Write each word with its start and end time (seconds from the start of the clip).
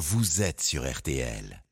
vous 0.00 0.40
êtes 0.40 0.62
sur 0.62 0.90
RTL. 0.90 1.62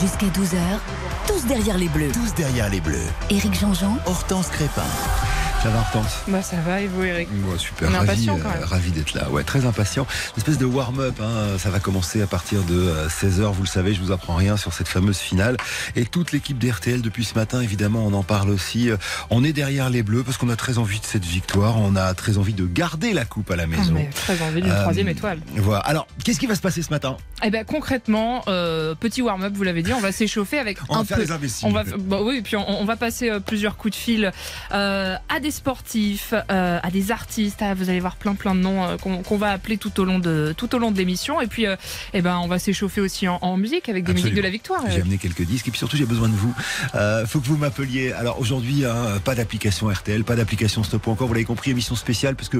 Jusqu'à 0.00 0.28
12h, 0.28 0.78
tous 1.26 1.46
derrière 1.46 1.76
les 1.76 1.90
bleus. 1.90 2.10
Tous 2.12 2.32
derrière 2.36 2.70
les 2.70 2.80
bleus. 2.80 3.06
Éric 3.28 3.52
Jean-Jean, 3.52 3.98
Hortense 4.06 4.48
Crépin. 4.48 5.29
Ça 5.62 5.68
va, 5.68 5.80
Hortense 5.80 6.20
Bah 6.26 6.40
ça 6.40 6.56
va 6.66 6.80
et 6.80 6.86
vous 6.86 7.02
Eric? 7.04 7.28
Moi, 7.32 7.58
super, 7.58 7.92
ravi, 7.92 8.30
euh, 8.30 8.64
ravi 8.64 8.92
d'être 8.92 9.12
là. 9.12 9.28
Ouais, 9.28 9.44
très 9.44 9.66
impatient. 9.66 10.06
Une 10.34 10.38
espèce 10.38 10.56
de 10.56 10.64
warm-up, 10.64 11.14
hein, 11.20 11.58
ça 11.58 11.68
va 11.68 11.80
commencer 11.80 12.22
à 12.22 12.26
partir 12.26 12.62
de 12.62 12.90
16h, 13.10 13.52
vous 13.52 13.62
le 13.62 13.68
savez, 13.68 13.92
je 13.92 14.00
vous 14.00 14.10
apprends 14.10 14.36
rien 14.36 14.56
sur 14.56 14.72
cette 14.72 14.88
fameuse 14.88 15.18
finale. 15.18 15.58
Et 15.96 16.06
toute 16.06 16.32
l'équipe 16.32 16.56
d'RTL 16.58 17.02
depuis 17.02 17.24
ce 17.26 17.34
matin, 17.34 17.60
évidemment, 17.60 18.06
on 18.06 18.14
en 18.14 18.22
parle 18.22 18.48
aussi. 18.48 18.88
Euh, 18.88 18.96
On 19.28 19.44
est 19.44 19.52
derrière 19.52 19.90
les 19.90 20.02
Bleus 20.02 20.22
parce 20.22 20.38
qu'on 20.38 20.48
a 20.48 20.56
très 20.56 20.78
envie 20.78 20.98
de 20.98 21.04
cette 21.04 21.26
victoire, 21.26 21.76
on 21.78 21.94
a 21.94 22.14
très 22.14 22.38
envie 22.38 22.54
de 22.54 22.64
garder 22.64 23.12
la 23.12 23.26
coupe 23.26 23.50
à 23.50 23.56
la 23.56 23.64
Ah, 23.64 23.66
maison. 23.66 23.92
mais 23.92 24.08
Très 24.14 24.40
envie 24.40 24.62
d'une 24.62 24.70
Euh, 24.72 24.80
troisième 24.80 25.08
étoile. 25.08 25.40
Voilà. 25.56 25.80
Alors, 25.80 26.06
qu'est-ce 26.24 26.40
qui 26.40 26.46
va 26.46 26.54
se 26.54 26.62
passer 26.62 26.80
ce 26.80 26.88
matin? 26.90 27.18
Eh 27.42 27.50
ben 27.50 27.64
concrètement, 27.66 28.42
euh, 28.48 28.94
petit 28.94 29.20
warm-up, 29.20 29.52
vous 29.54 29.62
l'avez 29.62 29.82
dit, 29.82 29.92
on 29.92 30.00
va 30.00 30.12
s'échauffer 30.12 30.58
avec 30.58 30.78
On 30.88 30.94
un 30.96 30.98
va 31.00 31.04
faire 31.04 31.16
peu. 31.18 31.22
les 31.24 31.32
imbéciles. 31.32 31.68
On 31.68 31.72
va, 31.72 31.84
bah 31.84 32.20
oui, 32.22 32.36
et 32.38 32.42
puis 32.42 32.56
on, 32.56 32.66
on 32.80 32.84
va 32.86 32.96
passer 32.96 33.28
euh, 33.28 33.40
plusieurs 33.40 33.76
coups 33.76 33.92
de 33.94 34.00
fil 34.00 34.32
euh, 34.72 35.16
à 35.28 35.40
des 35.40 35.49
sportifs, 35.50 36.34
euh, 36.50 36.78
à 36.82 36.90
des 36.90 37.10
artistes. 37.10 37.60
Ah, 37.60 37.74
vous 37.74 37.88
allez 37.90 38.00
voir 38.00 38.16
plein 38.16 38.34
plein 38.34 38.54
de 38.54 38.60
noms 38.60 38.84
euh, 38.84 38.96
qu'on 38.96 39.36
va 39.36 39.50
appeler 39.50 39.76
tout 39.76 39.98
au 40.00 40.04
long 40.04 40.18
de 40.18 40.54
tout 40.56 40.74
au 40.74 40.78
long 40.78 40.90
de 40.90 40.98
l'émission. 40.98 41.40
Et 41.40 41.46
puis, 41.46 41.66
euh, 41.66 41.76
eh 42.14 42.22
ben, 42.22 42.38
on 42.38 42.48
va 42.48 42.58
s'échauffer 42.58 43.00
aussi 43.00 43.28
en, 43.28 43.38
en 43.42 43.56
musique 43.56 43.88
avec 43.88 44.04
des 44.04 44.12
Absolument. 44.12 44.24
musiques 44.24 44.36
de 44.36 44.42
la 44.42 44.50
victoire. 44.50 44.82
J'ai 44.88 45.00
amené 45.00 45.18
quelques 45.18 45.42
disques 45.42 45.68
et 45.68 45.70
puis 45.70 45.78
surtout 45.78 45.96
j'ai 45.96 46.06
besoin 46.06 46.28
de 46.28 46.34
vous. 46.34 46.54
Euh, 46.94 47.26
faut 47.26 47.40
que 47.40 47.46
vous 47.46 47.56
m'appeliez. 47.56 48.12
Alors 48.12 48.40
aujourd'hui, 48.40 48.84
hein, 48.84 49.20
pas 49.24 49.34
d'application 49.34 49.88
RTL, 49.88 50.24
pas 50.24 50.36
d'application 50.36 50.82
Stop 50.82 51.08
encore. 51.08 51.28
Vous 51.28 51.34
l'avez 51.34 51.44
compris, 51.44 51.70
émission 51.70 51.94
spéciale 51.94 52.36
parce 52.36 52.48
que 52.48 52.58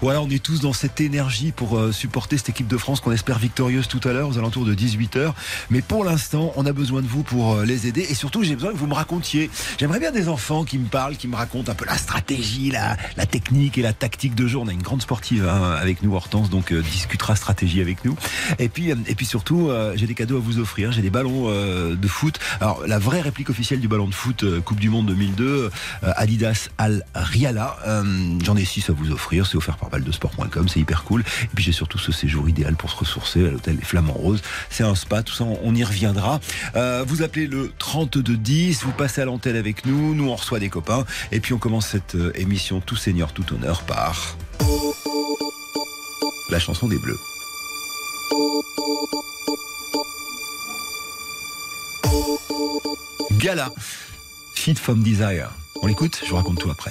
voilà, 0.00 0.20
on 0.22 0.28
est 0.30 0.42
tous 0.42 0.60
dans 0.60 0.72
cette 0.72 1.00
énergie 1.00 1.52
pour 1.52 1.78
euh, 1.78 1.92
supporter 1.92 2.36
cette 2.36 2.50
équipe 2.50 2.68
de 2.68 2.76
France 2.76 3.00
qu'on 3.00 3.12
espère 3.12 3.38
victorieuse 3.38 3.88
tout 3.88 4.00
à 4.04 4.12
l'heure 4.12 4.28
aux 4.28 4.38
alentours 4.38 4.64
de 4.64 4.74
18h. 4.74 5.32
Mais 5.70 5.82
pour 5.82 6.04
l'instant, 6.04 6.52
on 6.56 6.66
a 6.66 6.72
besoin 6.72 7.02
de 7.02 7.06
vous 7.06 7.22
pour 7.22 7.54
euh, 7.54 7.64
les 7.64 7.86
aider 7.86 8.06
et 8.08 8.14
surtout 8.14 8.42
j'ai 8.42 8.54
besoin 8.54 8.72
que 8.72 8.76
vous 8.76 8.86
me 8.86 8.94
racontiez. 8.94 9.50
J'aimerais 9.78 10.00
bien 10.00 10.10
des 10.12 10.28
enfants 10.28 10.64
qui 10.64 10.78
me 10.78 10.86
parlent, 10.86 11.16
qui 11.16 11.28
me 11.28 11.36
racontent 11.36 11.70
un 11.70 11.74
peu 11.74 11.84
la 11.84 11.98
stratégie, 11.98 12.29
la, 12.72 12.96
la 13.16 13.26
technique 13.26 13.78
et 13.78 13.82
la 13.82 13.92
tactique 13.92 14.34
de 14.34 14.46
jeu. 14.46 14.58
On 14.58 14.68
a 14.68 14.72
une 14.72 14.82
grande 14.82 15.02
sportive 15.02 15.48
hein, 15.48 15.76
avec 15.80 16.02
nous, 16.02 16.14
Hortense, 16.14 16.50
donc 16.50 16.72
euh, 16.72 16.82
discutera 16.82 17.36
stratégie 17.36 17.80
avec 17.80 18.04
nous. 18.04 18.16
Et 18.58 18.68
puis, 18.68 18.90
euh, 18.90 18.96
et 19.06 19.14
puis 19.14 19.26
surtout, 19.26 19.68
euh, 19.68 19.94
j'ai 19.96 20.06
des 20.06 20.14
cadeaux 20.14 20.36
à 20.36 20.40
vous 20.40 20.58
offrir. 20.58 20.92
J'ai 20.92 21.02
des 21.02 21.10
ballons 21.10 21.46
euh, 21.48 21.96
de 21.96 22.08
foot. 22.08 22.38
Alors, 22.60 22.86
la 22.86 22.98
vraie 22.98 23.20
réplique 23.20 23.50
officielle 23.50 23.80
du 23.80 23.88
ballon 23.88 24.06
de 24.06 24.14
foot 24.14 24.44
euh, 24.44 24.60
Coupe 24.60 24.80
du 24.80 24.90
Monde 24.90 25.06
2002, 25.06 25.44
euh, 25.46 25.70
Adidas 26.16 26.68
Al 26.78 27.04
Riala. 27.14 27.78
J'en 28.44 28.56
ai 28.56 28.64
six 28.64 28.88
à 28.90 28.92
vous 28.92 29.10
offrir. 29.10 29.46
C'est 29.46 29.56
offert 29.56 29.76
par 29.76 29.90
baldesport.com. 29.90 30.68
C'est 30.68 30.80
hyper 30.80 31.04
cool. 31.04 31.22
Et 31.44 31.54
puis, 31.54 31.64
j'ai 31.64 31.72
surtout 31.72 31.98
ce 31.98 32.12
séjour 32.12 32.48
idéal 32.48 32.76
pour 32.76 32.90
se 32.90 32.96
ressourcer 32.96 33.46
à 33.46 33.50
l'hôtel 33.50 33.76
Les 33.76 33.84
Flamands 33.84 34.12
Roses. 34.12 34.42
C'est 34.68 34.84
un 34.84 34.94
spa. 34.94 35.22
Tout 35.22 35.34
ça, 35.34 35.44
on, 35.44 35.74
y 35.74 35.84
reviendra. 35.84 36.40
Vous 37.06 37.22
appelez 37.22 37.46
le 37.46 37.72
3210. 37.78 38.84
Vous 38.84 38.92
passez 38.92 39.20
à 39.20 39.24
l'antenne 39.24 39.56
avec 39.56 39.86
nous. 39.86 40.14
Nous, 40.14 40.28
on 40.28 40.36
reçoit 40.36 40.58
des 40.58 40.68
copains. 40.68 41.04
Et 41.32 41.40
puis, 41.40 41.54
on 41.54 41.58
commence 41.58 41.86
cette 41.86 42.14
euh, 42.20 42.32
émission 42.34 42.80
tout 42.80 42.96
seigneur, 42.96 43.32
tout 43.32 43.54
honneur 43.54 43.82
par 43.82 44.36
la 46.50 46.58
chanson 46.58 46.88
des 46.88 46.98
Bleus. 46.98 47.18
Gala, 53.32 53.72
Feed 54.54 54.78
from 54.78 55.02
Desire. 55.02 55.50
On 55.82 55.86
l'écoute, 55.86 56.20
je 56.24 56.30
vous 56.30 56.36
raconte 56.36 56.58
tout 56.58 56.70
après. 56.70 56.90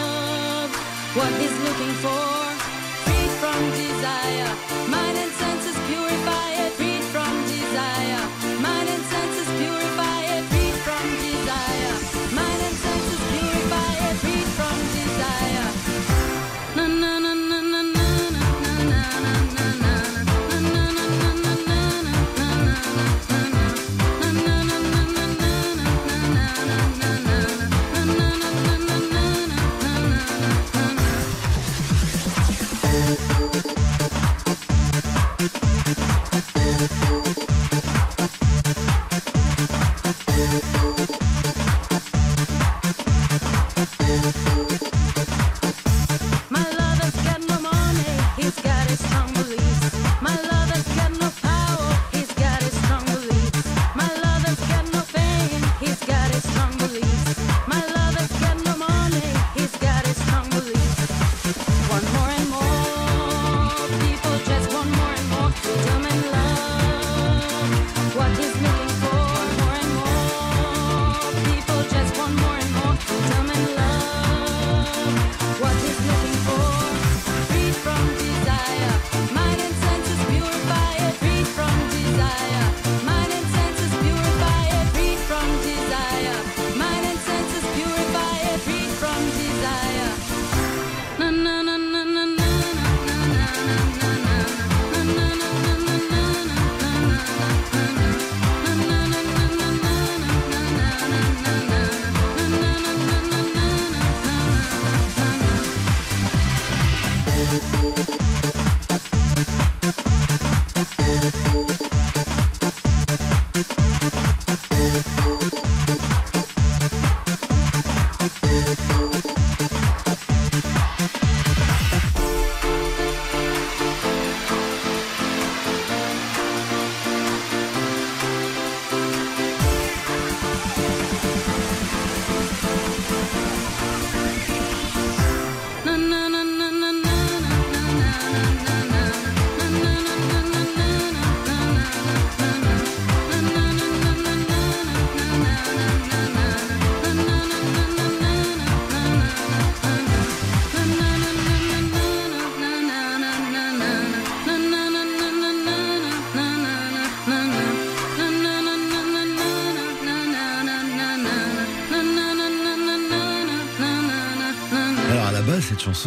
What 1.13 1.27
he's 1.33 1.51
looking 1.59 1.93
for, 1.99 2.23
freed 3.03 3.31
from 3.41 3.59
desire, 3.71 4.55
mind 4.87 5.17
and 5.17 5.31
senses 5.33 5.75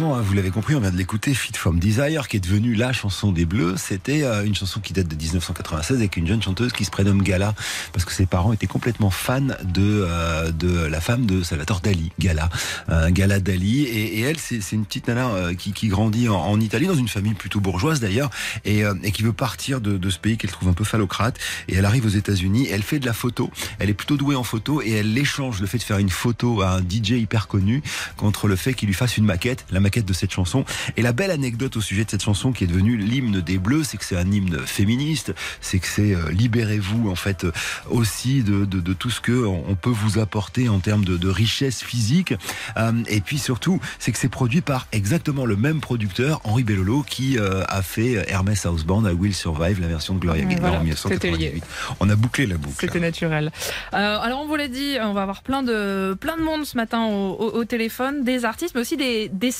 hein, 0.03 0.21
vous 0.21 0.33
l'avez 0.33 0.49
compris, 0.49 0.75
on 0.75 0.79
vient 0.79 0.91
de 0.91 0.97
l'écouter, 0.97 1.33
Fit 1.33 1.53
from 1.53 1.79
Desire, 1.79 2.27
qui 2.27 2.37
est 2.37 2.39
devenue 2.39 2.75
la 2.75 2.91
chanson 2.91 3.31
des 3.31 3.45
Bleus. 3.45 3.75
C'était 3.77 4.23
euh, 4.23 4.43
une 4.43 4.55
chanson 4.55 4.79
qui 4.79 4.93
date 4.93 5.07
de 5.07 5.15
1996 5.15 5.97
avec 5.97 6.17
une 6.17 6.27
jeune 6.27 6.41
chanteuse 6.41 6.73
qui 6.73 6.85
se 6.85 6.91
prénomme 6.91 7.21
Gala, 7.21 7.53
parce 7.93 8.05
que 8.05 8.11
ses 8.11 8.25
parents 8.25 8.51
étaient 8.53 8.67
complètement 8.67 9.09
fans 9.09 9.41
de 9.41 10.05
euh, 10.07 10.51
de 10.51 10.85
la 10.85 11.01
femme 11.01 11.25
de 11.25 11.43
Salvatore 11.43 11.81
Dali, 11.81 12.11
Gala, 12.19 12.49
euh, 12.89 13.09
Gala 13.11 13.39
Dali. 13.39 13.83
Et, 13.83 14.21
elle, 14.21 14.37
c'est 14.39 14.59
une 14.71 14.85
petite 14.85 15.07
nana 15.07 15.53
qui, 15.57 15.87
grandit 15.87 16.29
en, 16.29 16.59
Italie, 16.59 16.87
dans 16.87 16.95
une 16.95 17.07
famille 17.07 17.33
plutôt 17.33 17.59
bourgeoise 17.59 17.99
d'ailleurs, 17.99 18.29
et, 18.63 18.83
qui 19.13 19.23
veut 19.23 19.33
partir 19.33 19.81
de, 19.81 20.09
ce 20.09 20.17
pays 20.17 20.37
qu'elle 20.37 20.51
trouve 20.51 20.69
un 20.69 20.73
peu 20.73 20.83
phallocrate. 20.83 21.37
Et 21.67 21.75
elle 21.75 21.85
arrive 21.85 22.05
aux 22.05 22.09
États-Unis, 22.09 22.67
elle 22.71 22.83
fait 22.83 22.99
de 22.99 23.05
la 23.05 23.13
photo, 23.13 23.51
elle 23.79 23.89
est 23.89 23.93
plutôt 23.93 24.17
douée 24.17 24.35
en 24.35 24.43
photo, 24.43 24.81
et 24.81 24.91
elle 24.91 25.17
échange 25.17 25.61
le 25.61 25.67
fait 25.67 25.77
de 25.77 25.83
faire 25.83 25.99
une 25.99 26.09
photo 26.09 26.61
à 26.61 26.71
un 26.71 26.81
DJ 26.81 27.11
hyper 27.11 27.47
connu 27.47 27.83
contre 28.17 28.47
le 28.47 28.55
fait 28.55 28.73
qu'il 28.73 28.87
lui 28.87 28.95
fasse 28.95 29.17
une 29.17 29.25
maquette, 29.25 29.65
maquette 29.85 30.05
de 30.05 30.13
cette 30.13 30.31
chanson. 30.31 30.65
Et 30.97 31.01
la 31.01 31.13
belle 31.13 31.31
anecdote 31.31 31.77
au 31.77 31.81
sujet 31.81 32.03
de 32.05 32.09
cette 32.09 32.23
chanson 32.23 32.51
qui 32.51 32.63
est 32.63 32.67
devenue 32.67 32.97
l'hymne 32.97 33.39
des 33.41 33.57
Bleus, 33.57 33.83
c'est 33.83 33.97
que 33.97 34.05
c'est 34.05 34.17
un 34.17 34.29
hymne 34.31 34.59
féministe, 34.65 35.33
c'est 35.61 35.79
que 35.79 35.87
c'est 35.87 36.13
euh, 36.15 36.29
libérez-vous 36.31 37.09
en 37.09 37.15
fait 37.15 37.43
euh, 37.45 37.51
aussi 37.89 38.43
de, 38.43 38.65
de, 38.65 38.79
de 38.79 38.93
tout 38.93 39.09
ce 39.09 39.21
que 39.21 39.45
on 39.45 39.75
peut 39.75 39.89
vous 40.03 40.17
apporter 40.19 40.69
en 40.69 40.79
termes 40.79 41.05
de, 41.05 41.17
de 41.17 41.27
richesse 41.29 41.83
physique. 41.83 42.33
Euh, 42.77 42.91
et 43.07 43.21
puis 43.21 43.37
surtout, 43.37 43.79
c'est 43.99 44.11
que 44.11 44.17
c'est 44.17 44.29
produit 44.29 44.61
par 44.61 44.87
exactement 44.91 45.45
le 45.45 45.55
même 45.55 45.79
producteur, 45.81 46.41
Henri 46.43 46.63
Bellolo, 46.63 47.03
qui 47.07 47.37
euh, 47.37 47.63
a 47.67 47.81
fait 47.81 48.25
Hermès 48.29 48.65
Houseband, 48.65 49.05
I 49.07 49.13
Will 49.13 49.33
Survive, 49.35 49.79
la 49.81 49.87
version 49.87 50.15
de 50.15 50.19
Gloria 50.19 50.43
Gaynor 50.45 50.61
voilà, 50.61 50.79
en 50.79 50.83
1998. 50.83 51.53
c'était 51.53 51.61
On 51.99 52.09
a 52.09 52.15
bouclé 52.15 52.45
la 52.47 52.57
boucle. 52.57 52.75
C'était 52.79 52.99
naturel. 52.99 53.51
Euh, 53.93 54.17
alors 54.19 54.39
on 54.41 54.47
vous 54.47 54.55
l'a 54.55 54.67
dit, 54.67 54.97
on 55.01 55.13
va 55.13 55.21
avoir 55.23 55.43
plein 55.43 55.61
de 55.63 56.15
plein 56.19 56.37
de 56.37 56.41
monde 56.41 56.65
ce 56.65 56.75
matin 56.77 57.05
au, 57.05 57.33
au- 57.33 57.53
au 57.59 57.65
téléphone, 57.65 58.23
des 58.23 58.45
artistes, 58.45 58.73
mais 58.75 58.81
aussi 58.81 58.97
des, 58.97 59.29
des 59.29 59.51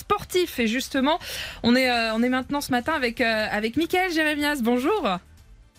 Et 0.59 0.67
justement, 0.67 1.19
on 1.63 1.75
est 1.75 1.89
euh, 1.89 2.13
on 2.13 2.23
est 2.23 2.29
maintenant 2.29 2.61
ce 2.61 2.71
matin 2.71 2.93
avec 2.93 3.21
euh, 3.21 3.47
avec 3.51 3.77
Mickaël 3.77 4.11
Jérémias. 4.11 4.59
Bonjour. 4.61 5.07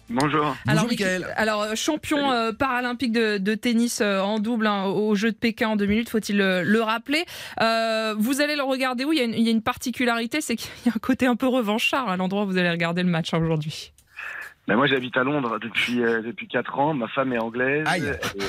Bonjour. 0.08 0.54
Bonjour, 0.66 0.84
Mick- 0.84 0.90
Mickaël. 0.90 1.26
Alors 1.36 1.62
euh, 1.62 1.74
champion 1.74 2.30
euh, 2.30 2.52
paralympique 2.52 3.10
de, 3.10 3.38
de 3.38 3.54
tennis 3.56 4.00
euh, 4.00 4.20
en 4.20 4.38
double 4.38 4.68
hein, 4.68 4.84
aux 4.84 5.16
Jeux 5.16 5.32
de 5.32 5.36
Pékin 5.36 5.70
en 5.70 5.76
deux 5.76 5.86
minutes, 5.86 6.08
faut-il 6.08 6.36
le, 6.36 6.62
le 6.62 6.80
rappeler. 6.80 7.24
Euh, 7.60 8.14
vous 8.16 8.40
allez 8.40 8.54
le 8.54 8.62
regarder 8.62 9.04
où 9.04 9.12
il 9.12 9.18
y, 9.18 9.22
a 9.22 9.24
une, 9.24 9.34
il 9.34 9.40
y 9.42 9.48
a 9.48 9.50
une 9.50 9.62
particularité, 9.62 10.40
c'est 10.40 10.54
qu'il 10.54 10.70
y 10.86 10.88
a 10.90 10.92
un 10.94 11.00
côté 11.00 11.26
un 11.26 11.34
peu 11.34 11.48
revanchard 11.48 12.08
à 12.08 12.16
l'endroit 12.16 12.44
où 12.44 12.46
vous 12.46 12.56
allez 12.58 12.70
regarder 12.70 13.02
le 13.02 13.08
match 13.08 13.34
hein, 13.34 13.38
aujourd'hui. 13.42 13.92
Ben 14.66 14.74
moi 14.76 14.86
j'habite 14.86 15.16
à 15.16 15.22
Londres 15.22 15.58
depuis 15.60 16.02
euh, 16.02 16.22
depuis 16.22 16.48
quatre 16.48 16.78
ans. 16.78 16.92
Ma 16.92 17.06
femme 17.08 17.32
est 17.32 17.38
anglaise, 17.38 17.86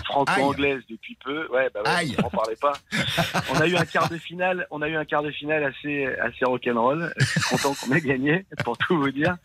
franco-anglaise 0.05 0.81
depuis 0.89 1.15
peu. 1.23 1.47
Ouais, 1.51 1.69
bah 1.73 1.81
ouais, 1.85 2.15
on 2.17 2.23
n'en 2.23 2.29
parlait 2.29 2.55
pas. 2.59 2.73
on 3.53 3.59
a 3.59 3.67
eu 3.67 3.75
un 3.75 3.85
quart 3.85 4.09
de 4.09 4.17
finale, 4.17 4.65
on 4.71 4.81
a 4.81 4.89
eu 4.89 4.95
un 4.95 5.05
quart 5.05 5.21
de 5.21 5.29
finale 5.29 5.63
assez 5.63 6.07
assez 6.21 6.43
rock'n'roll. 6.43 7.13
Je 7.17 7.25
suis 7.25 7.41
content 7.41 7.75
qu'on 7.75 7.93
ait 7.93 8.01
gagné, 8.01 8.45
pour 8.63 8.77
tout 8.77 8.97
vous 8.97 9.11
dire. 9.11 9.37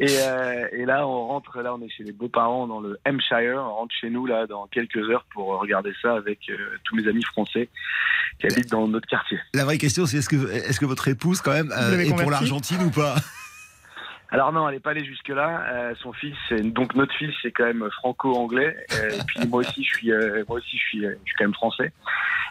Et, 0.00 0.06
euh, 0.10 0.66
et 0.72 0.84
là 0.86 1.06
on 1.06 1.28
rentre, 1.28 1.60
là 1.60 1.74
on 1.74 1.82
est 1.82 1.88
chez 1.88 2.02
les 2.02 2.12
beaux-parents 2.12 2.66
dans 2.66 2.80
le 2.80 2.98
Hampshire. 3.06 3.58
On 3.58 3.74
rentre 3.74 3.94
chez 4.00 4.10
nous 4.10 4.26
là 4.26 4.46
dans 4.46 4.66
quelques 4.66 5.08
heures 5.10 5.24
pour 5.32 5.58
regarder 5.60 5.92
ça 6.02 6.14
avec 6.14 6.40
euh, 6.50 6.56
tous 6.84 6.96
mes 6.96 7.06
amis 7.06 7.24
français 7.24 7.68
qui 8.40 8.46
habitent 8.46 8.70
dans 8.70 8.86
notre 8.88 9.06
quartier. 9.06 9.38
La 9.54 9.64
vraie 9.64 9.78
question, 9.78 10.06
c'est 10.06 10.18
est-ce 10.18 10.28
que, 10.28 10.50
est-ce 10.52 10.80
que 10.80 10.86
votre 10.86 11.08
épouse, 11.08 11.40
quand 11.40 11.52
même, 11.52 11.72
euh, 11.72 11.98
est 11.98 12.14
pour 12.14 12.30
l'Argentine 12.30 12.82
ou 12.82 12.90
pas? 12.90 13.16
Alors 14.30 14.52
non, 14.52 14.68
elle 14.68 14.74
n'est 14.74 14.80
pas 14.80 14.90
allée 14.90 15.04
jusque 15.04 15.28
là. 15.28 15.64
Euh, 15.72 15.94
son 16.02 16.12
fils, 16.12 16.34
c'est- 16.48 16.60
donc 16.60 16.94
notre 16.94 17.14
fils, 17.14 17.32
c'est 17.42 17.50
quand 17.50 17.64
même 17.64 17.88
franco-anglais. 17.92 18.76
Euh, 18.94 19.08
et 19.10 19.18
puis 19.26 19.46
moi 19.48 19.60
aussi, 19.60 19.82
je 19.82 19.88
suis, 19.88 20.12
euh, 20.12 20.44
moi 20.48 20.58
aussi, 20.58 20.76
je 20.76 20.82
suis, 20.82 21.06
euh, 21.06 21.14
je 21.24 21.30
suis 21.30 21.36
quand 21.38 21.44
même 21.44 21.54
français. 21.54 21.92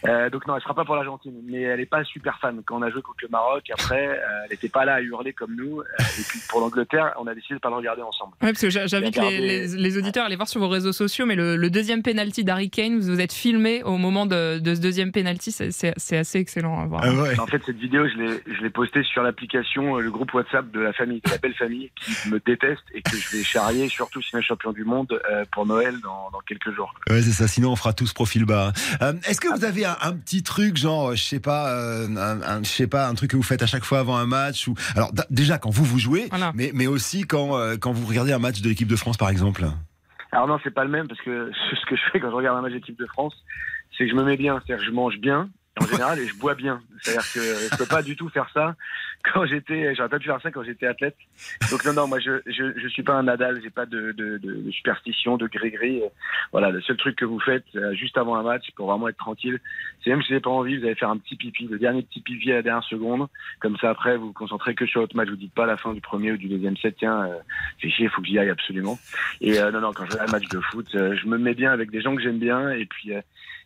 Euh, 0.07 0.29
donc 0.29 0.45
non, 0.47 0.55
elle 0.55 0.61
sera 0.61 0.73
pas 0.75 0.85
pour 0.85 0.95
l'Argentine, 0.95 1.33
mais 1.45 1.61
elle 1.61 1.79
est 1.79 1.85
pas 1.87 2.03
super 2.03 2.37
fan. 2.39 2.61
Quand 2.65 2.77
on 2.77 2.81
a 2.83 2.89
joué 2.91 3.01
contre 3.01 3.17
le 3.23 3.29
Maroc, 3.29 3.63
après, 3.71 4.07
euh, 4.09 4.21
elle 4.45 4.51
n'était 4.51 4.69
pas 4.69 4.85
là 4.85 4.95
à 4.95 5.01
hurler 5.01 5.33
comme 5.33 5.55
nous. 5.55 5.79
Euh, 5.81 5.83
et 5.99 6.23
puis 6.27 6.39
pour 6.49 6.59
l'Angleterre, 6.61 7.13
on 7.19 7.25
a 7.27 7.33
décidé 7.35 7.55
de 7.55 7.59
pas 7.59 7.69
le 7.69 7.75
regarder 7.75 8.01
ensemble. 8.03 8.33
Ouais, 8.41 8.49
parce 8.53 8.61
que 8.61 8.69
j'invite 8.69 9.15
les, 9.15 9.21
Regardez. 9.21 9.37
les- 9.39 9.67
les 9.77 9.97
auditeurs 9.97 10.23
à 10.23 10.27
aller 10.27 10.35
voir 10.35 10.47
sur 10.47 10.59
vos 10.59 10.69
réseaux 10.69 10.91
sociaux, 10.93 11.25
mais 11.25 11.35
le, 11.35 11.55
le 11.57 11.69
deuxième 11.69 12.01
penalty 12.03 12.43
d'Harry 12.43 12.69
Kane, 12.69 12.99
vous 12.99 13.07
vous 13.13 13.21
êtes 13.21 13.33
filmé 13.33 13.81
au 13.83 13.97
moment 13.97 14.25
de, 14.25 14.59
de 14.59 14.75
ce 14.75 14.81
deuxième 14.81 15.11
penalty, 15.11 15.51
c'est- 15.51 15.67
assez 16.17 16.39
excellent 16.39 16.79
à 16.81 16.85
voir. 16.85 17.01
Ah 17.03 17.11
ouais. 17.13 17.39
En 17.39 17.47
fait, 17.47 17.61
cette 17.65 17.77
vidéo, 17.77 18.07
je 18.07 18.17
l'ai, 18.17 18.41
je 18.55 18.61
l'ai 18.61 18.69
postée 18.69 19.03
sur 19.03 19.23
l'application, 19.23 19.97
euh, 19.97 20.01
le 20.01 20.11
groupe 20.11 20.33
WhatsApp 20.33 20.69
de 20.71 20.79
la 20.79 20.93
famille, 20.93 21.21
de 21.25 21.29
la 21.31 21.37
belle 21.37 21.53
famille, 21.55 21.66
qui 21.95 22.29
me 22.29 22.39
déteste 22.39 22.83
et 22.93 23.01
que 23.01 23.15
je 23.17 23.35
vais 23.37 23.43
charrier, 23.43 23.89
surtout 23.89 24.21
si 24.21 24.35
on 24.35 24.39
est 24.39 24.41
champion 24.41 24.71
du 24.71 24.83
monde 24.83 25.19
euh, 25.31 25.45
pour 25.51 25.65
Noël 25.65 25.95
dans, 26.01 26.29
dans 26.31 26.39
quelques 26.47 26.73
jours. 26.73 26.93
Ouais, 27.09 27.21
c'est 27.21 27.31
ça. 27.31 27.47
Sinon, 27.47 27.71
on 27.71 27.75
fera 27.75 27.93
tous 27.93 28.13
profil 28.13 28.45
bas. 28.45 28.73
Euh, 29.01 29.13
Est-ce 29.27 29.39
que 29.41 29.47
vous 29.55 29.63
avez 29.65 29.85
un, 29.85 29.97
un 30.01 30.13
petit 30.13 30.43
truc, 30.43 30.77
genre, 30.77 31.09
euh, 31.11 31.15
je 31.15 31.23
sais 31.23 31.39
pas, 31.39 31.69
euh, 31.69 32.07
un, 32.15 32.41
un- 32.41 32.63
je 32.63 32.69
sais 32.69 32.87
pas, 32.87 33.07
un 33.07 33.13
truc 33.15 33.31
que 33.31 33.37
vous 33.37 33.43
faites 33.43 33.61
à 33.63 33.67
chaque 33.67 33.83
fois 33.83 33.99
avant 33.99 34.17
un 34.17 34.25
match 34.25 34.67
ou 34.67 34.75
alors 34.95 35.11
déjà 35.29 35.57
quand 35.57 35.69
vous 35.69 35.83
vous 35.85 35.99
jouez, 35.99 36.27
Voilà. 36.29 36.51
mais 36.55 36.71
mais 36.73 36.87
aussi 36.87 37.23
quand 37.23 37.57
euh, 37.57 37.77
quand 37.77 37.91
vous 37.91 38.05
regardez 38.07 38.31
un 38.33 38.39
match 38.39 38.61
de 38.61 38.69
l'équipe 38.69 38.87
de 38.87 38.95
France, 38.95 39.17
par 39.17 39.29
exemple. 39.29 39.65
Alors 40.31 40.47
non, 40.47 40.59
c'est 40.63 40.73
pas 40.73 40.83
le 40.83 40.89
même 40.89 41.07
parce 41.07 41.21
que 41.21 41.51
ce 41.81 41.85
que 41.89 41.95
je 41.95 42.01
fais 42.11 42.19
quand 42.19 42.29
je 42.29 42.35
regarde 42.35 42.57
un 42.57 42.61
match 42.61 42.73
d'équipe 42.73 42.97
de 42.99 43.05
France, 43.07 43.33
c'est 43.97 44.05
que 44.05 44.11
je 44.11 44.15
me 44.15 44.23
mets 44.23 44.37
bien, 44.37 44.61
c'est-à-dire 44.65 44.83
que 44.85 44.89
je 44.91 44.95
mange 44.95 45.17
bien 45.17 45.49
en 45.79 45.85
général 45.85 46.19
et 46.19 46.27
je 46.27 46.33
bois 46.35 46.55
bien. 46.55 46.81
C'est-à-dire 47.01 47.31
que 47.33 47.39
je 47.71 47.77
peux 47.77 47.85
pas 47.85 48.01
du 48.01 48.15
tout 48.15 48.29
faire 48.29 48.49
ça 48.53 48.75
quand 49.23 49.45
j'étais, 49.45 49.93
j'aurais 49.95 50.09
pas 50.09 50.19
pu 50.19 50.25
faire 50.25 50.41
ça 50.41 50.51
quand 50.51 50.63
j'étais 50.63 50.87
athlète. 50.87 51.15
Donc 51.71 51.83
non, 51.85 51.93
non, 51.93 52.07
moi 52.07 52.19
je 52.19 52.41
je, 52.45 52.77
je 52.77 52.87
suis 52.87 53.03
pas 53.03 53.13
un 53.13 53.23
Nadal, 53.23 53.59
j'ai 53.63 53.69
pas 53.69 53.85
de, 53.85 54.11
de, 54.13 54.37
de, 54.37 54.71
superstition, 54.71 55.37
de 55.37 55.47
gris-gris. 55.47 56.01
Voilà, 56.51 56.69
le 56.69 56.81
seul 56.81 56.97
truc 56.97 57.15
que 57.17 57.25
vous 57.25 57.39
faites 57.39 57.65
euh, 57.75 57.93
juste 57.93 58.17
avant 58.17 58.35
un 58.35 58.43
match 58.43 58.71
pour 58.75 58.89
vraiment 58.89 59.07
être 59.07 59.17
tranquille, 59.17 59.59
c'est 60.03 60.09
même 60.11 60.21
si 60.21 60.27
vous 60.29 60.33
n'avez 60.33 60.41
pas 60.41 60.49
envie, 60.49 60.77
vous 60.77 60.85
allez 60.85 60.95
faire 60.95 61.09
un 61.09 61.17
petit 61.17 61.35
pipi, 61.35 61.67
le 61.67 61.79
dernier 61.79 62.03
petit 62.03 62.21
pipi 62.21 62.51
à 62.51 62.55
la 62.55 62.61
dernière 62.61 62.83
seconde. 62.83 63.27
Comme 63.59 63.77
ça 63.77 63.89
après, 63.89 64.17
vous 64.17 64.27
vous 64.27 64.33
concentrez 64.33 64.75
que 64.75 64.85
sur 64.85 65.01
votre 65.01 65.15
match. 65.15 65.29
Vous 65.29 65.35
dites 65.35 65.53
pas 65.53 65.63
à 65.63 65.67
la 65.67 65.77
fin 65.77 65.93
du 65.93 66.01
premier 66.01 66.31
ou 66.31 66.37
du 66.37 66.47
deuxième 66.47 66.77
set, 66.77 66.95
tiens, 66.97 67.25
euh, 67.25 67.37
c'est 67.81 67.89
chier, 67.89 68.07
faut 68.09 68.21
que 68.21 68.27
j'y 68.27 68.39
aille 68.39 68.49
absolument. 68.49 68.97
Et 69.41 69.59
euh, 69.59 69.71
non, 69.71 69.81
non, 69.81 69.91
quand 69.93 70.05
je 70.05 70.11
regarde 70.11 70.29
un 70.29 70.31
match 70.31 70.47
de 70.47 70.59
foot, 70.61 70.87
euh, 70.95 71.15
je 71.15 71.27
me 71.27 71.37
mets 71.37 71.53
bien 71.53 71.71
avec 71.71 71.91
des 71.91 72.01
gens 72.01 72.15
que 72.15 72.21
j'aime 72.21 72.39
bien. 72.39 72.69
Et 72.71 72.85
puis, 72.85 73.11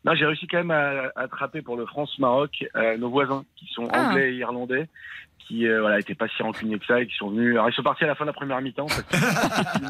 non, 0.03 0.15
j'ai 0.15 0.25
réussi 0.25 0.47
quand 0.47 0.57
même 0.57 0.71
à, 0.71 1.11
à 1.15 1.21
attraper 1.23 1.61
pour 1.61 1.77
le 1.77 1.85
France-Maroc 1.85 2.65
euh, 2.75 2.97
nos 2.97 3.09
voisins 3.09 3.45
qui 3.55 3.67
sont 3.67 3.87
Ah. 3.93 4.09
anglais 4.09 4.33
et 4.33 4.37
irlandais 4.37 4.87
qui 5.47 5.67
euh, 5.67 5.81
voilà 5.81 5.99
étaient 5.99 6.15
pas 6.15 6.27
si 6.27 6.41
rancuniers 6.43 6.79
que 6.79 6.85
ça 6.85 7.01
et 7.01 7.07
qui 7.07 7.15
sont 7.15 7.29
venus 7.29 7.53
alors 7.55 7.69
ils 7.69 7.73
sont 7.73 7.83
partis 7.83 8.03
à 8.03 8.07
la 8.07 8.15
fin 8.15 8.23
de 8.25 8.29
la 8.29 8.33
première 8.33 8.59
mi-temps 8.61 8.87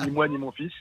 ni 0.06 0.12
moi 0.12 0.28
ni 0.28 0.38
mon 0.38 0.52
fils 0.52 0.72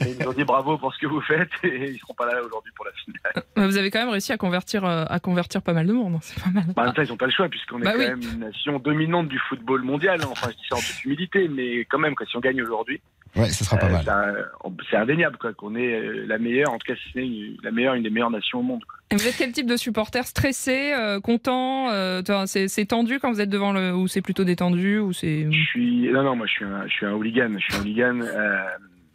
et 0.00 0.10
ils 0.10 0.18
nous 0.20 0.28
ont 0.28 0.32
dit 0.32 0.44
bravo 0.44 0.78
pour 0.78 0.92
ce 0.94 0.98
que 0.98 1.06
vous 1.06 1.20
faites 1.20 1.50
et 1.62 1.90
ils 1.90 1.98
seront 1.98 2.14
pas 2.14 2.26
là 2.26 2.40
aujourd'hui 2.42 2.72
pour 2.76 2.84
la 2.84 2.92
finale 2.92 3.44
Mais 3.56 3.66
Vous 3.66 3.76
avez 3.76 3.90
quand 3.90 4.00
même 4.00 4.08
réussi 4.10 4.32
à 4.32 4.36
convertir, 4.36 4.84
euh, 4.84 5.04
à 5.08 5.20
convertir 5.20 5.62
pas 5.62 5.72
mal 5.72 5.86
de 5.86 5.92
monde, 5.92 6.14
hein, 6.14 6.18
c'est 6.22 6.42
pas 6.42 6.50
mal. 6.50 6.64
bah, 6.74 6.92
ils 6.96 7.12
ont 7.12 7.16
pas 7.16 7.26
le 7.26 7.32
choix 7.32 7.48
puisqu'on 7.48 7.80
est 7.80 7.84
Bah 7.84 7.92
quand 7.92 7.98
oui. 7.98 8.06
même 8.08 8.22
une 8.22 8.38
nation 8.40 8.78
dominante 8.78 9.28
du 9.28 9.38
football 9.38 9.82
mondial 9.82 10.20
hein. 10.22 10.28
enfin 10.30 10.48
je 10.50 10.56
dis 10.56 10.66
ça 10.68 10.76
en 10.76 10.80
toute 10.80 11.04
humilité 11.04 11.48
mais 11.48 11.80
quand 11.84 11.98
même 11.98 12.14
quoi, 12.14 12.26
si 12.26 12.36
on 12.36 12.40
gagne 12.40 12.62
aujourd'hui 12.62 13.00
Ouais, 13.36 13.48
ce 13.48 13.64
sera 13.64 13.76
euh, 13.84 13.98
ça, 14.04 14.32
on- 14.62 14.72
c'est 14.90 14.96
indéniable 14.96 15.36
quoi 15.38 15.52
qu'on 15.52 15.74
est 15.74 15.94
euh, 15.94 16.24
la 16.26 16.38
meilleure 16.38 16.70
en 16.72 16.78
tout 16.78 16.86
cas 16.86 16.94
si 16.94 17.10
ce 17.12 17.18
n'est 17.18 17.56
la 17.62 17.70
meilleure 17.72 17.94
une 17.94 18.02
des 18.04 18.10
meilleures 18.10 18.30
nations 18.30 18.60
au 18.60 18.62
monde 18.62 18.84
quoi. 18.84 18.98
Et 19.10 19.16
vous 19.16 19.26
êtes 19.26 19.36
quel 19.36 19.50
type 19.52 19.66
de 19.66 19.76
supporter 19.76 20.24
Stressé, 20.24 20.92
euh, 20.92 21.20
content 21.20 21.90
euh, 21.90 22.22
C'est 22.46 22.86
tendu 22.86 23.18
quand 23.18 23.30
vous 23.32 23.40
êtes 23.40 23.50
devant 23.50 23.72
le. 23.72 23.92
ou 23.94 24.06
c'est 24.08 24.22
plutôt 24.22 24.44
détendu 24.44 24.98
ou 24.98 25.12
c'est. 25.12 25.50
Je 25.50 25.64
suis 25.66 26.08
non 26.12 26.22
non 26.22 26.36
moi 26.36 26.46
je 26.46 26.52
suis 26.52 26.64
un, 26.64 26.86
je 26.86 26.92
suis 26.92 27.06
un 27.06 27.12
hooligan 27.12 27.50
je 27.58 27.64
suis 27.64 27.74
un 27.74 27.80
hooligan 27.80 28.20
euh, 28.22 28.58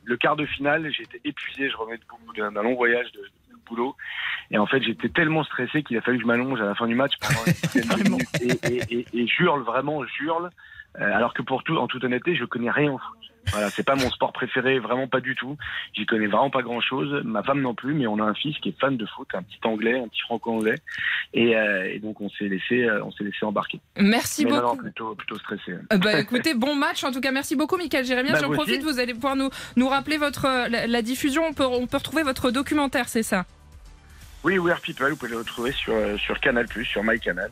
le 0.03 0.17
quart 0.17 0.35
de 0.35 0.45
finale 0.45 0.91
j'ai 0.91 1.03
été 1.03 1.21
épuisé 1.23 1.69
je 1.69 1.77
revenais 1.77 1.99
d'un 2.37 2.61
long 2.63 2.75
voyage 2.75 3.11
de, 3.13 3.19
de 3.19 3.57
boulot 3.67 3.95
et 4.51 4.57
en 4.57 4.65
fait 4.65 4.81
j'étais 4.83 5.09
tellement 5.09 5.43
stressé 5.43 5.83
qu'il 5.83 5.95
a 5.97 6.01
fallu 6.01 6.17
que 6.17 6.23
je 6.23 6.27
m'allonge 6.27 6.59
à 6.61 6.65
la 6.65 6.75
fin 6.75 6.87
du 6.87 6.95
match 6.95 7.13
pendant 7.21 7.95
une 8.05 8.17
et, 8.41 8.73
et, 8.73 8.99
et, 8.99 9.05
et 9.13 9.27
j'hurle 9.27 9.61
vraiment 9.63 10.03
j'hurle 10.05 10.49
euh, 10.99 11.15
alors 11.15 11.33
que 11.33 11.41
pour 11.43 11.63
tout 11.63 11.77
en 11.77 11.87
toute 11.87 12.03
honnêteté 12.03 12.35
je 12.35 12.45
connais 12.45 12.71
rien 12.71 12.91
en 12.91 12.97
foot 12.97 13.17
voilà 13.51 13.69
c'est 13.69 13.83
pas 13.83 13.95
mon 13.95 14.09
sport 14.09 14.31
préféré 14.33 14.79
vraiment 14.79 15.07
pas 15.07 15.19
du 15.21 15.35
tout 15.35 15.57
j'y 15.93 16.05
connais 16.05 16.27
vraiment 16.27 16.49
pas 16.49 16.61
grand 16.61 16.81
chose 16.81 17.21
ma 17.25 17.43
femme 17.43 17.61
non 17.61 17.73
plus 17.75 17.93
mais 17.93 18.07
on 18.07 18.19
a 18.19 18.23
un 18.23 18.33
fils 18.33 18.57
qui 18.59 18.69
est 18.69 18.79
fan 18.79 18.97
de 18.97 19.05
foot 19.05 19.27
un 19.33 19.43
petit 19.43 19.59
anglais 19.63 19.99
un 19.99 20.07
petit 20.07 20.21
franco-anglais 20.21 20.75
et, 21.33 21.55
euh, 21.55 21.91
et 21.93 21.99
donc 21.99 22.21
on 22.21 22.29
s'est 22.29 22.47
laissé 22.47 22.83
euh, 22.83 23.03
on 23.03 23.11
s'est 23.11 23.23
laissé 23.23 23.43
embarquer 23.45 23.79
Merci 23.97 24.45
mais 24.45 24.51
beaucoup. 24.51 24.63
non 24.63 24.75
plutôt 24.77 25.15
plutôt 25.15 25.37
stressé 25.37 25.71
Euh, 25.73 25.97
Bah 25.97 26.19
écoutez, 26.19 26.53
bon 26.53 26.75
match 26.75 27.03
en 27.03 27.11
tout 27.11 27.21
cas. 27.21 27.31
Merci 27.31 27.55
beaucoup, 27.55 27.77
Michael 27.77 28.05
Jérémia. 28.05 28.33
Bah, 28.33 28.39
J'en 28.41 28.51
profite, 28.51 28.81
vous 28.83 28.99
allez 28.99 29.13
pouvoir 29.13 29.35
nous, 29.35 29.49
nous 29.75 29.87
rappeler 29.87 30.17
votre 30.17 30.43
la, 30.69 30.87
la 30.87 31.01
diffusion. 31.01 31.43
On 31.47 31.53
peut, 31.53 31.65
on 31.65 31.87
peut 31.87 31.97
retrouver 31.97 32.23
votre 32.23 32.51
documentaire, 32.51 33.09
c'est 33.09 33.23
ça? 33.23 33.45
Oui, 34.43 34.57
We 34.57 34.71
Are 34.71 34.79
People, 34.81 35.09
vous 35.09 35.17
pouvez 35.17 35.31
le 35.31 35.37
retrouver 35.39 35.71
sur, 35.73 35.93
sur 36.17 36.39
Canal+, 36.39 36.65
sur 36.85 37.03
MyCanal, 37.03 37.51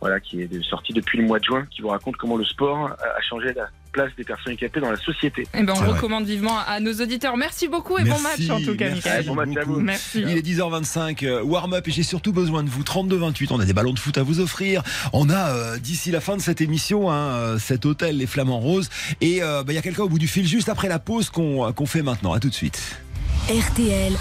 voilà, 0.00 0.20
qui 0.20 0.42
est 0.42 0.62
sorti 0.62 0.92
depuis 0.92 1.18
le 1.18 1.26
mois 1.26 1.38
de 1.38 1.44
juin, 1.44 1.66
qui 1.70 1.82
vous 1.82 1.88
raconte 1.88 2.16
comment 2.16 2.36
le 2.36 2.44
sport 2.44 2.90
a 2.90 3.20
changé 3.22 3.52
la 3.52 3.68
place 3.92 4.10
des 4.16 4.24
personnes 4.24 4.52
handicapées 4.52 4.80
dans 4.80 4.90
la 4.90 4.96
société. 4.96 5.46
Eh 5.54 5.62
ben, 5.62 5.72
on 5.76 5.92
recommande 5.92 6.24
vivement 6.24 6.58
à 6.66 6.80
nos 6.80 6.92
auditeurs. 6.92 7.36
Merci 7.36 7.68
beaucoup 7.68 7.98
et 7.98 8.04
bon 8.04 8.18
match 8.20 8.48
en 8.50 8.60
tout 8.60 8.76
cas, 8.76 8.86
merci 8.90 9.08
Michael. 9.08 9.26
Bon 9.26 9.34
match 9.34 9.56
à 9.56 9.64
vous. 9.64 9.80
Merci. 9.80 10.22
Il 10.22 10.36
est 10.36 10.46
10h25, 10.46 11.24
euh, 11.24 11.42
warm-up 11.42 11.86
et 11.86 11.90
j'ai 11.90 12.02
surtout 12.02 12.32
besoin 12.32 12.62
de 12.62 12.68
vous. 12.68 12.82
32-28, 12.82 13.48
on 13.50 13.60
a 13.60 13.64
des 13.64 13.72
ballons 13.72 13.92
de 13.92 13.98
foot 13.98 14.18
à 14.18 14.22
vous 14.22 14.40
offrir. 14.40 14.82
On 15.12 15.30
a 15.30 15.50
euh, 15.50 15.78
d'ici 15.78 16.10
la 16.10 16.20
fin 16.20 16.36
de 16.36 16.42
cette 16.42 16.60
émission 16.60 17.10
hein, 17.10 17.16
euh, 17.16 17.58
cet 17.58 17.86
hôtel 17.86 18.16
Les 18.16 18.26
Flamands 18.26 18.60
Roses. 18.60 18.88
Et 19.20 19.42
euh, 19.42 19.62
bah, 19.62 19.72
il 19.72 19.76
y 19.76 19.78
a 19.78 19.82
quelqu'un 19.82 20.04
au 20.04 20.08
bout 20.08 20.18
du 20.18 20.28
fil 20.28 20.46
juste 20.46 20.68
après 20.68 20.88
la 20.88 20.98
pause 20.98 21.30
qu'on 21.30 21.72
qu'on 21.72 21.86
fait 21.86 22.02
maintenant. 22.02 22.32
À 22.32 22.40
tout 22.40 22.48
de 22.48 22.54
suite. 22.54 23.00
RTL, 23.48 24.12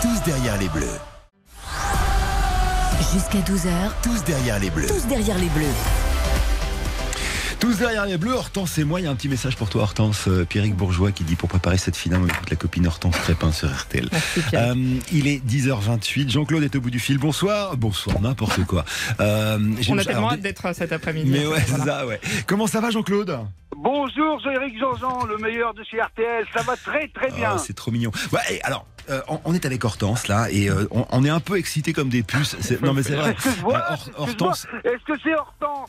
Tous 0.00 0.22
derrière 0.24 0.58
les 0.58 0.68
bleus. 0.68 1.11
Jusqu'à 3.12 3.40
12h, 3.40 3.90
Tous 4.02 4.24
derrière 4.24 4.58
les 4.58 4.70
bleus. 4.70 4.86
tous 4.86 5.06
derrière 5.06 5.36
les 5.36 5.48
bleus. 5.48 5.66
Tous 7.62 7.78
derrière 7.78 8.06
les 8.06 8.18
bleus, 8.18 8.32
Hortense 8.32 8.76
et 8.78 8.84
moi, 8.84 8.98
il 9.00 9.04
y 9.04 9.06
a 9.06 9.10
un 9.10 9.14
petit 9.14 9.28
message 9.28 9.54
pour 9.54 9.68
toi, 9.70 9.82
Hortense. 9.82 10.26
Euh, 10.26 10.44
Pierrick 10.44 10.74
Bourgeois 10.74 11.12
qui 11.12 11.22
dit 11.22 11.36
pour 11.36 11.48
préparer 11.48 11.78
cette 11.78 11.94
finale, 11.96 12.20
on 12.20 12.26
écoute 12.26 12.50
la 12.50 12.56
copine 12.56 12.88
Hortense 12.88 13.16
Crépin 13.18 13.52
sur 13.52 13.70
RTL. 13.72 14.08
Merci. 14.10 14.40
Euh, 14.54 14.74
il 15.12 15.28
est 15.28 15.38
10h28. 15.46 16.28
Jean-Claude 16.28 16.64
est 16.64 16.74
au 16.74 16.80
bout 16.80 16.90
du 16.90 16.98
fil. 16.98 17.18
Bonsoir. 17.18 17.76
Bonsoir, 17.76 18.20
n'importe 18.20 18.64
quoi. 18.64 18.84
Euh, 19.20 19.60
On 19.88 19.96
a 19.96 20.04
tellement 20.04 20.32
hâte 20.32 20.40
d'être 20.40 20.66
euh, 20.66 20.72
cet 20.72 20.90
après-midi. 20.92 21.30
Mais 21.30 21.46
ouais, 21.46 21.60
c'est 21.64 21.76
Voilà. 21.76 21.84
ça, 22.00 22.06
ouais. 22.06 22.20
Comment 22.48 22.66
ça 22.66 22.80
va, 22.80 22.90
Jean-Claude? 22.90 23.38
Bonjour, 23.76 24.40
c'est 24.42 24.52
Eric 24.54 24.76
Jean-Jean, 24.80 25.24
le 25.26 25.36
meilleur 25.38 25.72
de 25.72 25.84
chez 25.84 26.00
RTL. 26.00 26.44
Ça 26.52 26.62
va 26.64 26.76
très 26.76 27.06
très 27.14 27.30
bien. 27.30 27.50
Ah, 27.54 27.58
C'est 27.58 27.74
trop 27.76 27.92
mignon. 27.92 28.10
Ouais, 28.32 28.40
et 28.56 28.62
alors, 28.64 28.86
euh, 29.08 29.20
on, 29.28 29.38
on 29.44 29.54
est 29.54 29.64
avec 29.66 29.84
Hortense 29.84 30.26
là, 30.26 30.48
et 30.50 30.68
euh, 30.68 30.86
on, 30.90 31.06
on 31.10 31.24
est 31.24 31.30
un 31.30 31.40
peu 31.40 31.56
excité 31.58 31.92
comme 31.92 32.08
des 32.08 32.24
puces. 32.24 32.56
Non, 32.82 32.92
mais 32.92 33.04
c'est 33.04 33.14
vrai. 33.14 33.36
Est-ce 33.38 33.60
que 33.60 34.20
Hortense, 34.20 34.66
Est-ce 34.84 35.04
que 35.04 35.16
c'est 35.22 35.34
Hortense? 35.36 35.88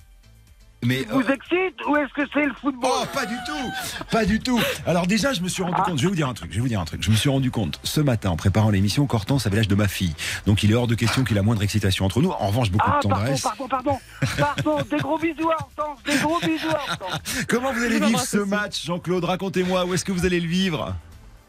Mais. 0.86 1.04
vous 1.10 1.22
euh, 1.22 1.34
excite 1.34 1.76
ou 1.88 1.96
est-ce 1.98 2.14
que 2.14 2.22
c'est 2.34 2.46
le 2.46 2.54
football 2.54 2.92
Oh, 2.94 3.06
pas 3.14 3.26
du 3.26 3.36
tout, 3.46 4.06
pas 4.12 4.26
du 4.26 4.40
tout. 4.40 4.60
Alors 4.86 5.08
déjà, 5.08 5.34
je 5.34 5.42
me 5.42 5.48
suis 5.48 5.64
rendu 5.64 5.76
Ah. 5.80 5.84
compte. 5.86 5.98
Je 5.98 6.04
vais 6.04 6.10
vous 6.10 6.16
dire 6.16 6.28
un 6.30 6.34
truc. 6.34 6.52
Je 6.52 6.56
vais 6.56 6.62
vous 6.62 6.68
dire 6.68 6.80
un 6.80 6.86
truc. 6.86 7.02
Je 7.04 7.10
me 7.12 7.16
suis 7.16 7.30
rendu 7.30 7.52
compte 7.52 7.80
ce 7.84 8.02
matin 8.02 8.30
en 8.30 8.36
préparant 8.36 8.70
l'émission 8.70 9.06
qu'Hortense 9.08 9.46
avait 9.48 9.58
l'âge 9.58 9.68
de 9.68 9.76
ma 9.76 9.88
fille. 9.88 10.14
Donc 10.46 10.64
il 10.64 10.72
est 10.72 10.76
hors 10.76 10.88
de 10.88 10.96
question 10.96 11.24
qu'il 11.24 11.36
ait 11.36 11.40
la 11.40 11.44
moindre 11.44 11.64
excitation 11.64 12.06
entre 12.06 12.22
nous. 12.22 12.30
En 12.32 12.48
revanche, 12.48 12.72
beaucoup 12.72 12.86
Ah, 12.92 13.00
de 13.04 13.08
pardon, 13.08 13.24
tendresse. 13.26 13.42
pardon, 13.42 13.68
pardon. 13.68 14.00
Pardon, 14.38 14.78
des 14.90 14.98
gros 14.98 15.18
bisous 15.18 15.50
à 15.52 15.56
Hortense, 15.56 16.04
des 16.06 16.18
gros 16.18 16.40
bisous 16.40 16.70
à 16.70 16.92
Hortense. 16.92 17.46
Comment 17.48 17.72
vous 17.74 17.84
allez 17.84 18.00
vivre 18.00 18.20
ce 18.20 18.38
aussi. 18.38 18.50
match, 18.50 18.86
Jean-Claude? 18.86 19.24
Racontez-moi. 19.26 19.86
Où 19.86 19.94
est-ce 19.94 20.06
que 20.06 20.12
vous 20.12 20.26
allez 20.26 20.40
le 20.40 20.48
vivre? 20.48 20.96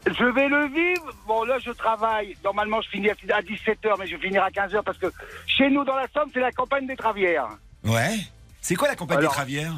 Je 0.07 0.23
vais 0.35 0.47
le 0.47 0.67
vivre. 0.67 1.11
Bon, 1.27 1.43
là, 1.45 1.57
je 1.59 1.71
travaille. 1.71 2.35
Normalement, 2.43 2.79
je 2.81 2.89
finis 2.89 3.09
à 3.09 3.13
17h, 3.41 3.95
mais 3.97 4.05
je 4.05 4.15
vais 4.15 4.21
finir 4.27 4.43
à 4.43 4.49
15h 4.51 4.83
parce 4.83 4.99
que 4.99 5.07
chez 5.47 5.69
nous, 5.71 5.83
dans 5.83 5.95
la 5.95 6.05
Somme, 6.13 6.29
c'est 6.33 6.39
la 6.41 6.51
campagne 6.51 6.85
des 6.85 6.95
Travières. 6.95 7.47
Ouais. 7.83 8.17
C'est 8.65 8.73
quoi 8.75 8.87
la 8.87 8.95
campagne 8.95 9.19
Alors, 9.19 9.31
des 9.31 9.35
Travières 9.35 9.73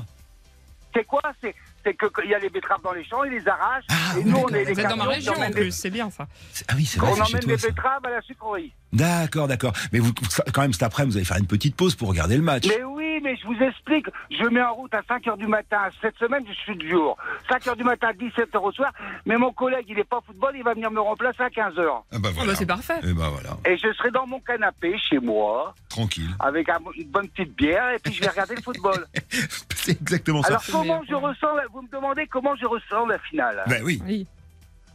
C'est 0.95 1.03
quoi 1.03 1.21
C'est 1.41 1.53
c'est 1.83 1.93
que 1.93 2.05
qu'il 2.07 2.29
y 2.29 2.33
a 2.33 2.39
les 2.39 2.49
betteraves 2.49 2.81
dans 2.83 2.93
les 2.93 3.03
champs, 3.05 3.23
ils 3.25 3.31
les 3.33 3.45
arrachent. 3.47 3.83
Ah, 3.89 4.13
et 4.17 4.19
oui, 4.19 4.29
nous, 4.29 4.37
on 4.37 4.47
est 4.49 4.63
les 4.63 4.73
Vous 4.73 4.79
êtes 4.79 4.87
dans 4.89 4.95
ma 4.97 5.05
région 5.05 5.33
en 5.33 5.51
plus, 5.51 5.71
c'est 5.71 5.89
bien 5.89 6.09
ça. 6.09 6.25
C'est- 6.53 6.65
Ah 6.69 6.73
oui, 6.77 6.85
c'est 6.85 6.99
vrai. 6.99 7.09
On 7.11 7.13
emmène 7.21 7.39
toi, 7.41 7.51
les 7.53 7.57
ça. 7.57 7.67
betteraves 7.67 8.05
à 8.05 8.09
la 8.09 8.21
sucrerie. 8.21 8.73
D'accord, 8.93 9.47
d'accord. 9.49 9.73
Mais 9.91 9.99
vous, 9.99 10.11
quand 10.53 10.61
même, 10.61 10.71
cet 10.73 10.83
après-midi, 10.83 11.11
vous 11.13 11.17
allez 11.17 11.25
faire 11.25 11.37
une 11.37 11.47
petite 11.47 11.75
pause 11.75 11.95
pour 11.95 12.07
regarder 12.09 12.35
le 12.37 12.43
match. 12.43 12.65
Mais 12.67 12.83
oui, 12.83 13.06
mais 13.21 13.35
je 13.35 13.45
vous 13.45 13.57
explique. 13.61 14.07
Je 14.31 14.43
mets 14.45 14.61
en 14.61 14.73
route 14.73 14.93
à 14.93 15.01
5h 15.01 15.37
du 15.37 15.47
matin. 15.47 15.89
Cette 16.01 16.17
semaine, 16.17 16.43
je 16.47 16.53
suis 16.53 16.75
de 16.75 16.87
jour. 16.87 17.17
5h 17.49 17.75
du 17.75 17.83
matin, 17.83 18.11
17h 18.11 18.57
au 18.57 18.71
soir. 18.71 18.91
Mais 19.25 19.37
mon 19.37 19.51
collègue, 19.51 19.85
il 19.89 19.95
n'est 19.95 20.03
pas 20.03 20.19
football, 20.25 20.53
il 20.55 20.63
va 20.63 20.73
venir 20.73 20.91
me 20.91 20.99
remplacer 21.01 21.41
à 21.43 21.49
15h. 21.49 21.81
Ah 22.11 22.17
bah 22.19 22.29
Ah 22.39 22.45
bah, 22.45 22.55
c'est 22.55 22.65
parfait. 22.65 22.99
Et 23.03 23.13
bah 23.13 23.29
voilà, 23.31 23.57
Et 23.65 23.77
je 23.77 23.91
serai 23.93 24.11
dans 24.11 24.27
mon 24.27 24.39
canapé 24.39 24.97
chez 24.97 25.19
moi, 25.19 25.73
tranquille. 25.89 26.29
avec 26.39 26.69
un- 26.69 26.79
une 26.95 27.09
bonne 27.09 27.27
petite 27.29 27.55
bière, 27.55 27.91
et 27.91 27.99
puis 27.99 28.13
je 28.13 28.21
vais 28.21 28.29
regarder 28.29 28.55
le 28.55 28.61
football. 28.61 29.05
c'est 29.75 29.91
exactement 30.01 30.41
ça. 30.41 30.49
Alors 30.49 30.63
comment 30.71 31.01
je 31.07 31.15
ressens, 31.15 31.55
la- 31.55 31.67
vous 31.71 31.81
me 31.81 31.89
demandez 31.89 32.27
comment 32.27 32.55
je 32.55 32.65
ressens 32.65 33.05
la 33.07 33.19
finale? 33.19 33.63
Ben 33.67 33.81
oui. 33.83 34.01
Oui. 34.05 34.27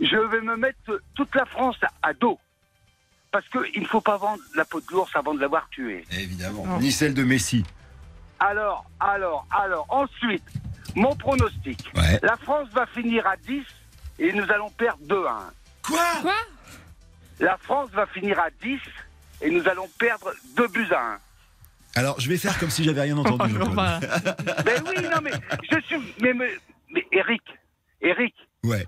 Je 0.01 0.17
vais 0.17 0.41
me 0.41 0.57
mettre 0.57 1.01
toute 1.15 1.35
la 1.35 1.45
France 1.45 1.77
à 2.03 2.13
dos. 2.15 2.39
Parce 3.31 3.47
qu'il 3.49 3.81
ne 3.83 3.87
faut 3.87 4.01
pas 4.03 4.19
vendre 4.19 4.43
la 4.55 4.65
peau 4.67 4.79
de 4.81 4.87
l'ours 4.91 5.11
avant 5.17 5.33
de 5.33 5.41
l'avoir 5.41 5.67
tué. 5.71 6.05
Évidemment. 6.13 6.67
Non. 6.67 6.79
Ni 6.81 6.93
celle 6.93 7.15
de 7.15 7.23
Messi. 7.25 7.65
Alors, 8.45 8.85
alors, 8.99 9.47
alors, 9.51 9.87
ensuite, 9.89 10.43
mon 10.97 11.15
pronostic. 11.15 11.79
Ouais. 11.95 12.19
La 12.23 12.37
France 12.37 12.69
va 12.73 12.87
finir 12.87 13.25
à 13.27 13.37
10 13.37 13.63
et 14.19 14.33
nous 14.33 14.51
allons 14.51 14.71
perdre 14.71 14.99
2-1. 15.07 15.25
Quoi 15.87 15.99
Quoi 16.23 16.35
La 17.39 17.57
France 17.59 17.91
va 17.93 18.07
finir 18.07 18.39
à 18.41 18.49
10 18.63 18.81
et 19.43 19.51
nous 19.51 19.67
allons 19.69 19.89
perdre 19.97 20.33
2 20.57 20.69
buts 20.69 20.89
à 20.93 21.19
Alors, 21.95 22.19
je 22.19 22.29
vais 22.29 22.37
faire 22.37 22.59
comme 22.59 22.71
si 22.71 22.83
j'avais 22.83 23.03
rien 23.03 23.17
entendu. 23.17 23.55
1. 23.61 23.67
ben 23.77 24.83
oui, 24.89 25.03
non, 25.03 25.21
mais 25.23 25.33
je 25.71 25.81
suis. 25.87 26.15
Mais, 26.21 26.35
mais, 26.35 26.51
mais 26.93 27.07
Eric, 27.13 27.43
Eric, 28.01 28.35
Ouais. 28.65 28.87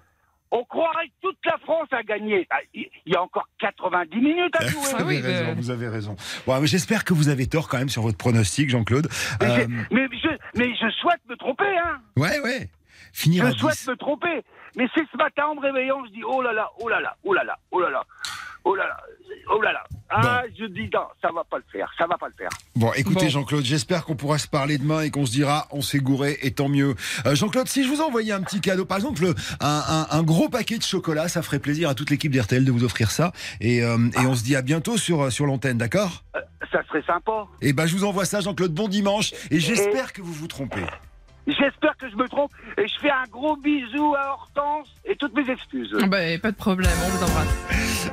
On 0.57 0.65
croirait 0.65 1.07
que 1.09 1.13
toute 1.29 1.39
la 1.45 1.59
France 1.59 1.89
a 1.91 2.03
gagné. 2.03 2.47
Ah, 2.51 2.59
Il 2.73 2.89
y 3.07 3.17
a 3.17 3.23
encore 3.23 3.49
90 3.59 4.17
minutes 4.17 4.55
à 4.57 4.65
Vous 4.65 4.71
jouer. 4.71 4.91
Ah 4.95 5.01
avez 5.01 5.17
oui, 5.17 5.21
raison, 5.21 5.55
vous 5.57 5.71
avez 5.71 5.89
raison. 5.89 6.17
Bon, 6.47 6.65
j'espère 6.65 7.05
que 7.05 7.13
vous 7.13 7.29
avez 7.29 7.47
tort 7.49 7.69
quand 7.69 7.79
même 7.79 7.89
sur 7.89 8.03
votre 8.03 8.17
pronostic, 8.19 8.71
Jean-Claude. 8.71 9.09
Mais, 9.41 9.47
Euh, 9.65 9.67
mais 9.91 10.07
je, 10.13 10.29
mais 10.59 10.75
je 10.77 10.91
souhaite 11.01 11.21
me 11.29 11.37
tromper, 11.37 11.77
hein. 11.79 11.99
ouais, 12.17 12.39
ouais. 12.41 12.69
Finir 13.13 13.47
Je 13.47 13.59
souhaite 13.59 13.77
10. 13.79 13.89
me 13.89 13.97
tromper. 13.97 14.43
Mais 14.77 14.87
c'est 14.95 15.05
ce 15.13 15.17
matin 15.17 15.47
en 15.47 15.55
me 15.57 15.61
réveillant, 15.61 16.05
je 16.07 16.11
dis 16.13 16.23
oh 16.25 16.41
là 16.43 16.53
là, 16.53 16.69
oh 16.81 16.89
là 16.89 17.01
là, 17.01 17.17
oh 17.25 17.33
là 17.33 17.45
là, 17.45 17.59
oh 17.71 17.81
là 17.81 17.91
là, 17.91 18.03
oh 18.64 18.75
là 18.75 18.85
là, 18.87 18.97
oh 19.52 19.61
là 19.62 19.73
là. 19.73 19.85
Ah, 20.16 20.42
je 20.56 20.66
dis 20.66 20.88
non, 20.92 21.00
ça 21.21 21.30
va 21.35 21.42
pas 21.44 21.56
le 21.56 21.64
faire, 21.73 21.90
ça 21.99 22.06
va 22.06 22.16
pas 22.16 22.28
le 22.28 22.35
faire. 22.38 22.50
Bon, 22.76 22.92
écoutez 22.92 23.25
Bon. 23.25 23.30
Jean-Claude, 23.30 23.64
j'espère 23.64 24.04
qu'on 24.04 24.14
pourra 24.14 24.38
se 24.38 24.47
parler 24.47 24.78
demain 24.78 25.00
et 25.00 25.11
qu'on 25.11 25.26
se 25.26 25.33
dira 25.33 25.66
on 25.73 25.83
s'est 25.83 25.99
gouré 25.99 26.38
et 26.42 26.52
tant 26.52 26.68
mieux. 26.68 26.94
Euh, 27.26 27.35
Jean-Claude, 27.35 27.66
si 27.68 27.83
je 27.85 27.88
vous 27.88 28.00
envoyais 28.00 28.33
un 28.33 28.42
petit 28.42 28.61
cadeau, 28.61 28.85
par 28.85 28.99
exemple 28.99 29.23
le- 29.23 29.35
un, 29.61 29.83
un- 29.88 30.06
un 30.11 30.23
gros 30.23 30.49
paquet 30.49 30.78
de 30.78 30.83
chocolat, 30.85 31.26
ça 31.28 31.42
ferait 31.42 31.59
plaisir 31.59 31.88
à 31.88 31.94
toute 31.94 32.11
l'équipe 32.11 32.30
d'RTL 32.30 32.64
de 32.64 32.71
vous 32.71 32.85
offrir 32.85 33.11
ça. 33.11 33.33
Et, 33.61 33.83
euh, 33.83 33.97
et 34.23 34.26
on 34.26 34.35
se 34.37 34.44
dit 34.44 34.54
à 34.54 34.62
bientôt 34.62 34.97
sur, 34.99 35.33
sur 35.33 35.47
l'antenne, 35.47 35.78
d'accord? 35.78 36.23
Euh, 36.37 36.40
ça 36.71 36.83
serait 36.87 37.02
sympa. 37.06 37.47
Et 37.61 37.73
ben 37.73 37.87
je 37.87 37.97
vous 37.97 38.04
envoie 38.04 38.25
ça, 38.26 38.40
Jean-Claude, 38.40 38.73
bon 38.73 38.87
dimanche. 38.88 39.33
Et 39.50 39.59
j'espère 39.59 40.12
que 40.12 40.23
vous 40.23 40.33
vous 40.33 40.47
trompez. 40.49 40.85
J'espère 41.47 41.97
que 41.99 42.09
je 42.11 42.17
me 42.17 42.29
trompe 42.29 42.51
et 42.79 42.89
je 42.89 42.95
fais 43.01 43.11
un 43.11 43.25
gros 43.31 43.57
bisou 43.57 44.15
à 44.15 44.33
Hortense 44.33 44.89
et 45.05 45.17
toutes 45.17 45.35
mes 45.35 45.51
excuses. 45.51 45.95
Ah 46.01 46.07
bah, 46.07 46.19
pas 46.43 46.51
de 46.51 46.57
problème, 46.57 46.91
on 47.05 47.09
vous 47.11 47.25
embrasse. 47.25 48.11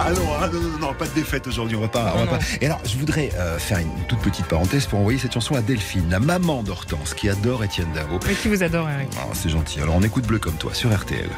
Ah 0.00 0.10
non, 0.10 0.22
ah 0.40 0.48
non, 0.48 0.60
non, 0.60 0.78
non, 0.78 0.94
pas 0.94 1.06
de 1.06 1.14
défaite 1.14 1.46
aujourd'hui, 1.46 1.76
on 1.76 1.80
va 1.80 1.88
pas. 1.88 2.14
on 2.16 2.24
va 2.24 2.38
pas. 2.38 2.44
Et 2.60 2.66
alors, 2.66 2.80
je 2.84 2.96
voudrais 2.96 3.30
euh, 3.36 3.58
faire 3.58 3.78
une 3.78 4.06
toute 4.08 4.20
petite 4.20 4.46
parenthèse 4.46 4.86
pour 4.86 4.98
envoyer 4.98 5.18
cette 5.18 5.32
chanson 5.32 5.54
à 5.54 5.62
Delphine, 5.62 6.10
la 6.10 6.20
maman 6.20 6.62
d'Hortense, 6.62 7.14
qui 7.14 7.28
adore 7.28 7.64
Étienne 7.64 7.92
Davo. 7.92 8.18
Mais 8.26 8.34
qui 8.34 8.48
vous 8.48 8.62
adore, 8.62 8.88
Eric. 8.90 9.08
Ah, 9.18 9.26
c'est 9.34 9.50
gentil. 9.50 9.80
Alors, 9.80 9.94
on 9.96 10.02
écoute 10.02 10.26
Bleu 10.26 10.38
comme 10.38 10.56
toi 10.56 10.74
sur 10.74 10.92
RTL. 10.92 11.28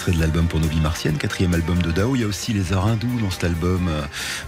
Extrait 0.00 0.12
de 0.16 0.20
l'album 0.20 0.46
Pour 0.46 0.60
nos 0.60 0.66
vies 0.66 0.80
martiennes, 0.80 1.18
quatrième 1.18 1.52
album 1.52 1.82
de 1.82 1.90
Dao. 1.90 2.14
Il 2.16 2.22
y 2.22 2.24
a 2.24 2.26
aussi 2.26 2.54
Les 2.54 2.72
Heures 2.72 2.86
Hindous 2.86 3.20
dans 3.20 3.28
cet 3.28 3.44
album. 3.44 3.86
euh, 3.90 4.00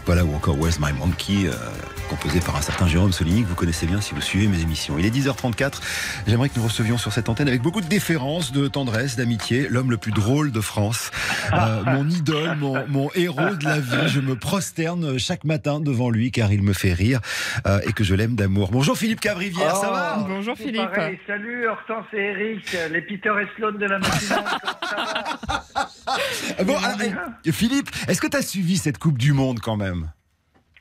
voilà, 0.07 0.25
ou 0.25 0.35
encore 0.35 0.59
Where's 0.59 0.79
My 0.81 0.95
Monkey, 0.95 1.47
euh, 1.47 1.53
composé 2.09 2.41
par 2.41 2.57
un 2.57 2.63
certain 2.63 2.87
Jérôme 2.87 3.13
Soligny 3.13 3.43
que 3.43 3.49
vous 3.49 3.55
connaissez 3.55 3.85
bien 3.85 4.01
si 4.01 4.15
vous 4.15 4.23
suivez 4.23 4.47
mes 4.47 4.63
émissions. 4.63 4.97
Il 4.99 5.05
est 5.05 5.11
10h34. 5.11 5.83
J'aimerais 6.27 6.49
que 6.49 6.57
nous 6.59 6.65
recevions 6.65 6.97
sur 6.97 7.13
cette 7.13 7.29
antenne 7.29 7.49
avec 7.49 7.61
beaucoup 7.61 7.83
de 7.83 7.87
déférence, 7.87 8.51
de 8.53 8.67
tendresse, 8.67 9.17
d'amitié, 9.17 9.69
l'homme 9.69 9.91
le 9.91 9.99
plus 9.99 10.13
drôle 10.13 10.53
de 10.53 10.61
France, 10.63 11.11
Euh, 11.53 11.83
mon 11.87 12.09
idole, 12.09 12.57
mon, 12.57 12.87
mon 12.89 13.11
héros 13.15 13.55
de 13.55 13.65
la 13.67 13.79
vie. 13.79 14.09
Je 14.09 14.21
me 14.21 14.37
prosterne 14.37 15.19
chaque 15.19 15.45
matin 15.45 15.81
devant 15.81 16.09
lui 16.09 16.31
car 16.31 16.51
il 16.51 16.63
me 16.63 16.73
fait 16.73 16.95
rire 16.95 17.21
euh, 17.67 17.79
et 17.87 17.93
que 17.93 18.05
je 18.05 18.15
l'aime 18.15 18.37
d'amour. 18.37 18.71
Bonjour 18.73 18.97
Philippe 18.97 19.21
Cabrivière, 19.21 19.77
ça 19.77 19.91
va 19.91 20.17
Oh, 20.21 20.25
Bonjour 20.29 20.57
Philippe. 20.57 20.91
pareil. 20.95 21.19
Salut 21.27 21.67
Hortense 21.69 22.07
et 22.15 22.21
Eric, 22.23 22.77
les 22.91 23.03
Peter 23.03 23.33
et 23.43 23.47
Sloan 23.57 23.73
de 23.73 23.85
la 23.85 23.99
matinale. 23.99 24.45
Ah 25.49 26.65
Bon, 26.65 26.77
alors, 26.79 26.99
eh, 27.45 27.53
Philippe, 27.53 27.89
est-ce 28.09 28.21
que 28.21 28.27
tu 28.27 28.37
as 28.37 28.43
suivi 28.43 28.77
cette 28.77 28.99
Coupe 28.99 29.19
du 29.19 29.33
Monde 29.33 29.61
quand 29.61 29.77
même? 29.77 30.11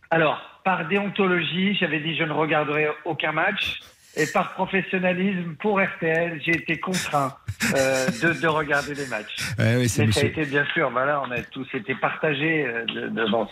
Alors, 0.09 0.41
par 0.63 0.87
déontologie, 0.87 1.75
j'avais 1.79 1.99
dit 1.99 2.15
je 2.15 2.23
ne 2.23 2.33
regarderai 2.33 2.87
aucun 3.05 3.31
match. 3.31 3.79
Et 4.17 4.27
par 4.27 4.53
professionnalisme, 4.55 5.55
pour 5.61 5.79
RTL, 5.79 6.41
j'ai 6.45 6.51
été 6.57 6.77
contraint 6.81 7.33
euh, 7.77 8.07
de, 8.21 8.33
de 8.41 8.47
regarder 8.47 8.93
les 8.93 9.07
matchs. 9.07 9.37
Ouais, 9.57 9.77
oui, 9.77 9.87
ça 9.87 10.01
a 10.01 10.05
été 10.05 10.43
bien 10.45 10.65
sûr, 10.73 10.89
voilà, 10.89 11.21
on 11.25 11.31
a 11.31 11.41
tous 11.43 11.65
été 11.73 11.95
partagés 11.95 12.65
euh, 12.67 12.83
de- 12.87 13.07
devant. 13.07 13.49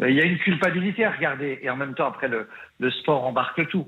Il 0.00 0.14
y 0.14 0.20
a 0.22 0.24
une 0.24 0.38
culpabilité 0.38 1.04
à 1.04 1.10
regarder 1.10 1.58
et 1.60 1.68
en 1.68 1.76
même 1.76 1.94
temps 1.94 2.08
après 2.08 2.28
le, 2.28 2.48
le 2.80 2.90
sport 2.90 3.26
embarque 3.26 3.68
tout. 3.68 3.86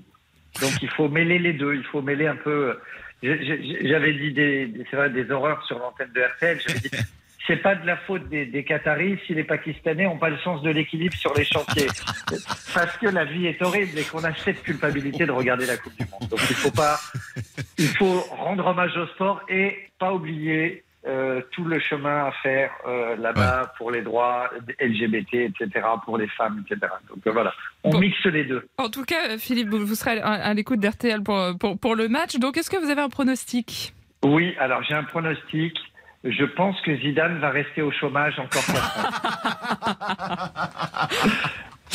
Donc 0.61 0.73
il 0.83 0.91
faut 0.91 1.09
mêler 1.09 1.39
les 1.39 1.55
deux, 1.55 1.75
il 1.75 1.85
faut 1.85 2.03
mêler 2.03 2.27
un 2.27 2.37
peu. 2.37 2.79
J'avais 3.23 4.13
dit 4.15 4.33
des, 4.33 4.73
c'est 4.91 4.97
vrai, 4.97 5.11
des 5.11 5.31
horreurs 5.31 5.65
sur 5.67 5.79
l'antenne 5.79 6.11
de 6.15 6.21
RTL. 6.21 6.59
Dit 6.59 6.91
c'est 7.47 7.57
pas 7.57 7.75
de 7.75 7.87
la 7.87 7.97
faute 7.97 8.29
des, 8.29 8.47
des 8.47 8.65
Qataris 8.65 9.19
si 9.27 9.35
les 9.35 9.45
Pakistanais 9.45 10.05
n'ont 10.05 10.19
pas 10.19 10.31
le 10.31 10.39
sens 10.39 10.63
de 10.63 10.71
l'équilibre 10.71 11.17
sur 11.17 11.35
les 11.35 11.45
chantiers. 11.45 11.89
Parce 12.75 12.97
que 12.99 13.09
la 13.09 13.25
vie 13.25 13.47
est 13.47 13.61
horrible 13.61 13.99
et 13.99 14.05
qu'on 14.05 14.23
a 14.25 14.33
cette 14.35 14.63
culpabilité 14.63 15.27
de 15.27 15.33
regarder 15.33 15.67
la 15.67 15.77
Coupe 15.77 15.97
du 15.99 16.07
Monde. 16.11 16.29
Donc 16.29 16.41
il 16.49 16.57
faut 16.57 16.71
pas, 16.71 16.99
il 17.77 17.89
faut 17.89 18.21
rendre 18.31 18.67
hommage 18.67 18.97
au 18.97 19.07
sport 19.09 19.43
et 19.49 19.77
pas 19.99 20.13
oublier 20.13 20.85
euh, 21.07 21.41
tout 21.53 21.65
le 21.65 21.79
chemin 21.81 22.27
à 22.27 22.33
faire 22.43 22.71
euh, 22.87 23.17
là-bas 23.17 23.73
pour 23.79 23.91
les 23.91 24.03
droits 24.03 24.51
LGBT, 24.81 25.35
etc., 25.35 25.69
pour 26.05 26.19
les 26.19 26.29
femmes, 26.29 26.63
etc. 26.67 26.93
Donc 27.09 27.27
euh, 27.27 27.31
voilà, 27.33 27.55
on 27.85 27.91
Bon. 27.91 28.01
mixe 28.01 28.23
les 28.27 28.45
deux. 28.45 28.69
En 28.77 28.91
tout 28.91 29.05
cas, 29.05 29.39
Philippe, 29.39 29.71
vous 29.71 29.87
vous 29.87 29.95
serez 29.95 30.21
à, 30.21 30.33
à 30.33 30.55
l'écoute 30.55 30.81
d'RTL 30.81 31.23
pour, 31.23 31.41
pour, 31.59 31.79
pour 31.79 31.95
le 31.97 32.09
match. 32.09 32.37
Donc, 32.37 32.59
est-ce 32.59 32.69
que 32.71 32.77
vous 32.77 32.91
avez 32.91 33.01
un 33.01 33.09
pronostic? 33.09 33.95
Oui, 34.23 34.55
alors 34.59 34.83
j'ai 34.83 34.95
un 34.95 35.05
pronostic. 35.05 35.75
Je 36.23 36.45
pense 36.45 36.79
que 36.83 36.95
Zidane 36.99 37.39
va 37.39 37.49
rester 37.49 37.81
au 37.81 37.91
chômage 37.93 38.39
encore. 38.39 38.63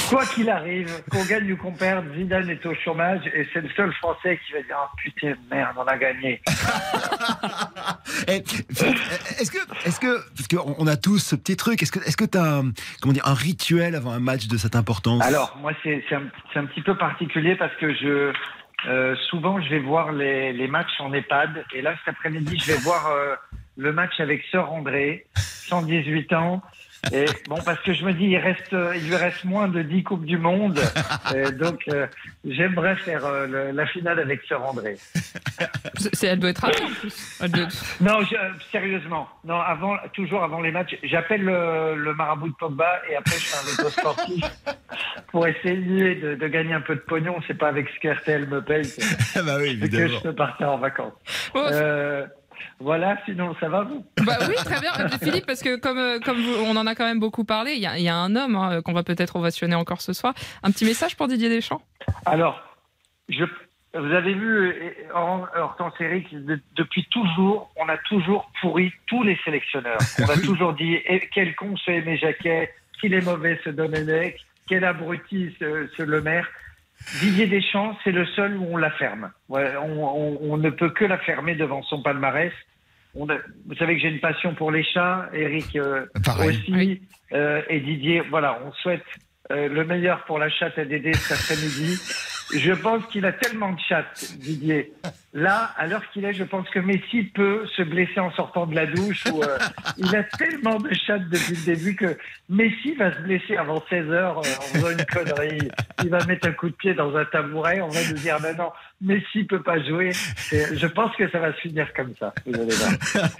Quoi 0.09 0.25
qu'il 0.25 0.49
arrive, 0.49 0.91
qu'on 1.09 1.23
gagne 1.25 1.51
ou 1.53 1.57
qu'on 1.57 1.71
perde, 1.71 2.05
Zidane 2.15 2.49
est 2.49 2.65
au 2.65 2.75
chômage 2.75 3.21
et 3.33 3.47
c'est 3.53 3.61
le 3.61 3.69
seul 3.75 3.91
Français 3.93 4.39
qui 4.45 4.53
va 4.53 4.61
dire 4.61 4.77
oh, 4.79 4.95
putain 4.97 5.33
merde, 5.49 5.75
on 5.77 5.83
a 5.83 5.97
gagné. 5.97 6.41
Eh, 8.27 8.41
Philippe, 8.45 8.99
est-ce 9.39 9.51
que, 9.51 9.57
est-ce 9.87 9.99
que, 9.99 10.07
parce 10.35 10.47
qu'on 10.47 10.75
on 10.79 10.87
a 10.87 10.95
tous 10.95 11.19
ce 11.19 11.35
petit 11.35 11.57
truc, 11.57 11.81
est-ce 11.81 11.91
que, 11.91 11.99
est-ce 11.99 12.17
que 12.17 12.25
tu 12.25 12.37
as 12.37 12.59
un, 12.59 12.71
comment 13.01 13.13
dire, 13.13 13.27
un 13.27 13.33
rituel 13.33 13.95
avant 13.95 14.11
un 14.11 14.19
match 14.19 14.47
de 14.47 14.57
cette 14.57 14.75
importance? 14.75 15.23
Alors, 15.23 15.57
moi, 15.61 15.73
c'est 15.83 16.03
c'est 16.07 16.15
un, 16.15 16.23
c'est 16.53 16.59
un 16.59 16.65
petit 16.65 16.81
peu 16.81 16.97
particulier 16.97 17.55
parce 17.55 17.75
que 17.75 17.93
je 17.93 18.33
euh, 18.87 19.15
souvent 19.29 19.61
je 19.61 19.69
vais 19.69 19.79
voir 19.79 20.11
les, 20.11 20.53
les 20.53 20.67
matchs 20.67 20.99
en 20.99 21.13
EHPAD 21.13 21.65
et 21.73 21.81
là 21.81 21.95
cet 22.03 22.15
après-midi 22.15 22.57
je 22.59 22.73
vais 22.73 22.79
voir 22.79 23.07
euh, 23.07 23.35
le 23.77 23.91
match 23.91 24.19
avec 24.19 24.43
Sœur 24.51 24.71
André, 24.71 25.25
118 25.35 26.33
ans. 26.33 26.61
Et 27.13 27.25
bon, 27.47 27.57
parce 27.63 27.79
que 27.81 27.93
je 27.93 28.03
me 28.03 28.13
dis, 28.13 28.25
il 28.25 28.37
reste, 28.37 28.73
euh, 28.73 28.95
il 28.95 29.07
lui 29.07 29.15
reste 29.15 29.43
moins 29.45 29.67
de 29.67 29.81
10 29.81 30.03
coupes 30.03 30.25
du 30.25 30.37
monde, 30.37 30.79
Et 31.35 31.51
donc 31.51 31.81
euh, 31.87 32.07
j'aimerais 32.43 32.95
faire 32.97 33.25
euh, 33.25 33.47
le- 33.47 33.71
la 33.71 33.85
finale 33.85 34.19
avec 34.19 34.41
Sœur 34.47 34.63
André. 34.65 34.95
C'est- 36.13 36.27
Elle 36.27 36.39
doit 36.39 36.49
être 36.49 36.59
ravie 36.61 36.83
en 36.83 36.87
plus. 36.99 37.39
Doit 37.49 37.67
Non, 38.01 38.21
je- 38.25 38.35
euh, 38.35 38.49
sérieusement, 38.71 39.27
non, 39.43 39.59
avant, 39.59 39.95
toujours 40.13 40.43
avant 40.43 40.61
les 40.61 40.71
matchs, 40.71 40.97
j'appelle 41.03 41.43
le, 41.43 41.95
le 41.95 42.13
marabout 42.13 42.49
de 42.49 42.55
Pogba 42.55 43.01
et 43.09 43.15
après 43.15 43.35
je 43.35 43.45
fais 43.45 43.57
un 43.57 43.71
loto 43.83 43.89
sportif 43.91 44.43
pour 45.31 45.47
essayer 45.47 46.15
de, 46.15 46.35
de 46.35 46.47
gagner 46.47 46.73
un 46.73 46.81
peu 46.81 46.95
de 46.95 47.01
pognon. 47.01 47.35
C'est 47.47 47.57
pas 47.57 47.67
avec 47.69 47.87
ce 47.89 47.99
qu'RTL 47.99 48.47
me 48.47 48.61
paye 48.61 48.83
que, 48.83 49.41
bah 49.45 49.57
oui, 49.59 49.79
que 49.79 50.07
je 50.07 50.19
peux 50.21 50.33
partir 50.33 50.69
en 50.71 50.77
vacances. 50.77 51.13
Bon, 51.53 51.61
Euh, 51.71 52.25
voilà, 52.79 53.17
sinon 53.25 53.55
ça 53.59 53.69
va 53.69 53.83
vous? 53.83 54.05
Bah 54.25 54.37
oui, 54.47 54.55
très 54.55 54.79
bien. 54.79 54.91
Philippe, 55.21 55.45
parce 55.45 55.61
que 55.61 55.77
comme, 55.77 55.97
euh, 55.97 56.19
comme 56.19 56.37
vous- 56.37 56.63
on 56.65 56.75
en 56.75 56.87
a 56.87 56.95
quand 56.95 57.05
même 57.05 57.19
beaucoup 57.19 57.43
parlé, 57.45 57.73
il 57.73 57.79
y 57.81 57.85
a, 57.87 57.97
il 57.97 58.03
y 58.03 58.09
a 58.09 58.15
un 58.15 58.35
homme 58.35 58.55
hein, 58.55 58.81
qu'on 58.83 58.93
va 58.93 59.03
peut-être 59.03 59.35
ovationner 59.35 59.75
encore 59.75 60.01
ce 60.01 60.13
soir. 60.13 60.33
Un 60.63 60.71
petit 60.71 60.85
message 60.85 61.15
pour 61.15 61.27
Didier 61.27 61.49
Deschamps? 61.49 61.81
Alors, 62.25 62.61
je, 63.29 63.43
vous 63.93 64.11
avez 64.13 64.33
vu, 64.33 64.67
euh, 64.67 64.73
Hor- 65.13 65.47
Hortense 65.55 65.93
Eric, 65.99 66.27
de- 66.45 66.59
depuis 66.75 67.05
toujours, 67.09 67.71
on 67.77 67.87
a 67.89 67.97
toujours 67.97 68.51
pourri 68.61 68.91
tous 69.07 69.23
les 69.23 69.37
sélectionneurs. 69.45 69.99
On 70.19 70.29
a 70.29 70.37
toujours 70.45 70.73
dit 70.73 70.97
eh, 71.07 71.27
quel 71.33 71.55
con 71.55 71.75
ce 71.77 71.91
Aimé 71.91 72.17
Jacquet, 72.17 72.73
qu'il 72.99 73.13
est 73.13 73.21
mauvais 73.25 73.59
ce 73.63 73.69
Domenech, 73.69 74.37
quel 74.67 74.83
abruti 74.83 75.55
ce, 75.59 75.87
ce 75.95 76.03
Le 76.03 76.21
Maire. 76.21 76.47
Didier 77.21 77.47
Deschamps, 77.47 77.97
c'est 78.03 78.11
le 78.11 78.25
seul 78.25 78.57
où 78.57 78.65
on 78.71 78.77
la 78.77 78.89
ferme. 78.91 79.31
Ouais, 79.49 79.73
on, 79.77 80.03
on- 80.03 80.39
on 80.53 80.57
ne 80.57 80.69
peut 80.69 80.89
que 80.89 81.05
la 81.05 81.17
fermer 81.19 81.55
devant 81.55 81.83
son 81.83 82.01
palmarès. 82.01 82.51
On 83.15 83.29
a- 83.29 83.37
vous 83.67 83.75
savez 83.75 83.95
que 83.95 84.01
j'ai 84.01 84.09
une 84.09 84.19
passion 84.19 84.55
pour 84.55 84.71
les 84.71 84.83
chats, 84.83 85.29
Eric 85.33 85.75
euh, 85.75 86.05
aussi, 86.45 86.63
Oui. 86.73 87.01
euh, 87.33 87.61
et 87.69 87.79
Didier. 87.79 88.21
Voilà, 88.29 88.59
on 88.65 88.71
souhaite 88.73 89.03
euh, 89.51 89.69
le 89.69 89.85
meilleur 89.85 90.23
pour 90.25 90.39
la 90.39 90.49
chatte 90.49 90.77
à 90.79 90.85
Dédé 90.85 91.13
cet 91.13 91.37
après-midi. 91.39 91.99
Je 92.53 92.71
pense 92.73 93.03
qu'il 93.07 93.25
a 93.25 93.31
tellement 93.33 93.71
de 93.71 93.79
chattes, 93.89 94.33
Didier. 94.39 94.93
Là, 95.33 95.71
à 95.77 95.87
l'heure 95.87 96.03
qu'il 96.13 96.23
est, 96.25 96.33
je 96.33 96.43
pense 96.43 96.69
que 96.69 96.79
Messi 96.79 97.23
peut 97.23 97.65
se 97.75 97.81
blesser 97.81 98.19
en 98.19 98.31
sortant 98.33 98.67
de 98.67 98.75
la 98.75 98.85
douche. 98.85 99.25
Ou, 99.33 99.41
euh, 99.43 99.57
il 99.97 100.15
a 100.15 100.23
tellement 100.23 100.77
de 100.79 100.93
chattes 100.93 101.27
depuis 101.29 101.55
le 101.55 101.75
début 101.75 101.95
que 101.95 102.17
Messi 102.49 102.93
va 102.95 103.13
se 103.13 103.19
blesser 103.21 103.57
avant 103.57 103.83
16 103.89 104.09
heures 104.11 104.37
euh, 104.37 104.57
en 104.59 104.61
faisant 104.61 104.89
une 104.91 105.05
connerie. 105.05 105.69
Il 106.03 106.09
va 106.09 106.23
mettre 106.25 106.47
un 106.47 106.51
coup 106.53 106.69
de 106.69 106.75
pied 106.75 106.93
dans 106.93 107.15
un 107.17 107.25
tabouret. 107.25 107.81
On 107.81 107.89
va 107.89 107.99
nous 108.09 108.17
dire, 108.17 108.37
mais 108.41 108.53
non, 108.53 108.69
Messi 109.01 109.43
peut 109.43 109.61
pas 109.63 109.83
jouer. 109.83 110.11
Et 110.51 110.77
je 110.77 110.87
pense 110.87 111.13
que 111.17 111.29
ça 111.31 111.39
va 111.39 111.51
se 111.53 111.59
finir 111.59 111.91
comme 111.95 112.13
ça. 112.19 112.33
Vous 112.45 112.53
allez 112.61 112.75
voir. 112.75 112.91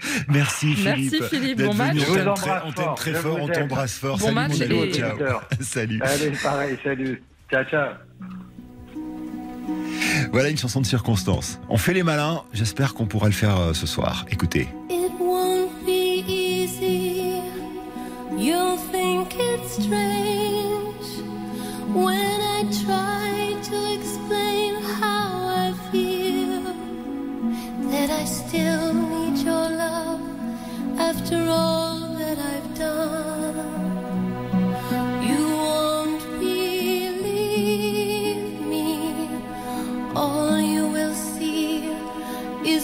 Merci 0.28 0.74
Philippe. 0.74 1.12
Merci, 1.20 1.22
Philippe. 1.36 1.62
Bon 1.62 1.74
match. 1.74 1.94
venu. 1.94 2.00
Je 2.04 2.28
On 2.28 2.34
vous 2.34 2.34
t'aime 2.34 2.34
très, 2.34 2.50
embrasse 2.50 2.62
on 2.66 2.72
t'aime 2.72 2.84
fort. 2.84 2.94
très 2.96 3.14
fort, 3.14 3.38
on 3.40 3.48
t'embrasse 3.48 3.98
fort. 3.98 4.18
Bon 4.18 4.24
Salut 4.24 4.34
match 4.34 4.58
mon 4.58 4.62
ami. 4.64 4.78
et- 4.88 4.92
Ciao. 4.92 5.16
Salut. 5.60 6.00
Allez, 6.02 6.30
pareil, 6.42 6.78
salut. 6.84 7.22
Ciao, 7.50 7.64
ciao. 7.64 7.92
Voilà 10.32 10.48
une 10.48 10.58
chanson 10.58 10.80
de 10.80 10.86
circonstance. 10.86 11.58
On 11.68 11.76
fait 11.76 11.94
les 11.94 12.02
malins. 12.02 12.42
J'espère 12.52 12.94
qu'on 12.94 13.06
pourra 13.06 13.26
le 13.26 13.32
faire 13.32 13.58
euh, 13.58 13.74
ce 13.74 13.86
soir. 13.86 14.24
Écoutez. 14.30 14.68
It 14.90 15.10
won't 15.18 15.70
be 15.84 16.24
easy. 16.28 17.40
You'll 18.36 18.78
think 18.92 19.34
it's 19.38 19.82
strange 19.82 21.06
when 21.94 22.40
I 22.40 22.64
try 22.84 23.54
to 23.70 23.94
explain 23.94 24.74
how 25.00 25.48
I 25.48 25.72
feel. 25.90 26.62
That 27.90 28.10
I 28.10 28.24
still 28.26 28.92
need 28.92 29.38
your 29.38 29.70
love 29.70 30.20
after 30.98 31.36
all 31.48 32.14
that 32.18 32.38
I've 32.38 32.78
done. 32.78 33.85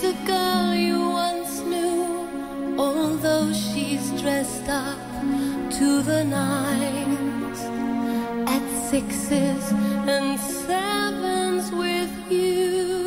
A 0.04 0.12
girl 0.26 0.74
you 0.74 0.98
once 1.10 1.60
knew, 1.60 2.76
although 2.76 3.52
she's 3.52 4.10
dressed 4.20 4.68
up 4.68 4.98
to 5.70 6.02
the 6.02 6.24
nines 6.24 7.60
at 8.48 8.62
sixes 8.90 9.70
and 10.08 10.40
sevens 10.40 11.70
with 11.70 12.12
you. 12.30 13.01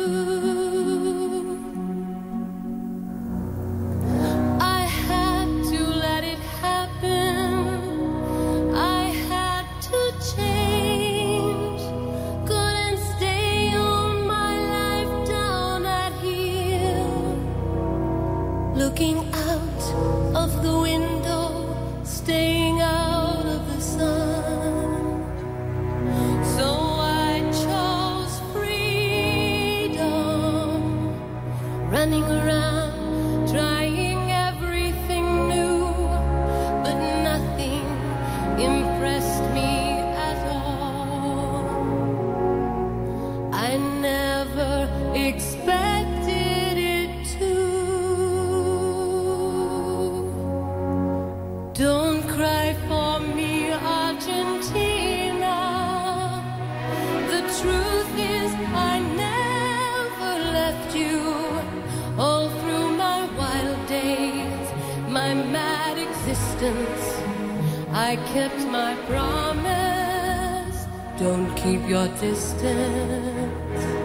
I 67.92 68.16
kept 68.34 68.58
my 68.66 68.96
promise. 69.06 70.86
Don't 71.18 71.54
keep 71.54 71.88
your 71.88 72.08
distance. 72.18 73.95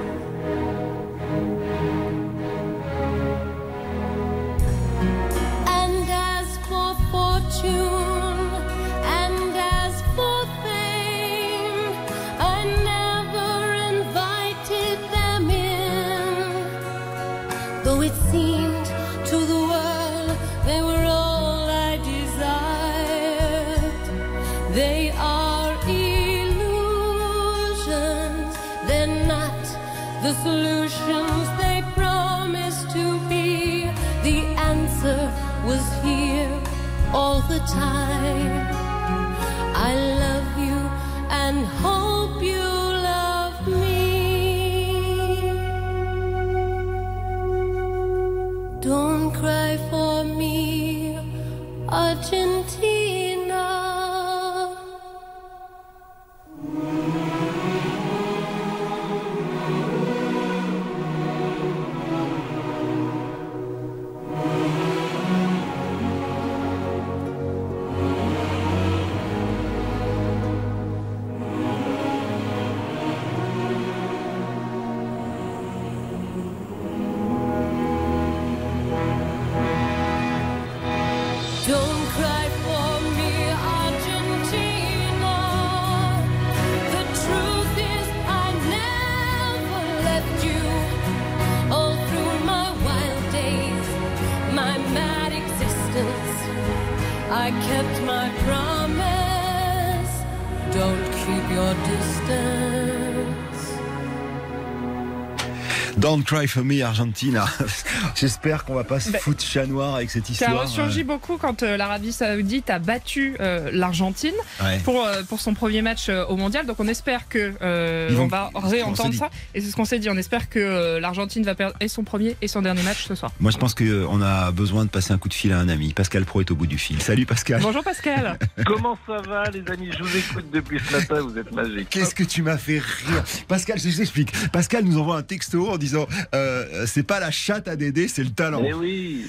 Cry 106.32 106.48
for 106.48 106.64
me, 106.64 106.82
Argentina. 106.82 107.46
J'espère 108.16 108.64
qu'on 108.66 108.74
va 108.76 108.84
pas 108.84 109.00
se 109.00 109.12
Bah, 109.12 109.20
foutre 109.20 109.44
chat 109.44 109.66
noir 109.66 109.96
avec 109.96 110.10
cette 110.10 110.26
Ça 110.28 110.32
histoire. 110.32 110.62
ressurgit 110.62 111.04
beaucoup 111.04 111.38
quand 111.38 111.64
euh, 111.64 111.76
l'Arabie 111.78 112.14
Saoudite 112.14 112.70
a 112.70 112.80
battu 112.80 113.36
euh, 113.40 113.70
l'Argentine 113.74 114.32
Euh, 114.62 114.64
ouais. 114.66 114.80
pour, 114.84 115.06
euh, 115.06 115.24
pour 115.24 115.42
son 115.42 115.54
premier 115.54 115.82
match 115.82 116.08
euh, 116.10 116.26
au 116.28 116.38
mondial. 116.38 116.66
Donc 116.66 116.80
on 116.80 116.88
espère 116.88 117.28
que 117.28 117.54
euh, 117.62 118.08
Ils 118.10 118.16
vont- 118.16 118.24
on 118.24 118.28
va 118.28 118.50
réentendre 118.56 119.14
ça. 119.14 119.30
Et 119.54 119.62
c'est 119.62 119.70
ce 119.72 119.76
qu'on 119.76 119.86
s'est 119.86 120.00
dit. 120.00 120.10
On 120.10 120.18
espère 120.18 120.50
que 120.50 120.60
euh, 120.60 121.00
l'Argentine 121.00 121.44
va 121.44 121.56
perdre 121.56 121.76
et 121.82 121.88
son 121.90 122.04
premier 122.04 122.38
et 122.42 122.48
son 122.48 122.62
dernier 122.62 122.84
match 122.84 123.06
ce 123.08 123.16
soir. 123.16 123.32
Moi, 123.40 123.52
je 123.52 123.58
pense 123.58 123.74
qu'on 123.76 124.22
a 124.22 124.52
besoin 124.52 124.86
de 124.86 124.90
passer 124.90 125.12
un 125.12 125.18
coup 125.18 125.28
de 125.30 125.34
fil 125.34 125.52
à 125.52 125.60
un 125.60 125.68
ami. 125.70 125.94
Pascal 125.94 126.24
Pro 126.26 126.40
est 126.42 126.52
au 126.52 126.56
bout 126.56 126.68
du 126.68 126.78
fil. 126.78 127.02
Salut 127.02 127.26
Pascal. 127.26 127.60
Bonjour 127.62 127.84
Pascal. 127.84 128.38
Comment 128.66 128.98
ça 129.06 129.18
va, 129.28 129.44
les 129.50 129.64
amis? 129.72 129.90
Je 129.98 130.04
vous 130.04 130.18
écoute 130.18 130.46
depuis 130.54 130.80
ce 130.80 130.94
matin, 130.96 131.22
vous 131.22 131.38
êtes 131.38 131.52
magiques. 131.52 131.90
Qu'est-ce 131.90 132.16
que 132.16 132.24
tu 132.24 132.42
m'as 132.42 132.58
fait 132.58 132.80
rire? 132.80 133.24
Pascal, 133.48 133.80
je 133.80 133.90
t'explique. 133.98 134.32
Pascal 134.52 134.84
nous 134.86 134.98
envoie 134.98 135.18
un 135.18 135.24
texto 135.24 135.70
en 135.70 135.78
disant 135.78 136.08
euh, 136.34 136.86
c'est 136.86 137.06
pas 137.06 137.20
la 137.20 137.32
chatte 137.32 137.68
à 137.68 137.76
Dédé, 137.76 138.08
c'est 138.08 138.24
le 138.24 138.32
talent. 138.32 138.62
Mais 138.62 138.74
oui, 138.74 139.26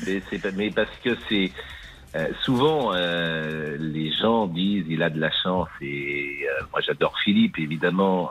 mais, 0.57 0.71
parce 0.71 0.91
que 1.05 1.11
c'est. 1.29 1.51
euh, 2.15 2.29
souvent, 2.43 2.93
euh, 2.95 3.77
les 3.81 4.13
gens 4.13 4.47
disent 4.47 4.85
il 4.89 5.03
a 5.03 5.09
de 5.11 5.19
la 5.19 5.31
chance 5.43 5.69
et 5.81 6.47
moi 6.71 6.81
j'adore 6.87 7.15
Philippe 7.25 7.59
évidemment, 7.59 8.31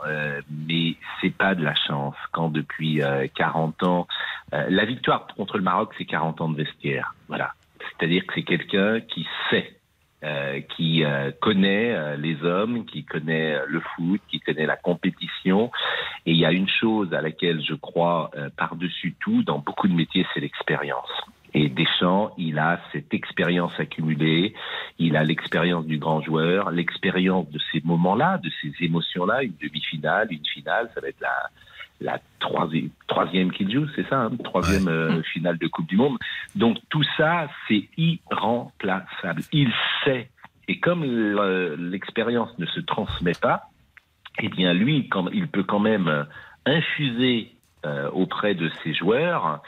mais 0.50 0.94
c'est 1.20 1.34
pas 1.34 1.54
de 1.54 1.64
la 1.64 1.74
chance 1.74 2.14
quand 2.30 2.48
depuis 2.48 3.02
euh, 3.02 3.26
40 3.34 3.82
ans 3.82 4.06
la 4.52 4.84
victoire 4.84 5.26
contre 5.36 5.56
le 5.56 5.64
Maroc 5.64 5.92
c'est 5.98 6.04
40 6.04 6.40
ans 6.42 6.48
de 6.50 6.62
vestiaire, 6.62 7.14
voilà. 7.28 7.54
C'est-à-dire 7.98 8.24
que 8.26 8.34
c'est 8.34 8.42
quelqu'un 8.44 9.00
qui 9.00 9.26
sait, 9.50 9.76
euh, 10.22 10.60
qui 10.76 11.04
euh, 11.04 11.30
connaît 11.40 11.92
euh, 11.92 12.16
les 12.16 12.42
hommes, 12.44 12.84
qui 12.84 13.04
connaît 13.04 13.54
euh, 13.54 13.64
le 13.66 13.80
foot, 13.80 14.20
qui 14.28 14.40
connaît 14.40 14.66
la 14.66 14.76
compétition. 14.76 15.70
Et 16.26 16.32
il 16.32 16.36
y 16.36 16.46
a 16.46 16.52
une 16.52 16.68
chose 16.68 17.12
à 17.12 17.20
laquelle 17.20 17.60
je 17.62 17.74
crois 17.74 18.30
euh, 18.36 18.48
par-dessus 18.56 19.14
tout 19.20 19.42
dans 19.42 19.58
beaucoup 19.58 19.88
de 19.88 19.94
métiers, 19.94 20.26
c'est 20.32 20.40
l'expérience. 20.40 21.10
Et 21.54 21.68
Deschamps, 21.68 22.32
il 22.38 22.58
a 22.58 22.80
cette 22.92 23.12
expérience 23.12 23.78
accumulée, 23.78 24.54
il 24.98 25.16
a 25.16 25.24
l'expérience 25.24 25.84
du 25.84 25.98
grand 25.98 26.22
joueur, 26.22 26.70
l'expérience 26.70 27.50
de 27.50 27.60
ces 27.70 27.82
moments-là, 27.84 28.38
de 28.38 28.50
ces 28.62 28.72
émotions-là, 28.84 29.42
une 29.42 29.54
demi-finale, 29.60 30.28
une 30.30 30.46
finale, 30.46 30.90
ça 30.94 31.00
va 31.00 31.08
être 31.08 31.20
la, 31.20 31.50
la 32.02 32.18
troisième, 32.40 32.90
troisième 33.06 33.50
qu'il 33.52 33.72
joue, 33.72 33.86
c'est 33.96 34.06
ça, 34.08 34.22
hein, 34.22 34.30
troisième 34.44 34.88
euh, 34.88 35.22
finale 35.22 35.58
de 35.58 35.66
Coupe 35.68 35.86
du 35.86 35.96
Monde. 35.96 36.18
Donc 36.54 36.78
tout 36.90 37.04
ça, 37.16 37.48
c'est 37.68 37.88
irremplaçable. 37.96 39.42
Il 39.52 39.72
sait. 40.04 40.28
Et 40.68 40.78
comme 40.80 41.02
le- 41.04 41.76
l'expérience 41.78 42.56
ne 42.58 42.66
se 42.66 42.80
transmet 42.80 43.32
pas, 43.40 43.64
eh 44.40 44.48
bien 44.48 44.72
lui, 44.72 45.08
quand- 45.08 45.28
il 45.32 45.48
peut 45.48 45.62
quand 45.64 45.80
même 45.80 46.08
euh, 46.08 46.24
infuser 46.66 47.52
euh, 47.84 48.08
auprès 48.12 48.54
de 48.54 48.70
ses 48.84 48.94
joueurs 48.94 49.60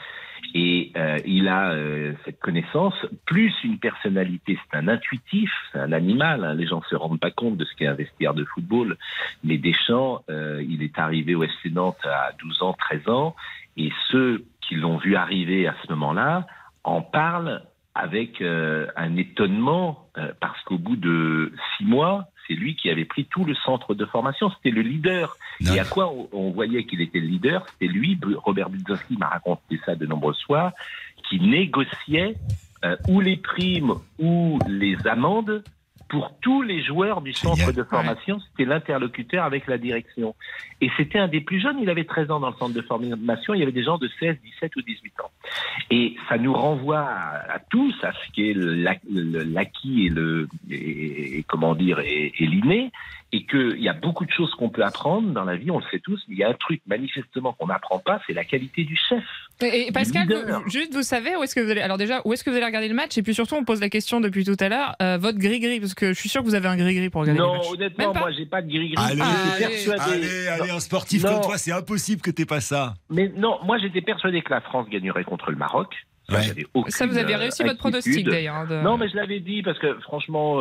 et 0.53 0.91
euh, 0.95 1.19
il 1.25 1.47
a 1.47 1.71
euh, 1.71 2.13
cette 2.23 2.39
connaissance, 2.39 2.93
plus 3.25 3.53
une 3.63 3.79
personnalité, 3.79 4.57
c'est 4.71 4.77
un 4.77 4.87
intuitif, 4.87 5.51
c'est 5.71 5.79
un 5.79 5.91
animal, 5.91 6.43
hein, 6.43 6.53
les 6.53 6.67
gens 6.67 6.81
se 6.89 6.95
rendent 6.95 7.19
pas 7.19 7.31
compte 7.31 7.57
de 7.57 7.65
ce 7.65 7.75
qu'est 7.75 7.87
un 7.87 7.93
vestiaire 7.93 8.33
de 8.33 8.45
football, 8.45 8.97
mais 9.43 9.57
Deschamps, 9.57 10.23
euh, 10.29 10.63
il 10.67 10.83
est 10.83 10.97
arrivé 10.99 11.35
au 11.35 11.43
FC 11.43 11.69
Nantes 11.71 12.05
à 12.05 12.31
12 12.39 12.61
ans, 12.61 12.73
13 12.73 13.09
ans, 13.09 13.35
et 13.77 13.91
ceux 14.11 14.45
qui 14.61 14.75
l'ont 14.75 14.97
vu 14.97 15.15
arriver 15.15 15.67
à 15.67 15.75
ce 15.83 15.91
moment-là 15.91 16.47
en 16.83 17.01
parlent 17.01 17.63
avec 17.95 18.41
euh, 18.41 18.87
un 18.97 19.15
étonnement, 19.15 20.09
euh, 20.17 20.33
parce 20.41 20.61
qu'au 20.63 20.77
bout 20.77 20.97
de 20.97 21.53
six 21.77 21.85
mois, 21.85 22.27
c'est 22.47 22.53
lui 22.53 22.75
qui 22.75 22.89
avait 22.89 23.05
pris 23.05 23.25
tout 23.25 23.45
le 23.45 23.55
centre 23.55 23.93
de 23.93 24.05
formation, 24.05 24.49
c'était 24.51 24.75
le 24.75 24.81
leader. 24.81 25.37
Et 25.61 25.79
à 25.79 25.85
quoi 25.85 26.11
on, 26.11 26.27
on 26.31 26.51
voyait 26.51 26.83
qu'il 26.85 27.01
était 27.01 27.19
le 27.19 27.27
leader 27.27 27.65
C'était 27.69 27.91
lui, 27.91 28.19
Robert 28.37 28.69
Budzinski 28.69 29.17
m'a 29.17 29.29
raconté 29.29 29.79
ça 29.85 29.95
de 29.95 30.05
nombreuses 30.05 30.41
fois, 30.43 30.73
qui 31.29 31.39
négociait 31.39 32.35
euh, 32.83 32.95
ou 33.07 33.19
les 33.21 33.37
primes 33.37 33.95
ou 34.19 34.59
les 34.67 34.95
amendes 35.07 35.63
pour 36.07 36.33
tous 36.41 36.61
les 36.61 36.83
joueurs 36.83 37.21
du 37.21 37.33
centre 37.33 37.71
de 37.71 37.83
formation. 37.83 38.39
C'était 38.39 38.65
l'interlocuteur 38.65 39.43
avec 39.43 39.65
la 39.67 39.77
direction. 39.77 40.35
Et 40.81 40.89
c'était 40.97 41.17
un 41.19 41.27
des 41.27 41.41
plus 41.41 41.59
jeunes, 41.59 41.77
il 41.81 41.89
avait 41.89 42.03
13 42.03 42.29
ans 42.31 42.39
dans 42.39 42.49
le 42.49 42.55
centre 42.55 42.73
de 42.75 42.81
formation, 42.81 43.53
il 43.53 43.59
y 43.59 43.63
avait 43.63 43.71
des 43.71 43.83
gens 43.83 43.97
de 43.97 44.09
16, 44.19 44.37
17 44.43 44.75
ou 44.75 44.81
18 44.81 45.13
ans. 45.21 45.31
Et 45.89 46.15
ça 46.29 46.37
nous 46.37 46.53
renvoie 46.53 46.99
à, 46.99 47.53
à 47.55 47.59
tous 47.59 47.93
à 48.03 48.11
ce 48.13 48.41
l'ac- 48.53 49.01
le- 49.11 49.43
l'acquis 49.43 50.07
et 50.07 50.09
le 50.09 50.47
et, 50.69 51.39
et 51.39 51.43
comment 51.43 51.73
dire 51.75 51.99
et, 51.99 52.33
et 52.37 52.45
l'inné 52.45 52.91
et 53.35 53.45
qu'il 53.45 53.81
y 53.81 53.89
a 53.89 53.93
beaucoup 53.93 54.23
de 54.25 54.31
choses 54.31 54.51
qu'on 54.55 54.69
peut 54.69 54.83
apprendre 54.83 55.29
dans 55.33 55.43
la 55.43 55.55
vie, 55.55 55.69
on 55.71 55.79
le 55.79 55.85
sait 55.91 55.99
tous, 55.99 56.21
mais 56.27 56.35
il 56.35 56.39
y 56.39 56.43
a 56.43 56.49
un 56.49 56.53
truc 56.53 56.81
manifestement 56.87 57.53
qu'on 57.53 57.67
n'apprend 57.67 57.99
pas, 57.99 58.21
c'est 58.25 58.33
la 58.33 58.43
qualité 58.45 58.83
du 58.83 58.95
chef. 58.95 59.23
Et, 59.61 59.87
et 59.87 59.91
Pascal, 59.91 60.27
vous- 60.27 60.69
juste 60.69 60.93
vous 60.93 61.01
savez 61.03 61.35
où 61.35 61.43
est-ce 61.43 61.55
que 61.55 61.59
vous 61.59 61.71
allez 61.71 61.81
alors 61.81 61.97
déjà 61.97 62.21
où 62.25 62.33
est-ce 62.33 62.43
que 62.43 62.49
vous 62.49 62.55
allez 62.55 62.65
regarder 62.65 62.87
le 62.87 62.93
match? 62.93 63.17
Et 63.17 63.23
puis 63.23 63.33
surtout 63.33 63.55
on 63.55 63.63
pose 63.65 63.81
la 63.81 63.89
question 63.89 64.21
depuis 64.21 64.43
tout 64.45 64.55
à 64.59 64.69
l'heure 64.69 64.95
euh, 65.01 65.17
votre 65.17 65.37
gris 65.39 65.59
gris 65.59 65.79
parce 65.79 65.93
que 65.93 66.13
je 66.13 66.19
suis 66.19 66.29
sûr 66.29 66.41
que 66.41 66.47
vous 66.47 66.55
avez 66.55 66.67
un 66.67 66.77
gris 66.77 66.95
gris 66.95 67.09
pour 67.09 67.21
regarder 67.21 67.39
le 67.41 67.45
Non, 67.45 67.53
match. 67.57 67.67
honnêtement, 67.71 68.03
Même 68.05 68.13
pas 68.13 68.19
moi 68.21 68.31
j'ai 68.31 68.45
pas 68.45 68.61
de 68.61 68.67
gris-gris. 68.69 68.95
Allez, 68.97 69.21
J'étais 69.21 69.63
allez, 69.65 69.73
persuadé. 69.75 70.11
Allez, 70.13 70.47
allez, 70.47 70.71
un 70.71 70.79
sportif 70.79 71.23
Non. 71.23 71.31
comme 71.33 71.41
toi, 71.41 71.57
c'est 71.57 71.71
impossible 71.71 72.21
que 72.21 72.31
t'aies 72.31 72.45
pas 72.45 72.61
ça. 72.61 72.93
Mais 73.09 73.29
non, 73.35 73.57
moi 73.63 73.77
j'étais 73.79 74.01
persuadé 74.01 74.41
que 74.41 74.51
la 74.51 74.61
France 74.61 74.87
gagnerait 74.89 75.23
contre 75.23 75.51
le 75.51 75.57
Maroc. 75.57 75.93
Ça, 76.27 76.37
Ouais. 76.37 76.65
vous 77.07 77.17
avez 77.19 77.35
euh, 77.35 77.37
réussi 77.37 77.63
votre 77.63 77.77
pronostic 77.77 78.25
d'ailleurs. 78.27 78.55
hein, 78.55 78.65
de- 78.67 78.81
Non, 78.81 78.97
mais 78.97 79.07
je 79.09 79.15
l'avais 79.15 79.39
dit 79.39 79.61
parce 79.61 79.77
que 79.77 79.99
franchement, 80.01 80.59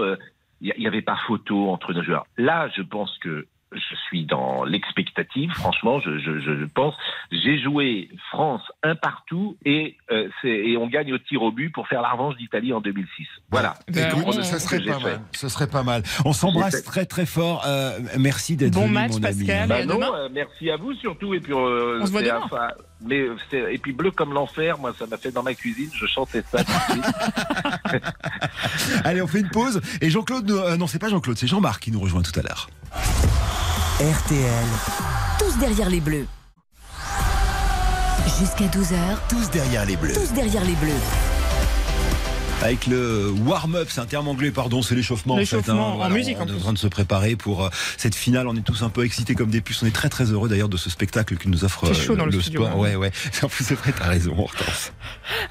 il 0.64 0.80
n'y 0.80 0.86
avait 0.86 1.02
pas 1.02 1.16
photo 1.26 1.68
entre 1.70 1.92
nos 1.92 2.02
joueurs. 2.02 2.26
Là, 2.38 2.68
je 2.76 2.82
pense 2.82 3.16
que 3.18 3.46
je 3.74 3.94
suis 4.06 4.24
dans 4.24 4.64
l'expectative, 4.64 5.50
franchement, 5.52 6.00
je, 6.00 6.18
je, 6.18 6.38
je 6.40 6.64
pense. 6.64 6.94
J'ai 7.32 7.58
joué 7.60 8.08
France 8.30 8.62
un 8.82 8.94
partout 8.94 9.56
et, 9.64 9.96
euh, 10.10 10.28
et 10.44 10.76
on 10.76 10.86
gagne 10.86 11.12
au 11.12 11.18
tir 11.18 11.42
au 11.42 11.50
but 11.52 11.70
pour 11.70 11.88
faire 11.88 12.02
la 12.02 12.10
revanche 12.10 12.36
d'Italie 12.36 12.72
en 12.72 12.80
2006. 12.80 13.26
Voilà. 13.50 13.74
Ben, 13.90 14.08
Écoute, 14.08 14.24
on- 14.26 14.32
ce 14.32 14.42
ce 14.42 14.58
serait 14.58 14.80
pas 14.80 14.98
fait. 14.98 15.04
mal. 15.04 15.20
Ce 15.32 15.48
serait 15.48 15.66
pas 15.68 15.82
mal. 15.82 16.02
On 16.24 16.32
s'embrasse 16.32 16.82
très 16.84 17.06
très 17.06 17.26
fort. 17.26 17.64
Euh, 17.66 17.98
merci 18.18 18.56
d'être 18.56 18.72
Bon 18.74 18.82
venu, 18.82 18.92
match, 18.94 19.12
mon 19.12 19.24
ami. 19.24 19.46
Pascal. 19.46 19.68
Bah 19.68 19.76
à 19.76 19.84
non, 19.84 20.00
euh, 20.14 20.28
merci 20.32 20.70
à 20.70 20.76
vous 20.76 20.92
surtout. 20.94 21.34
Et 21.34 21.40
puis, 21.40 21.52
euh, 21.52 21.98
On 22.02 22.06
se 22.06 22.10
voit 22.12 22.20
c'est 22.20 22.26
demain. 22.28 22.40
enfin- 22.44 22.68
mais 23.06 23.26
et 23.70 23.76
puis 23.78 23.92
bleu 23.92 24.10
comme 24.12 24.32
l'enfer, 24.32 24.78
moi 24.78 24.94
ça 24.98 25.06
m'a 25.06 25.18
fait 25.18 25.30
dans 25.30 25.42
ma 25.42 25.52
cuisine, 25.52 25.90
je 25.94 26.06
chantais 26.06 26.42
ça. 26.50 26.58
Allez, 29.04 29.22
on 29.22 29.26
fait 29.26 29.40
une 29.40 29.50
pause. 29.50 29.80
Et 30.00 30.10
Jean-Claude, 30.10 30.48
nous- 30.48 30.56
euh, 30.56 30.76
non, 30.76 30.86
c'est 30.86 30.98
pas 30.98 31.08
Jean-Claude, 31.08 31.36
c'est 31.36 31.46
Jean-Marc 31.46 31.82
qui 31.82 31.90
nous 31.92 32.00
rejoint 32.00 32.22
tout 32.22 32.38
à 32.38 32.42
l'heure. 32.42 32.68
RTL, 34.00 34.66
Tous 35.38 35.56
derrière 35.58 35.88
les 35.88 36.00
bleus. 36.00 36.26
Jusqu'à 38.40 38.64
12h, 38.64 38.96
tous 39.28 39.48
derrière 39.50 39.86
les 39.86 39.96
bleus. 39.96 40.14
tous 40.14 40.32
derrière 40.32 40.64
les 40.64 40.74
bleus. 40.74 40.90
Avec 42.62 42.86
le 42.86 43.30
warm-up, 43.46 43.88
c'est 43.90 44.00
un 44.00 44.06
terme 44.06 44.26
anglais, 44.26 44.50
pardon, 44.50 44.80
c'est 44.80 44.94
l'échauffement. 44.94 45.34
en 45.34 45.36
fait, 45.36 45.42
L'échauffement 45.42 46.00
en 46.00 46.08
musique, 46.08 46.38
On 46.40 46.46
est 46.46 46.52
en 46.52 46.58
train 46.58 46.72
de 46.72 46.78
se 46.78 46.86
préparer 46.86 47.36
pour 47.36 47.62
euh, 47.66 47.68
cette 47.98 48.14
finale. 48.14 48.48
On 48.48 48.56
est 48.56 48.64
tous 48.64 48.82
un 48.82 48.88
peu 48.88 49.04
excités 49.04 49.34
comme 49.34 49.50
des 49.50 49.60
puces. 49.60 49.82
On 49.82 49.86
est 49.86 49.94
très 49.94 50.08
très 50.08 50.32
heureux 50.32 50.48
d'ailleurs 50.48 50.70
de 50.70 50.78
ce 50.78 50.88
spectacle 50.88 51.36
que 51.36 51.46
nous 51.48 51.62
offre 51.66 51.84
C'est 51.88 51.94
chaud 51.94 52.14
euh, 52.14 52.16
dans 52.16 52.24
le 52.24 52.30
le 52.30 52.40
studio, 52.40 52.62
sport. 52.64 52.74
hein. 52.76 52.80
Ouais, 52.80 52.96
ouais. 52.96 53.10
En 53.42 53.48
plus, 53.48 53.64
c'est 53.64 53.74
vrai, 53.74 53.92
t'as 53.96 54.06
raison, 54.08 54.34
Hortense. 54.38 54.94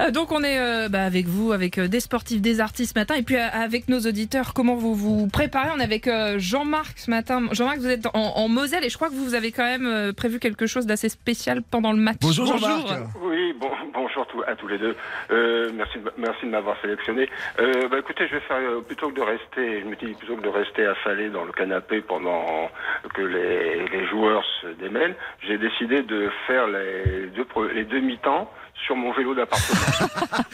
Euh, 0.02 0.10
Donc 0.10 0.32
on 0.32 0.44
est 0.44 0.58
euh, 0.60 0.90
bah, 0.90 1.04
avec 1.06 1.28
vous, 1.28 1.52
avec 1.52 1.78
euh, 1.78 1.88
des 1.88 2.00
sportifs, 2.00 2.42
des 2.42 2.60
artistes 2.60 2.94
ce 2.96 3.00
matin, 3.00 3.14
et 3.14 3.22
puis 3.22 3.36
euh, 3.36 3.48
avec 3.52 3.90
nos 3.90 4.00
auditeurs. 4.00 4.56
Comment 4.56 4.76
vous 4.76 4.96
vous 4.96 5.28
préparez? 5.28 5.70
On 5.76 5.80
est 5.80 5.84
avec 5.84 6.08
euh, 6.08 6.40
Jean-Marc 6.40 6.98
ce 6.98 7.12
matin. 7.12 7.44
Jean-Marc, 7.52 7.78
vous 7.78 7.88
êtes 7.90 8.08
en, 8.08 8.12
en 8.38 8.48
Moselle 8.48 8.84
et 8.86 8.90
je 8.90 8.96
crois 8.96 9.10
que 9.10 9.16
vous 9.16 9.36
avez 9.36 9.52
quand 9.52 9.66
même 9.66 9.86
euh, 9.86 10.14
prévu 10.14 10.40
quelque 10.40 10.66
chose 10.66 10.88
d'assez 10.88 11.10
spécial 11.10 11.62
pendant 11.62 11.92
le 11.92 12.00
match. 12.00 12.18
Bonjour, 12.22 12.48
Jean-Marc. 12.48 12.88
Oui, 13.24 13.54
bon, 13.62 13.70
bonjour 13.94 14.26
à 14.48 14.56
tous 14.56 14.68
les 14.68 14.80
deux. 14.80 14.96
Euh, 15.32 15.70
merci, 15.76 16.00
de- 16.00 16.12
merci 16.18 16.46
de 16.46 16.50
m'avoir 16.52 16.76
sélectionné. 16.94 17.30
Euh, 17.60 17.88
bah, 17.90 17.98
écoutez, 18.00 18.28
je 18.28 18.36
vais 18.36 18.42
faire 18.42 18.58
euh, 18.58 18.82
plutôt 18.82 19.10
que 19.10 19.16
de 19.16 19.22
rester, 19.22 19.82
je 19.82 19.86
me 19.86 19.96
dis 19.96 20.14
plutôt 20.14 20.36
que 20.38 20.42
de 20.44 20.50
rester 20.50 20.86
affalé 20.86 21.30
dans 21.30 21.44
le 21.46 21.52
canapé 21.52 22.02
pendant 22.02 22.70
que 23.14 23.22
les, 23.22 23.88
les 23.88 24.08
joueurs 24.08 24.44
se 24.62 24.68
démêlent, 24.68 25.16
j'ai 25.42 25.58
décidé 25.58 26.02
de 26.04 26.30
faire 26.48 26.68
les 26.68 27.28
deux, 27.36 27.46
les 27.74 27.86
deux 27.86 28.00
mi-temps 28.00 28.52
sur 28.86 28.96
mon 28.96 29.12
vélo 29.14 29.34
d'appartement. 29.36 30.08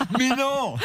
Mais 0.20 0.30
non 0.30 0.76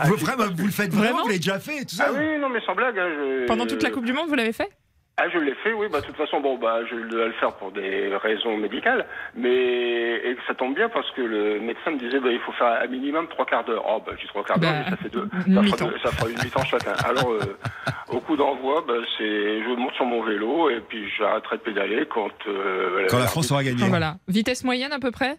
Ah, 0.00 0.06
vous, 0.06 0.18
si, 0.18 0.24
vraiment, 0.24 0.44
vous 0.54 0.66
le 0.66 0.72
faites 0.72 0.90
vraiment, 0.92 1.02
Vraiment 1.04 1.22
Vous 1.22 1.28
l'avez 1.28 1.38
déjà 1.38 1.58
fait, 1.58 1.80
tout 1.84 1.94
ça 1.94 2.06
ah 2.08 2.12
oui, 2.12 2.38
non 2.38 2.48
mais 2.48 2.60
sans 2.60 2.74
blague. 2.74 2.98
hein, 2.98 3.08
je- 3.08 3.46
Pendant 3.46 3.66
toute 3.66 3.82
la 3.82 3.90
Coupe 3.90 4.04
du 4.04 4.12
Monde, 4.12 4.28
vous 4.28 4.34
l'avez 4.34 4.52
fait 4.52 4.70
Ah, 5.18 5.28
je 5.28 5.38
l'ai 5.38 5.54
fait, 5.56 5.72
oui. 5.74 5.86
Bah, 5.92 6.00
de 6.00 6.06
toute 6.06 6.16
façon, 6.16 6.40
bon, 6.40 6.56
bah, 6.56 6.80
je 6.90 6.96
dois 6.96 7.26
le 7.26 7.32
faire 7.34 7.52
pour 7.56 7.70
des 7.70 8.10
raisons 8.16 8.56
médicales, 8.56 9.06
mais 9.34 9.52
et 9.52 10.36
ça 10.46 10.54
tombe 10.54 10.74
bien 10.74 10.88
parce 10.88 11.10
que 11.12 11.20
le 11.20 11.60
médecin 11.60 11.90
me 11.90 11.98
disait, 11.98 12.18
bah, 12.18 12.30
il 12.32 12.40
faut 12.40 12.52
faire 12.52 12.80
un 12.82 12.86
minimum 12.86 13.28
trois 13.28 13.44
quarts 13.44 13.64
d'heure. 13.64 13.84
Oh, 13.86 14.02
bah, 14.04 14.12
j'ai 14.18 14.26
trois 14.28 14.42
quarts 14.42 14.58
d'heure, 14.58 14.72
Bah, 14.72 14.78
mais 14.84 14.90
ça 14.90 14.96
fait 14.96 15.10
deux. 15.10 15.28
Ça 15.32 15.62
fera, 15.62 15.90
deux- 15.90 15.98
ça 16.02 16.12
fera 16.12 16.30
une 16.30 16.38
mi-temps 16.42 16.64
chacun. 16.64 16.92
Alors, 17.04 17.30
euh, 17.30 17.58
au 18.08 18.20
coup 18.20 18.36
d'envoi, 18.36 18.82
bah, 18.88 18.94
c'est, 19.18 19.62
je 19.62 19.76
monte 19.76 19.92
sur 19.94 20.06
mon 20.06 20.22
vélo 20.22 20.70
et 20.70 20.80
puis 20.80 21.06
j'arrêterai 21.18 21.58
de 21.58 21.62
pédaler 21.62 22.06
quand. 22.06 22.30
euh, 22.48 23.06
Quand 23.10 23.18
la 23.18 23.26
France 23.26 23.52
aura 23.52 23.62
gagné. 23.64 23.86
Voilà. 23.88 24.14
Vitesse 24.28 24.64
moyenne 24.64 24.92
à 24.92 24.98
peu 24.98 25.10
près? 25.10 25.36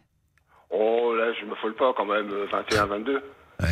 Oh, 0.69 1.13
là, 1.17 1.33
je 1.33 1.45
me 1.45 1.55
folle 1.55 1.73
pas 1.75 1.93
quand 1.97 2.05
même, 2.05 2.29
euh, 2.31 2.45
21, 2.51 2.85
22. 2.85 3.21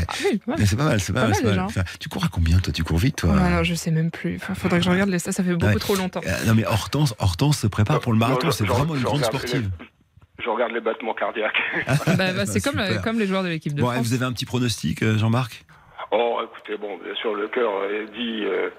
Ah 0.07 0.13
oui, 0.25 0.41
ouais. 0.47 0.55
Mais 0.57 0.65
c'est 0.65 0.75
pas 0.75 0.85
mal, 0.85 0.99
c'est 0.99 1.13
pas, 1.13 1.21
Pas 1.21 1.27
mal. 1.27 1.29
mal, 1.29 1.35
c'est 1.37 1.43
pas 1.43 1.49
déjà. 1.49 1.61
mal. 1.61 1.69
Enfin, 1.69 1.83
tu 1.99 2.09
cours 2.09 2.23
à 2.25 2.27
combien, 2.27 2.59
toi 2.59 2.73
Tu 2.73 2.83
cours 2.83 2.97
vite, 2.97 3.15
toi 3.17 3.31
Oh, 3.33 3.39
non, 3.39 3.63
je 3.63 3.73
sais 3.75 3.91
même 3.91 4.11
plus. 4.11 4.35
Enfin, 4.37 4.53
faudrait 4.55 4.79
que 4.79 4.85
je 4.85 4.89
regarde 4.89 5.15
ça, 5.17 5.31
ça 5.31 5.43
fait 5.43 5.53
beaucoup 5.53 5.65
Ouais. 5.73 5.79
trop 5.79 5.95
longtemps. 5.95 6.21
Euh, 6.25 6.45
Non, 6.47 6.53
mais 6.55 6.65
Hortense, 6.65 7.13
Hortense 7.19 7.59
se 7.59 7.67
prépare 7.67 7.99
pour 7.99 8.13
le 8.13 8.19
marathon. 8.19 8.51
C'est 8.51 8.65
vraiment 8.65 8.95
une 8.95 9.03
grande 9.03 9.23
sportive. 9.23 9.69
les- 9.79 10.43
Je 10.43 10.49
regarde 10.49 10.71
les 10.71 10.81
battements 10.81 11.13
cardiaques. 11.13 11.53
Bah, 12.17 12.33
bah, 12.33 12.45
c'est 12.45 12.61
comme, 12.61 12.79
comme 13.03 13.19
les 13.19 13.27
joueurs 13.27 13.43
de 13.43 13.49
l'équipe 13.49 13.73
de 13.75 13.81
Bon, 13.81 13.91
France. 13.91 14.05
vous 14.07 14.13
avez 14.13 14.25
un 14.25 14.31
petit 14.33 14.45
pronostic, 14.45 15.03
euh, 15.03 15.17
Jean-Marc? 15.17 15.65
Oh, 16.11 16.39
écoutez, 16.43 16.77
bon, 16.77 16.97
bien 17.03 17.13
sûr, 17.15 17.35
le 17.35 17.47
cœur 17.47 17.69
dit, 18.13 18.43
euh, 18.43 18.69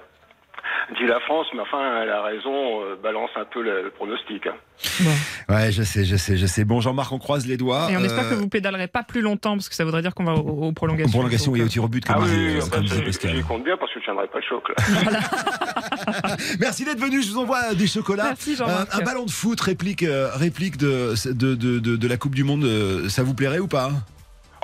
dit 0.97 1.05
la 1.07 1.19
France, 1.21 1.47
mais 1.53 1.61
enfin, 1.61 2.01
elle 2.01 2.09
a 2.09 2.21
raison, 2.21 2.81
euh, 2.83 2.95
balance 3.01 3.29
un 3.35 3.45
peu 3.45 3.61
le, 3.61 3.91
pronostic. 3.95 4.43
Bon. 5.01 5.11
Ouais, 5.55 5.71
je 5.71 5.83
sais, 5.83 6.03
je 6.05 6.15
sais, 6.15 6.37
je 6.37 6.45
sais. 6.45 6.65
Bon, 6.65 6.81
Jean-Marc, 6.81 7.11
on 7.11 7.19
croise 7.19 7.45
les 7.47 7.57
doigts. 7.57 7.87
Et 7.91 7.97
on 7.97 8.03
espère 8.03 8.25
Euh, 8.25 8.29
que 8.31 8.35
vous 8.35 8.49
pédalerez 8.49 8.87
pas 8.87 9.03
plus 9.03 9.21
longtemps 9.21 9.53
parce 9.53 9.69
que 9.69 9.75
ça 9.75 9.85
voudrait 9.85 10.01
dire 10.01 10.13
qu'on 10.15 10.23
va 10.23 10.33
aux, 10.33 10.67
aux 10.67 10.71
prolongations. 10.71 11.09
En 11.09 11.11
prolongation 11.21 11.51
Donc, 11.51 11.57
et 11.59 11.61
euh, 11.61 11.65
au 11.65 11.69
tir 11.69 11.83
au 11.83 11.87
but, 11.87 12.05
comme 12.05 12.15
Ah 12.17 12.21
oui, 12.23 12.29
oui, 12.31 12.57
euh, 12.61 12.69
comme 12.69 12.85
j'y 12.87 13.43
compte 13.43 13.63
bien 13.63 13.77
parce 13.77 13.93
que 13.93 13.99
je 13.99 14.05
tiendrai 14.05 14.27
pas 14.27 14.39
le 14.39 14.45
choc. 14.47 14.69
Là. 14.69 16.35
Merci 16.59 16.85
d'être 16.85 16.99
venu. 16.99 17.21
Je 17.21 17.31
vous 17.31 17.39
envoie 17.39 17.73
des 17.73 17.87
chocolats. 17.87 18.25
Merci, 18.25 18.55
Jean-Marc. 18.55 18.93
Euh, 18.93 18.99
un 18.99 19.03
ballon 19.03 19.25
de 19.25 19.31
foot, 19.31 19.59
réplique, 19.61 20.03
euh, 20.03 20.29
réplique 20.35 20.77
de, 20.77 21.13
de, 21.31 21.55
de, 21.55 21.79
de- 21.79 21.95
de 21.95 22.07
la 22.07 22.17
Coupe 22.17 22.35
du 22.35 22.43
Monde. 22.43 22.63
euh, 22.65 23.09
Ça 23.09 23.23
vous 23.23 23.33
plairait 23.33 23.59
ou 23.59 23.67
pas? 23.67 23.91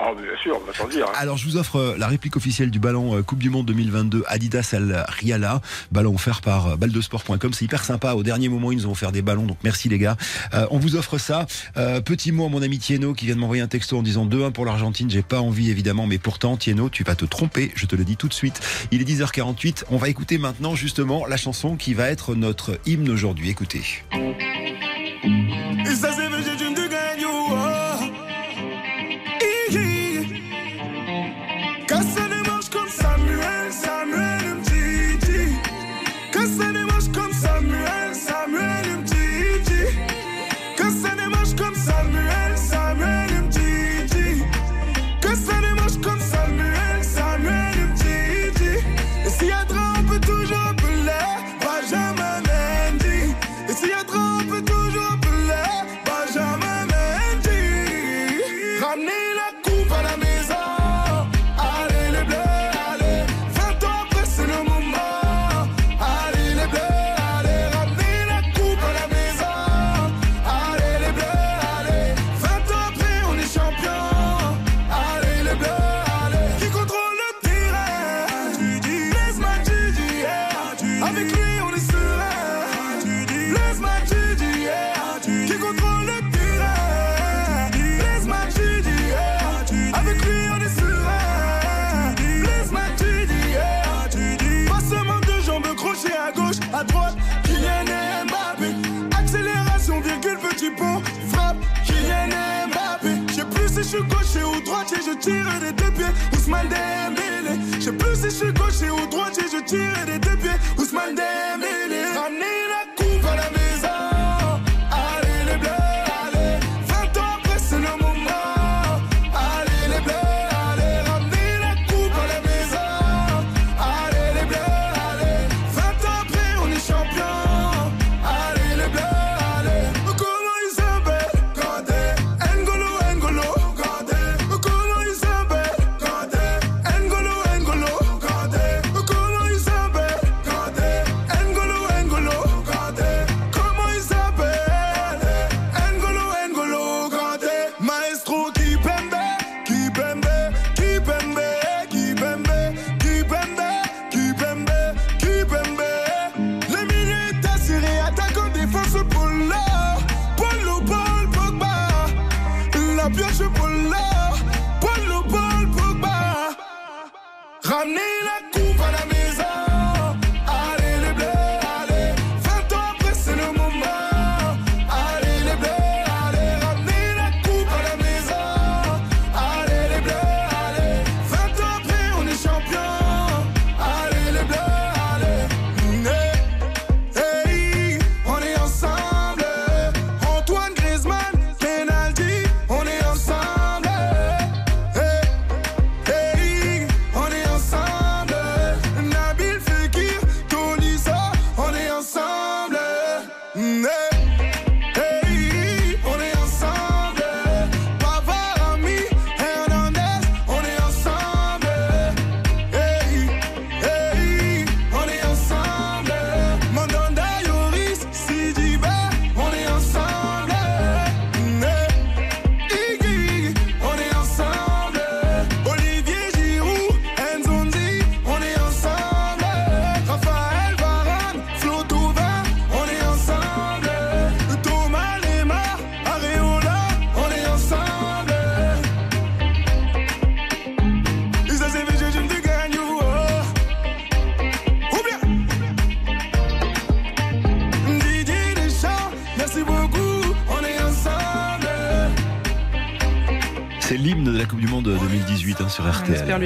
Ah, 0.02 0.12
bien 0.14 0.30
sûr, 0.42 0.58
on 0.62 0.66
va 0.66 0.72
s'en 0.72 0.88
dire. 0.88 1.06
hein. 1.06 1.12
Alors, 1.16 1.36
je 1.36 1.44
vous 1.46 1.58
offre 1.58 1.76
euh, 1.76 1.94
la 1.98 2.06
réplique 2.06 2.34
officielle 2.36 2.70
du 2.70 2.78
ballon 2.78 3.16
euh, 3.18 3.22
Coupe 3.22 3.38
du 3.40 3.50
Monde 3.50 3.66
2022 3.66 4.24
Adidas 4.26 4.70
Al 4.72 5.04
Riala. 5.08 5.60
Ballon 5.92 6.14
offert 6.14 6.40
par 6.40 6.68
euh, 6.68 6.76
baldesport.com. 6.76 7.52
C'est 7.52 7.66
hyper 7.66 7.84
sympa. 7.84 8.14
Au 8.14 8.22
dernier 8.22 8.48
moment, 8.48 8.72
ils 8.72 8.78
nous 8.78 8.86
ont 8.86 8.92
offert 8.92 9.12
des 9.12 9.20
ballons. 9.20 9.44
Donc, 9.44 9.58
merci 9.62 9.90
les 9.90 9.98
gars. 9.98 10.16
Euh, 10.54 10.66
on 10.70 10.78
vous 10.78 10.96
offre 10.96 11.18
ça. 11.18 11.46
Euh, 11.76 12.00
petit 12.00 12.32
mot 12.32 12.46
à 12.46 12.48
mon 12.48 12.62
ami 12.62 12.78
Tieno 12.78 13.12
qui 13.12 13.26
vient 13.26 13.34
de 13.34 13.40
m'envoyer 13.40 13.62
un 13.62 13.68
texto 13.68 13.98
en 13.98 14.02
disant 14.02 14.24
2-1 14.26 14.52
pour 14.52 14.64
l'Argentine. 14.64 15.10
J'ai 15.10 15.22
pas 15.22 15.40
envie, 15.40 15.70
évidemment. 15.70 16.06
Mais 16.06 16.18
pourtant, 16.18 16.56
Tieno, 16.56 16.88
tu 16.88 17.04
vas 17.04 17.14
te 17.14 17.26
tromper. 17.26 17.70
Je 17.74 17.84
te 17.84 17.94
le 17.94 18.04
dis 18.04 18.16
tout 18.16 18.28
de 18.28 18.34
suite. 18.34 18.58
Il 18.92 19.02
est 19.02 19.04
10h48. 19.04 19.84
On 19.90 19.98
va 19.98 20.08
écouter 20.08 20.38
maintenant, 20.38 20.74
justement, 20.74 21.26
la 21.26 21.36
chanson 21.36 21.76
qui 21.76 21.92
va 21.92 22.08
être 22.08 22.34
notre 22.34 22.78
hymne 22.86 23.10
aujourd'hui. 23.10 23.50
Écoutez. 23.50 23.82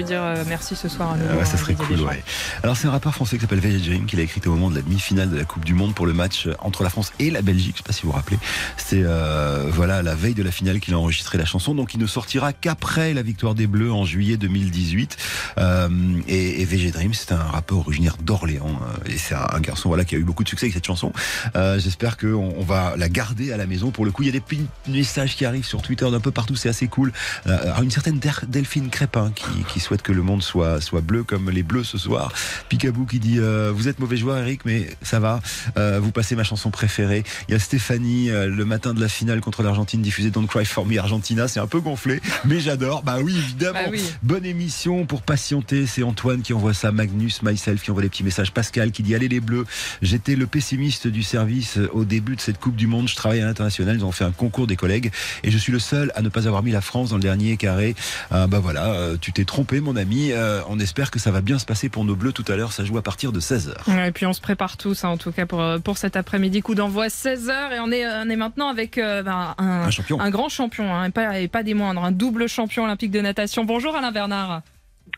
Lui 0.05 0.09
dire 0.09 0.23
euh, 0.23 0.45
merci 0.47 0.77
ce 0.77 0.89
soir 0.89 1.13
à 1.13 1.17
nouveau, 1.17 1.31
Ah 1.33 1.37
ouais, 1.39 1.45
ça 1.45 1.55
hein, 1.55 1.57
serait 1.57 1.75
cool, 1.75 2.01
ouais. 2.03 2.23
Alors 2.63 2.77
c'est 2.77 2.87
un 2.87 2.91
rappeur 2.91 3.15
français 3.15 3.37
qui 3.37 3.43
s'appelle 3.43 3.61
VJ 3.61 3.87
Dream 3.87 4.07
qui 4.07 4.17
l'a 4.17 4.23
écrit 4.23 4.41
au 4.47 4.51
moment 4.51 4.71
de 4.71 4.77
la 4.77 4.83
demi-finale 4.83 5.31
de 5.31 5.37
la 5.37 5.45
Coupe 5.45 5.65
du 5.65 5.75
Monde 5.75 5.95
pour 5.95 6.07
le 6.07 6.13
match 6.13 6.49
entre 6.61 6.83
la 6.83 6.91
France 6.91 7.13
et 7.19 7.31
la 7.31 7.43
Belgique. 7.43 7.75
Je 7.75 7.79
sais 7.79 7.87
pas 7.87 7.93
si 7.93 8.03
vous 8.03 8.11
vous 8.11 8.17
rappelez. 8.17 8.39
C'est 8.77 9.03
euh, 9.03 9.65
voilà 9.71 10.03
la 10.03 10.15
veille 10.15 10.35
de 10.35 10.43
la 10.43 10.51
finale 10.51 10.81
qu'il 10.81 10.95
a 10.95 10.99
enregistré 10.99 11.39
la 11.39 11.45
chanson, 11.45 11.75
donc 11.75 11.95
il 11.95 12.01
ne 12.01 12.07
sortira 12.07 12.53
qu'après 12.53 13.15
la 13.15 13.23
victoire 13.23 13.55
des 13.55 13.67
Bleus 13.67 13.93
en 13.93 14.05
juillet 14.05 14.37
2018. 14.37 15.17
Euh, 15.59 15.89
et, 16.29 16.61
et 16.61 16.65
VG 16.65 16.91
Dream, 16.91 17.15
c'est 17.15 17.33
un 17.33 17.39
rappeur 17.39 17.79
originaire 17.79 18.17
d'Orléans 18.25 18.81
euh, 18.83 19.11
et 19.11 19.19
c'est 19.19 19.35
un, 19.35 19.61
garçon 19.61 19.89
voilà 19.89 20.05
qui 20.05 20.15
a 20.15 20.19
eu 20.19 20.25
beaucoup 20.25 20.45
de 20.45 20.49
succès 20.49 20.67
avec 20.67 20.75
cette 20.75 20.87
chanson. 20.87 21.13
Euh, 21.57 21.79
J'espère 21.79 22.17
qu'on 22.17 22.55
on 22.57 22.63
va 22.63 22.95
la 22.97 23.09
garder 23.09 23.53
à 23.53 23.57
la 23.57 23.67
maison. 23.67 23.91
Pour 23.91 24.05
le 24.05 24.11
coup, 24.11 24.23
il 24.23 24.27
y 24.27 24.29
a 24.29 24.33
des 24.33 24.41
petits 24.41 24.67
messages 24.89 25.37
qui 25.37 25.45
arrivent 25.45 25.65
sur 25.65 25.83
Twitter 25.83 26.11
d'un 26.11 26.21
peu 26.21 26.31
partout, 26.31 26.57
c'est 26.57 26.69
assez 26.69 26.89
cool. 26.89 27.13
Euh, 27.47 27.75
une 27.83 27.91
certaine 27.91 28.21
Delphine 28.49 28.89
Crépin 28.91 29.33
qui, 29.35 29.65
qui 29.69 29.81
souhaite 29.81 30.03
que 30.03 30.13
le 30.13 30.23
monde 30.23 30.43
soit, 30.43 30.81
soit 30.81 31.01
bleu 31.01 31.25
comme 31.25 31.51
les 31.51 31.63
bleus 31.63 31.85
ce 31.85 31.99
soir. 31.99 32.33
Picabou 32.69 33.05
qui 33.07 33.19
dit 33.19 33.39
euh, 33.39 33.73
Vous 33.75 33.89
êtes 33.89 33.99
mauvais 33.99 34.17
joueur, 34.17 34.39
Eric, 34.39 34.65
mais 34.65 34.89
ça 35.03 35.21
va. 35.21 35.41
Euh, 35.77 36.01
vous 36.01 36.11
passez 36.11 36.37
ma 36.37 36.45
chanson 36.45 36.71
préférée. 36.71 37.25
Il 37.49 37.53
y 37.53 37.55
a 37.55 37.59
Stéphanie, 37.59 38.31
euh, 38.31 38.47
le 38.47 38.65
matin 38.65 38.95
de 38.95 39.01
la 39.01 39.09
finale 39.09 39.41
contre 39.41 39.63
l'Argentine, 39.63 40.03
diffusée 40.03 40.31
Don't 40.31 40.47
Cry 40.47 40.65
for 40.65 40.87
Me 40.87 40.99
Argentina. 40.99 41.49
C'est 41.49 41.61
un 41.61 41.67
peu 41.67 41.81
gonflé, 41.81 42.21
mais 42.45 42.61
j'adore. 42.61 43.03
Bah 43.03 43.19
oui, 43.23 43.37
évidemment. 43.37 43.81
Bah 43.85 43.91
oui. 43.91 44.03
Bonne 44.23 44.45
émission 44.45 45.07
pour 45.07 45.23
patienter. 45.23 45.87
C'est 45.87 46.03
Antoine 46.03 46.43
qui 46.43 46.53
envoie 46.53 46.75
ça. 46.75 46.93
Magnus, 46.93 47.43
myself 47.43 47.83
qui 47.83 47.91
envoie 47.91 48.03
des 48.03 48.09
petits 48.15 48.25
messages. 48.25 48.53
Pascal 48.53 48.93
qui 48.93 49.03
dit 49.03 49.15
Allez 49.15 49.29
les 49.29 49.41
bleus. 49.41 49.67
J'étais 50.01 50.37
le 50.37 50.47
pessimiste 50.47 51.09
du 51.09 51.23
service 51.23 51.79
au 51.93 52.05
début 52.05 52.37
de 52.37 52.41
cette 52.41 52.61
Coupe 52.61 52.77
du 52.77 52.87
Monde. 52.87 53.09
Je 53.09 53.17
travaille 53.17 53.41
à 53.41 53.45
l'international. 53.45 53.97
Ils 53.97 54.05
ont 54.05 54.13
fait 54.13 54.25
un 54.25 54.31
concours 54.31 54.67
des 54.67 54.77
collègues 54.77 55.11
et 55.43 55.51
je 55.51 55.59
suis 55.59 55.73
le 55.73 55.81
seul 55.81 56.13
à 56.15 56.23
ne 56.23 56.29
pas 56.29 56.47
avoir 56.47 56.63
mis 56.63 56.71
la 56.71 56.81
France 56.81 57.11
dans 57.11 57.17
le 57.17 57.23
dernier 57.23 57.57
carré. 57.57 57.95
Euh, 58.33 58.47
bah 58.47 58.61
voilà, 58.61 58.93
euh, 58.93 59.17
tu 59.21 59.33
t'es 59.33 59.45
trompé, 59.45 59.81
mon 59.81 59.97
ami. 59.97 60.31
Euh, 60.33 60.61
on 60.69 60.79
espère 60.79 61.11
que 61.11 61.19
ça 61.19 61.31
va 61.31 61.41
bien 61.41 61.59
se 61.59 61.67
passer 61.67 61.89
pour 61.89 62.05
nos 62.05 62.15
bleus 62.15 62.33
tout 62.33 62.45
à 62.49 62.57
l'heure. 62.57 62.73
Ça 62.73 62.85
joue 62.85 62.97
à 62.99 63.03
partir 63.03 63.33
de 63.33 63.41
16h. 63.41 63.75
Ouais, 63.89 64.09
et 64.09 64.13
puis 64.13 64.27
on 64.27 64.33
se 64.33 64.41
prépare 64.41 64.77
tous, 64.77 65.05
hein, 65.05 65.09
en 65.09 65.17
tout 65.17 65.33
cas 65.33 65.47
pour, 65.47 65.61
euh, 65.61 65.79
pour 65.79 65.99
cet 65.99 66.17
après-midi. 66.17 66.63
Coup 66.63 66.75
d'envoi 66.75 67.09
16h 67.09 67.73
et 67.73 67.81
on 67.81 67.91
est, 67.91 68.07
on 68.07 68.31
est 68.31 68.37
maintenant 68.37 68.69
avec 68.69 68.99
euh, 68.99 69.23
ben, 69.23 69.55
un, 69.59 69.83
Un 69.83 69.91
champion. 69.91 70.21
un 70.21 70.31
grand 70.31 70.49
champion, 70.49 70.95
hein, 70.95 71.07
et, 71.07 71.11
pas, 71.11 71.41
et 71.41 71.49
pas 71.49 71.63
des 71.63 71.75
moindres, 71.75 72.05
un 72.05 72.13
double 72.13 72.49
champion 72.49 72.85
olympique 72.85 73.11
de 73.11 73.21
natation. 73.21 73.65
Bonjour 73.65 73.97
Alain 73.97 74.13
Bernard. 74.13 74.63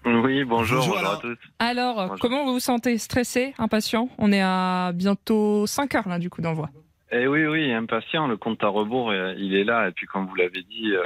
Oui, 0.04 0.44
bonjour, 0.44 0.78
Bonjour, 0.78 0.94
bonjour, 0.94 0.98
Alain. 0.98 1.10
à 1.10 1.20
tous. 1.20 1.38
Alors, 1.58 1.94
Bonjour. 1.96 2.16
comment 2.20 2.44
vous 2.44 2.52
vous 2.54 2.60
sentez 2.60 2.96
Stressé 2.98 3.54
Impatient 3.58 4.08
On 4.18 4.30
est 4.32 4.42
à 4.42 4.92
bientôt 4.94 5.66
5 5.66 5.94
heures 5.96 6.08
là 6.08 6.18
du 6.18 6.30
coup 6.30 6.42
d'envoi. 6.42 6.68
Eh 7.12 7.26
oui, 7.28 7.46
oui, 7.46 7.72
impatient, 7.72 8.26
le 8.26 8.36
compte 8.36 8.62
à 8.64 8.68
rebours, 8.68 9.10
euh, 9.10 9.32
il 9.38 9.54
est 9.54 9.62
là. 9.64 9.88
Et 9.88 9.92
puis, 9.92 10.06
comme 10.06 10.26
vous 10.26 10.34
l'avez 10.34 10.62
dit, 10.62 10.90
euh, 10.92 11.02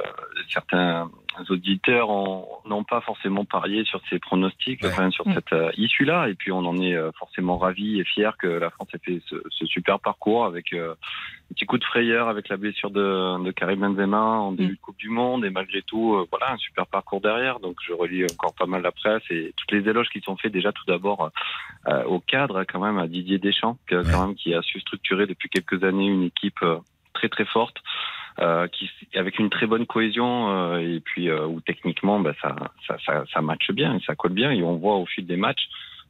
certains 0.49 1.11
auditeurs 1.49 2.11
ont- 2.11 2.47
n'ont 2.67 2.85
pas 2.85 3.01
forcément 3.01 3.45
parié 3.45 3.85
sur 3.85 4.01
ces 4.11 4.19
pronostics, 4.19 4.83
Ouais. 4.83 4.89
enfin, 4.91 5.11
sur 5.11 5.27
Mm. 5.29 5.35
cette 5.35 5.53
euh, 5.53 5.71
issue-là. 5.77 6.29
Et 6.29 6.35
puis, 6.35 6.53
on 6.53 6.59
en 6.59 6.77
est 6.79 6.95
euh, 6.95 7.11
forcément 7.19 7.57
ravis 7.59 8.01
et 8.01 8.05
fiers 8.05 8.31
que 8.39 8.47
la 8.47 8.71
France 8.71 8.89
ait 8.95 8.99
fait 8.99 9.21
ce, 9.29 9.37
ce 9.51 9.67
super 9.67 10.01
parcours 10.01 10.45
avec 10.45 10.73
euh, 10.73 10.93
un 10.93 11.55
petit 11.55 11.67
coup 11.67 11.79
de 11.79 11.85
frayeur 11.85 12.29
avec 12.29 12.49
la 12.49 12.57
blessure 12.57 12.91
de, 12.91 13.43
de 13.45 13.51
Karim 13.53 13.81
Benzema 13.81 14.19
en 14.21 14.53
début 14.53 14.73
Mm. 14.73 14.77
de 14.77 14.81
Coupe 14.81 14.99
du 14.99 15.09
Monde. 15.09 15.45
Et 15.45 15.51
malgré 15.51 15.83
tout, 15.83 16.15
euh, 16.15 16.27
voilà, 16.31 16.53
un 16.53 16.57
super 16.59 16.87
parcours 16.87 17.21
derrière. 17.21 17.61
Donc, 17.61 17.77
je 17.87 17.93
relis 17.93 18.25
encore 18.25 18.55
pas 18.55 18.67
mal 18.67 18.83
la 18.83 18.93
presse 18.93 19.23
et 19.31 19.53
toutes 19.57 19.73
les 19.73 19.89
éloges 19.89 20.09
qui 20.11 20.21
sont 20.21 20.37
faits 20.37 20.53
déjà 20.53 20.73
tout 20.73 20.85
d'abord 20.87 21.31
euh, 21.89 22.05
au 22.05 22.21
cadre, 22.21 22.65
quand 22.65 22.81
même, 22.81 22.99
à 22.99 23.07
Didier 23.07 23.39
Deschamps, 23.39 23.79
que- 23.87 23.97
Ouais. 23.97 24.03
quand 24.13 24.27
même, 24.27 24.35
qui 24.37 24.55
a 24.55 24.61
su 24.63 24.81
structurer 24.81 25.27
depuis 25.27 25.49
quelques 25.49 25.83
années 25.85 26.07
une 26.07 26.25
équipe 26.25 26.63
euh, 26.63 26.77
très 27.15 27.29
très 27.29 27.45
forte, 27.45 27.77
qui 28.69 28.89
avec 29.15 29.39
une 29.39 29.51
très 29.51 29.67
bonne 29.67 29.87
cohésion 29.87 30.51
euh, 30.51 30.79
et 30.79 31.01
puis 31.01 31.29
euh, 31.29 31.47
où 31.47 31.61
techniquement, 31.61 32.21
bah, 32.21 32.35
ça, 32.41 32.55
ça, 32.87 32.97
ça, 33.05 33.25
ça 33.33 33.41
matche 33.43 33.71
bien 33.73 33.99
ça 34.07 34.15
colle 34.15 34.33
bien. 34.33 34.51
Et 34.53 34.63
on 34.63 34.77
voit 34.77 34.97
au 34.97 35.07
fil 35.07 35.27
des 35.27 35.37
matchs. 35.37 35.69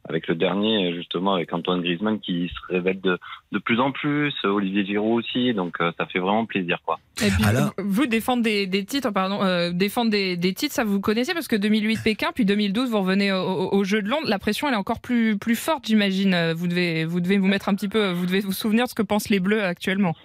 Avec 0.09 0.27
le 0.27 0.33
dernier, 0.33 0.95
justement, 0.95 1.35
avec 1.35 1.53
Antoine 1.53 1.83
Griezmann 1.83 2.19
qui 2.19 2.47
se 2.49 2.73
révèle 2.73 2.99
de, 3.01 3.19
de 3.51 3.59
plus 3.59 3.79
en 3.79 3.91
plus, 3.91 4.33
Olivier 4.43 4.83
Giroud 4.83 5.19
aussi, 5.23 5.53
donc 5.53 5.75
euh, 5.79 5.91
ça 5.95 6.07
fait 6.07 6.17
vraiment 6.17 6.47
plaisir, 6.47 6.79
quoi. 6.83 6.97
Et 7.23 7.29
puis, 7.29 7.43
vous 7.77 8.07
défendre 8.07 8.41
des, 8.41 8.65
des 8.65 8.83
titres, 8.83 9.11
pardon, 9.11 9.43
euh, 9.43 9.69
défendre 9.71 10.09
des, 10.09 10.37
des 10.37 10.55
titres, 10.55 10.73
ça 10.73 10.83
vous 10.85 11.01
connaissez 11.01 11.35
parce 11.35 11.47
que 11.47 11.55
2008 11.55 11.99
Pékin, 12.03 12.29
puis 12.33 12.45
2012 12.45 12.89
vous 12.89 12.99
revenez 12.99 13.31
au, 13.31 13.35
au- 13.43 13.75
au 13.77 13.83
Jeu 13.83 14.01
de 14.01 14.07
Londres. 14.09 14.25
La 14.27 14.39
pression 14.39 14.67
elle 14.67 14.73
est 14.73 14.77
encore 14.77 15.01
plus 15.01 15.37
plus 15.37 15.55
forte, 15.55 15.85
j'imagine. 15.85 16.33
Euh, 16.33 16.55
Vous 16.55 16.65
devez 16.67 17.05
vous 17.05 17.19
devez 17.21 17.37
vous 17.37 17.45
mettre 17.47 17.69
un 17.69 17.75
petit 17.75 17.87
peu, 17.87 18.09
vous 18.11 18.25
devez 18.25 18.39
vous 18.39 18.53
souvenir 18.53 18.85
de 18.85 18.89
ce 18.89 18.95
que 18.95 19.03
pensent 19.03 19.29
les 19.29 19.39
Bleus 19.39 19.61
actuellement. 19.63 20.15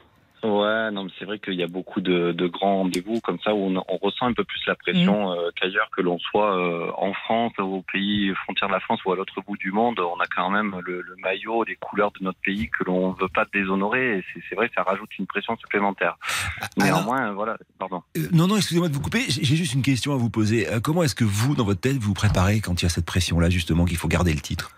Ouais, 0.47 0.91
non, 0.91 1.05
mais 1.05 1.11
c'est 1.19 1.25
vrai 1.25 1.39
qu'il 1.39 1.55
y 1.55 1.63
a 1.63 1.67
beaucoup 1.67 2.01
de, 2.01 2.33
de 2.33 2.47
grands 2.47 2.79
rendez-vous 2.79 3.21
comme 3.21 3.39
ça 3.45 3.55
où 3.55 3.59
on, 3.67 3.77
on 3.89 3.97
ressent 3.97 4.27
un 4.27 4.33
peu 4.33 4.45
plus 4.45 4.61
la 4.67 4.75
pression 4.75 5.33
euh, 5.33 5.51
qu'ailleurs, 5.61 5.89
que 5.97 6.03
l'on 6.03 6.19
soit 6.19 6.57
euh, 6.57 6.91
en 6.97 7.13
France, 7.13 7.53
au 7.59 7.83
pays 7.93 8.33
frontière 8.45 8.69
de 8.69 8.75
la 8.75 8.81
France 8.81 9.01
ou 9.05 9.13
à 9.13 9.17
l'autre 9.17 9.41
bout 9.47 9.57
du 9.57 9.73
monde. 9.73 9.99
On 10.01 10.21
a 10.21 10.27
quand 10.27 10.51
même 10.51 10.77
le, 10.85 11.01
le 11.03 11.17
maillot, 11.23 11.65
les 11.65 11.77
couleurs 11.77 12.13
de 12.19 12.25
notre 12.25 12.39
pays 12.41 12.69
que 12.71 12.85
l'on 12.85 13.13
veut 13.13 13.29
pas 13.29 13.45
déshonorer. 13.53 14.19
Et 14.19 14.25
c'est, 14.49 14.55
vrai, 14.55 14.69
que 14.69 14.75
ça 14.75 14.83
rajoute 14.83 15.11
une 15.19 15.27
pression 15.27 15.57
supplémentaire. 15.57 16.17
Alors- 16.81 16.97
Néanmoins, 17.03 17.33
voilà, 17.33 17.57
pardon. 17.79 18.03
Euh, 18.17 18.29
non, 18.33 18.47
non, 18.47 18.57
excusez-moi 18.57 18.89
de 18.89 18.95
vous 18.95 19.01
couper. 19.03 19.25
J'ai 19.29 19.57
juste 19.57 19.75
une 19.75 19.83
question 19.83 20.13
à 20.13 20.17
vous 20.17 20.31
poser. 20.31 20.67
Comment 20.83 21.03
est-ce 21.03 21.15
que 21.15 21.25
vous, 21.25 21.55
dans 21.55 21.65
votre 21.65 21.81
tête, 21.81 21.97
vous 21.97 22.09
vous 22.09 22.15
préparez 22.15 22.61
quand 22.61 22.81
il 22.81 22.85
y 22.85 22.87
a 22.87 22.91
cette 22.91 23.07
pression-là, 23.07 23.51
justement, 23.51 23.85
qu'il 23.85 23.97
faut 23.97 24.09
garder 24.09 24.33
le 24.33 24.41
titre? 24.41 24.71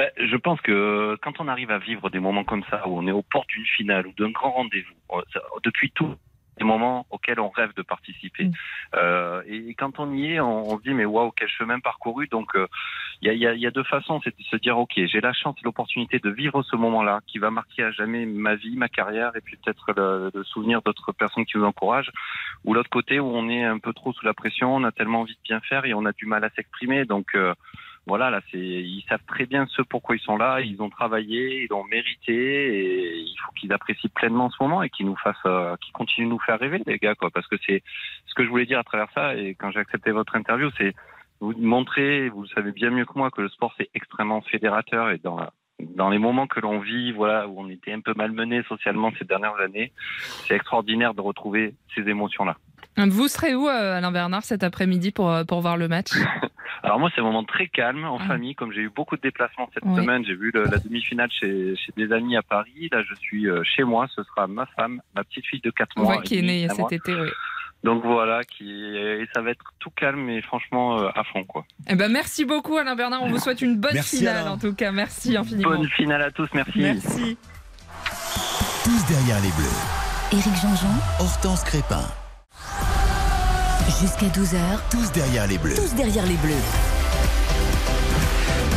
Ben, 0.00 0.10
je 0.16 0.36
pense 0.36 0.58
que 0.62 1.18
quand 1.20 1.40
on 1.40 1.48
arrive 1.48 1.70
à 1.70 1.78
vivre 1.78 2.08
des 2.08 2.20
moments 2.20 2.42
comme 2.42 2.64
ça, 2.70 2.88
où 2.88 2.96
on 2.98 3.06
est 3.06 3.12
aux 3.12 3.20
portes 3.20 3.50
d'une 3.50 3.66
finale 3.66 4.06
ou 4.06 4.14
d'un 4.16 4.30
grand 4.30 4.52
rendez-vous, 4.52 5.18
euh, 5.18 5.20
depuis 5.62 5.90
tout, 5.90 6.14
des 6.56 6.64
moments 6.64 7.04
auxquels 7.10 7.38
on 7.38 7.50
rêve 7.50 7.74
de 7.76 7.82
participer. 7.82 8.44
Mm. 8.44 8.52
Euh, 8.94 9.42
et 9.46 9.74
quand 9.74 9.98
on 9.98 10.14
y 10.14 10.32
est, 10.32 10.40
on, 10.40 10.70
on 10.70 10.78
se 10.78 10.82
dit 10.84 10.94
mais 10.94 11.04
waouh 11.04 11.32
quel 11.32 11.50
chemin 11.50 11.80
parcouru. 11.80 12.28
Donc 12.28 12.54
euh, 12.56 12.66
il 13.20 13.28
y, 13.28 13.30
a, 13.30 13.34
il 13.34 13.40
y 13.40 13.46
a- 13.46 13.54
y 13.54 13.66
a 13.66 13.70
deux 13.70 13.84
façons, 13.84 14.22
c'est 14.24 14.34
de 14.34 14.42
se 14.44 14.56
dire 14.56 14.78
ok 14.78 14.92
j'ai 14.96 15.20
la 15.20 15.34
chance 15.34 15.56
et 15.60 15.64
l'opportunité 15.66 16.18
de 16.18 16.30
vivre 16.30 16.62
ce 16.62 16.76
moment-là 16.76 17.20
qui 17.26 17.38
va 17.38 17.50
marquer 17.50 17.82
à 17.84 17.90
jamais 17.90 18.24
ma 18.24 18.54
vie, 18.54 18.76
ma 18.76 18.88
carrière 18.88 19.32
et 19.36 19.42
puis 19.42 19.58
peut-être 19.62 19.92
le, 19.94 20.30
le 20.32 20.44
souvenir 20.44 20.80
d'autres 20.80 21.12
personnes 21.12 21.44
qui 21.44 21.58
nous 21.58 21.64
encouragent. 21.64 22.10
Ou 22.64 22.72
l'autre 22.72 22.88
côté 22.88 23.20
où 23.20 23.26
on 23.26 23.50
est 23.50 23.64
un 23.64 23.78
peu 23.78 23.92
trop 23.92 24.14
sous 24.14 24.24
la 24.24 24.32
pression, 24.32 24.74
on 24.74 24.84
a 24.84 24.92
tellement 24.92 25.20
envie 25.20 25.34
de 25.34 25.42
bien 25.44 25.60
faire 25.60 25.84
et 25.84 25.92
on 25.92 26.06
a 26.06 26.12
du 26.12 26.24
mal 26.24 26.42
à 26.42 26.48
s'exprimer. 26.56 27.04
Donc 27.04 27.34
euh, 27.34 27.52
voilà, 28.10 28.28
là, 28.28 28.40
ils 28.52 29.04
savent 29.08 29.22
très 29.28 29.46
bien 29.46 29.66
ce 29.68 29.82
pourquoi 29.82 30.16
ils 30.16 30.20
sont 30.20 30.36
là. 30.36 30.60
Ils 30.60 30.82
ont 30.82 30.90
travaillé, 30.90 31.62
ils 31.62 31.68
l'ont 31.70 31.84
mérité, 31.84 32.34
et 32.34 33.18
il 33.18 33.36
faut 33.38 33.52
qu'ils 33.52 33.72
apprécient 33.72 34.10
pleinement 34.12 34.50
ce 34.50 34.60
moment 34.60 34.82
et 34.82 34.90
qu'ils 34.90 35.06
nous 35.06 35.14
fassent, 35.14 35.36
euh, 35.46 35.76
qu'ils 35.80 35.92
continuent 35.92 36.26
de 36.26 36.32
nous 36.32 36.40
faire 36.40 36.58
rêver, 36.58 36.82
les 36.86 36.98
gars, 36.98 37.14
quoi. 37.14 37.30
Parce 37.30 37.46
que 37.46 37.54
c'est 37.64 37.84
ce 38.26 38.34
que 38.34 38.44
je 38.44 38.48
voulais 38.48 38.66
dire 38.66 38.80
à 38.80 38.82
travers 38.82 39.06
ça. 39.14 39.36
Et 39.36 39.54
quand 39.54 39.70
j'ai 39.70 39.78
accepté 39.78 40.10
votre 40.10 40.34
interview, 40.34 40.70
c'est 40.76 40.92
vous 41.38 41.54
montrez, 41.56 42.28
vous 42.30 42.42
le 42.42 42.48
savez 42.48 42.72
bien 42.72 42.90
mieux 42.90 43.04
que 43.04 43.16
moi, 43.16 43.30
que 43.30 43.42
le 43.42 43.48
sport 43.48 43.72
c'est 43.78 43.88
extrêmement 43.94 44.40
fédérateur 44.42 45.10
et 45.10 45.18
dans 45.18 45.38
dans 45.94 46.10
les 46.10 46.18
moments 46.18 46.46
que 46.46 46.60
l'on 46.60 46.78
vit, 46.80 47.12
voilà, 47.12 47.48
où 47.48 47.60
on 47.60 47.68
était 47.70 47.92
un 47.92 48.00
peu 48.00 48.12
malmené 48.14 48.62
socialement 48.64 49.12
ces 49.18 49.24
dernières 49.24 49.58
années, 49.60 49.92
c'est 50.18 50.54
extraordinaire 50.54 51.14
de 51.14 51.20
retrouver 51.20 51.74
ces 51.94 52.02
émotions-là. 52.02 52.56
Vous 52.96 53.28
serez 53.28 53.54
où, 53.54 53.68
euh, 53.68 53.96
Alain 53.98 54.10
Bernard, 54.12 54.42
cet 54.44 54.62
après-midi 54.62 55.10
pour, 55.10 55.30
euh, 55.30 55.44
pour 55.44 55.60
voir 55.60 55.76
le 55.76 55.88
match? 55.88 56.10
Alors 56.82 56.98
moi, 56.98 57.10
c'est 57.14 57.20
un 57.20 57.24
moment 57.24 57.44
très 57.44 57.68
calme 57.68 58.04
en 58.04 58.18
famille, 58.18 58.54
comme 58.54 58.72
j'ai 58.72 58.80
eu 58.80 58.88
beaucoup 58.90 59.14
de 59.16 59.20
déplacements 59.20 59.68
cette 59.74 59.82
Oui. 59.84 59.96
semaine. 60.00 60.24
J'ai 60.24 60.34
vu 60.34 60.50
le- 60.54 60.64
la 60.64 60.78
demi-finale 60.78 61.28
chez, 61.30 61.76
chez 61.76 61.92
des 61.96 62.10
amis 62.12 62.36
à 62.36 62.42
Paris. 62.42 62.88
Là, 62.90 63.02
je 63.08 63.14
suis 63.16 63.48
euh, 63.48 63.62
chez 63.64 63.84
moi. 63.84 64.06
Ce 64.14 64.22
sera 64.22 64.46
ma 64.46 64.64
femme, 64.66 65.02
ma 65.14 65.22
petite 65.24 65.44
fille 65.46 65.60
de 65.60 65.70
4 65.70 65.98
mois. 65.98 66.16
Ouais, 66.16 66.22
Qui 66.22 66.36
est 66.38 66.42
demi 66.42 66.62
né 66.62 66.70
à 66.70 66.74
moi. 66.74 66.88
cet 66.88 67.00
été, 67.00 67.14
oui. 67.14 67.28
Donc 67.82 68.02
voilà, 68.04 68.44
qui 68.44 68.70
et 68.70 69.26
ça 69.34 69.40
va 69.40 69.50
être 69.52 69.64
tout 69.78 69.88
calme 69.90 70.28
et 70.28 70.42
franchement 70.42 70.98
euh, 71.00 71.08
à 71.14 71.24
fond 71.24 71.44
quoi. 71.44 71.64
Eh 71.88 71.94
ben, 71.94 72.12
merci 72.12 72.44
beaucoup, 72.44 72.76
Alain 72.76 72.94
Bernard. 72.94 73.22
On 73.22 73.28
vous 73.28 73.38
souhaite 73.38 73.62
une 73.62 73.76
bonne 73.78 73.94
Merci, 73.94 74.18
finale, 74.18 74.36
Alain. 74.38 74.50
en 74.52 74.58
tout 74.58 74.74
cas. 74.74 74.92
Merci 74.92 75.34
infiniment. 75.36 75.70
Bonne 75.70 75.88
finale 75.88 76.20
à 76.20 76.30
tous, 76.30 76.48
merci. 76.52 76.78
Merci. 76.78 77.38
Tous 78.84 79.06
derrière 79.08 79.40
les 79.42 79.48
bleus. 79.52 79.78
Éric 80.32 80.54
Jean-Jean, 80.60 80.94
Hortense 81.20 81.64
Crépin. 81.64 82.04
Jusqu'à 83.90 84.26
12h, 84.26 84.58
Tous 84.90 85.10
derrière 85.12 85.46
les 85.46 85.58
bleus. 85.58 85.74
tous 85.74 85.94
derrière 85.94 86.26
les 86.26 86.36
bleus. 86.36 86.99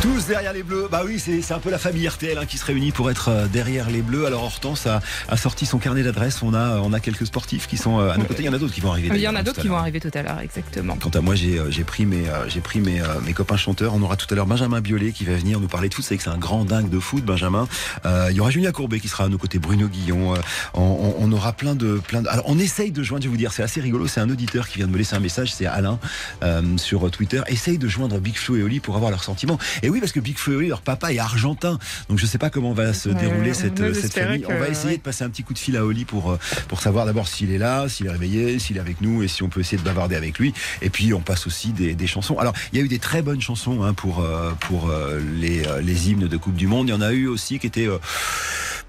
Tous 0.04 0.26
derrière 0.26 0.52
les 0.52 0.62
bleus. 0.62 0.86
Bah 0.92 1.00
oui, 1.06 1.18
c'est 1.18 1.50
un 1.54 1.58
peu 1.58 1.70
la 1.70 1.78
famille 1.78 2.06
RTL 2.06 2.36
hein, 2.36 2.44
qui 2.44 2.58
se 2.58 2.64
réunit 2.66 2.92
pour 2.92 3.10
être 3.10 3.28
euh, 3.30 3.46
derrière 3.46 3.88
les 3.88 4.02
bleus. 4.02 4.26
Alors 4.26 4.44
Hortense 4.44 4.86
a, 4.86 5.00
a 5.30 5.36
sorti 5.38 5.64
son 5.64 5.78
carnet 5.78 6.02
d'adresses. 6.02 6.42
On 6.42 6.52
a, 6.52 6.76
on 6.80 6.92
a 6.92 7.00
quelques 7.00 7.24
sportifs 7.24 7.66
qui 7.66 7.78
sont 7.78 7.98
euh, 8.00 8.10
à 8.10 8.18
nos 8.18 8.24
côtés. 8.26 8.42
Il 8.42 8.46
y 8.46 8.48
en 8.50 8.52
a 8.52 8.58
d'autres 8.58 8.74
qui 8.74 8.82
vont 8.82 8.90
arriver. 8.90 9.08
Il 9.14 9.20
y 9.22 9.26
en 9.26 9.34
a 9.34 9.40
hein, 9.40 9.42
d'autres 9.42 9.62
qui 9.62 9.68
vont 9.68 9.78
arriver 9.78 10.00
tout 10.00 10.10
à 10.12 10.22
l'heure, 10.22 10.40
exactement. 10.40 10.98
Quant 11.00 11.08
à 11.08 11.22
moi, 11.22 11.34
j'ai 11.34 11.58
euh, 11.58 11.70
pris 11.86 12.04
mes 12.04 12.24
j'ai 12.48 12.60
pris 12.60 12.80
mes, 12.80 13.00
mes 13.24 13.32
copains 13.32 13.56
chanteurs. 13.56 13.94
On 13.94 14.02
aura 14.02 14.16
tout 14.16 14.26
à 14.30 14.34
l'heure 14.34 14.44
Benjamin 14.46 14.82
Biolay 14.82 15.12
qui 15.12 15.24
va 15.24 15.36
venir 15.36 15.58
nous 15.58 15.68
parler 15.68 15.88
de 15.88 15.94
foot. 15.94 16.04
C'est 16.06 16.18
que 16.18 16.22
c'est 16.22 16.28
un 16.28 16.36
grand 16.38 16.66
dingue 16.66 16.90
de 16.90 16.98
foot, 16.98 17.24
Benjamin. 17.24 17.66
Euh, 18.04 18.28
il 18.30 18.36
y 18.36 18.40
aura 18.40 18.50
Julien 18.50 18.72
Courbet 18.72 19.00
qui 19.00 19.08
sera 19.08 19.24
à 19.24 19.28
nos 19.30 19.38
côtés, 19.38 19.58
Bruno 19.58 19.88
Guillon. 19.88 20.34
Euh, 20.34 20.38
on, 20.74 20.82
on- 20.82 21.14
on 21.18 21.32
aura 21.32 21.54
plein 21.54 21.74
de 21.74 21.94
plein 22.06 22.20
de. 22.20 22.28
Alors 22.28 22.44
on 22.48 22.58
essaye 22.58 22.90
de 22.92 23.02
joindre. 23.02 23.22
Je 23.22 23.28
vais 23.28 23.32
vous 23.32 23.38
dire, 23.38 23.52
c'est 23.52 23.62
assez 23.62 23.80
rigolo. 23.80 24.06
C'est 24.06 24.20
un 24.20 24.28
auditeur 24.28 24.68
qui 24.68 24.76
vient 24.78 24.86
de 24.86 24.92
me 24.92 24.98
laisser 24.98 25.16
un 25.16 25.20
message. 25.20 25.54
C'est 25.54 25.64
Alain 25.66 25.98
euh, 26.42 26.60
sur 26.76 27.10
Twitter. 27.10 27.40
Essaye 27.46 27.78
de 27.78 27.88
joindre 27.88 28.18
Big 28.18 28.36
Flo 28.36 28.56
et 28.56 28.62
Oli 28.62 28.80
pour 28.80 28.96
avoir 28.96 29.10
leurs 29.10 29.24
sentiments. 29.24 29.58
Et 29.82 29.88
oui, 29.88 29.93
parce 30.00 30.12
que 30.12 30.20
Big 30.20 30.36
Oli, 30.46 30.68
leur 30.68 30.82
papa 30.82 31.12
est 31.12 31.18
argentin. 31.18 31.78
Donc 32.08 32.18
je 32.18 32.26
sais 32.26 32.38
pas 32.38 32.50
comment 32.50 32.72
va 32.72 32.92
se 32.92 33.08
dérouler 33.08 33.54
cette, 33.54 33.80
espérer 33.80 34.26
famille. 34.26 34.46
On 34.48 34.58
va 34.58 34.68
essayer 34.68 34.90
ouais. 34.90 34.96
de 34.96 35.02
passer 35.02 35.24
un 35.24 35.30
petit 35.30 35.42
coup 35.42 35.54
de 35.54 35.58
fil 35.58 35.76
à 35.76 35.84
Oli 35.84 36.04
pour, 36.04 36.32
euh, 36.32 36.38
pour 36.68 36.80
savoir 36.80 37.06
d'abord 37.06 37.28
s'il 37.28 37.50
est 37.52 37.58
là, 37.58 37.88
s'il 37.88 38.06
est 38.06 38.10
réveillé, 38.10 38.58
s'il 38.58 38.76
est 38.76 38.80
avec 38.80 39.00
nous 39.00 39.22
et 39.22 39.28
si 39.28 39.42
on 39.42 39.48
peut 39.48 39.60
essayer 39.60 39.78
de 39.78 39.82
bavarder 39.82 40.16
avec 40.16 40.38
lui. 40.38 40.52
Et 40.82 40.90
puis 40.90 41.12
on 41.14 41.20
passe 41.20 41.46
aussi 41.46 41.72
des, 41.72 41.94
des 41.94 42.06
chansons. 42.06 42.38
Alors 42.38 42.54
il 42.72 42.78
y 42.78 42.82
a 42.82 42.84
eu 42.84 42.88
des 42.88 42.98
très 42.98 43.22
bonnes 43.22 43.40
chansons 43.40 43.82
hein, 43.82 43.94
pour, 43.94 44.20
euh, 44.20 44.52
pour 44.60 44.88
euh, 44.90 45.20
les, 45.36 45.66
euh, 45.66 45.80
les 45.80 46.10
hymnes 46.10 46.28
de 46.28 46.36
Coupe 46.36 46.56
du 46.56 46.66
Monde. 46.66 46.88
Il 46.88 46.92
y 46.92 46.94
en 46.94 47.00
a 47.00 47.12
eu 47.12 47.26
aussi 47.26 47.58
qui 47.58 47.66
étaient 47.66 47.88
euh, 47.88 47.98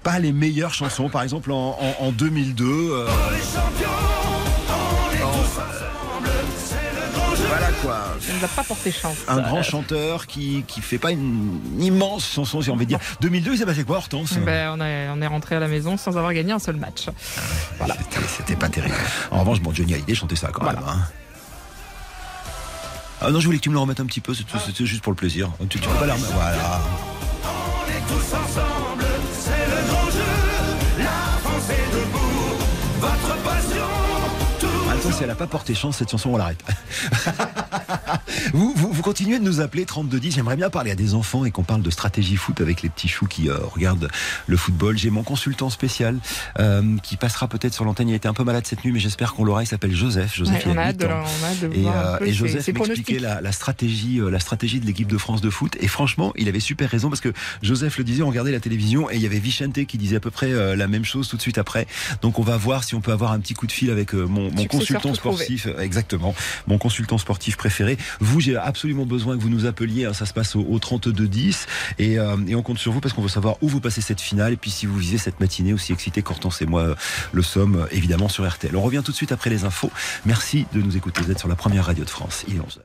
pas 0.02 0.18
les 0.18 0.32
meilleures 0.32 0.74
chansons. 0.74 1.08
Par 1.08 1.22
exemple 1.22 1.52
en, 1.52 1.78
en, 1.80 2.04
en 2.06 2.12
2002. 2.12 2.64
euh, 2.64 3.06
voilà 3.08 4.55
ne 8.36 8.40
va 8.40 8.48
pas 8.48 8.62
porter 8.64 8.92
chance. 8.92 9.16
Un 9.28 9.40
grand 9.40 9.62
chanteur 9.62 10.26
qui, 10.26 10.64
qui 10.66 10.80
fait 10.80 10.98
pas 10.98 11.10
une 11.10 11.60
immense 11.80 12.26
chanson, 12.32 12.62
si 12.62 12.70
on 12.70 12.76
veut 12.76 12.86
dire. 12.86 12.98
2002, 13.20 13.52
il 13.52 13.58
s'est 13.58 13.66
passé 13.66 13.84
quoi, 13.84 13.96
Hortense? 13.98 14.34
Ben, 14.38 14.70
on, 14.76 14.80
est, 14.80 15.08
on 15.10 15.20
est 15.20 15.26
rentré 15.26 15.56
à 15.56 15.60
la 15.60 15.68
maison 15.68 15.96
sans 15.96 16.16
avoir 16.16 16.32
gagné 16.32 16.52
un 16.52 16.58
seul 16.58 16.76
match. 16.76 17.06
Voilà. 17.78 17.94
C'était- 17.98 18.26
C'était 18.36 18.56
pas 18.56 18.68
terrible. 18.68 18.94
En 19.30 19.40
revanche, 19.40 19.60
bon, 19.60 19.72
Johnny 19.74 19.94
Hallyday 19.94 20.14
chantait 20.14 20.36
ça 20.36 20.48
quand 20.52 20.64
même. 20.64 20.76
hein. 20.86 20.98
Ah 23.20 23.30
non, 23.30 23.40
je 23.40 23.46
voulais 23.46 23.58
que 23.58 23.62
tu 23.62 23.70
me 23.70 23.74
le 23.74 23.80
remettes 23.80 24.00
un 24.00 24.06
petit 24.06 24.20
peu, 24.20 24.34
c'est- 24.34 24.44
c'était 24.64 24.84
juste 24.86 25.02
pour 25.02 25.12
le 25.12 25.16
plaisir. 25.16 25.50
Tu, 25.70 25.78
tu 25.80 25.88
peux 25.88 25.94
pas 25.94 26.06
la 26.06 26.14
remettre. 26.14 26.32
Voilà. 26.34 26.80
On 27.44 27.88
est 27.90 28.02
tous 28.08 28.34
ensemble, 28.34 28.95
Si 35.12 35.22
elle 35.22 35.30
a 35.30 35.34
pas 35.34 35.46
porté 35.46 35.74
chance, 35.74 35.96
cette 35.96 36.10
chanson, 36.10 36.30
on 36.30 36.36
l'arrête. 36.36 36.62
vous, 38.52 38.72
vous, 38.76 38.92
vous 38.92 39.02
continuez 39.02 39.38
de 39.38 39.44
nous 39.44 39.60
appeler 39.60 39.84
3210. 39.84 40.34
J'aimerais 40.34 40.56
bien 40.56 40.68
parler 40.68 40.90
à 40.90 40.94
des 40.94 41.14
enfants 41.14 41.44
et 41.44 41.50
qu'on 41.50 41.62
parle 41.62 41.82
de 41.82 41.90
stratégie 41.90 42.36
foot 42.36 42.60
avec 42.60 42.82
les 42.82 42.88
petits 42.88 43.08
choux 43.08 43.26
qui 43.26 43.48
euh, 43.48 43.56
regardent 43.74 44.08
le 44.46 44.56
football. 44.56 44.98
J'ai 44.98 45.10
mon 45.10 45.22
consultant 45.22 45.70
spécial 45.70 46.18
euh, 46.58 46.96
qui 47.02 47.16
passera 47.16 47.48
peut-être 47.48 47.72
sur 47.72 47.84
l'antenne. 47.84 48.08
Il 48.08 48.12
a 48.12 48.16
été 48.16 48.28
un 48.28 48.34
peu 48.34 48.44
malade 48.44 48.66
cette 48.66 48.84
nuit, 48.84 48.92
mais 48.92 48.98
j'espère 48.98 49.32
qu'on 49.32 49.44
l'aura. 49.44 49.62
Il 49.62 49.66
s'appelle 49.66 49.94
Joseph. 49.94 50.34
Joseph, 50.34 50.66
Ouais, 50.66 50.72
il 50.72 50.78
a 50.78 50.82
a 50.82 50.86
hâte 50.86 50.96
8 51.00 51.06
de, 51.06 51.12
ans. 51.12 51.24
Et, 51.72 51.86
euh, 51.86 52.26
et 52.26 52.32
Joseph 52.32 52.68
m'expliquait 52.68 53.18
la, 53.18 53.40
la 53.40 53.52
stratégie, 53.52 54.20
euh, 54.20 54.28
la 54.28 54.40
stratégie 54.40 54.80
de 54.80 54.86
l'équipe 54.86 55.08
de 55.08 55.18
France 55.18 55.40
de 55.40 55.50
foot. 55.50 55.76
Et 55.80 55.88
franchement, 55.88 56.32
il 56.36 56.48
avait 56.48 56.60
super 56.60 56.90
raison 56.90 57.08
parce 57.08 57.20
que 57.20 57.32
Joseph 57.62 57.96
le 57.98 58.04
disait, 58.04 58.22
on 58.22 58.28
regardait 58.28 58.52
la 58.52 58.60
télévision 58.60 59.10
et 59.10 59.16
il 59.16 59.22
y 59.22 59.26
avait 59.26 59.38
Vicente 59.38 59.84
qui 59.86 59.98
disait 59.98 60.16
à 60.16 60.20
peu 60.20 60.30
près 60.30 60.52
euh, 60.52 60.76
la 60.76 60.88
même 60.88 61.04
chose 61.04 61.28
tout 61.28 61.36
de 61.36 61.42
suite 61.42 61.58
après. 61.58 61.86
Donc 62.22 62.38
on 62.38 62.42
va 62.42 62.56
voir 62.56 62.84
si 62.84 62.94
on 62.94 63.00
peut 63.00 63.12
avoir 63.12 63.32
un 63.32 63.40
petit 63.40 63.54
coup 63.54 63.66
de 63.66 63.72
fil 63.72 63.90
avec 63.90 64.14
euh, 64.14 64.26
mon, 64.26 64.50
mon 64.50 64.62
Successeur 64.62 64.95
consultant 65.00 65.14
sportif, 65.36 65.68
exactement, 65.78 66.34
mon 66.66 66.78
consultant 66.78 67.18
sportif 67.18 67.56
préféré. 67.56 67.96
Vous, 68.20 68.40
j'ai 68.40 68.56
absolument 68.56 69.06
besoin 69.06 69.36
que 69.36 69.42
vous 69.42 69.48
nous 69.50 69.66
appeliez. 69.66 70.04
hein, 70.06 70.12
ça 70.12 70.26
se 70.26 70.32
passe 70.32 70.56
au, 70.56 70.60
au 70.68 70.78
32 70.78 71.26
10 71.28 71.66
et, 71.98 72.18
euh, 72.18 72.36
et 72.46 72.54
on 72.54 72.62
compte 72.62 72.78
sur 72.78 72.92
vous 72.92 73.00
parce 73.00 73.14
qu'on 73.14 73.22
veut 73.22 73.28
savoir 73.28 73.56
où 73.62 73.68
vous 73.68 73.80
passez 73.80 74.00
cette 74.00 74.20
finale 74.20 74.52
et 74.52 74.56
puis 74.56 74.70
si 74.70 74.86
vous 74.86 74.96
visez 74.96 75.18
cette 75.18 75.40
matinée 75.40 75.72
aussi 75.72 75.92
excitée 75.92 76.22
qu'Hortense 76.22 76.62
et 76.62 76.66
moi 76.66 76.82
euh, 76.82 76.94
le 77.32 77.42
sommes 77.42 77.76
euh, 77.76 77.86
évidemment 77.90 78.28
sur 78.28 78.48
RTL. 78.48 78.74
On 78.76 78.82
revient 78.82 79.02
tout 79.04 79.12
de 79.12 79.16
suite 79.16 79.32
après 79.32 79.50
les 79.50 79.64
infos. 79.64 79.90
Merci 80.24 80.66
de 80.72 80.80
nous 80.80 80.96
écouter. 80.96 81.22
Vous 81.22 81.30
êtes 81.30 81.38
sur 81.38 81.48
la 81.48 81.56
première 81.56 81.84
radio 81.86 82.04
de 82.04 82.10
France. 82.10 82.44
Il 82.48 82.56
est 82.56 82.58
11h. 82.58 82.80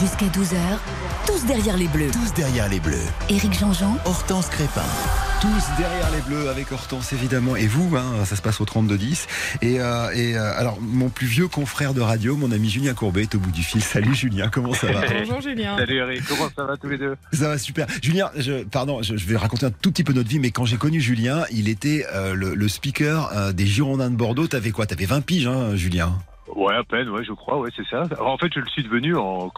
Jusqu'à 0.00 0.26
12h, 0.26 0.56
tous 1.26 1.44
derrière 1.46 1.76
les 1.76 1.88
bleus. 1.88 2.10
Tous 2.12 2.32
derrière 2.34 2.68
les 2.68 2.80
bleus. 2.80 3.04
Éric 3.28 3.52
Jean-Jean, 3.58 3.96
Hortense 4.04 4.48
Crépin. 4.48 4.82
Tous 5.42 5.76
derrière 5.76 6.08
les 6.12 6.20
bleus 6.20 6.48
avec 6.50 6.70
Hortense 6.70 7.12
évidemment 7.12 7.56
et 7.56 7.66
vous, 7.66 7.96
hein, 7.96 8.24
ça 8.24 8.36
se 8.36 8.42
passe 8.42 8.60
au 8.60 8.64
32-10. 8.64 9.26
Et, 9.60 9.80
euh, 9.80 10.08
et 10.14 10.36
euh, 10.36 10.56
alors 10.56 10.80
mon 10.80 11.08
plus 11.08 11.26
vieux 11.26 11.48
confrère 11.48 11.94
de 11.94 12.00
radio, 12.00 12.36
mon 12.36 12.52
ami 12.52 12.70
Julien 12.70 12.94
Courbet 12.94 13.22
est 13.22 13.34
au 13.34 13.40
bout 13.40 13.50
du 13.50 13.64
fil. 13.64 13.82
Salut 13.82 14.14
Julien, 14.14 14.48
comment 14.48 14.72
ça 14.72 14.92
va 14.92 15.00
Bonjour 15.18 15.40
Julien. 15.40 15.76
Salut 15.76 15.96
Eric, 15.96 16.22
comment 16.28 16.48
ça 16.54 16.64
va 16.64 16.76
tous 16.76 16.90
les 16.90 16.98
deux? 16.98 17.16
Ça 17.32 17.48
va 17.48 17.58
super. 17.58 17.88
Julien, 18.00 18.30
je, 18.36 18.62
pardon, 18.62 19.02
je, 19.02 19.16
je 19.16 19.26
vais 19.26 19.36
raconter 19.36 19.66
un 19.66 19.72
tout 19.72 19.90
petit 19.90 20.04
peu 20.04 20.12
notre 20.12 20.28
vie, 20.28 20.38
mais 20.38 20.52
quand 20.52 20.64
j'ai 20.64 20.76
connu 20.76 21.00
Julien, 21.00 21.42
il 21.50 21.68
était 21.68 22.06
euh, 22.14 22.34
le, 22.34 22.54
le 22.54 22.68
speaker 22.68 23.32
euh, 23.32 23.50
des 23.50 23.66
Girondins 23.66 24.10
de 24.10 24.16
Bordeaux. 24.16 24.46
T'avais 24.46 24.70
quoi? 24.70 24.86
T'avais 24.86 25.06
20 25.06 25.22
piges, 25.22 25.48
hein, 25.48 25.74
Julien? 25.74 26.12
Ouais, 26.54 26.76
à 26.76 26.84
peine, 26.84 27.08
ouais, 27.08 27.24
je 27.24 27.32
crois, 27.32 27.58
ouais, 27.58 27.70
c'est 27.74 27.86
ça. 27.88 28.02
Alors, 28.12 28.28
en 28.28 28.38
fait, 28.38 28.52
je 28.54 28.60
le 28.60 28.68
suis 28.68 28.84
devenu 28.84 29.16
en, 29.16 29.50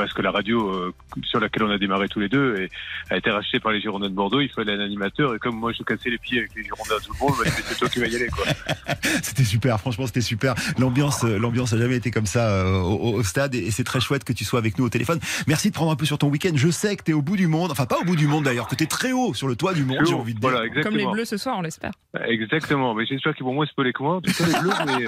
parce 0.00 0.14
que 0.14 0.22
la 0.22 0.30
radio 0.30 0.68
euh, 0.70 0.94
sur 1.24 1.40
laquelle 1.40 1.62
on 1.64 1.70
a 1.70 1.76
démarré 1.76 2.08
tous 2.08 2.20
les 2.20 2.28
deux 2.28 2.56
et, 2.58 2.70
a 3.10 3.18
été 3.18 3.30
rachetée 3.30 3.60
par 3.60 3.72
les 3.72 3.80
Girondins 3.80 4.08
de 4.08 4.14
Bordeaux. 4.14 4.40
Il 4.40 4.48
fallait 4.48 4.72
un 4.72 4.80
animateur 4.80 5.34
et 5.34 5.38
comme 5.38 5.56
moi, 5.56 5.72
je 5.72 5.82
cassais 5.82 6.08
les 6.08 6.18
pieds 6.18 6.38
avec 6.38 6.54
les 6.56 6.64
Girondins 6.64 6.96
à 6.96 7.00
tout 7.00 7.12
le 7.12 7.26
monde, 7.26 7.34
bah, 7.38 7.50
c'est 7.50 7.78
toi 7.78 7.88
qui 7.88 7.98
vas 8.00 8.06
y 8.06 8.16
aller. 8.16 8.28
C'était 9.22 9.44
super, 9.44 9.78
franchement, 9.78 10.06
c'était 10.06 10.20
super. 10.20 10.54
L'ambiance, 10.78 11.24
euh, 11.24 11.38
l'ambiance 11.38 11.72
a 11.72 11.78
jamais 11.78 11.96
été 11.96 12.10
comme 12.10 12.26
ça 12.26 12.48
euh, 12.48 12.80
au, 12.80 13.14
au 13.14 13.22
stade 13.22 13.54
et, 13.54 13.70
c'est 13.70 13.84
très 13.84 14.00
chouette 14.00 14.24
que 14.24 14.32
tu 14.32 14.44
sois 14.44 14.58
avec 14.58 14.78
nous 14.78 14.86
au 14.86 14.88
téléphone. 14.88 15.20
Merci 15.46 15.68
de 15.68 15.74
prendre 15.74 15.90
un 15.90 15.96
peu 15.96 16.06
sur 16.06 16.18
ton 16.18 16.28
week-end. 16.28 16.52
Je 16.54 16.70
sais 16.70 16.96
que 16.96 17.04
tu 17.04 17.10
es 17.10 17.14
au 17.14 17.22
bout 17.22 17.36
du 17.36 17.46
monde, 17.46 17.70
enfin 17.70 17.86
pas 17.86 17.98
au 17.98 18.04
bout 18.04 18.16
du 18.16 18.26
monde 18.26 18.44
d'ailleurs, 18.44 18.68
que 18.68 18.74
tu 18.74 18.84
es 18.84 18.86
très 18.86 19.12
haut 19.12 19.34
sur 19.34 19.48
le 19.48 19.56
toit 19.56 19.74
du 19.74 19.84
monde, 19.84 19.98
j'ai 20.06 20.14
envie 20.14 20.34
de 20.34 20.40
dire. 20.40 20.82
Comme 20.82 20.96
les 20.96 21.06
bleus 21.06 21.26
ce 21.26 21.36
soir, 21.36 21.56
on 21.58 21.62
l'espère. 21.62 21.92
Exactement, 22.26 22.94
mais 22.94 23.06
j'espère 23.06 23.34
qu'ils 23.34 23.44
vont 23.44 23.54
moins 23.54 23.66
spoiler 23.66 23.92
que 23.92 24.02
moi, 24.02 24.16
en 24.16 24.20
tout 24.20 24.32
cas 24.32 24.46
les 24.46 24.60
bleus, 24.60 24.72
mais, 24.86 25.06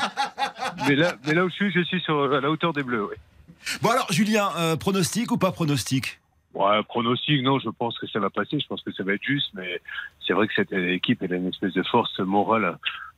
mais, 0.88 0.96
là, 0.96 1.14
mais 1.26 1.34
là 1.34 1.44
où 1.44 1.48
je 1.48 1.54
suis, 1.54 1.72
je 1.72 1.82
suis 1.82 2.00
sur, 2.00 2.32
à 2.32 2.40
la 2.40 2.50
hauteur 2.50 2.72
des 2.72 2.82
bleus, 2.82 3.04
ouais. 3.04 3.16
Bon 3.80 3.90
alors, 3.90 4.10
Julien, 4.10 4.50
euh, 4.58 4.76
pronostic 4.76 5.30
ou 5.32 5.38
pas 5.38 5.52
pronostic? 5.52 6.20
Ouais, 6.54 6.82
pronostic, 6.84 7.42
non, 7.42 7.58
je 7.58 7.70
pense 7.70 7.98
que 7.98 8.06
ça 8.06 8.20
va 8.20 8.28
passer, 8.28 8.60
je 8.60 8.66
pense 8.66 8.82
que 8.82 8.92
ça 8.92 9.02
va 9.02 9.14
être 9.14 9.22
juste, 9.22 9.50
mais 9.54 9.80
c'est 10.26 10.34
vrai 10.34 10.46
que 10.46 10.54
cette 10.54 10.72
équipe, 10.72 11.22
elle 11.22 11.32
a 11.32 11.36
une 11.36 11.48
espèce 11.48 11.72
de 11.72 11.82
force 11.82 12.18
morale 12.20 12.76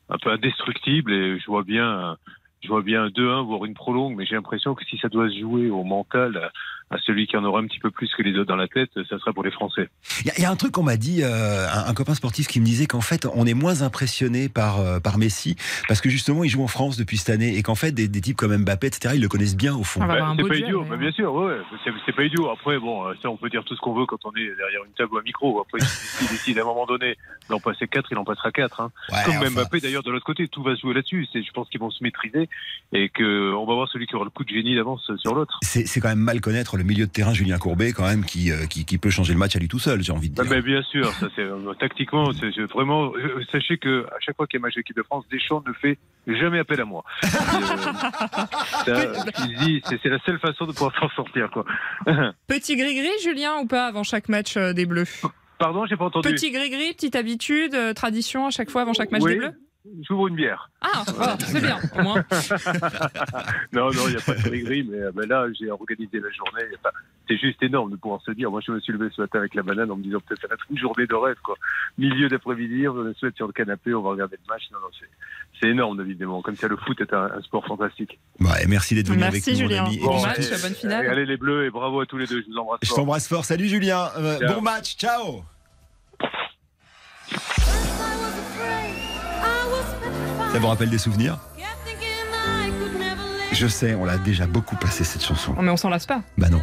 un 0.08 0.18
peu 0.18 0.30
indestructible 0.30 1.12
et 1.12 1.38
je 1.38 1.46
vois 1.46 1.64
bien, 1.64 2.16
je 2.62 2.68
vois 2.68 2.82
bien 2.82 3.04
un 3.04 3.08
2-1, 3.08 3.44
voire 3.44 3.64
une 3.64 3.74
prolongue, 3.74 4.14
mais 4.16 4.24
j'ai 4.24 4.36
l'impression 4.36 4.74
que 4.74 4.84
si 4.84 4.98
ça 4.98 5.08
doit 5.08 5.28
se 5.28 5.38
jouer 5.38 5.68
au 5.68 5.82
mental, 5.82 6.52
à 6.94 6.98
celui 7.04 7.26
qui 7.26 7.36
en 7.36 7.44
aura 7.44 7.60
un 7.60 7.66
petit 7.66 7.80
peu 7.80 7.90
plus 7.90 8.08
que 8.16 8.22
les 8.22 8.32
autres 8.38 8.48
dans 8.48 8.56
la 8.56 8.68
tête, 8.68 8.90
ça 8.94 9.18
sera 9.18 9.32
pour 9.32 9.42
les 9.42 9.50
Français. 9.50 9.88
Il 10.20 10.26
y, 10.26 10.30
a- 10.30 10.34
il 10.38 10.42
y 10.42 10.44
a 10.44 10.50
un 10.50 10.56
truc 10.56 10.72
qu'on 10.72 10.82
m'a 10.82 10.96
dit, 10.96 11.22
euh, 11.22 11.66
un, 11.68 11.86
un 11.90 11.94
copain 11.94 12.14
sportif 12.14 12.46
qui 12.46 12.60
me 12.60 12.64
disait 12.64 12.86
qu'en 12.86 13.00
fait, 13.00 13.26
on 13.34 13.46
est 13.46 13.54
moins 13.54 13.82
impressionné 13.82 14.48
par, 14.48 14.78
euh, 14.80 15.00
par 15.00 15.18
Messi 15.18 15.56
parce 15.88 16.00
que 16.00 16.08
justement, 16.08 16.44
il 16.44 16.50
joue 16.50 16.62
en 16.62 16.68
France 16.68 16.96
depuis 16.96 17.16
cette 17.18 17.30
année 17.34 17.56
et 17.56 17.62
qu'en 17.62 17.74
fait, 17.74 17.92
des, 17.92 18.06
des 18.08 18.20
types 18.20 18.36
comme 18.36 18.56
Mbappé, 18.56 18.86
etc., 18.86 19.14
ils 19.16 19.20
le 19.20 19.28
connaissent 19.28 19.56
bien 19.56 19.74
au 19.74 19.82
fond. 19.82 20.00
On 20.02 20.06
va 20.06 20.14
avoir 20.14 20.30
un 20.30 20.36
c'est 20.36 20.46
pas 20.48 20.56
idiot, 20.56 20.84
mais 20.88 20.96
bien 20.96 21.10
sûr, 21.12 21.34
ouais, 21.34 21.56
c'est, 22.06 22.12
pas 22.14 22.22
idiot. 22.22 22.48
Après, 22.50 22.78
bon, 22.78 23.06
euh, 23.08 23.14
ça, 23.22 23.30
on 23.30 23.36
peut 23.36 23.50
dire 23.50 23.64
tout 23.64 23.74
ce 23.74 23.80
qu'on 23.80 23.94
veut 23.94 24.06
quand 24.06 24.24
on 24.24 24.30
est 24.36 24.44
derrière 24.56 24.84
une 24.86 24.92
table 24.96 25.14
ou 25.14 25.18
un 25.18 25.22
micro. 25.22 25.60
Après, 25.60 25.80
s'il 25.84 26.28
décide 26.28 26.58
à 26.58 26.62
un 26.62 26.64
moment 26.66 26.86
donné 26.86 27.16
d'en 27.48 27.58
passer 27.60 27.88
4, 27.88 28.08
il 28.12 28.18
en 28.18 28.24
passera 28.24 28.52
4. 28.52 28.80
Hein. 28.80 28.90
Ouais, 29.10 29.18
Comme 29.24 29.36
enfin, 29.38 29.50
Mbappé, 29.50 29.80
d'ailleurs, 29.80 30.02
de 30.02 30.10
l'autre 30.10 30.24
côté, 30.24 30.46
tout 30.48 30.62
va 30.62 30.74
se 30.76 30.82
jouer 30.82 30.94
là-dessus. 30.94 31.26
Je 31.34 31.50
pense 31.52 31.68
qu'ils 31.68 31.80
vont 31.80 31.90
se 31.90 32.02
maîtriser 32.04 32.48
et 32.92 33.08
que 33.08 33.52
on 33.54 33.66
va 33.66 33.74
voir 33.74 33.88
celui 33.88 34.06
qui 34.06 34.14
aura 34.14 34.24
le 34.24 34.30
coup 34.30 34.44
de 34.44 34.50
génie 34.50 34.76
d'avance 34.76 35.10
sur 35.18 35.34
l'autre. 35.34 35.58
c'est 35.62 35.86
c'est 35.86 36.00
quand 36.00 36.08
même 36.08 36.18
mal 36.18 36.40
connaître 36.40 36.76
le 36.76 36.83
le 36.84 36.88
milieu 36.88 37.06
de 37.06 37.10
terrain 37.10 37.32
Julien 37.32 37.56
Courbet 37.58 37.92
quand 37.92 38.06
même 38.06 38.24
qui, 38.24 38.52
euh, 38.52 38.66
qui, 38.66 38.84
qui 38.84 38.98
peut 38.98 39.08
changer 39.08 39.32
le 39.32 39.38
match 39.38 39.56
à 39.56 39.58
lui 39.58 39.68
tout 39.68 39.78
seul, 39.78 40.02
j'ai 40.02 40.12
envie 40.12 40.28
de 40.28 40.38
Ah, 40.38 40.42
dire. 40.44 40.52
ben, 40.52 40.60
bien 40.62 40.82
sûr, 40.82 41.10
ça 41.14 41.28
c'est 41.34 41.40
euh, 41.42 41.72
tactiquement, 41.80 42.30
c'est 42.32 42.50
c'est 42.54 42.70
vraiment. 42.70 43.12
euh, 43.16 43.42
Sachez 43.50 43.78
que 43.78 44.04
à 44.06 44.20
chaque 44.20 44.36
fois 44.36 44.46
qu'il 44.46 44.58
y 44.60 44.62
a 44.62 44.66
match 44.66 44.74
d'équipe 44.74 44.96
de 44.96 45.02
France, 45.02 45.24
Deschamps 45.30 45.62
ne 45.66 45.72
fait 45.72 45.96
jamais 46.26 46.58
appel 46.58 46.80
à 46.80 46.84
moi. 46.84 47.02
Et, 48.86 48.90
euh, 48.90 49.14
ça, 49.14 49.46
il 49.48 49.56
dit, 49.58 49.82
c'est 49.88 49.98
c'est 50.02 50.08
la 50.10 50.18
seule 50.26 50.38
façon 50.38 50.66
de 50.66 50.72
pouvoir 50.72 50.92
s'en 51.00 51.08
sortir, 51.10 51.50
quoi. 51.50 51.64
Petit 52.46 52.76
gris-gris, 52.76 53.08
Julien, 53.22 53.56
ou 53.62 53.66
pas 53.66 53.86
avant 53.86 54.02
chaque 54.02 54.28
match 54.28 54.56
euh, 54.56 54.72
des 54.74 54.84
Bleus? 54.86 55.22
Pardon, 55.58 55.86
j'ai 55.86 55.96
pas 55.96 56.04
entendu. 56.06 56.28
Petit 56.28 56.50
gris-gris, 56.50 56.92
petite 56.92 57.16
habitude, 57.16 57.74
euh, 57.74 57.94
tradition 57.94 58.46
à 58.46 58.50
chaque 58.50 58.70
fois 58.70 58.82
avant 58.82 58.92
chaque 58.92 59.10
match 59.10 59.22
Oui, 59.22 59.32
des 59.32 59.38
Bleus? 59.38 59.52
J'ouvre 60.08 60.28
une 60.28 60.36
bière. 60.36 60.70
Ah, 60.80 61.02
voilà, 61.14 61.36
c'est 61.40 61.60
bien, 61.60 61.78
au 61.98 62.02
moins. 62.02 62.24
non, 63.72 63.90
non, 63.92 64.02
il 64.06 64.12
n'y 64.12 64.16
a 64.16 64.20
pas 64.24 64.32
de 64.34 64.40
gris-gris, 64.40 64.82
mais, 64.90 64.98
mais 65.14 65.26
là, 65.26 65.44
j'ai 65.58 65.70
organisé 65.70 66.20
la 66.20 66.30
journée. 66.30 66.64
Enfin, 66.78 66.88
c'est 67.28 67.36
juste 67.36 67.62
énorme 67.62 67.90
de 67.90 67.96
pouvoir 67.96 68.22
se 68.22 68.30
dire. 68.30 68.50
Moi, 68.50 68.62
je 68.66 68.72
me 68.72 68.80
suis 68.80 68.94
levé 68.94 69.08
ce 69.14 69.20
matin 69.20 69.40
avec 69.40 69.54
la 69.54 69.62
banane 69.62 69.90
en 69.90 69.96
me 69.96 70.02
disant 70.02 70.20
peut-être 70.26 70.40
ça 70.40 70.48
va 70.48 70.54
être 70.54 70.64
une 70.70 70.78
journée 70.78 71.06
de 71.06 71.14
rêve, 71.14 71.36
quoi. 71.44 71.56
Milieu 71.98 72.28
d'après-midi, 72.30 72.88
on 72.88 72.94
va 72.94 73.12
se 73.12 73.26
mettre 73.26 73.36
sur 73.36 73.46
le 73.46 73.52
canapé, 73.52 73.92
on 73.92 74.00
va 74.00 74.10
regarder 74.10 74.36
le 74.42 74.48
match. 74.52 74.62
Non, 74.72 74.78
non, 74.80 74.88
c'est, 75.60 75.68
énorme, 75.68 76.00
évidemment. 76.00 76.40
Comme 76.40 76.56
ça, 76.56 76.66
le 76.68 76.76
foot 76.78 76.98
est 77.02 77.12
un, 77.12 77.30
un 77.36 77.42
sport 77.42 77.66
fantastique. 77.66 78.18
Ouais, 78.40 78.64
et 78.64 78.66
merci 78.66 78.94
d'être 78.94 79.08
venu 79.08 79.18
Merci, 79.20 79.50
avec 79.50 79.62
nous, 79.62 79.68
Julien. 79.68 79.82
mon 79.82 79.88
ami. 79.88 79.98
Bon 79.98 80.22
match, 80.22 80.40
je- 80.40 80.62
bonne 80.62 80.74
finale. 80.74 81.04
Et 81.04 81.08
allez 81.08 81.26
les 81.26 81.36
Bleus 81.36 81.66
et 81.66 81.70
bravo 81.70 82.00
à 82.00 82.06
tous 82.06 82.16
les 82.16 82.26
deux. 82.26 82.40
Je 82.40 82.46
vous 82.50 82.56
embrasse 82.56 82.80
Je 82.82 82.88
fort. 82.88 82.96
t'embrasse 82.96 83.28
fort. 83.28 83.44
Salut 83.44 83.68
Julien. 83.68 84.08
Euh, 84.16 84.38
bon 84.48 84.62
match. 84.62 84.96
Ciao. 84.96 85.44
Ça 90.54 90.60
vous 90.60 90.68
rappelle 90.68 90.88
des 90.88 90.98
souvenirs 90.98 91.36
Je 93.50 93.66
sais, 93.66 93.96
on 93.96 94.04
l'a 94.04 94.18
déjà 94.18 94.46
beaucoup 94.46 94.76
passé 94.76 95.02
cette 95.02 95.24
chanson. 95.24 95.52
Oh, 95.58 95.62
mais 95.62 95.72
on 95.72 95.76
s'en 95.76 95.88
lasse 95.88 96.06
pas. 96.06 96.22
Bah 96.38 96.48
non. 96.48 96.62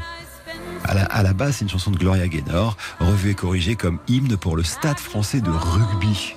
À 0.85 0.93
la, 0.93 1.03
à 1.07 1.23
la 1.23 1.33
base, 1.33 1.57
c'est 1.57 1.65
une 1.65 1.69
chanson 1.69 1.91
de 1.91 1.97
Gloria 1.97 2.25
Gaynor, 2.29 2.77
revue 3.01 3.31
et 3.31 3.35
corrigée 3.35 3.75
comme 3.75 3.99
hymne 4.07 4.37
pour 4.37 4.55
le 4.55 4.63
Stade 4.63 4.97
français 4.97 5.41
de 5.41 5.49
rugby. 5.49 6.35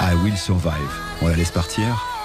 I 0.00 0.14
Will 0.24 0.38
Survive. 0.38 0.72
On 1.20 1.28
la 1.28 1.36
laisse 1.36 1.50
partir 1.50 2.17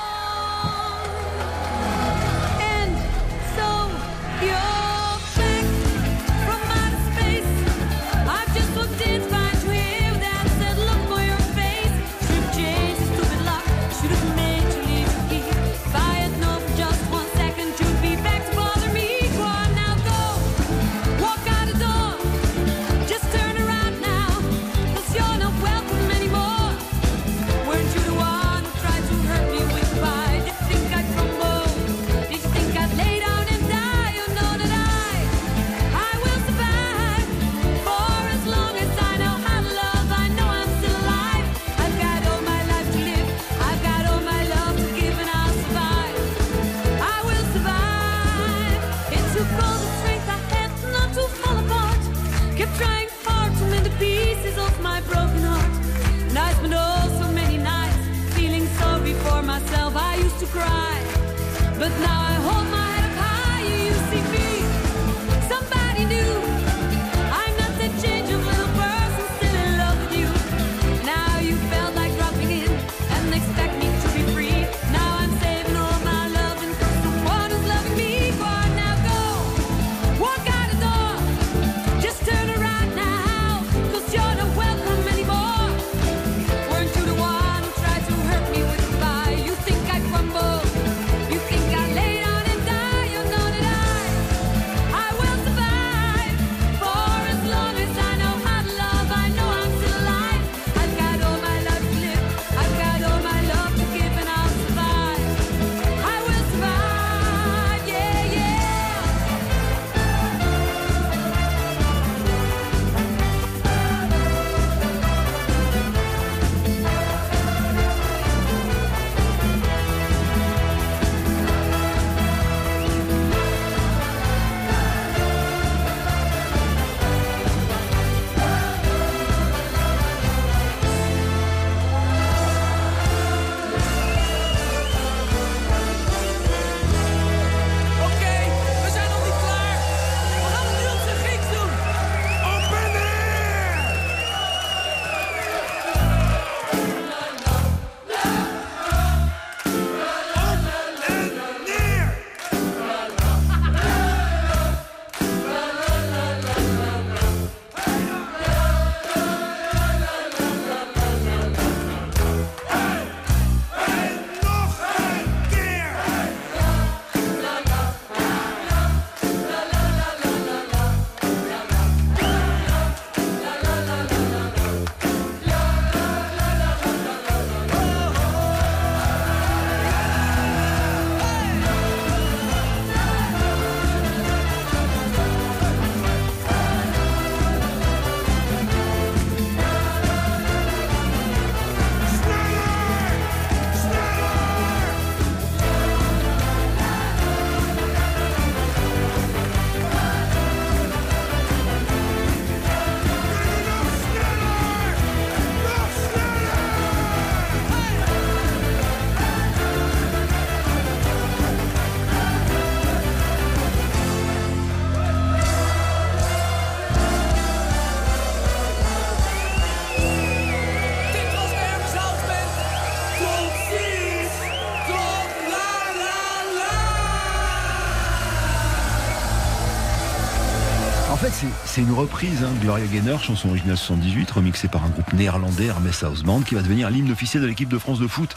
une 231.84 231.91
reprise, 231.93 232.43
hein, 232.43 232.51
Gloria 232.61 232.86
Gaynor, 232.86 233.21
chanson 233.21 233.49
originale 233.49 233.75
78, 233.77 234.31
remixée 234.31 234.67
par 234.69 234.86
un 234.86 234.89
groupe 234.89 235.11
néerlandais, 235.13 235.65
Hermes 235.65 235.91
House 236.03 236.23
Band, 236.23 236.41
qui 236.41 236.55
va 236.55 236.61
devenir 236.61 236.89
l'hymne 236.89 237.11
officiel 237.11 237.43
de 237.43 237.47
l'équipe 237.47 237.67
de 237.67 237.77
France 237.77 237.99
de 237.99 238.07
foot, 238.07 238.29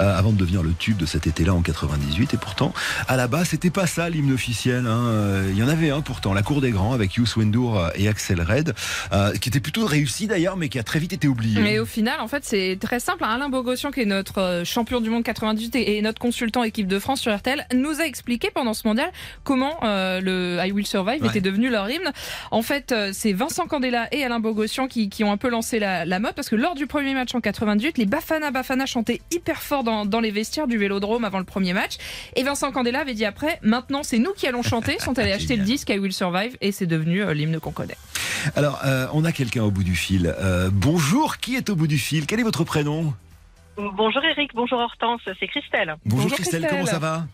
euh, 0.00 0.16
avant 0.16 0.30
de 0.30 0.36
devenir 0.36 0.62
le 0.62 0.72
tube 0.72 0.96
de 0.96 1.06
cet 1.06 1.26
été-là 1.26 1.52
en 1.54 1.62
98. 1.62 2.34
Et 2.34 2.36
pourtant, 2.36 2.72
à 3.08 3.16
la 3.16 3.26
base, 3.26 3.48
c'était 3.48 3.70
pas 3.70 3.86
ça 3.88 4.08
l'hymne 4.08 4.32
officiel. 4.32 4.86
hein. 4.86 5.00
Euh, 5.06 5.48
Il 5.52 5.58
y 5.58 5.62
en 5.64 5.68
avait 5.68 5.90
un 5.90 6.00
pourtant, 6.00 6.32
La 6.32 6.42
Cour 6.42 6.60
des 6.60 6.70
Grands, 6.70 6.92
avec 6.92 7.14
Youssou 7.14 7.42
N'Dour 7.42 7.82
et 7.96 8.06
Axel 8.08 8.40
Red, 8.40 8.72
euh, 9.12 9.32
qui 9.34 9.48
était 9.48 9.60
plutôt 9.60 9.84
réussi 9.84 10.28
d'ailleurs, 10.28 10.56
mais 10.56 10.68
qui 10.68 10.78
a 10.78 10.82
très 10.84 10.98
vite 11.00 11.12
été 11.12 11.26
oublié. 11.26 11.60
Mais 11.60 11.78
au 11.80 11.86
final, 11.86 12.20
en 12.20 12.28
fait, 12.28 12.44
c'est 12.44 12.78
très 12.80 13.00
simple. 13.00 13.24
Alain 13.24 13.48
Bogossian, 13.48 13.90
qui 13.90 14.00
est 14.00 14.04
notre 14.06 14.38
euh, 14.40 14.64
champion 14.64 15.00
du 15.00 15.10
monde 15.10 15.24
98 15.24 15.74
et 15.76 15.96
et 15.96 16.02
notre 16.02 16.20
consultant 16.20 16.62
équipe 16.62 16.86
de 16.86 16.98
France 17.00 17.20
sur 17.20 17.34
RTL, 17.36 17.66
nous 17.74 18.00
a 18.00 18.04
expliqué 18.06 18.50
pendant 18.54 18.72
ce 18.74 18.86
mondial 18.86 19.10
comment 19.44 19.74
euh, 19.82 20.20
le 20.20 20.58
I 20.64 20.70
Will 20.72 20.86
Survive 20.86 21.22
Ouais. 21.22 21.28
était 21.28 21.40
devenu 21.40 21.68
leur 21.68 21.90
hymne. 21.90 22.12
En 22.52 22.62
fait, 22.62 22.91
euh, 22.92 23.10
c'est 23.12 23.32
Vincent 23.32 23.66
Candela 23.66 24.08
et 24.12 24.24
Alain 24.24 24.40
Bogossian 24.40 24.86
qui, 24.86 25.08
qui 25.08 25.24
ont 25.24 25.32
un 25.32 25.36
peu 25.36 25.48
lancé 25.48 25.78
la, 25.78 26.04
la 26.04 26.18
mode 26.18 26.34
parce 26.34 26.48
que 26.48 26.56
lors 26.56 26.74
du 26.74 26.86
premier 26.86 27.14
match 27.14 27.34
en 27.34 27.40
98, 27.40 27.98
les 27.98 28.06
Bafana 28.06 28.50
Bafana 28.50 28.86
chantaient 28.86 29.20
hyper 29.30 29.62
fort 29.62 29.84
dans, 29.84 30.06
dans 30.06 30.20
les 30.20 30.30
vestiaires 30.30 30.66
du 30.66 30.78
Vélodrome 30.78 31.24
avant 31.24 31.38
le 31.38 31.44
premier 31.44 31.72
match. 31.72 31.96
Et 32.36 32.42
Vincent 32.42 32.70
Candela 32.72 33.00
avait 33.00 33.14
dit 33.14 33.24
après, 33.24 33.58
maintenant 33.62 34.02
c'est 34.02 34.18
nous 34.18 34.32
qui 34.32 34.46
allons 34.46 34.62
chanter. 34.62 34.96
Ils 34.98 35.02
sont 35.02 35.18
allés 35.18 35.32
acheter 35.38 35.56
le 35.56 35.64
disque 35.64 35.88
I 35.90 35.98
Will 35.98 36.12
Survive 36.12 36.56
et 36.60 36.72
c'est 36.72 36.86
devenu 36.86 37.22
euh, 37.22 37.34
l'hymne 37.34 37.58
qu'on 37.60 37.72
connaît. 37.72 37.96
Alors, 38.56 38.80
euh, 38.84 39.06
on 39.12 39.24
a 39.24 39.32
quelqu'un 39.32 39.62
au 39.62 39.70
bout 39.70 39.84
du 39.84 39.94
fil. 39.94 40.34
Euh, 40.38 40.70
bonjour, 40.72 41.38
qui 41.38 41.56
est 41.56 41.70
au 41.70 41.76
bout 41.76 41.86
du 41.86 41.98
fil? 41.98 42.26
Quel 42.26 42.40
est 42.40 42.44
votre 42.44 42.64
prénom? 42.64 43.14
Bonjour 43.76 44.22
Eric, 44.22 44.50
bonjour 44.54 44.78
Hortense, 44.78 45.22
c'est 45.40 45.46
Christelle. 45.46 45.96
Bonjour, 46.04 46.30
Christelle, 46.32 46.66
comment 46.68 46.86
ça 46.86 46.98
va? 46.98 47.26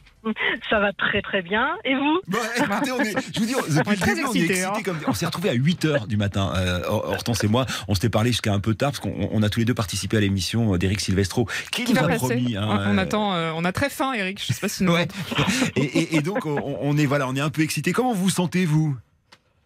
Ça 0.68 0.78
va 0.80 0.92
très 0.92 1.22
très 1.22 1.42
bien. 1.42 1.68
Et 1.84 1.94
vous? 1.94 2.20
Écoutez, 2.56 2.90
on 2.92 3.00
est, 3.00 3.14
je 3.34 3.40
vous 3.40 3.46
dis, 3.46 3.54
on- 3.54 3.60
depuis 3.60 4.00
le 4.00 4.06
début, 4.14 4.24
on 4.28 4.34
est 4.34 4.38
excités 4.40 4.82
comme- 4.84 4.98
on 5.06 5.12
s'est 5.14 5.26
retrouvés 5.26 5.50
à 5.50 5.54
8 5.54 5.84
heures 5.84 6.06
du 6.06 6.16
matin. 6.16 6.52
Euh, 6.56 6.82
Hortense 6.88 7.44
et 7.44 7.48
moi, 7.48 7.66
on 7.88 7.94
s'était 7.94 8.08
parlé 8.10 8.30
jusqu'à 8.32 8.52
un 8.52 8.60
peu 8.60 8.74
tard 8.74 8.90
parce 8.90 9.00
qu'on 9.00 9.28
on 9.32 9.42
a 9.42 9.48
tous 9.48 9.60
les 9.60 9.64
deux 9.64 9.74
participé 9.74 10.16
à 10.16 10.20
l'émission 10.20 10.76
d'Éric 10.76 11.00
Silvestro 11.00 11.46
qui, 11.70 11.84
Qui 11.84 11.92
nous 11.92 12.00
va 12.00 12.06
a 12.06 12.08
passer 12.08 12.18
promis. 12.26 12.56
hein, 12.56 12.66
on, 12.68 12.94
on 12.94 12.98
euh, 12.98 13.02
attend, 13.02 13.34
euh, 13.34 13.52
on 13.54 13.64
a 13.64 13.72
très 13.72 13.90
faim, 13.90 14.12
Eric. 14.12 14.40
Je 14.46 14.52
sais 14.52 14.60
pas 14.60 14.68
si 14.68 14.84
nous. 14.84 14.96
et, 14.96 15.06
et- 15.76 16.16
et 16.16 16.20
donc, 16.20 16.46
on, 16.46 16.78
on 16.80 16.96
est 16.98 17.06
voilà, 17.06 17.28
on 17.28 17.34
est 17.36 17.40
un 17.40 17.50
peu 17.50 17.62
excités. 17.62 17.92
Comment 17.92 18.12
vous 18.12 18.24
vous 18.24 18.30
sentez 18.30 18.64
vous? 18.66 18.96
Euh, 18.96 19.07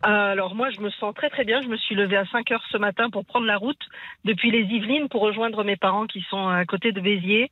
Alors 0.03 0.55
moi 0.55 0.71
je 0.71 0.81
me 0.81 0.91
sens 0.91 1.15
très 1.15 1.31
très 1.31 1.45
bien. 1.45 1.61
Je 1.63 1.69
me 1.69 1.77
suis 1.77 1.95
levée 1.95 2.17
à 2.17 2.25
5 2.27 2.51
heures 2.51 2.65
ce 2.71 2.77
matin 2.79 3.09
pour 3.11 3.25
prendre 3.25 3.47
la 3.47 3.57
route 3.57 3.79
depuis 4.25 4.51
les 4.51 4.61
Yvelines 4.63 5.09
pour 5.09 5.23
rejoindre 5.23 5.63
mes 5.65 5.77
parents 5.77 6.07
qui 6.07 6.25
sont 6.29 6.49
à 6.49 6.65
côté 6.65 6.93
de 6.93 7.01
Béziers 7.01 7.51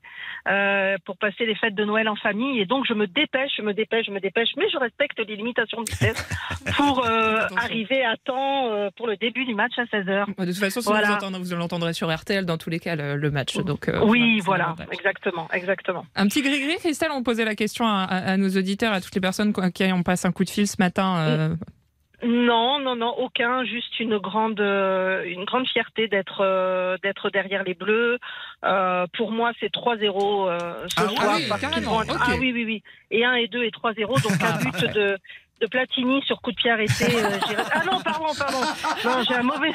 euh, 0.48 0.96
pour 1.04 1.16
passer 1.16 1.46
les 1.46 1.54
fêtes 1.54 1.74
de 1.74 1.84
Noël 1.84 2.08
en 2.08 2.16
famille. 2.16 2.60
Et 2.60 2.66
donc 2.66 2.86
je 2.88 2.94
me 2.94 3.06
dépêche, 3.06 3.52
je 3.56 3.62
me 3.62 3.72
dépêche, 3.74 4.06
je 4.06 4.10
me 4.10 4.20
dépêche, 4.20 4.48
mais 4.56 4.68
je 4.72 4.78
respecte 4.78 5.18
les 5.26 5.36
limitations 5.36 5.82
de 5.82 5.90
vitesse 5.90 6.28
pour 6.76 7.04
euh, 7.06 7.46
arriver 7.56 8.04
à 8.04 8.16
temps 8.16 8.70
euh, 8.72 8.90
pour 8.96 9.06
le 9.06 9.16
début 9.16 9.44
du 9.44 9.54
match 9.54 9.72
à 9.78 9.86
16 9.86 10.08
heures. 10.08 10.26
De 10.38 10.44
toute 10.46 10.56
façon, 10.56 10.80
si 10.80 10.88
Voilà. 10.88 11.06
vous, 11.08 11.14
entendrez- 11.14 11.42
vous 11.42 11.56
l'entendrez 11.56 11.92
sur 11.92 12.12
RTL 12.14 12.44
dans 12.46 12.58
tous 12.58 12.70
les 12.70 12.80
cas 12.80 12.96
le, 12.96 13.16
le 13.16 13.30
match. 13.30 13.56
Donc, 13.58 13.88
euh, 13.88 14.00
oui, 14.04 14.40
voilà, 14.40 14.74
exactement, 14.92 15.48
exactement. 15.52 16.04
Un 16.16 16.26
petit 16.26 16.42
gris-gris, 16.42 16.76
Christelle, 16.78 17.10
on 17.12 17.22
posait 17.22 17.44
la 17.44 17.54
question 17.54 17.86
à, 17.86 18.02
à- 18.04 18.32
à 18.32 18.36
nos 18.36 18.48
auditeurs, 18.50 18.92
à 18.92 19.00
toutes 19.00 19.14
les 19.14 19.20
personnes 19.20 19.52
à 19.58 19.70
qui 19.70 19.84
on 19.92 20.02
passe 20.02 20.24
un 20.24 20.32
coup 20.32 20.44
de 20.44 20.50
fil 20.50 20.66
ce 20.66 20.76
matin. 20.78 21.16
euh, 21.18 21.54
Non, 22.22 22.78
non, 22.80 22.96
non, 22.96 23.14
aucun. 23.18 23.64
Juste 23.64 23.98
une 23.98 24.18
grande, 24.18 24.60
euh, 24.60 25.24
une 25.24 25.44
grande 25.44 25.66
fierté 25.68 26.06
d'être, 26.08 26.40
euh, 26.42 26.96
d'être 27.02 27.30
derrière 27.30 27.64
les 27.64 27.74
Bleus. 27.74 28.18
Euh, 28.64 29.06
pour 29.16 29.32
moi, 29.32 29.52
c'est 29.58 29.72
3-0 29.72 30.48
euh, 30.48 30.86
ce 30.88 30.94
Ah 30.98 31.08
soir. 31.08 31.34
oui, 31.36 31.46
parce 31.48 31.62
vont 31.62 32.02
être- 32.02 32.14
ok. 32.14 32.20
Ah 32.20 32.34
oui, 32.38 32.52
oui, 32.52 32.64
oui. 32.64 32.82
Et 33.10 33.24
1 33.24 33.34
et 33.34 33.48
2 33.48 33.62
et 33.64 33.70
3-0. 33.70 34.20
Donc 34.22 34.32
un 34.42 34.58
but 34.58 34.94
de, 34.94 35.16
de 35.60 35.66
Platini 35.66 36.22
sur 36.22 36.40
coup 36.40 36.50
de 36.52 36.56
pied 36.56 36.70
arrêté. 36.70 37.04
euh, 37.04 37.38
j'ai- 37.48 37.56
ah 37.56 37.84
non, 37.84 38.00
pardon, 38.00 38.32
pardon. 38.38 38.58
Non, 39.04 39.22
j'ai 39.28 39.34
un 39.34 39.42
mauvais, 39.42 39.72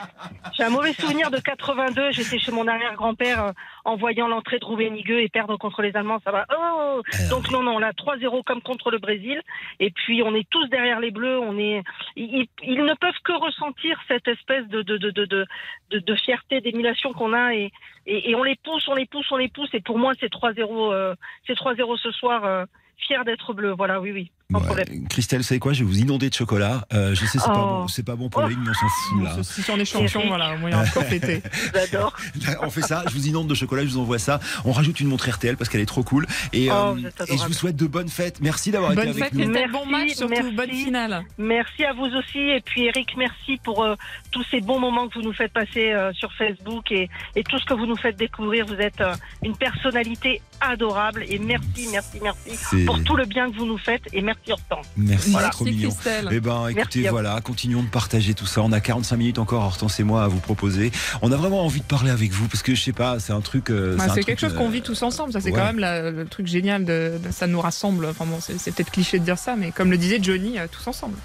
j'ai 0.58 0.64
un 0.64 0.70
mauvais 0.70 0.94
souvenir 0.94 1.30
de 1.32 1.38
82. 1.40 2.12
J'étais 2.12 2.40
chez 2.40 2.52
mon 2.52 2.68
arrière-grand-père 2.68 3.44
euh, 3.46 3.52
en 3.86 3.96
voyant 3.96 4.28
l'entrée 4.28 4.58
de 4.60 4.66
Rouvenigueux 4.66 5.22
et 5.22 5.30
perdre 5.30 5.58
contre 5.58 5.82
les 5.82 5.96
Allemands. 5.96 6.20
Ça 6.24 6.32
va. 6.32 6.46
Oh 6.58 7.02
Donc 7.30 7.52
non, 7.52 7.62
non, 7.64 7.78
là 7.80 7.92
3-0 7.94 8.44
comme 8.44 8.62
contre 8.62 8.90
le 8.92 8.98
Brésil. 8.98 9.42
Et 9.80 9.92
puis 9.92 10.24
on 10.24 10.34
est 10.34 10.50
tous 10.50 10.66
derrière 10.70 11.00
les 11.00 11.12
Bleus. 11.12 11.40
On 11.40 11.58
est, 11.60 11.84
ils, 12.16 12.48
ils 12.64 12.84
ne 12.84 12.94
peuvent 12.96 13.20
que 13.24 13.34
ressentir 13.34 14.00
cette 14.08 14.28
espèce 14.28 14.68
de 14.68 14.82
de 14.82 14.98
de 14.98 15.12
de 15.12 15.26
de, 15.26 15.46
de- 15.92 16.00
de 16.00 16.16
fierté, 16.16 16.62
d'émulation 16.62 17.14
qu'on 17.14 17.34
a 17.34 17.54
et, 17.54 17.72
et 18.08 18.32
et 18.32 18.36
on 18.36 18.44
les 18.44 18.56
pousse, 18.56 18.88
on 18.88 18.96
les 18.96 19.06
pousse, 19.06 19.32
on 19.32 19.38
les 19.38 19.50
pousse. 19.50 19.70
Et 19.74 19.82
pour 19.82 20.00
moi, 20.00 20.14
c'est 20.20 20.32
3-0, 20.32 20.92
euh, 20.94 21.16
c'est 21.46 21.54
3-0 21.58 21.98
ce 21.98 22.12
soir. 22.12 22.44
euh, 22.46 22.66
fier 22.98 23.26
d'être 23.26 23.54
bleu. 23.54 23.72
Voilà, 23.78 24.00
oui, 24.00 24.12
oui. 24.14 24.32
Problème. 24.54 25.08
Christelle, 25.10 25.44
savez 25.44 25.60
quoi 25.60 25.74
Je 25.74 25.80
vais 25.80 25.86
vous 25.90 25.98
inonder 26.00 26.30
de 26.30 26.34
chocolat. 26.36 26.86
Euh, 26.94 27.16
je 27.16 27.26
sais, 27.26 27.40
c'est 27.40 27.46
pas 27.48 27.54
Oh. 27.56 27.82
bon, 27.82 27.88
c'est 27.88 28.04
pas 28.06 28.16
bon 28.16 28.30
pour 28.30 28.42
la 28.42 28.50
ligne, 28.50 28.60
mais 28.64 28.70
on 28.70 28.74
s'en 28.74 28.88
fout 28.88 29.24
là. 29.24 29.44
Si 29.44 29.72
on 29.72 29.78
est 29.80 29.86
champion, 29.86 30.28
voilà, 30.28 30.86
score 30.86 31.04
fêté. 31.04 31.42
J'adore. 31.74 32.14
On 32.62 32.70
fait 32.70 32.82
ça, 32.84 33.04
je 33.08 33.14
vous 33.14 33.28
inonde 33.28 33.48
de 33.48 33.56
chocolat, 33.56 33.84
je 33.84 33.90
vous 33.90 33.98
envoie 33.98 34.20
ça. 34.20 34.40
On 34.64 34.72
rajoute 34.72 35.00
une 35.00 35.08
montre 35.08 35.28
RTL 35.30 35.58
parce 35.58 35.70
qu'elle 35.70 35.82
est 35.82 35.86
trop 35.88 36.04
cool. 36.04 36.28
Et, 36.54 36.70
Oh, 36.72 36.96
euh, 36.96 37.10
et 37.28 37.38
je 37.38 37.44
vous 37.46 37.54
souhaite 37.54 37.76
de 37.76 37.88
bonnes 37.88 38.08
fêtes. 38.10 38.40
Merci 38.42 38.70
d'avoir 38.72 38.92
été 38.92 39.02
Bonne 39.02 39.10
avec 39.10 39.24
fête, 39.24 39.34
nous. 39.34 39.46
Christelle. 39.52 39.72
Bon 39.72 39.86
match, 39.88 40.10
surtout. 40.14 40.52
Bonne 40.56 40.70
finale. 40.72 41.24
Merci 41.40 41.84
à 41.84 41.94
vous 41.94 42.06
aussi. 42.06 42.38
Et 42.40 42.62
puis 42.64 42.86
Eric, 42.86 43.16
merci 43.18 43.58
pour 43.64 43.84
euh, 43.84 43.96
tous 44.32 44.44
ces 44.52 44.62
bons 44.62 44.80
moments 44.80 45.08
que 45.08 45.16
vous 45.16 45.24
nous 45.24 45.34
faites 45.34 45.54
passer 45.54 45.92
euh, 45.92 46.14
sur 46.14 46.32
Facebook 46.34 46.92
et, 46.92 47.10
et 47.36 47.44
tout 47.44 47.58
ce 47.58 47.66
que 47.66 47.74
vous 47.74 47.88
nous 47.88 47.98
faites 47.98 48.16
découvrir. 48.18 48.66
Vous 48.68 48.76
êtes 48.76 49.02
euh, 49.02 49.16
une 49.44 49.56
personnalité 49.58 50.42
adorable. 50.62 51.24
Et 51.30 51.40
merci, 51.40 51.88
merci, 51.92 52.20
merci 52.22 52.52
C'est- 52.56 52.86
pour 52.86 53.04
tout 53.04 53.16
le 53.16 53.26
bien 53.26 53.50
que 53.52 53.56
vous 53.58 53.66
nous 53.66 53.78
faites. 53.80 54.04
Et 54.14 54.22
merci 54.22 54.35
Hortense. 54.50 54.86
Merci, 54.98 55.32
Voilà. 55.32 55.48
c'est 55.48 55.52
trop 55.52 55.66
mignon. 55.66 55.90
Eh 56.32 56.40
ben, 56.40 56.68
écoutez, 56.70 56.76
Merci 57.02 57.08
voilà, 57.10 57.40
continuons 57.42 57.84
de 57.84 57.88
partager 57.90 58.34
tout 58.34 58.46
ça. 58.46 58.62
On 58.62 58.72
a 58.72 58.80
45 58.80 59.16
minutes 59.18 59.40
encore, 59.40 59.64
Hortense 59.64 60.00
et 60.00 60.04
moi, 60.04 60.24
à 60.24 60.28
vous 60.28 60.40
proposer. 60.40 60.92
On 61.22 61.32
a 61.32 61.36
vraiment 61.36 61.64
envie 61.66 61.82
de 61.82 61.86
parler 61.86 62.12
avec 62.12 62.32
vous 62.32 62.48
parce 62.48 62.64
que 62.64 62.76
je 62.76 62.82
sais 62.82 62.94
pas, 62.94 63.20
c'est 63.20 63.34
un 63.34 63.42
truc. 63.42 63.70
euh, 63.70 63.96
Bah, 63.96 64.04
c'est 64.06 64.10
truc, 64.12 64.26
quelque 64.26 64.40
chose 64.40 64.54
euh, 64.54 64.58
qu'on 64.58 64.70
vit 64.70 64.82
tous 64.82 65.02
ensemble. 65.04 65.32
Ça, 65.34 65.42
c'est 65.42 65.52
ouais. 65.52 65.58
quand 65.58 65.66
même 65.66 65.80
la- 65.80 66.12
le 66.12 66.26
truc 66.26 66.48
génial. 66.48 66.86
De, 66.86 67.20
de- 67.24 67.32
ça 67.32 67.48
nous 67.48 67.62
rassemble. 67.62 68.06
Enfin 68.06 68.26
bon, 68.26 68.38
c'est 68.42 68.60
c'est 68.60 68.72
peut-être 68.72 68.92
cliché 68.92 69.20
de 69.20 69.24
dire 69.26 69.38
ça, 69.38 69.56
mais 69.56 69.72
comme 69.72 69.92
le 69.92 69.98
disait 69.98 70.20
Johnny, 70.22 70.58
euh, 70.60 70.68
tous 70.72 70.88
ensemble. 70.88 71.16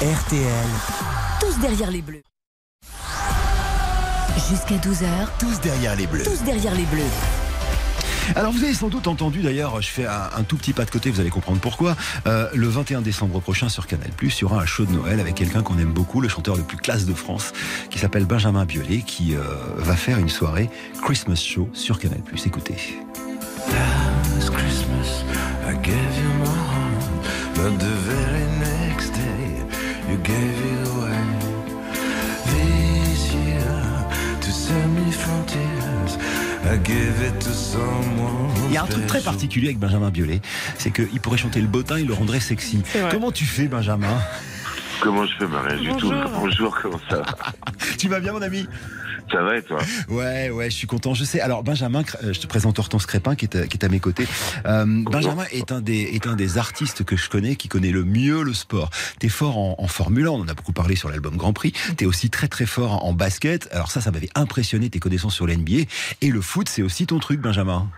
RTL. 0.00 0.68
Tous 1.40 1.58
derrière 1.60 1.90
les 1.90 2.02
bleus. 2.02 2.22
Jusqu'à 4.48 4.76
12h. 4.76 5.06
Tous 5.38 5.60
derrière 5.60 5.96
les 5.96 6.06
bleus. 6.06 6.24
Tous 6.24 6.42
derrière 6.44 6.74
les 6.74 6.84
bleus. 6.84 7.02
Alors 8.36 8.52
vous 8.52 8.62
avez 8.64 8.74
sans 8.74 8.88
doute 8.88 9.06
entendu 9.06 9.40
d'ailleurs, 9.40 9.80
je 9.80 9.88
fais 9.88 10.06
un, 10.06 10.42
tout 10.46 10.56
petit 10.56 10.72
pas 10.72 10.84
de 10.84 10.90
côté, 10.90 11.10
vous 11.10 11.20
allez 11.20 11.30
comprendre 11.30 11.60
pourquoi. 11.60 11.96
Euh, 12.26 12.48
le 12.54 12.68
21 12.68 13.00
décembre 13.00 13.40
prochain 13.40 13.68
sur 13.68 13.86
Canal+, 13.86 14.10
il 14.22 14.30
y 14.40 14.44
aura 14.44 14.62
un 14.62 14.66
show 14.66 14.84
de 14.84 14.92
Noël 14.92 15.20
avec 15.20 15.34
quelqu'un 15.34 15.62
qu'on 15.62 15.78
aime 15.78 15.92
beaucoup, 15.92 16.20
le 16.20 16.28
chanteur 16.28 16.56
le 16.56 16.62
plus 16.62 16.76
classe 16.76 17.06
de 17.06 17.14
France, 17.14 17.52
qui 17.90 17.98
s'appelle 17.98 18.24
Benjamin 18.24 18.64
Biolay, 18.64 19.02
qui 19.06 19.34
euh, 19.34 19.40
va 19.76 19.96
faire 19.96 20.18
une 20.18 20.28
soirée 20.28 20.70
Christmas 21.02 21.36
Show 21.36 21.68
sur 21.72 21.98
Canal+. 21.98 22.20
Écoutez. 22.44 22.76
Me 34.88 35.10
from 35.10 35.67
Il 38.68 38.74
y 38.74 38.76
a 38.76 38.82
un 38.82 38.86
truc 38.86 39.06
très 39.06 39.22
particulier 39.22 39.68
avec 39.68 39.78
Benjamin 39.78 40.10
Biolay, 40.10 40.42
c'est 40.76 40.90
qu'il 40.90 41.20
pourrait 41.20 41.38
chanter 41.38 41.62
le 41.62 41.66
bottin, 41.66 41.98
il 41.98 42.06
le 42.06 42.12
rendrait 42.12 42.40
sexy. 42.40 42.82
Comment 43.10 43.32
tu 43.32 43.44
fais 43.46 43.68
Benjamin? 43.68 44.18
Comment 45.00 45.24
je 45.24 45.36
fais 45.38 45.46
bah, 45.46 45.62
Rien 45.66 45.78
du 45.78 45.96
tout. 45.96 46.12
Bonjour, 46.34 46.76
comment 46.80 47.00
ça 47.08 47.18
va? 47.20 47.26
Tu 47.98 48.08
vas 48.08 48.20
bien 48.20 48.32
mon 48.32 48.42
ami? 48.42 48.66
Ça 49.30 49.42
va 49.42 49.56
et 49.56 49.62
toi 49.62 49.78
Ouais, 50.08 50.50
ouais, 50.50 50.70
je 50.70 50.76
suis 50.76 50.86
content. 50.86 51.14
Je 51.14 51.24
sais. 51.24 51.40
Alors, 51.40 51.62
Benjamin, 51.62 52.02
euh, 52.22 52.32
je 52.32 52.40
te 52.40 52.46
présente 52.46 52.78
Hortense 52.78 53.06
Crépin 53.06 53.34
qui 53.34 53.44
est 53.44 53.56
à, 53.56 53.66
qui 53.66 53.76
est 53.76 53.84
à 53.84 53.88
mes 53.88 54.00
côtés. 54.00 54.26
Euh, 54.66 54.84
Benjamin 55.10 55.44
est 55.52 55.72
un 55.72 55.80
des 55.80 56.02
est 56.14 56.26
un 56.26 56.36
des 56.36 56.58
artistes 56.58 57.04
que 57.04 57.16
je 57.16 57.28
connais 57.28 57.56
qui 57.56 57.68
connaît 57.68 57.90
le 57.90 58.04
mieux 58.04 58.42
le 58.42 58.54
sport. 58.54 58.90
T'es 59.18 59.28
fort 59.28 59.58
en, 59.58 59.76
en 59.78 59.86
Formule 59.88 60.26
1, 60.26 60.30
on 60.30 60.40
en 60.40 60.48
a 60.48 60.54
beaucoup 60.54 60.72
parlé 60.72 60.96
sur 60.96 61.08
l'album 61.08 61.36
Grand 61.36 61.52
Prix. 61.52 61.72
T'es 61.96 62.06
aussi 62.06 62.30
très 62.30 62.48
très 62.48 62.66
fort 62.66 63.04
en 63.04 63.12
basket. 63.12 63.68
Alors 63.72 63.90
ça, 63.90 64.00
ça 64.00 64.10
m'avait 64.10 64.30
impressionné 64.34 64.90
tes 64.90 64.98
connaissances 64.98 65.34
sur 65.34 65.46
l'NBA 65.46 65.82
et 66.20 66.28
le 66.28 66.40
foot, 66.40 66.68
c'est 66.68 66.82
aussi 66.82 67.06
ton 67.06 67.18
truc, 67.18 67.40
Benjamin. 67.40 67.88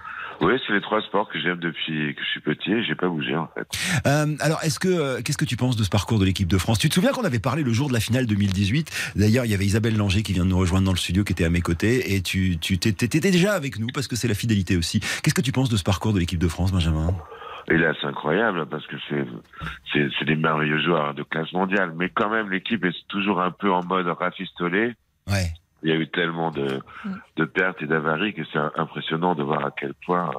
Oui, 0.40 0.54
c'est 0.66 0.72
les 0.72 0.80
trois 0.80 1.02
sports 1.02 1.28
que 1.28 1.38
j'aime 1.38 1.58
depuis 1.58 2.14
que 2.14 2.22
je 2.22 2.28
suis 2.30 2.40
petit 2.40 2.72
et 2.72 2.82
j'ai 2.82 2.94
pas 2.94 3.08
bougé 3.08 3.36
en 3.36 3.48
fait. 3.48 3.66
Euh, 4.06 4.34
alors, 4.40 4.62
est-ce 4.62 4.78
que 4.78 4.88
euh, 4.88 5.20
qu'est-ce 5.22 5.36
que 5.36 5.44
tu 5.44 5.56
penses 5.56 5.76
de 5.76 5.84
ce 5.84 5.90
parcours 5.90 6.18
de 6.18 6.24
l'équipe 6.24 6.48
de 6.48 6.56
France? 6.56 6.78
Tu 6.78 6.88
te 6.88 6.94
souviens 6.94 7.12
qu'on 7.12 7.24
avait 7.24 7.40
parlé 7.40 7.62
le 7.62 7.72
jour 7.72 7.88
de 7.88 7.92
la 7.92 8.00
finale 8.00 8.26
2018 8.26 9.12
D'ailleurs, 9.16 9.44
il 9.44 9.50
y 9.50 9.54
avait 9.54 9.66
Isabelle 9.66 9.96
Langer 9.96 10.22
qui 10.22 10.32
vient 10.32 10.44
de 10.44 10.50
nous 10.50 10.58
rejoindre 10.58 10.86
dans 10.86 10.92
le 10.92 10.98
studio, 10.98 11.24
qui 11.24 11.32
était 11.32 11.44
à 11.44 11.50
mes 11.50 11.60
côtés, 11.60 12.14
et 12.14 12.22
tu 12.22 12.58
tu 12.58 12.78
t'étais 12.78 13.20
déjà 13.20 13.52
avec 13.52 13.78
nous 13.78 13.88
parce 13.92 14.08
que 14.08 14.16
c'est 14.16 14.28
la 14.28 14.34
fidélité 14.34 14.76
aussi. 14.76 15.00
Qu'est-ce 15.22 15.34
que 15.34 15.42
tu 15.42 15.52
penses 15.52 15.68
de 15.68 15.76
ce 15.76 15.84
parcours 15.84 16.14
de 16.14 16.18
l'équipe 16.18 16.38
de 16.40 16.48
France, 16.48 16.72
Benjamin? 16.72 17.14
Et 17.68 17.76
là, 17.76 17.92
c'est 18.00 18.06
incroyable 18.06 18.66
parce 18.66 18.86
que 18.86 18.96
c'est 19.08 19.24
c'est 19.92 20.08
c'est 20.18 20.24
des 20.24 20.36
merveilleux 20.36 20.82
joueurs 20.82 21.14
de 21.14 21.22
classe 21.22 21.52
mondiale, 21.52 21.92
mais 21.96 22.08
quand 22.08 22.30
même 22.30 22.50
l'équipe 22.50 22.84
est 22.84 22.94
toujours 23.08 23.40
un 23.42 23.50
peu 23.50 23.70
en 23.70 23.84
mode 23.84 24.06
rafistolé. 24.06 24.94
Ouais. 25.28 25.52
Il 25.82 25.88
y 25.88 25.92
a 25.92 25.96
eu 25.96 26.08
tellement 26.08 26.50
de 26.50 26.80
de 27.36 27.44
pertes 27.44 27.80
et 27.82 27.86
d'avaries 27.86 28.34
que 28.34 28.42
c'est 28.52 28.58
impressionnant 28.76 29.34
de 29.34 29.42
voir 29.42 29.64
à 29.64 29.70
quel 29.70 29.94
point 30.06 30.30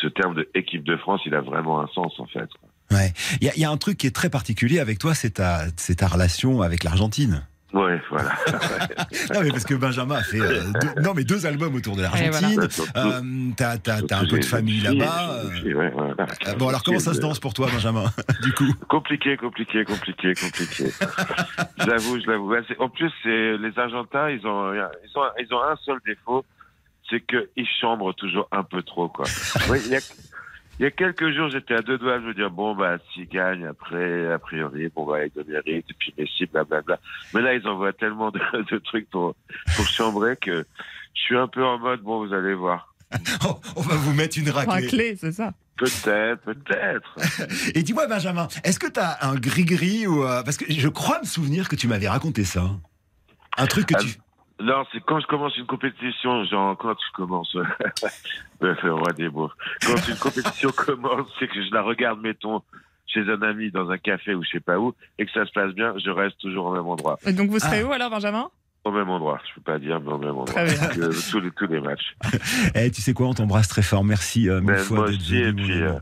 ce 0.00 0.08
terme 0.08 0.34
de 0.34 0.48
équipe 0.54 0.82
de 0.84 0.96
France, 0.96 1.20
il 1.26 1.34
a 1.34 1.40
vraiment 1.40 1.80
un 1.80 1.86
sens 1.88 2.18
en 2.18 2.26
fait. 2.26 2.48
Ouais. 2.90 3.12
Il 3.40 3.46
y, 3.46 3.50
a- 3.50 3.54
il 3.54 3.60
y 3.62 3.64
a 3.64 3.70
un 3.70 3.76
truc 3.76 3.96
qui 3.98 4.06
est 4.06 4.14
très 4.14 4.28
particulier 4.30 4.80
avec 4.80 4.98
toi, 4.98 5.14
c'est 5.14 5.30
ta, 5.34 5.62
c'est 5.76 5.96
ta 5.96 6.08
relation 6.08 6.60
avec 6.62 6.82
l'Argentine. 6.84 7.46
Ouais, 7.72 8.00
voilà. 8.10 8.30
non 9.34 9.40
mais 9.42 9.48
parce 9.50 9.64
que 9.64 9.74
Benjamin 9.74 10.16
a 10.16 10.22
fait 10.22 10.40
euh, 10.40 10.60
deux, 10.80 11.00
non 11.02 11.14
mais 11.14 11.24
deux 11.24 11.46
albums 11.46 11.74
autour 11.74 11.96
de 11.96 12.02
l'Argentine. 12.02 12.68
voilà. 12.68 13.16
Euh, 13.16 13.20
t'as, 13.56 13.78
t'as- 13.78 14.02
t'as 14.02 14.18
un 14.18 14.26
peu 14.26 14.38
de 14.38 14.44
famille 14.44 14.80
là-bas. 14.80 15.40
euh. 15.64 15.72
Ouais, 15.74 15.90
voilà. 15.90 16.14
Euh, 16.48 16.54
bon 16.56 16.68
alors 16.68 16.82
comment 16.82 16.98
ça 16.98 17.14
se 17.14 17.20
danse 17.20 17.40
pour 17.40 17.54
toi 17.54 17.68
Benjamin 17.72 18.04
Du 18.42 18.52
coup? 18.52 18.70
Compliqué, 18.88 19.36
compliqué, 19.38 19.84
compliqué, 19.86 20.34
compliqué. 20.34 20.90
je 21.78 21.86
l'avoue, 21.86 22.20
je 22.20 22.26
l'avoue. 22.30 22.48
Ouais, 22.50 22.60
c'est- 22.68 22.78
En 22.78 22.90
plus, 22.90 23.10
c'est 23.22 23.56
les 23.56 23.72
Argentins, 23.78 24.28
ils 24.28 24.46
ont, 24.46 24.72
ils 24.74 25.18
ont, 25.18 25.22
ils 25.40 25.54
ont 25.54 25.62
un 25.62 25.76
seul 25.84 25.98
défaut, 26.04 26.44
c'est 27.08 27.20
qu'ils 27.26 27.66
chambrent 27.80 28.14
toujours 28.14 28.48
un 28.52 28.64
peu 28.64 28.82
trop, 28.82 29.08
quoi. 29.08 29.24
Oui, 29.70 29.78
il 29.86 29.92
y 29.92 29.96
a, 29.96 30.00
il 30.78 30.82
y 30.82 30.86
a 30.86 30.90
quelques 30.90 31.32
jours, 31.32 31.50
j'étais 31.50 31.74
à 31.74 31.82
deux 31.82 31.98
doigts 31.98 32.18
de 32.18 32.24
me 32.24 32.34
dire 32.34 32.50
bon 32.50 32.74
bah 32.74 32.96
s'ils 33.12 33.28
gagnent 33.28 33.66
après, 33.66 34.32
a 34.32 34.38
priori, 34.38 34.88
bon 34.94 35.06
bah 35.06 35.24
ils 35.24 35.32
le 35.36 35.44
méritent, 35.44 35.90
et 35.90 35.94
puis 35.98 36.14
Messi, 36.18 36.46
blablabla. 36.46 36.98
Mais 37.34 37.42
là, 37.42 37.54
ils 37.54 37.66
envoient 37.66 37.92
tellement 37.92 38.30
de, 38.30 38.40
de 38.70 38.78
trucs 38.78 39.08
pour 39.10 39.34
pour 39.76 39.86
chambrer 39.86 40.36
que 40.36 40.64
je 41.14 41.20
suis 41.20 41.36
un 41.36 41.48
peu 41.48 41.64
en 41.64 41.78
mode 41.78 42.00
bon, 42.00 42.26
vous 42.26 42.32
allez 42.32 42.54
voir. 42.54 42.94
On 43.76 43.82
va 43.82 43.94
vous 43.96 44.12
mettre 44.14 44.38
une 44.38 44.48
raclée. 44.48 44.72
Raclée, 44.72 45.16
c'est 45.20 45.32
ça. 45.32 45.52
Peut-être, 45.76 46.42
peut-être. 46.42 47.16
Et 47.74 47.82
dis-moi 47.82 48.06
Benjamin, 48.06 48.48
est-ce 48.64 48.78
que 48.78 48.86
t'as 48.86 49.16
un 49.22 49.34
gris-gris 49.34 50.06
ou 50.06 50.24
euh, 50.24 50.42
parce 50.42 50.56
que 50.56 50.64
je 50.72 50.88
crois 50.88 51.20
me 51.20 51.26
souvenir 51.26 51.68
que 51.68 51.76
tu 51.76 51.88
m'avais 51.88 52.08
raconté 52.08 52.44
ça. 52.44 52.70
Un 53.56 53.66
truc 53.66 53.86
que 53.86 54.02
tu. 54.02 54.14
Non, 54.60 54.84
c'est 54.92 55.00
quand 55.04 55.18
je 55.20 55.26
commence 55.26 55.56
une 55.56 55.66
compétition, 55.66 56.44
genre 56.44 56.76
quand 56.78 56.92
je 56.94 57.12
commence, 57.16 57.54
le 57.54 57.64
le 58.82 58.94
roi 58.94 59.12
des 59.12 59.28
mots. 59.28 59.50
Quand 59.86 60.08
une 60.08 60.16
compétition 60.16 60.70
commence, 60.76 61.26
c'est 61.38 61.48
que 61.48 61.54
je 61.62 61.72
la 61.72 61.82
regarde, 61.82 62.20
mettons, 62.20 62.62
chez 63.06 63.20
un 63.28 63.42
ami 63.42 63.70
dans 63.70 63.90
un 63.90 63.98
café 63.98 64.34
ou 64.34 64.42
je 64.44 64.50
sais 64.50 64.60
pas 64.60 64.78
où, 64.78 64.94
et 65.18 65.26
que 65.26 65.32
ça 65.32 65.44
se 65.46 65.52
passe 65.52 65.72
bien, 65.74 65.94
je 66.04 66.10
reste 66.10 66.38
toujours 66.38 66.66
au 66.66 66.74
même 66.74 66.86
endroit. 66.86 67.18
Et 67.26 67.32
donc 67.32 67.50
vous 67.50 67.58
serez 67.58 67.80
Ah. 67.80 67.86
où 67.86 67.92
alors, 67.92 68.10
Benjamin? 68.10 68.48
Au 68.84 68.90
même 68.90 69.08
endroit, 69.10 69.40
je 69.48 69.54
peux 69.54 69.60
pas 69.60 69.78
dire, 69.78 70.00
mais 70.00 70.10
au 70.12 70.18
même 70.18 70.30
endroit. 70.30 70.44
Très 70.46 70.64
bien. 70.64 70.74
Donc, 70.88 70.98
euh, 70.98 71.12
tous, 71.30 71.40
les, 71.40 71.50
tous 71.52 71.66
les 71.68 71.80
matchs. 71.80 72.16
Eh, 72.74 72.90
tu 72.90 73.00
sais 73.00 73.14
quoi, 73.14 73.28
on 73.28 73.34
t'embrasse 73.34 73.68
très 73.68 73.82
fort. 73.82 74.02
Merci 74.04 74.48
euh, 74.48 74.56
mille 74.60 74.72
Ben, 74.74 74.78
fois 74.78 74.96
moi 74.98 75.10
d'être 75.10 75.20
aussi, 75.20 75.40
venu. 75.42 75.48
et 75.48 75.52
mon 75.52 75.56
puis, 75.62 75.72
ami. 75.72 75.82
euh, 75.82 75.98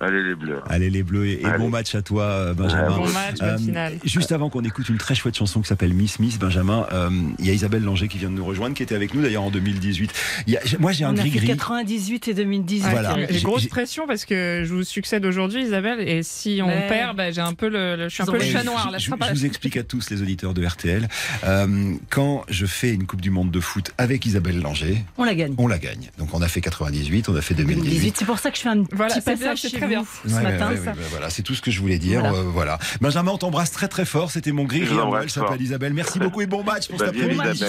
allez 0.00 0.22
les 0.22 0.34
bleus. 0.34 0.60
Allez 0.68 0.90
les 0.90 1.02
bleus 1.02 1.26
et, 1.26 1.42
bon 1.58 1.68
match 1.68 1.94
à 1.94 2.02
toi 2.02 2.22
euh, 2.24 2.54
Benjamin. 2.54 2.96
Bon 2.96 3.08
match, 3.08 3.38
bonne 3.40 3.58
finale. 3.58 3.94
Juste 4.04 4.32
avant 4.32 4.48
qu'on 4.50 4.62
écoute 4.62 4.88
une 4.88 4.98
très 4.98 5.14
chouette 5.14 5.36
chanson 5.36 5.60
qui 5.60 5.68
s'appelle 5.68 5.92
Miss 5.94 6.18
Miss 6.18 6.38
Benjamin, 6.38 6.86
euh, 6.92 7.10
il 7.38 7.46
y 7.46 7.50
a 7.50 7.52
Isabelle 7.52 7.82
Langer 7.82 8.08
qui 8.08 8.18
vient 8.18 8.30
de 8.30 8.34
nous 8.34 8.44
rejoindre, 8.44 8.74
qui 8.74 8.82
était 8.82 8.94
avec 8.94 9.14
nous 9.14 9.22
d'ailleurs 9.22 9.42
en 9.42 9.50
2018. 9.50 10.12
Il 10.46 10.52
y 10.52 10.56
a- 10.56 10.60
moi 10.78 10.92
j'ai 10.92 11.04
un 11.04 11.14
fait 11.14 11.22
gris-gris. 11.28 11.46
98 11.48 12.28
et 12.28 12.34
2018. 12.34 12.90
Voilà. 12.90 13.16
J'ai 13.30 13.40
grosse 13.40 13.62
j'ai- 13.62 13.68
pression 13.68 14.06
parce 14.06 14.24
que 14.24 14.62
je 14.64 14.72
vous 14.74 14.84
succède 14.84 15.24
aujourd'hui, 15.24 15.62
Isabelle, 15.64 16.00
et 16.00 16.22
si 16.22 16.60
on 16.62 16.68
Mais- 16.68 16.88
perd, 16.88 17.16
bah, 17.16 17.30
j'ai 17.30 17.40
un 17.40 17.54
peu 17.54 17.68
le, 17.68 17.96
le- 17.96 18.08
je 18.08 18.14
suis 18.14 18.22
un 18.22 18.26
peu 18.26 18.38
le 18.38 18.44
chat 18.44 18.64
noir. 18.64 18.90
Là, 18.90 18.98
je, 18.98 19.10
vous 19.10 19.44
explique 19.46 19.76
à 19.76 19.82
tous 19.82 20.10
les 20.10 20.22
auditeurs 20.22 20.54
de 20.54 20.64
RTL. 20.64 21.08
Euh, 21.44 21.94
quand 22.10 22.44
je 22.48 22.66
fais 22.66 22.92
une 22.94 23.06
Coupe 23.06 23.20
du 23.20 23.30
Monde 23.30 23.50
de 23.50 23.60
foot 23.60 23.92
avec 23.98 24.26
Isabelle 24.26 24.60
Langer, 24.60 25.04
On 25.16 25.24
la 25.24 25.34
gagne. 25.34 25.54
on 25.58 25.66
la 25.66 25.78
gagne. 25.78 26.10
Donc 26.18 26.34
on 26.34 26.42
a 26.42 26.48
fait 26.48 26.60
98, 26.60 27.28
on 27.28 27.34
a 27.36 27.40
fait 27.40 27.54
2018, 27.54 27.84
2018. 27.90 28.16
c'est 28.18 28.24
pour 28.24 28.38
ça 28.38 28.50
que 28.50 28.56
je 28.56 28.62
fais 28.62 28.68
un 28.68 28.84
Voilà, 28.92 29.14
petit 29.14 29.22
passage 29.22 29.62
bien. 29.88 30.04
ce 30.26 30.34
Ouais, 30.34 30.42
matin. 30.42 30.68
ouais, 30.70 30.78
ouais, 30.78 30.86
ouais, 30.88 30.92
voilà, 31.10 31.30
c'est 31.30 31.42
tout 31.42 31.54
ce 31.54 31.62
que 31.62 31.70
je 31.70 31.80
voulais 31.80 31.98
dire. 31.98 32.20
Voilà. 32.20 32.36
euh, 32.36 32.42
voilà. 32.42 32.78
Benjamin, 33.00 33.32
on 33.32 33.38
t'embrasse 33.38 33.70
très 33.72 33.88
très 33.88 34.04
fort. 34.04 34.30
C'était 34.30 34.52
mon 34.52 34.64
gris 34.64 34.84
Elle 35.22 35.30
s'appelle. 35.30 35.60
Isabelle. 35.62 35.94
Merci 35.94 36.18
beaucoup 36.18 36.40
et 36.40 36.46
bon 36.46 36.62
match 36.62 36.88
pour 36.88 36.98
cet 36.98 37.08
après-midi. 37.08 37.64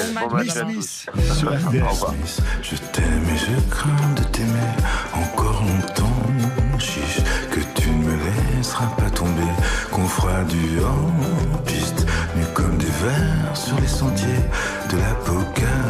Miss 0.67 1.05
sur 1.37 1.49
revoir. 1.51 2.13
Je 2.61 2.75
t'aime 2.91 3.23
et 3.33 3.37
je 3.37 3.69
crains 3.69 4.13
de 4.15 4.23
t'aimer 4.25 4.49
encore 5.13 5.63
longtemps. 5.63 6.05
Chiche, 6.79 7.21
que 7.51 7.59
tu 7.81 7.89
ne 7.89 8.05
me 8.05 8.13
laisseras 8.57 8.87
pas 8.97 9.09
tomber. 9.09 9.41
Qu'on 9.91 10.05
fera 10.07 10.43
du 10.45 10.79
en 10.81 11.57
piste, 11.65 12.05
nu 12.37 12.43
comme 12.53 12.77
des 12.77 12.85
vers 12.85 13.55
sur 13.57 13.77
les 13.81 13.87
sentiers 13.87 14.27
de 14.89 14.97
l'apocalypse. 14.97 15.88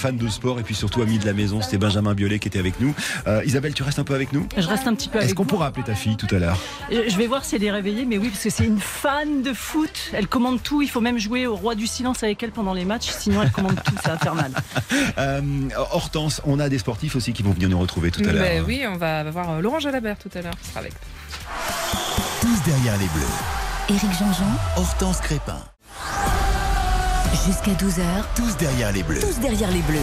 Fan 0.00 0.16
de 0.16 0.28
sport 0.28 0.58
et 0.58 0.62
puis 0.62 0.74
surtout 0.74 1.02
ami 1.02 1.18
de 1.18 1.26
la 1.26 1.34
maison, 1.34 1.60
c'était 1.60 1.76
Benjamin 1.76 2.14
Biolay 2.14 2.38
qui 2.38 2.48
était 2.48 2.58
avec 2.58 2.80
nous. 2.80 2.94
Euh, 3.26 3.42
Isabelle, 3.44 3.74
tu 3.74 3.82
restes 3.82 3.98
un 3.98 4.04
peu 4.04 4.14
avec 4.14 4.32
nous? 4.32 4.48
Je 4.56 4.66
reste 4.66 4.86
un 4.86 4.94
petit 4.94 5.10
peu 5.10 5.18
Est-ce 5.18 5.26
avec 5.26 5.36
qu'on 5.36 5.42
vous. 5.42 5.48
pourra 5.50 5.66
appeler 5.66 5.84
ta 5.84 5.94
fille 5.94 6.16
tout 6.16 6.34
à 6.34 6.38
l'heure? 6.38 6.58
Je 6.90 7.14
vais 7.16 7.26
voir 7.26 7.44
si 7.44 7.56
elle 7.56 7.64
est 7.64 7.70
réveillée, 7.70 8.06
mais 8.06 8.16
oui, 8.16 8.30
parce 8.30 8.42
que 8.42 8.48
c'est 8.50 8.64
une 8.64 8.80
fan 8.80 9.42
de 9.42 9.52
foot. 9.52 10.10
Elle 10.14 10.26
commande 10.26 10.62
tout. 10.62 10.80
Il 10.80 10.88
faut 10.88 11.02
même 11.02 11.18
jouer 11.18 11.46
au 11.46 11.54
roi 11.54 11.74
du 11.74 11.86
silence 11.86 12.22
avec 12.22 12.42
elle 12.42 12.50
pendant 12.50 12.72
les 12.72 12.86
matchs, 12.86 13.10
sinon 13.10 13.42
elle 13.42 13.50
commande 13.52 13.78
tout. 13.84 13.94
C'est 14.02 14.10
infernal. 14.10 14.52
Euh, 15.18 15.40
Hortense, 15.92 16.40
on 16.44 16.58
a 16.60 16.68
des 16.68 16.78
sportifs 16.78 17.14
aussi 17.16 17.32
qui 17.32 17.42
vont 17.42 17.50
venir 17.52 17.68
nous 17.68 17.78
retrouver 17.78 18.10
tout 18.10 18.22
à 18.26 18.32
l'heure. 18.32 18.64
Oui, 18.66 18.82
on 18.88 18.96
va 18.96 19.28
voir 19.30 19.50
euh, 19.50 19.60
Laurent 19.60 19.78
Jalabert 19.80 20.16
tout 20.18 20.30
à 20.34 20.40
l'heure 20.42 20.54
qui 20.62 20.68
sera 20.68 20.80
avec 20.80 20.92
nous. 20.92 22.48
Tous 22.48 22.62
derrière 22.70 22.94
les 22.98 23.06
bleus. 23.06 23.26
Éric 23.90 24.18
Jean-Jean, 24.18 24.50
Hortense 24.76 25.20
Crépin. 25.20 25.60
Jusqu'à 27.34 27.72
12h, 27.72 28.02
Tous 28.34 28.56
derrière 28.56 28.92
les 28.92 29.02
bleus. 29.02 29.20
tous 29.20 29.38
derrière 29.40 29.70
les 29.70 29.82
bleus. 29.82 29.98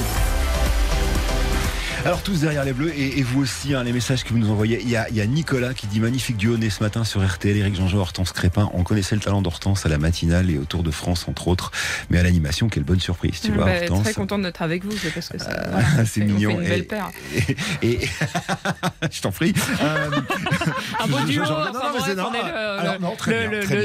Alors 2.06 2.22
tous 2.24 2.42
derrière 2.42 2.64
les 2.64 2.74
bleus 2.74 2.92
et, 2.96 3.20
et 3.20 3.24
vous 3.24 3.42
aussi, 3.42 3.74
hein, 3.74 3.84
les 3.84 3.92
messages 3.92 4.24
que 4.24 4.30
vous 4.30 4.38
nous 4.40 4.50
envoyez. 4.50 4.80
Il 4.82 4.90
y, 4.90 4.96
a, 4.96 5.10
il 5.10 5.16
y 5.16 5.22
a 5.22 5.26
Nicolas 5.26 5.74
qui 5.74 5.88
dit 5.88 6.00
magnifique 6.00 6.38
duo 6.38 6.58
né 6.58 6.70
ce 6.70 6.82
matin 6.84 7.04
sur 7.04 7.26
RTL, 7.26 7.56
Eric 7.58 7.76
Jean-Jean, 7.76 7.98
Hortense 8.00 8.32
Crépin. 8.32 8.70
On 8.74 8.84
connaissait 8.84 9.16
le 9.16 9.22
talent 9.22 9.42
d'Hortense 9.42 9.86
à 9.86 9.90
la 9.90 9.98
matinale 9.98 10.50
et 10.50 10.58
au 10.58 10.64
Tour 10.64 10.84
de 10.84 10.92
France 10.92 11.26
entre 11.28 11.48
autres, 11.48 11.72
mais 12.10 12.20
à 12.20 12.24
l'animation, 12.24 12.70
quelle 12.70 12.84
bonne 12.84 13.00
surprise, 13.00 13.42
tu 13.42 13.52
vois, 13.52 13.66
Ben, 13.66 13.84
Hortense. 13.84 14.04
très 14.04 14.14
contente 14.14 14.42
d'être 14.44 14.62
avec 14.62 14.86
vous, 14.86 14.96
c'est 14.98 15.14
parce 15.14 15.30
que 15.30 15.38
ça. 15.38 15.50
Ah, 15.52 15.70
voilà, 15.72 16.06
c'est 16.06 16.22
mignon. 16.22 16.52
une 16.60 16.66
Et- 16.66 16.70
belle 16.70 16.88
paire. 16.88 17.10
Et, 17.82 17.94
et- 17.94 18.00
je 19.12 19.22
t'en 19.22 19.32
prie. 19.32 19.54
Euh, 19.82 20.10
Un 21.04 21.08
beau 21.08 21.18
je- 21.20 21.28
je- 21.28 21.32
duo, 21.34 21.44
je- 21.46 21.52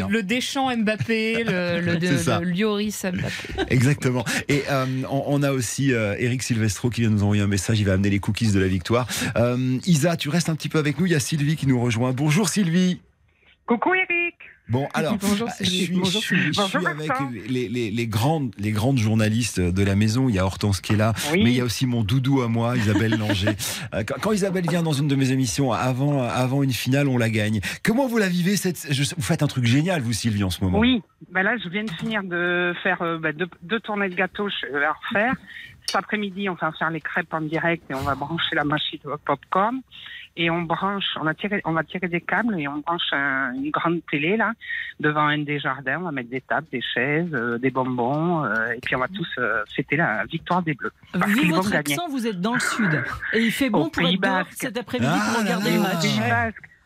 le, 0.08 0.22
Deschamps 0.22 0.74
Mbappé, 0.76 1.44
le, 1.44 1.80
le, 1.80 2.44
Lloris 2.44 3.02
Mbappé. 3.04 3.66
Exactement. 3.68 4.24
Et 4.48 4.62
euh, 4.70 4.86
on, 5.10 5.24
on 5.26 5.42
a 5.42 5.52
aussi 5.52 5.92
euh, 5.92 6.14
Eric 6.18 6.42
Silvestro 6.42 6.90
qui 6.90 7.02
vient 7.02 7.10
nous 7.10 7.22
envoyer 7.22 7.42
un 7.42 7.46
message. 7.46 7.80
Il 7.80 7.84
va 7.86 7.94
les 8.10 8.18
cookies 8.18 8.52
de 8.52 8.60
la 8.60 8.68
victoire. 8.68 9.06
Euh, 9.36 9.78
Isa, 9.86 10.16
tu 10.16 10.28
restes 10.28 10.48
un 10.48 10.54
petit 10.54 10.68
peu 10.68 10.78
avec 10.78 10.98
nous. 10.98 11.06
Il 11.06 11.12
y 11.12 11.14
a 11.14 11.20
Sylvie 11.20 11.56
qui 11.56 11.66
nous 11.66 11.80
rejoint. 11.80 12.12
Bonjour 12.12 12.48
Sylvie. 12.48 13.00
Coucou 13.66 13.94
Eric. 13.94 14.34
Bon, 14.68 14.88
alors, 14.94 15.16
Bonjour, 15.20 15.48
je 15.58 15.64
Sylvie. 15.64 15.84
suis, 15.86 15.94
Bonjour, 15.98 16.22
je 16.22 16.26
suis- 16.52 16.86
avec 16.86 17.10
les, 17.48 17.68
les- 17.68 17.90
les 17.90 18.06
grandes, 18.06 18.52
les 18.58 18.70
grandes 18.70 18.96
journalistes 18.98 19.60
de 19.60 19.82
la 19.84 19.96
maison. 19.96 20.28
Il 20.28 20.34
y 20.36 20.38
a 20.38 20.44
Hortense 20.46 20.80
qui 20.80 20.92
est 20.94 20.96
là, 20.96 21.12
Oui. 21.32 21.42
mais 21.44 21.50
il 21.50 21.56
y 21.56 21.60
a 21.60 21.64
aussi 21.64 21.84
mon 21.84 22.02
doudou 22.02 22.42
à 22.42 22.48
moi, 22.48 22.76
Isabelle 22.76 23.16
Langer. 23.18 23.50
Euh, 23.92 24.02
quand, 24.04 24.14
quand 24.20 24.32
Isabelle 24.32 24.66
vient 24.68 24.82
dans 24.82 24.92
une 24.92 25.08
de 25.08 25.16
mes 25.16 25.30
émissions, 25.32 25.72
avant, 25.72 26.22
avant 26.22 26.62
une 26.62 26.72
finale, 26.72 27.08
on 27.08 27.18
la 27.18 27.28
gagne. 27.28 27.60
Comment 27.82 28.06
vous 28.06 28.18
la 28.18 28.28
vivez 28.28 28.56
cette, 28.56 28.86
je 28.90 29.02
Vous 29.16 29.22
faites 29.22 29.42
un 29.42 29.48
truc 29.48 29.64
génial, 29.66 30.00
vous 30.00 30.12
Sylvie, 30.12 30.44
en 30.44 30.50
ce 30.50 30.62
moment. 30.62 30.78
Oui, 30.78 31.02
bah 31.30 31.42
là 31.42 31.56
je 31.62 31.68
viens 31.68 31.84
de 31.84 31.90
finir 31.90 32.22
de 32.22 32.72
faire 32.82 33.02
euh, 33.02 33.18
bah, 33.18 33.32
deux, 33.32 33.48
deux 33.62 33.80
tournées 33.80 34.08
de 34.08 34.14
gâteaux, 34.14 34.48
je 34.48 34.72
vais 34.72 34.80
la 34.80 34.92
refaire. 34.92 35.34
Cet 35.86 35.96
après-midi, 35.96 36.48
on 36.48 36.54
va 36.54 36.72
faire 36.72 36.90
les 36.90 37.00
crêpes 37.00 37.32
en 37.34 37.40
direct 37.40 37.84
et 37.90 37.94
on 37.94 38.00
va 38.02 38.14
brancher 38.14 38.54
la 38.54 38.64
machine 38.64 39.00
au 39.04 39.16
popcorn. 39.18 39.80
Et 40.34 40.48
on 40.48 40.62
branche, 40.62 41.04
on, 41.20 41.26
a 41.26 41.34
tiré, 41.34 41.60
on 41.66 41.72
va 41.72 41.84
tirer 41.84 42.08
des 42.08 42.22
câbles 42.22 42.58
et 42.58 42.66
on 42.66 42.78
branche 42.78 43.02
un- 43.12 43.52
une 43.52 43.70
grande 43.70 44.00
télé 44.10 44.38
là 44.38 44.52
devant 44.98 45.26
un 45.26 45.36
des 45.38 45.58
jardins. 45.58 45.98
On 46.00 46.04
va 46.04 46.10
mettre 46.12 46.30
des 46.30 46.40
tables, 46.40 46.66
des 46.72 46.80
chaises, 46.80 47.28
euh, 47.34 47.58
des 47.58 47.70
bonbons 47.70 48.42
euh, 48.44 48.70
et 48.74 48.80
puis 48.80 48.96
on 48.96 49.00
va 49.00 49.08
tous 49.08 49.28
euh, 49.36 49.62
fêter 49.76 49.96
la 49.96 50.24
victoire 50.24 50.62
des 50.62 50.72
Bleus. 50.72 50.92
Vu 51.26 51.50
votre 51.50 51.64
gagner. 51.70 51.92
accent, 51.92 52.08
vous 52.08 52.26
êtes 52.26 52.40
dans 52.40 52.54
le 52.54 52.60
sud. 52.60 53.04
Et 53.34 53.40
il 53.44 53.52
fait 53.52 53.68
bon 53.68 53.84
Au 53.84 53.90
pour 53.90 54.08
être 54.08 54.18
dehors 54.22 54.46
cet 54.52 54.78
après-midi 54.78 55.12
Ah 55.14 55.30
pour 55.34 55.42
regarder 55.42 55.72
le 55.74 55.80
match. 55.80 56.06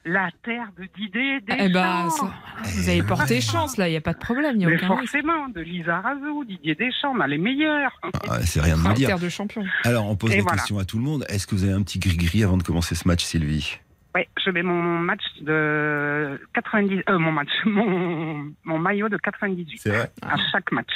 La 0.08 0.28
terre 0.44 0.68
de 0.78 0.86
Didier 0.96 1.40
Deschamps. 1.40 1.64
Eh 1.64 1.68
ben, 1.68 2.10
ça- 2.10 2.32
vous 2.62 2.88
avez 2.88 3.02
porté 3.02 3.40
chance 3.40 3.76
là, 3.76 3.88
il 3.88 3.90
n'y 3.90 3.96
a 3.96 4.00
pas 4.00 4.12
de 4.12 4.18
problème, 4.18 4.52
il 4.54 4.58
n'y 4.58 4.64
a 4.66 4.68
Mais 4.68 4.76
aucun 4.76 4.94
risque. 4.94 5.10
forcément, 5.12 5.48
de 5.48 5.60
Lisa 5.60 6.00
Razou, 6.00 6.44
Didier 6.44 6.76
Deschamps, 6.76 7.12
on 7.16 7.20
a 7.20 7.26
les 7.26 7.38
meilleurs. 7.38 7.90
Ah, 8.28 8.40
c'est 8.42 8.60
rien 8.60 8.76
de 8.76 8.82
me 8.82 8.94
dire. 8.94 9.08
terre 9.08 9.18
de 9.18 9.28
champion. 9.28 9.64
Alors, 9.84 10.08
on 10.08 10.14
pose 10.14 10.30
Et 10.32 10.36
la 10.36 10.42
voilà. 10.42 10.58
question 10.58 10.78
à 10.78 10.84
tout 10.84 10.96
le 10.98 11.02
monde. 11.02 11.24
Est-ce 11.28 11.46
que 11.48 11.56
vous 11.56 11.64
avez 11.64 11.72
un 11.72 11.82
petit 11.82 11.98
gris-gris 11.98 12.44
avant 12.44 12.56
de 12.56 12.62
commencer 12.62 12.94
ce 12.94 13.08
match, 13.08 13.24
Sylvie? 13.24 13.78
Oui, 14.14 14.22
je 14.44 14.50
mets 14.50 14.62
mon 14.62 14.80
match 15.00 15.22
de 15.40 16.40
90, 16.54 17.02
euh, 17.08 17.18
mon 17.18 17.32
match, 17.32 17.50
mon, 17.66 18.52
mon 18.64 18.78
maillot 18.78 19.08
de 19.08 19.16
98 19.16 19.78
C'est 19.82 19.90
vrai? 19.90 20.10
à 20.22 20.36
chaque 20.52 20.70
match. 20.70 20.90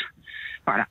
Voilà. 0.67 0.87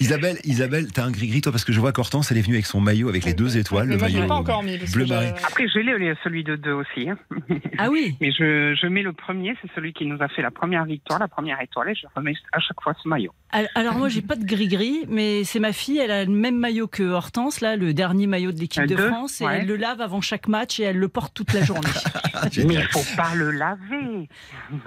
Isabelle, 0.00 0.36
Isabelle, 0.44 0.90
t'as 0.92 1.04
un 1.04 1.10
gris-gris 1.10 1.40
toi 1.40 1.52
parce 1.52 1.64
que 1.64 1.72
je 1.72 1.80
vois 1.80 1.92
qu'Hortense 1.92 2.30
elle 2.30 2.38
est 2.38 2.42
venue 2.42 2.54
avec 2.54 2.66
son 2.66 2.80
maillot 2.80 3.08
avec 3.08 3.24
les 3.24 3.34
deux 3.34 3.56
étoiles, 3.56 3.86
Mais 3.86 3.94
le 3.94 3.98
moi, 3.98 4.08
maillot 4.08 4.22
l'ai 4.22 4.28
pas 4.28 4.34
encore 4.34 4.62
mis, 4.62 4.78
bleu 4.92 5.06
marine. 5.06 5.32
Après, 5.46 5.66
je 5.68 5.78
l'ai, 5.78 5.98
le- 5.98 6.16
celui 6.24 6.44
de 6.44 6.56
deux 6.56 6.72
aussi. 6.72 7.08
hein. 7.10 7.18
Ah 7.78 7.90
oui 7.90 8.16
Mais 8.20 8.30
je, 8.32 8.74
je 8.80 8.86
mets 8.86 9.02
le 9.02 9.12
premier, 9.12 9.54
c'est 9.60 9.70
celui 9.74 9.92
qui 9.92 10.06
nous 10.06 10.16
a 10.20 10.28
fait 10.28 10.42
la 10.42 10.50
première 10.50 10.84
victoire, 10.84 11.18
la 11.18 11.28
première 11.28 11.60
étoile, 11.60 11.90
et 11.90 11.94
je 11.94 12.06
remets 12.14 12.34
à 12.52 12.60
chaque 12.60 12.80
fois 12.80 12.94
ce 13.02 13.08
maillot. 13.08 13.32
Al- 13.54 13.68
Alors 13.76 13.94
moi 13.94 14.08
j'ai 14.08 14.20
pas 14.20 14.34
de 14.36 14.44
gris-gris, 14.44 15.04
mais 15.08 15.44
c'est 15.44 15.60
ma 15.60 15.72
fille, 15.72 15.98
elle 15.98 16.10
a 16.10 16.24
le 16.24 16.30
même 16.32 16.56
maillot 16.58 16.88
que 16.88 17.04
Hortense, 17.04 17.60
là, 17.60 17.76
le 17.76 17.94
dernier 17.94 18.26
maillot 18.26 18.50
de 18.52 18.58
l'équipe 18.58 18.82
Euh, 18.82 18.86
de 18.86 18.96
France, 18.96 19.40
et 19.40 19.44
ouais. 19.44 19.58
elle 19.60 19.66
le 19.68 19.76
lave 19.76 20.00
avant 20.00 20.20
chaque 20.20 20.48
match 20.48 20.80
et 20.80 20.82
elle 20.82 20.98
le 20.98 21.08
porte 21.08 21.32
toute 21.34 21.52
la 21.52 21.62
journée. 21.64 21.88
Mais 22.56 22.74
il 22.74 22.88
faut 22.90 23.16
pas 23.16 23.34
le 23.34 23.52
laver. 23.52 24.28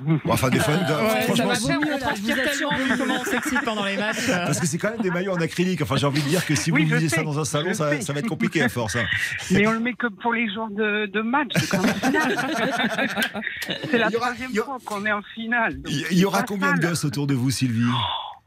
Bon, 0.01 0.20
enfin 0.28 0.49
des 0.49 0.59
fois, 0.59 0.74
Ouais, 0.78 1.36
ça 1.36 1.45
va 1.45 1.53
on 1.53 1.97
transpire 1.99 2.36
tellement 2.36 2.70
comment 2.97 3.15
on 3.22 3.26
s'excite 3.26 3.61
pendant 3.63 3.86
les 3.86 3.95
matchs. 3.97 4.28
parce 4.28 4.59
que 4.59 4.68
c'est 4.68 4.78
quand 4.78 4.91
même 4.91 5.01
des 5.01 5.11
maillots 5.11 5.34
en 5.34 5.41
acrylique. 5.41 5.82
Enfin, 5.82 5.95
j'ai 5.95 6.05
envie 6.05 6.22
de 6.22 6.28
dire 6.28 6.45
que 6.45 6.53
si 6.55 6.72
Oui, 6.72 6.84
vous 6.86 6.95
lisez 6.95 7.09
ça 7.09 7.24
dans 7.24 7.39
un 7.39 7.45
salon, 7.45 7.74
ça, 7.74 7.86
va 7.86 7.95
être 8.20 8.28
compliqué 8.28 8.61
à 8.61 8.70
force. 8.70 8.95
hein. 8.97 9.05
Mais 9.51 9.65
on 9.65 9.72
le 9.72 9.80
met 9.80 9.93
que 9.93 10.07
pour 10.07 10.34
les 10.34 10.51
jours 10.53 10.68
de, 10.72 11.05
de 11.05 11.22
match. 11.22 11.51
C'est 11.55 11.70
comme 11.70 11.86
en 11.86 11.93
finale. 12.05 12.36
C'est 13.89 13.97
la 13.97 14.11
troisième 14.11 14.53
fois 14.53 14.78
qu'on 14.84 15.05
est 15.05 15.11
en 15.11 15.22
finale. 15.34 15.80
Il 16.11 16.18
y 16.18 16.26
aura 16.26 16.43
combien 16.43 16.74
de 16.74 16.82
gosses 16.82 17.05
autour 17.05 17.28
de 17.28 17.34
vous, 17.34 17.49
Sylvie? 17.49 17.84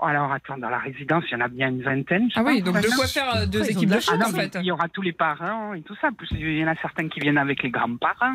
Alors 0.03 0.33
attends, 0.33 0.57
dans 0.59 0.71
la 0.71 0.79
résidence, 0.79 1.25
il 1.31 1.35
y 1.35 1.37
en 1.37 1.45
a 1.45 1.49
bien 1.49 1.69
une 1.69 1.83
vingtaine. 1.83 2.29
je 2.31 2.39
Ah 2.39 2.43
oui, 2.45 2.63
donc 2.63 2.81
de 2.81 2.89
quoi 2.97 3.07
faire 3.07 3.35
euh, 3.37 3.47
deux 3.47 3.61
Ouais, 3.61 3.71
équipes 3.73 3.89
de 3.91 3.99
Ah 4.11 4.17
non, 4.17 4.27
en 4.27 4.31
fait. 4.31 4.57
il 4.61 4.67
y 4.67 4.71
aura 4.71 4.89
tous 4.89 5.03
les 5.03 5.13
parents 5.13 5.75
et 5.75 5.83
tout 5.83 5.95
ça. 6.01 6.09
Plus 6.17 6.29
il 6.33 6.59
y 6.59 6.65
en 6.65 6.69
a 6.69 6.75
certains 6.77 7.09
qui 7.09 7.21
viennent 7.21 7.39
avec 7.39 7.63
les 7.63 7.71
grands-parents. 7.71 8.33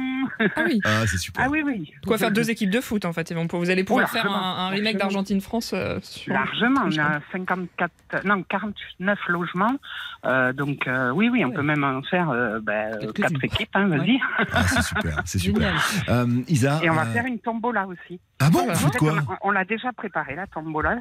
Ah 0.55 0.61
oui. 0.65 0.79
Ah, 0.85 1.05
c'est 1.07 1.17
super. 1.17 1.45
Ah 1.45 1.49
oui, 1.49 1.61
oui. 1.65 1.91
De 2.01 2.07
quoi 2.07 2.17
faire 2.17 2.31
deux 2.31 2.49
équipes 2.49 2.69
de 2.69 2.81
foot 2.81 3.05
en 3.05 3.13
fait. 3.13 3.33
Vous 3.33 3.69
allez 3.69 3.83
pouvoir 3.83 4.07
Oh, 4.09 4.13
faire 4.13 4.31
un, 4.31 4.67
un 4.67 4.69
remake 4.69 4.97
d'Argentine-France 4.97 5.71
euh, 5.73 5.99
sur- 6.01 6.33
Largement, 6.33 6.81
on 6.85 6.97
a 6.99 7.19
54, 7.31 7.91
non 8.25 8.43
49 8.43 9.19
logements, 9.27 9.75
Euh, 10.25 10.53
donc 10.53 10.87
euh, 10.87 11.11
oui 11.11 11.29
oui, 11.29 11.45
on 11.45 11.51
peut 11.51 11.61
même 11.61 11.83
en 11.83 12.01
faire 12.01 12.29
euh, 12.31 12.59
ben, 12.59 12.97
quatre 13.13 13.43
équipes, 13.43 13.69
hein, 13.75 13.87
vas-y. 13.87 14.19
Ah, 14.53 14.63
c'est 14.67 14.81
super, 14.81 15.21
c'est 15.25 15.39
super. 15.39 15.73
Euh, 16.09 16.25
Isa, 16.47 16.79
Et 16.83 16.89
on 16.89 16.95
va 16.95 17.03
euh, 17.03 17.13
faire 17.13 17.25
une 17.25 17.37
tombola 17.39 17.85
aussi. 17.85 18.19
Ah 18.39 18.49
bon, 18.49 18.67
fait, 18.73 18.97
quoi? 18.97 19.13
On, 19.13 19.31
a- 19.33 19.37
on 19.43 19.51
l'a 19.51 19.65
déjà 19.65 19.91
préparé 19.93 20.35
la 20.35 20.47
tombola. 20.47 20.97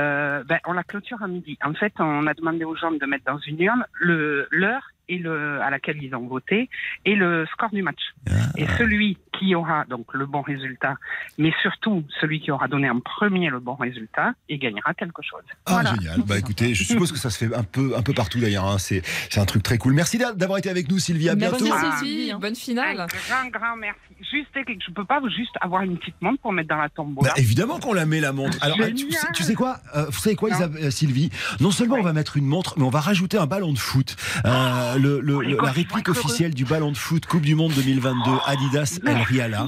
Euh, 0.00 0.42
ben, 0.44 0.58
on 0.66 0.72
la 0.72 0.84
clôture 0.84 1.22
à 1.22 1.28
midi. 1.28 1.58
En 1.62 1.74
fait, 1.74 1.92
on 1.98 2.26
a 2.26 2.34
demandé 2.34 2.64
aux 2.64 2.76
gens 2.76 2.90
de 2.90 3.06
mettre 3.06 3.24
dans 3.24 3.38
une 3.38 3.60
urne 3.60 3.84
l'heure 4.00 4.90
et 5.10 5.18
le 5.18 5.60
à 5.60 5.68
laquelle 5.70 6.02
ils 6.02 6.14
ont 6.14 6.26
voté 6.26 6.70
et 7.04 7.14
le 7.14 7.44
score 7.52 7.70
du 7.70 7.82
match. 7.82 8.00
Ah. 8.28 8.32
Et 8.56 8.66
celui 8.78 9.18
qui 9.38 9.54
aura 9.54 9.84
donc 9.86 10.06
le 10.14 10.26
bon 10.26 10.42
résultat, 10.42 10.94
mais 11.38 11.52
surtout 11.62 12.04
celui 12.20 12.40
qui 12.40 12.50
aura 12.50 12.68
donné 12.68 12.88
en 12.90 13.00
premier 13.00 13.48
le 13.50 13.58
bon 13.60 13.74
résultat, 13.74 14.32
il 14.48 14.58
gagnera 14.58 14.94
quelque 14.94 15.22
chose. 15.22 15.42
Ah, 15.66 15.72
Voilà. 15.72 15.94
génial. 15.94 16.22
Bah 16.26 16.38
écoutez, 16.38 16.74
je 16.74 16.84
suppose 16.84 17.10
que 17.12 17.18
ça 17.18 17.30
se 17.30 17.38
fait 17.38 17.54
un 17.54 17.62
peu, 17.64 17.94
un 17.96 18.02
peu 18.02 18.12
partout 18.14 18.38
d'ailleurs. 18.40 18.66
hein. 18.66 18.78
C'est, 18.78 19.02
c'est 19.30 19.40
un 19.40 19.44
truc 19.46 19.62
très 19.62 19.78
cool. 19.78 19.92
Merci 19.94 20.18
d'a- 20.18 20.32
d'avoir 20.32 20.58
été 20.58 20.68
avec 20.70 20.90
nous, 20.90 20.98
Sylvie. 20.98 21.28
À 21.28 21.34
bientôt. 21.34 21.66
Ah, 21.72 21.96
Sylvie, 21.98 22.32
bonne 22.40 22.54
finale. 22.56 23.00
Un 23.00 23.06
grand, 23.06 23.50
grand 23.50 23.76
merci. 23.76 23.98
Juste, 24.30 24.48
je 24.54 24.92
peux 24.92 25.04
pas 25.04 25.20
juste 25.36 25.54
avoir 25.60 25.82
une 25.82 25.96
petite 25.98 26.20
montre 26.20 26.40
pour 26.42 26.52
mettre 26.52 26.68
dans 26.68 26.76
la 26.76 26.88
tombola. 26.88 27.30
Bah, 27.30 27.34
évidemment 27.36 27.78
qu'on 27.80 27.92
la 27.94 28.06
met 28.06 28.20
la 28.20 28.32
montre. 28.32 28.58
Alors, 28.60 28.76
tu, 28.76 29.10
sais, 29.10 29.26
tu 29.34 29.42
sais 29.42 29.54
quoi 29.54 29.78
Euh, 29.96 30.06
Vous 30.06 30.18
savez 30.18 30.36
quoi, 30.36 30.50
Isabelle- 30.50 30.84
euh, 30.84 30.90
Sylvie? 30.90 31.30
Non 31.60 31.70
seulement 31.70 31.96
on 31.96 32.02
va 32.02 32.12
mettre 32.12 32.36
une 32.36 32.46
montre, 32.46 32.74
mais 32.78 32.84
on 32.84 32.90
va 32.90 33.00
rajouter 33.00 33.38
un 33.38 33.46
ballon 33.46 33.72
de 33.72 33.78
foot. 33.78 34.16
Euh, 34.44 34.98
le, 35.00 35.20
le- 35.20 35.40
le- 35.42 35.56
la 35.62 35.70
réplique 35.70 36.08
officielle 36.08 36.54
du 36.54 36.64
ballon 36.64 36.92
de 36.92 36.96
foot 36.96 37.26
Coupe 37.26 37.42
du 37.42 37.54
Monde 37.54 37.72
2022 37.72 38.30
Adidas 38.46 38.98
El 39.06 39.16
Riala. 39.18 39.66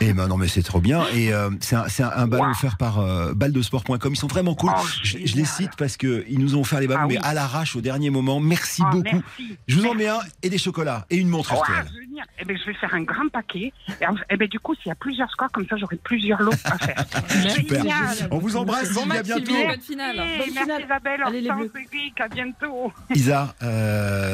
Eh 0.00 0.12
ben 0.12 0.26
non 0.28 0.36
mais 0.36 0.48
c'est 0.48 0.62
trop 0.62 0.80
bien 0.80 1.04
et 1.14 1.32
euh, 1.34 1.50
c'est 1.60 1.76
un, 2.02 2.26
ballon 2.26 2.50
offert 2.50 2.76
par 2.76 2.98
euh, 3.00 3.34
baldesport.com. 3.34 3.98
Ils 4.12 4.16
sont 4.16 4.26
vraiment 4.26 4.54
cool. 4.54 4.70
Oh, 4.74 4.80
je, 5.02 5.18
je 5.24 5.36
les 5.36 5.44
cite 5.44 5.72
parce 5.76 5.96
que 5.96 6.24
ils 6.28 6.38
nous 6.38 6.56
ont 6.56 6.60
offert 6.60 6.80
les 6.80 6.86
ballons 6.86 7.02
Ah 7.04 7.08
mais 7.08 7.18
à 7.18 7.34
l'arrache 7.34 7.76
au 7.76 7.80
dernier 7.80 8.10
moment. 8.10 8.40
Merci 8.40 8.82
Ah, 8.84 8.90
beaucoup. 8.90 9.22
merci. 9.38 9.58
Je 9.66 9.76
vous 9.76 9.86
en 9.86 9.94
mets 9.94 10.08
un 10.08 10.18
et 10.42 10.48
des 10.50 10.58
chocolats 10.58 11.06
et 11.10 11.16
une 11.16 11.28
montre 11.28 11.52
Oh, 11.56 11.60
RTL. 11.60 11.86
génial. 12.00 12.26
Eh 12.38 12.44
ben, 12.44 12.56
je 12.58 12.64
vais 12.70 12.74
faire 12.74 12.94
un 12.94 13.02
grand 13.02 13.28
paquet. 13.30 13.72
Et, 13.88 13.92
eh 14.30 14.36
ben, 14.36 14.48
du 14.48 14.58
coup, 14.60 14.74
s'il 14.74 14.88
y 14.88 14.90
a 14.90 14.94
plusieurs 14.94 15.30
scores, 15.30 15.50
comme 15.52 15.66
ça, 15.68 15.76
j'aurai 15.76 15.96
plusieurs 15.96 16.40
lots 16.42 16.52
à 16.64 16.78
faire. 16.78 17.04
Super. 17.54 17.82
Génial. 17.82 18.28
On 18.30 18.38
vous 18.38 18.56
embrasse, 18.56 18.92
Bon 18.94 19.06
match, 19.06 19.24
bientôt. 19.26 19.52
Bonne 19.52 19.80
finale. 19.80 20.18
Hey, 20.18 20.50
merci 20.54 20.70
Isabelle, 20.84 21.20
Allez, 21.24 21.40
les 21.42 21.50
Bleus. 21.50 21.72
À 22.18 22.28
bientôt. 22.28 22.92
Isa, 23.14 23.54
euh, 23.62 24.25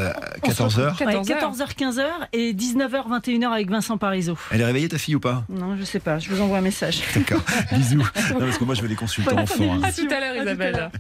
14h. 0.45 0.97
14h, 0.97 1.75
15h 1.77 2.05
et 2.33 2.53
19h, 2.53 3.09
21h 3.23 3.47
avec 3.53 3.71
Vincent 3.71 3.99
Parisot. 3.99 4.37
Elle 4.51 4.61
est 4.61 4.65
réveillée 4.65 4.89
ta 4.89 4.99
fille 4.99 5.15
ou 5.15 5.21
pas? 5.21 5.45
Non, 5.49 5.77
je 5.79 5.85
sais 5.85 6.01
pas, 6.01 6.19
je 6.19 6.29
vous 6.31 6.41
envoie 6.41 6.59
un 6.59 6.63
message. 6.63 7.03
D'accord. 7.15 7.41
Bisous. 7.73 7.97
Non, 7.99 8.39
parce 8.41 8.59
que 8.59 8.65
moi 8.65 8.75
je 8.75 8.83
veux 8.83 8.89
les 8.89 8.95
consultants 8.97 9.37
enfants. 9.39 9.75
hein. 9.75 9.81
À 9.83 9.93
tout 9.93 10.07
à 10.11 10.21
l'heure, 10.21 10.37
Isabelle. 10.43 10.91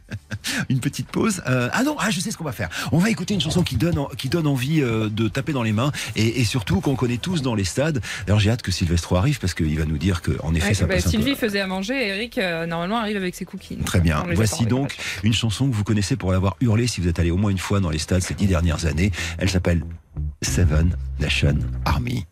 Une 0.68 0.80
petite 0.80 1.09
pause. 1.09 1.43
Euh, 1.47 1.68
ah 1.72 1.82
non, 1.84 1.97
ah, 1.99 2.11
je 2.11 2.20
sais 2.20 2.30
ce 2.30 2.36
qu'on 2.36 2.45
va 2.45 2.53
faire. 2.53 2.68
On 2.90 2.99
va 2.99 3.11
écouter 3.11 3.34
une 3.34 3.40
chanson 3.40 3.62
qui 3.62 3.76
donne, 3.76 3.99
en- 3.99 4.07
qui 4.07 4.28
donne 4.28 4.47
envie 4.47 4.80
euh, 4.82 5.09
de 5.09 5.28
taper 5.28 5.53
dans 5.53 5.62
les 5.62 5.72
mains 5.72 5.93
et, 6.16 6.40
et 6.40 6.45
surtout 6.45 6.80
qu'on 6.80 6.97
connaît 6.97 7.16
tous 7.18 7.43
dans 7.43 7.55
les 7.55 7.64
stades. 7.64 8.01
D'ailleurs, 8.26 8.40
j'ai 8.40 8.51
hâte 8.51 8.62
que 8.62 8.72
Sylvestre 8.72 9.14
arrive 9.16 9.38
parce 9.38 9.55
qu'il 9.55 9.78
va 9.78 9.84
nous 9.84 9.99
dire 9.99 10.20
qu'en 10.22 10.55
effet, 10.55 10.68
Ouais, 10.68 10.74
ça 10.74 10.86
bah, 10.86 10.95
passe 10.95 11.07
un 11.07 11.11
peu. 11.11 11.16
Sylvie 11.18 11.34
faisait 11.36 11.61
à 11.61 11.66
manger 11.66 11.95
et 11.95 12.09
Eric, 12.09 12.38
euh, 12.38 12.66
normalement, 12.66 12.99
arrive 12.99 13.16
avec 13.16 13.34
ses 13.34 13.45
cookies. 13.45 13.76
Très 13.78 14.01
bien. 14.01 14.24
Voici 14.34 14.66
donc 14.66 14.97
une 15.22 15.32
chanson 15.32 15.68
que 15.68 15.74
vous 15.74 15.84
connaissez 15.84 16.16
pour 16.16 16.32
l'avoir 16.32 16.57
hurlée 16.61 16.86
si 16.86 17.01
vous 17.01 17.09
êtes 17.09 17.18
allé 17.18 17.30
au 17.30 17.36
moins 17.36 17.51
une 17.51 17.59
fois 17.59 17.80
dans 17.80 17.90
les 17.90 17.99
stades 17.99 18.22
ces 18.22 18.34
dix 18.34 18.47
dernières 18.47 18.71
années. 18.84 19.12
Elle 19.38 19.48
s'appelle 19.50 19.82
Seven 20.42 20.96
Nation 21.20 21.56
Army. 21.84 22.26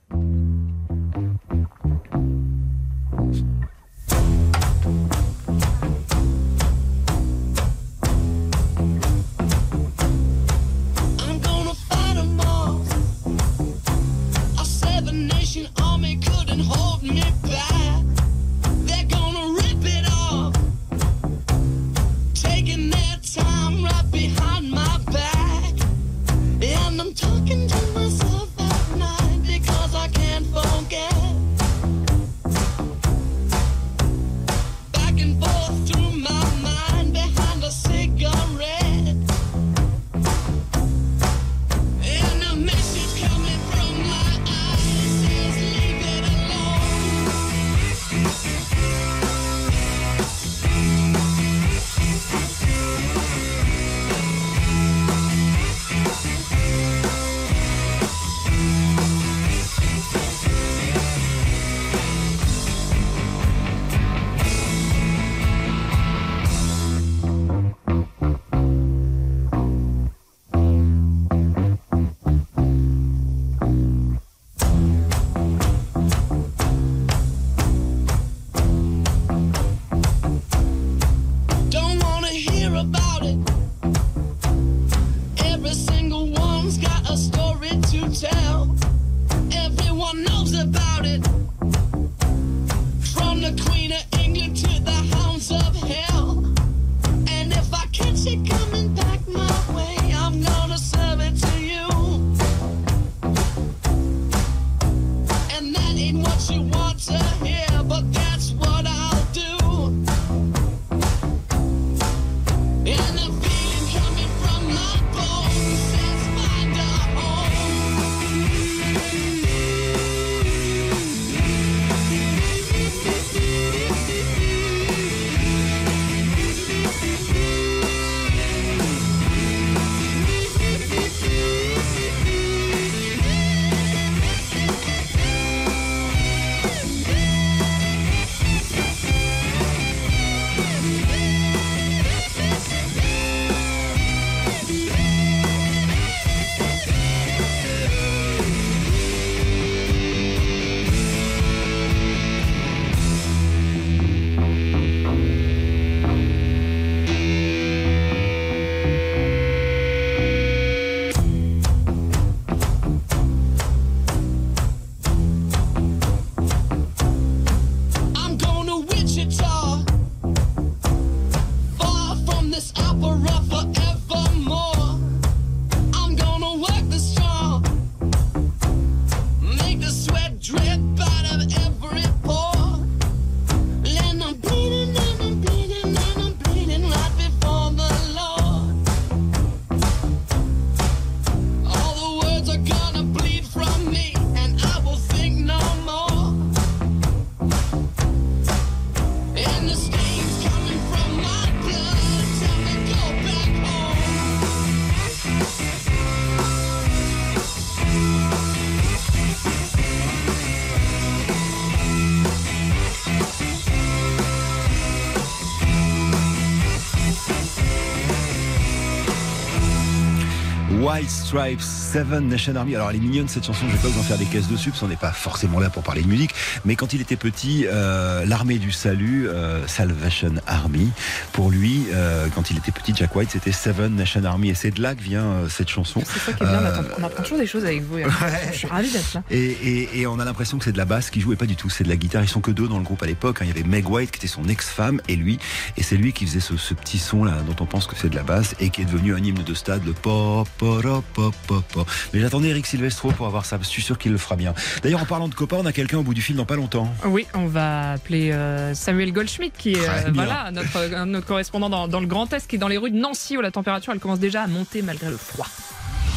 Peace. 221.10 221.19
Stripes, 221.30 221.60
Seven 221.62 222.26
Nation 222.26 222.56
Army. 222.56 222.74
Alors 222.74 222.90
elle 222.90 222.96
est 222.96 223.00
mignonne 223.00 223.28
cette 223.28 223.46
chanson, 223.46 223.64
je 223.68 223.76
vais 223.76 223.82
pas 223.82 223.86
vous 223.86 224.00
en 224.00 224.02
faire 224.02 224.18
des 224.18 224.24
caisses 224.24 224.48
dessus 224.48 224.70
parce 224.70 224.80
qu'on 224.80 224.88
n'est 224.88 224.96
pas 224.96 225.12
forcément 225.12 225.60
là 225.60 225.70
pour 225.70 225.84
parler 225.84 226.02
de 226.02 226.08
musique. 226.08 226.34
Mais 226.64 226.74
quand 226.74 226.92
il 226.92 227.00
était 227.00 227.14
petit, 227.14 227.66
euh, 227.68 228.24
l'armée 228.26 228.58
du 228.58 228.72
salut, 228.72 229.28
euh, 229.28 229.64
Salvation 229.68 230.32
Army, 230.48 230.90
pour 231.32 231.52
lui, 231.52 231.84
euh, 231.92 232.26
quand 232.34 232.50
il 232.50 232.56
était 232.58 232.72
petit, 232.72 232.92
Jack 232.96 233.14
White, 233.14 233.30
c'était 233.30 233.52
Seven 233.52 233.94
Nation 233.94 234.24
Army. 234.24 234.48
Et 234.50 234.54
c'est 234.56 234.72
de 234.72 234.82
là 234.82 234.96
que 234.96 235.02
vient 235.02 235.22
euh, 235.24 235.48
cette 235.48 235.68
chanson. 235.68 236.02
C'est 236.04 236.18
ça 236.18 236.32
qui 236.32 236.42
est 236.42 236.46
bien, 236.46 236.58
on 236.60 236.64
Euh, 236.64 236.80
apprend- 236.80 237.06
apprend 237.06 237.22
toujours 237.22 237.38
des 237.38 237.46
choses 237.46 237.64
avec 237.64 237.82
vous. 237.84 237.98
et 237.98 238.04
Je 238.52 238.56
suis 238.58 238.66
ravie 238.66 238.90
d'être 238.90 239.14
là. 239.14 239.22
et, 239.30 239.38
et- 239.38 240.00
et 240.00 240.06
on 240.08 240.18
a 240.18 240.24
l'impression 240.24 240.58
que 240.58 240.64
c'est 240.64 240.72
de 240.72 240.78
la 240.78 240.84
basse 240.84 241.10
qui 241.10 241.20
jouait 241.20 241.36
pas 241.36 241.46
du 241.46 241.54
tout, 241.54 241.70
c'est 241.70 241.84
de 241.84 241.88
la 241.90 241.96
guitare. 241.96 242.24
Ils 242.24 242.28
sont 242.28 242.40
que 242.40 242.50
deux 242.50 242.66
dans 242.66 242.78
le 242.78 242.84
groupe 242.84 243.04
à 243.04 243.06
l'époque. 243.06 243.38
hein. 243.40 243.44
Il 243.44 243.48
y 243.48 243.52
avait 243.52 243.62
Meg 243.68 243.88
White 243.88 244.10
qui 244.10 244.18
était 244.18 244.26
son 244.26 244.48
ex-femme 244.48 245.00
et 245.06 245.14
lui. 245.14 245.38
Et 245.76 245.84
c'est 245.84 245.96
lui 245.96 246.12
qui 246.12 246.26
faisait 246.26 246.40
ce, 246.40 246.56
ce 246.56 246.74
petit 246.74 246.98
son 246.98 247.22
là 247.22 247.34
dont 247.46 247.54
on 247.62 247.66
pense 247.66 247.86
que 247.86 247.94
c'est 247.96 248.08
de 248.08 248.16
la 248.16 248.24
basse 248.24 248.56
et 248.58 248.70
qui 248.70 248.82
est 248.82 248.84
devenu 248.86 249.14
un 249.14 249.18
hymne 249.22 249.44
de 249.44 249.54
stade, 249.54 249.82
le 249.86 249.92
pop, 249.92 250.48
pop, 250.58 250.82
pop, 250.82 251.04
pop, 251.46 251.64
pop. 251.72 251.90
Mais 252.12 252.20
j'attendais 252.20 252.48
Eric 252.48 252.66
Silvestro 252.66 253.10
pour 253.12 253.26
avoir 253.26 253.44
ça. 253.44 253.58
Je 253.60 253.66
suis 253.66 253.82
sûr 253.82 253.98
qu'il 253.98 254.12
le 254.12 254.18
fera 254.18 254.36
bien. 254.36 254.54
D'ailleurs, 254.82 255.02
en 255.02 255.06
parlant 255.06 255.28
de 255.28 255.34
copains, 255.34 255.58
on 255.60 255.66
a 255.66 255.72
quelqu'un 255.72 255.98
au 255.98 256.02
bout 256.02 256.14
du 256.14 256.22
fil 256.22 256.36
dans 256.36 256.44
pas 256.44 256.56
longtemps. 256.56 256.92
Oui, 257.04 257.26
on 257.34 257.46
va 257.46 257.92
appeler 257.92 258.32
euh, 258.32 258.74
Samuel 258.74 259.12
Goldschmidt, 259.12 259.52
qui 259.56 259.72
est 259.72 259.88
euh, 259.88 260.10
voilà, 260.12 260.50
notre, 260.52 260.76
euh, 260.76 261.04
notre 261.04 261.26
correspondant 261.26 261.68
dans, 261.68 261.88
dans 261.88 262.00
le 262.00 262.06
Grand 262.06 262.32
Est, 262.32 262.46
qui 262.46 262.56
est 262.56 262.58
dans 262.58 262.68
les 262.68 262.78
rues 262.78 262.90
de 262.90 262.98
Nancy, 262.98 263.36
où 263.36 263.40
la 263.40 263.50
température 263.50 263.92
elle 263.92 264.00
commence 264.00 264.20
déjà 264.20 264.42
à 264.42 264.46
monter 264.46 264.82
malgré 264.82 265.10
le 265.10 265.16
froid. 265.16 265.46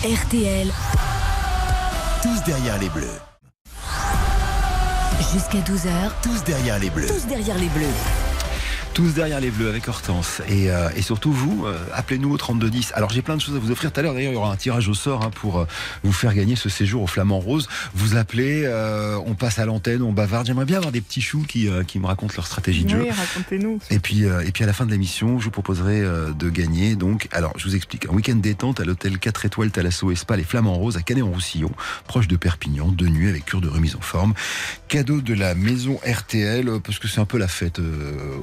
RTL. 0.04 0.68
Tous 2.22 2.43
derrière 2.45 2.80
les 2.80 2.89
bleus. 2.89 3.20
Jusqu'à 5.34 5.60
12h. 5.60 6.12
Tous 6.22 6.43
derrière 6.43 6.80
les 6.80 6.89
bleus. 6.89 7.08
Tous 7.08 7.26
derrière 7.28 7.58
les 7.58 7.70
bleus. 7.70 8.22
Tous 8.94 9.16
derrière 9.16 9.39
les 9.39 9.50
bleus 9.50 9.70
avec 9.70 9.88
Hortense. 9.88 10.44
Et, 10.48 10.70
euh, 10.70 10.88
et 10.96 11.02
surtout 11.02 11.32
vous, 11.32 11.66
euh, 11.66 11.76
appelez-nous 11.96 12.32
au 12.32 12.38
3210. 12.38 12.91
Alors 12.94 13.10
j'ai 13.10 13.24
plein 13.24 13.36
de 13.36 13.41
choses 13.41 13.56
à 13.56 13.60
vous 13.60 13.72
offrir. 13.72 13.91
Tout 13.91 14.00
à 14.00 14.04
l'heure 14.04 14.14
d'ailleurs 14.14 14.32
il 14.32 14.36
y 14.36 14.38
aura 14.38 14.52
un 14.52 14.56
tirage 14.56 14.88
au 14.88 14.94
sort 14.94 15.24
hein, 15.24 15.32
pour 15.34 15.60
euh, 15.60 15.66
vous 16.04 16.14
faire 16.14 16.36
gagner 16.36 16.56
ce 16.56 16.70
séjour 16.70 17.02
au 17.02 17.08
Flamand 17.08 17.39
Rose. 17.39 17.68
Vous 17.96 18.16
appelez, 18.18 18.66
euh, 18.66 19.18
on 19.26 19.34
passe 19.34 19.58
à 19.58 19.66
l'antenne, 19.66 20.04
on 20.04 20.12
bavarde. 20.12 20.46
J'aimerais 20.46 20.66
bien 20.66 20.78
avoir 20.78 20.91
des 20.91 21.02
petits 21.02 21.22
choux 21.22 21.44
qui, 21.48 21.68
euh, 21.68 21.84
qui 21.84 21.98
me 21.98 22.06
racontent 22.06 22.36
leur 22.36 22.46
stratégie 22.46 22.84
de 22.84 22.89
jeu. 22.89 23.02
Oui, 23.02 23.10
racontez-nous. 23.10 23.80
Et 23.89 23.98
puis, 23.98 24.26
euh, 24.26 24.41
et 24.41 24.52
puis 24.52 24.64
à 24.64 24.68
la 24.68 24.74
fin 24.74 24.86
de 24.86 24.91
l'émission, 24.91 25.39
je 25.39 25.46
vous 25.46 25.52
proposerai 25.52 26.02
euh, 26.02 26.32
de 26.32 26.50
gagner. 26.52 26.96
Donc, 26.96 27.28
alors, 27.32 27.54
je 27.58 27.68
vous 27.68 27.76
explique. 27.76 28.06
Un 28.06 28.14
week-end 28.14 28.36
détente 28.36 28.80
à 28.80 28.86
l'hôtel 28.86 29.18
4 29.18 29.46
étoiles 29.46 29.72
Thalasso 29.72 30.12
et 30.12 30.16
Spa, 30.16 30.38
les 30.38 30.44
Flamands 30.44 30.76
Roses 30.76 30.98
à 30.98 31.02
Canet-en-Roussillon, 31.02 31.72
proche 32.06 32.28
de 32.28 32.36
Perpignan, 32.36 32.89
deux 32.89 33.10
nuits 33.10 33.30
avec 33.30 33.46
cure 33.46 33.60
de 33.60 33.70
remise 33.70 33.96
en 33.96 34.02
forme. 34.02 34.36
Cadeau 34.88 35.22
de 35.22 35.34
la 35.34 35.56
maison 35.56 36.00
RTL, 36.06 36.70
parce 36.84 37.00
que 37.00 37.08
c'est 37.08 37.20
un 37.20 37.26
peu 37.26 37.39
la 37.39 37.48
fête 37.48 37.80
euh, 37.80 38.38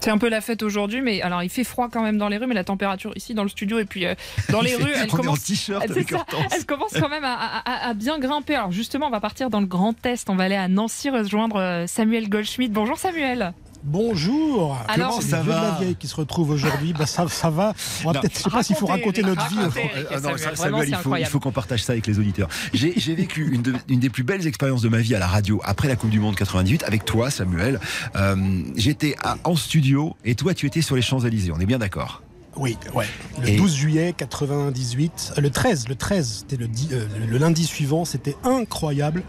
C'est 0.00 0.10
un 0.10 0.18
peu 0.18 0.28
la 0.28 0.40
fête 0.40 0.62
aujourd'hui, 0.62 1.00
mais 1.00 1.20
alors 1.22 1.42
il 1.42 1.48
fait 1.48 1.64
froid 1.64 1.88
quand 1.90 2.02
même 2.02 2.16
dans 2.18 2.28
les 2.28 2.36
rues, 2.36 2.46
mais 2.46 2.54
la 2.54 2.62
température 2.64 3.12
ici 3.16 3.34
dans 3.34 3.42
le 3.42 3.48
studio 3.48 3.78
et 3.80 3.84
puis 3.86 4.06
euh, 4.06 4.14
dans 4.50 4.60
les 4.60 4.76
rues, 4.76 4.92
elle 4.94 5.08
commence, 5.10 5.38
elle, 5.82 5.88
ça, 6.04 6.24
elle 6.54 6.66
quand 7.00 7.08
même 7.08 7.24
à, 7.24 7.32
à- 7.34 7.58
à- 7.86 7.88
à 7.88 7.94
bien 7.94 8.18
grimper. 8.20 8.54
Alors 8.54 8.70
justement, 8.70 9.06
on 9.06 9.10
va 9.10 9.18
partir 9.20 9.50
dans 9.50 9.58
le 9.60 9.66
Grand 9.66 9.94
Est, 10.06 10.28
on 10.30 10.36
va 10.36 10.44
aller 10.44 10.54
à 10.54 10.68
Nancy 10.68 11.10
rejoindre 11.10 11.56
euh, 11.56 11.86
Samuel 11.88 12.28
Goldschmidt. 12.28 12.70
Bonjour 12.72 12.98
Samuel. 12.98 13.52
Bonjour. 13.86 14.76
Alors- 14.88 15.10
Comment 15.10 15.20
ça 15.20 15.42
va 15.42 15.42
de 15.42 15.48
la 15.66 15.78
vieille 15.80 15.94
qui 15.96 16.08
se 16.08 16.16
retrouve 16.16 16.50
aujourd'hui 16.50 16.92
bah, 16.92 17.06
ça, 17.06 17.26
ça 17.28 17.50
va. 17.50 17.72
On 18.04 18.08
va 18.08 18.14
Non. 18.14 18.20
peut-être, 18.20 18.36
je 18.38 18.42
sais 18.42 18.50
pas 18.50 18.62
s'il 18.62 18.76
faut 18.76 18.86
raconter 18.86 19.22
notre 19.22 19.48
vie. 19.48 19.56
Euh, 19.58 19.70
Eric, 20.10 20.22
non, 20.24 20.30
Samuel, 20.54 20.88
il 20.88 20.96
faut, 20.96 21.14
faut 21.30 21.40
qu'on 21.40 21.52
partage 21.52 21.84
ça 21.84 21.92
avec 21.92 22.06
les 22.06 22.18
auditeurs. 22.18 22.48
J'ai 22.74 22.92
j'ai 22.96 23.14
vécu 23.14 23.48
une, 23.52 23.62
de- 23.62 23.74
une 23.88 24.00
des 24.00 24.10
plus 24.10 24.24
belles 24.24 24.46
expériences 24.46 24.82
de 24.82 24.88
ma 24.88 24.98
vie 24.98 25.14
à 25.14 25.18
la 25.18 25.26
radio 25.28 25.60
après 25.64 25.88
la 25.88 25.96
Coupe 25.96 26.10
du 26.10 26.18
Monde 26.20 26.34
98 26.34 26.82
avec 26.82 27.04
toi, 27.04 27.30
Samuel. 27.30 27.78
Euh, 28.16 28.36
J'étais 28.76 29.14
à- 29.22 29.36
en 29.44 29.54
studio 29.56 30.16
et 30.24 30.34
toi, 30.34 30.52
tu 30.52 30.66
étais 30.66 30.82
sur 30.82 30.96
les 30.96 31.02
Champs-Élysées. 31.02 31.52
On 31.52 31.60
est 31.60 31.66
bien 31.66 31.78
d'accord 31.78 32.22
Oui, 32.56 32.76
ouais. 32.94 33.06
Le 33.42 33.48
Et- 33.50 33.56
12 33.56 33.74
juillet 33.74 34.14
98, 34.16 35.34
euh, 35.36 35.40
le 35.40 35.50
13, 35.50 35.88
le 35.88 35.94
13, 35.94 36.44
c'était 36.48 36.56
le, 36.56 36.68
euh, 36.92 37.06
le 37.28 37.38
lundi 37.38 37.64
suivant, 37.64 38.04
c'était 38.04 38.36
incroyable. 38.44 39.22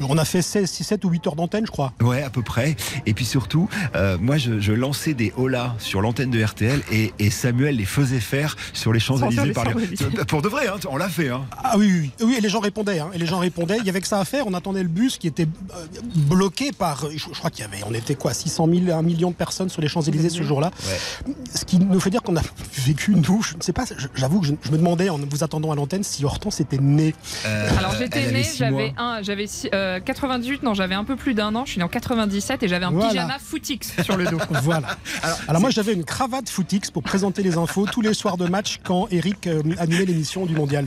On 0.00 0.18
a 0.18 0.24
fait 0.24 0.42
16, 0.42 0.70
7 0.70 1.04
ou 1.04 1.08
8 1.10 1.26
heures 1.26 1.36
d'antenne, 1.36 1.64
je 1.66 1.70
crois. 1.70 1.92
Ouais, 2.02 2.22
à 2.22 2.30
peu 2.30 2.42
près. 2.42 2.76
Et 3.06 3.14
puis 3.14 3.24
surtout, 3.24 3.68
euh, 3.94 4.18
moi, 4.20 4.36
je, 4.36 4.60
je 4.60 4.72
lançais 4.72 5.14
des 5.14 5.32
holas 5.36 5.74
sur 5.78 6.00
l'antenne 6.02 6.30
de 6.30 6.42
RTL 6.42 6.82
et, 6.92 7.12
et 7.18 7.30
Samuel 7.30 7.76
les 7.76 7.84
faisait 7.84 8.20
faire 8.20 8.56
sur 8.72 8.92
les 8.92 9.00
Champs-Élysées. 9.00 9.44
les 9.46 9.52
par 9.52 9.64
les- 9.64 9.72
Champs-Élysées. 9.72 10.24
Pour 10.28 10.42
de 10.42 10.48
vrai, 10.48 10.68
hein, 10.68 10.76
on 10.90 10.96
l'a 10.96 11.08
fait. 11.08 11.30
Hein. 11.30 11.44
Ah 11.64 11.76
oui, 11.78 11.90
oui, 11.90 12.10
oui, 12.26 12.34
et 12.38 12.40
les 12.40 12.48
gens 12.48 12.60
répondaient, 12.60 12.98
hein, 12.98 13.10
et 13.14 13.18
les 13.18 13.26
gens 13.26 13.38
répondaient. 13.38 13.78
Il 13.78 13.86
y 13.86 13.90
avait 13.90 14.00
que 14.00 14.08
ça 14.08 14.20
à 14.20 14.24
faire. 14.24 14.46
On 14.46 14.54
attendait 14.54 14.82
le 14.82 14.88
bus 14.88 15.16
qui 15.18 15.26
était 15.26 15.48
euh, 15.74 15.86
bloqué 16.14 16.72
par, 16.72 17.06
je, 17.10 17.16
je 17.18 17.38
crois 17.38 17.50
qu'il 17.50 17.62
y 17.62 17.64
avait, 17.68 17.82
on 17.88 17.94
était 17.94 18.14
quoi, 18.14 18.34
600 18.34 18.68
000, 18.70 18.96
1 18.96 19.02
million 19.02 19.30
de 19.30 19.34
personnes 19.36 19.68
sur 19.68 19.80
les 19.80 19.88
Champs 19.88 20.02
Élysées 20.02 20.28
ce 20.30 20.42
jour-là. 20.42 20.70
Ce 21.54 21.64
qui 21.64 21.78
nous 21.78 22.00
fait 22.00 22.10
dire 22.10 22.22
qu'on 22.22 22.36
a 22.36 22.42
vécu 22.74 23.12
nous. 23.14 23.42
Je 23.42 23.56
ne 23.56 23.62
sais 23.62 23.72
pas. 23.72 23.84
J'avoue 24.14 24.40
que 24.40 24.46
je, 24.46 24.52
je 24.62 24.70
me 24.70 24.78
demandais 24.78 25.08
en 25.08 25.18
vous 25.18 25.44
attendant 25.44 25.70
à 25.72 25.74
l'antenne 25.74 26.02
si 26.02 26.24
Hortense 26.24 26.60
était 26.60 26.78
née. 26.78 27.14
Alors 27.78 27.94
j'étais 27.98 28.30
née, 28.32 28.44
j'avais 28.56 28.92
un, 28.96 29.22
j'avais 29.22 29.46
six- 29.46 29.68
euh, 29.74 30.00
98, 30.00 30.62
non 30.62 30.74
j'avais 30.74 30.94
un 30.94 31.04
peu 31.04 31.16
plus 31.16 31.34
d'un 31.34 31.54
an, 31.54 31.64
je 31.64 31.72
suis 31.72 31.78
née 31.78 31.84
en 31.84 31.88
97 31.88 32.62
et 32.62 32.68
j'avais 32.68 32.84
un 32.84 32.90
Voilà. 32.90 33.08
pyjama 33.10 33.38
footix 33.38 33.92
sur 34.02 34.16
le 34.16 34.26
dos. 34.26 34.38
Voilà. 34.62 34.96
Alors, 35.48 35.60
moi 35.60 35.70
j'avais 35.70 35.92
une 35.92 36.04
cravate 36.04 36.48
footix 36.48 36.90
pour 36.90 37.02
présenter 37.02 37.42
les 37.42 37.56
infos 37.56 37.86
tous 37.86 38.00
les 38.00 38.14
soirs 38.14 38.36
de 38.36 38.46
match 38.46 38.80
quand 38.84 39.06
Eric 39.10 39.46
euh, 39.46 39.62
animait 39.78 40.04
l'émission 40.06 40.46
du 40.46 40.54
Mondial. 40.54 40.86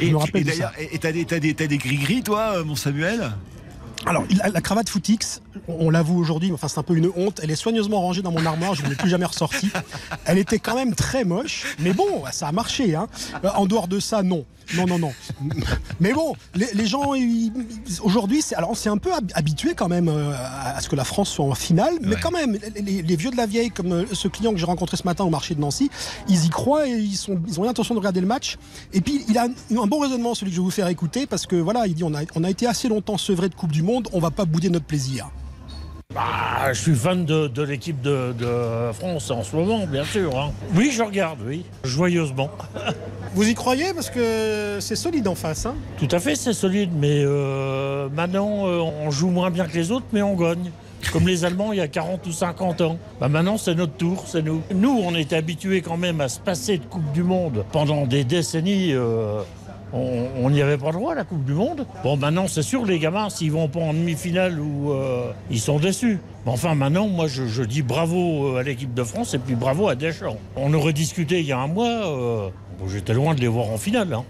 Et, 0.00 0.06
Je 0.06 0.12
me 0.12 0.16
rappelle 0.16 0.42
et 0.42 0.44
de 0.44 0.50
ça. 0.50 0.56
d'ailleurs, 0.56 0.72
et 0.78 0.94
et 0.94 0.98
t'as 0.98 1.12
des, 1.12 1.24
t'as 1.24 1.38
des, 1.38 1.54
t'as 1.54 1.66
des 1.66 1.78
gris-gris, 1.78 2.22
toi, 2.22 2.54
euh, 2.56 2.64
mon 2.64 2.76
Samuel? 2.76 3.30
Alors, 4.06 4.24
la, 4.30 4.60
cravate 4.60 4.88
footix, 4.88 5.42
on 5.66 5.90
l'avoue 5.90 6.18
aujourd'hui, 6.18 6.52
enfin 6.52 6.68
c'est 6.68 6.78
un 6.78 6.82
peu 6.82 6.96
une 6.96 7.10
honte. 7.16 7.40
Elle 7.42 7.50
est 7.50 7.56
soigneusement 7.56 8.00
rangée 8.00 8.22
dans 8.22 8.30
mon 8.30 8.44
armoire, 8.46 8.74
je 8.74 8.84
ne 8.84 8.88
l'ai 8.88 8.94
plus 8.94 9.08
jamais 9.08 9.24
ressortie. 9.24 9.70
Elle 10.24 10.38
était 10.38 10.58
quand 10.58 10.74
même 10.74 10.94
très 10.94 11.24
moche, 11.24 11.76
mais 11.80 11.92
bon, 11.92 12.22
ça 12.30 12.48
a 12.48 12.52
marché. 12.52 12.94
Hein. 12.94 13.08
Euh, 13.44 13.50
En 13.54 13.66
dehors 13.66 13.88
de 13.88 14.00
ça, 14.00 14.22
non. 14.22 14.44
Non, 14.76 14.86
non, 14.86 14.98
non. 14.98 15.12
Mais 16.00 16.12
bon, 16.12 16.34
les, 16.54 16.66
les 16.74 16.86
gens, 16.86 17.12
aujourd'hui, 18.02 18.42
c'est- 18.42 18.54
alors 18.54 18.70
on 18.70 18.74
s'est 18.74 18.88
un 18.88 18.98
peu 18.98 19.12
hab- 19.12 19.30
habitué 19.34 19.74
quand 19.74 19.88
même 19.88 20.08
euh, 20.08 20.32
à 20.64 20.80
ce 20.80 20.88
que 20.88 20.96
la 20.96 21.04
France 21.04 21.30
soit 21.30 21.44
en 21.44 21.54
finale, 21.54 21.94
mais 22.02 22.16
quand 22.20 22.30
même, 22.30 22.58
les, 22.76 23.16
vieux 23.16 23.30
de 23.30 23.36
la 23.36 23.46
vieille, 23.46 23.70
comme 23.70 23.92
euh, 23.92 24.04
ce 24.12 24.28
client 24.28 24.52
que 24.52 24.58
j'ai 24.58 24.66
rencontré 24.66 24.96
ce 24.96 25.04
matin 25.04 25.24
au 25.24 25.30
marché 25.30 25.54
de 25.54 25.60
Nancy, 25.60 25.90
ils 26.28 26.44
y 26.44 26.48
croient 26.50 26.86
et 26.86 26.92
ils, 26.98 27.16
sont, 27.16 27.38
ils 27.46 27.58
ont 27.60 27.64
l'intention 27.64 27.94
de 27.94 27.98
regarder 28.00 28.20
le 28.20 28.26
match. 28.26 28.56
Et 28.92 29.00
puis, 29.00 29.24
il 29.28 29.38
a 29.38 29.44
un, 29.44 29.76
un 29.76 29.86
bon 29.86 30.00
raisonnement, 30.00 30.34
celui 30.34 30.50
que 30.50 30.56
je 30.56 30.60
vais 30.60 30.64
vous 30.64 30.70
faire 30.70 30.88
écouter, 30.88 31.26
parce 31.26 31.46
que 31.46 31.56
voilà, 31.56 31.86
il 31.86 31.94
dit 31.94 32.04
on 32.04 32.14
a, 32.14 32.20
on 32.34 32.44
a 32.44 32.50
été 32.50 32.66
assez 32.66 32.88
longtemps 32.88 33.18
sevré 33.18 33.48
de 33.48 33.54
Coupe 33.54 33.72
du 33.72 33.82
Monde, 33.82 34.08
on 34.12 34.20
va 34.20 34.30
pas 34.30 34.44
bouder 34.44 34.68
notre 34.70 34.86
plaisir. 34.86 35.30
Bah, 36.14 36.72
je 36.72 36.80
suis 36.80 36.94
fan 36.94 37.26
de, 37.26 37.48
de 37.48 37.62
l'équipe 37.62 38.00
de, 38.00 38.32
de 38.32 38.92
France 38.94 39.30
en 39.30 39.42
ce 39.42 39.54
moment, 39.54 39.86
bien 39.86 40.04
sûr. 40.04 40.38
hein. 40.40 40.52
Oui, 40.74 40.90
je 40.90 41.02
regarde, 41.02 41.38
oui, 41.46 41.66
joyeusement. 41.84 42.48
Vous 43.34 43.46
y 43.46 43.52
croyez 43.52 43.92
Parce 43.92 44.08
que 44.08 44.78
c'est 44.80 44.96
solide 44.96 45.28
en 45.28 45.34
face. 45.34 45.66
Hein 45.66 45.74
Tout 45.98 46.08
à 46.10 46.18
fait, 46.18 46.34
c'est 46.34 46.54
solide, 46.54 46.88
mais 46.98 47.20
euh, 47.26 48.08
maintenant, 48.08 48.66
euh, 48.66 48.78
on 48.80 49.10
joue 49.10 49.28
moins 49.28 49.50
bien 49.50 49.66
que 49.66 49.74
les 49.76 49.92
autres, 49.92 50.06
mais 50.14 50.22
on 50.22 50.34
gagne. 50.34 50.70
Comme 51.12 51.28
les 51.28 51.44
Allemands 51.44 51.72
il 51.72 51.78
y 51.78 51.82
a 51.82 51.88
40 51.88 52.26
ou 52.26 52.32
50 52.32 52.80
ans. 52.80 52.96
Bah 53.20 53.28
maintenant, 53.28 53.58
c'est 53.58 53.74
notre 53.74 53.92
tour, 53.92 54.24
c'est 54.26 54.40
nous. 54.42 54.62
Nous, 54.74 54.90
on 55.04 55.14
était 55.14 55.36
habitués 55.36 55.82
quand 55.82 55.98
même 55.98 56.22
à 56.22 56.28
se 56.30 56.40
passer 56.40 56.78
de 56.78 56.84
Coupe 56.86 57.12
du 57.12 57.22
Monde 57.22 57.66
pendant 57.70 58.06
des 58.06 58.24
décennies. 58.24 58.92
euh, 58.94 59.42
on 59.92 60.50
n'y 60.50 60.60
avait 60.62 60.76
pas 60.78 60.92
droit 60.92 61.12
à 61.12 61.14
la 61.14 61.24
Coupe 61.24 61.44
du 61.44 61.52
Monde. 61.54 61.86
Bon, 62.02 62.16
maintenant, 62.16 62.46
c'est 62.46 62.62
sûr, 62.62 62.84
les 62.84 62.98
gamins, 62.98 63.30
s'ils 63.30 63.52
vont 63.52 63.68
pas 63.68 63.80
en 63.80 63.94
demi-finale 63.94 64.60
ou 64.60 64.92
euh, 64.92 65.32
ils 65.50 65.60
sont 65.60 65.78
déçus. 65.78 66.20
Mais 66.44 66.52
enfin, 66.52 66.74
maintenant, 66.74 67.08
moi, 67.08 67.26
je, 67.26 67.62
dis 67.62 67.82
bravo 67.82 68.48
euh, 68.48 68.58
à 68.58 68.62
l'équipe 68.62 68.92
de 68.92 69.02
France 69.02 69.34
et 69.34 69.38
puis 69.38 69.54
bravo 69.54 69.88
à 69.88 69.94
Deschamps. 69.94 70.36
On 70.56 70.72
aurait 70.74 70.92
discuté 70.92 71.40
il 71.40 71.46
y 71.46 71.52
a 71.52 71.58
un 71.58 71.66
mois. 71.68 71.86
euh, 72.06 72.48
J'étais 72.86 73.14
loin 73.14 73.34
de 73.34 73.40
les 73.40 73.48
voir 73.48 73.70
en 73.70 73.78
finale. 73.78 74.12
hein. 74.12 74.24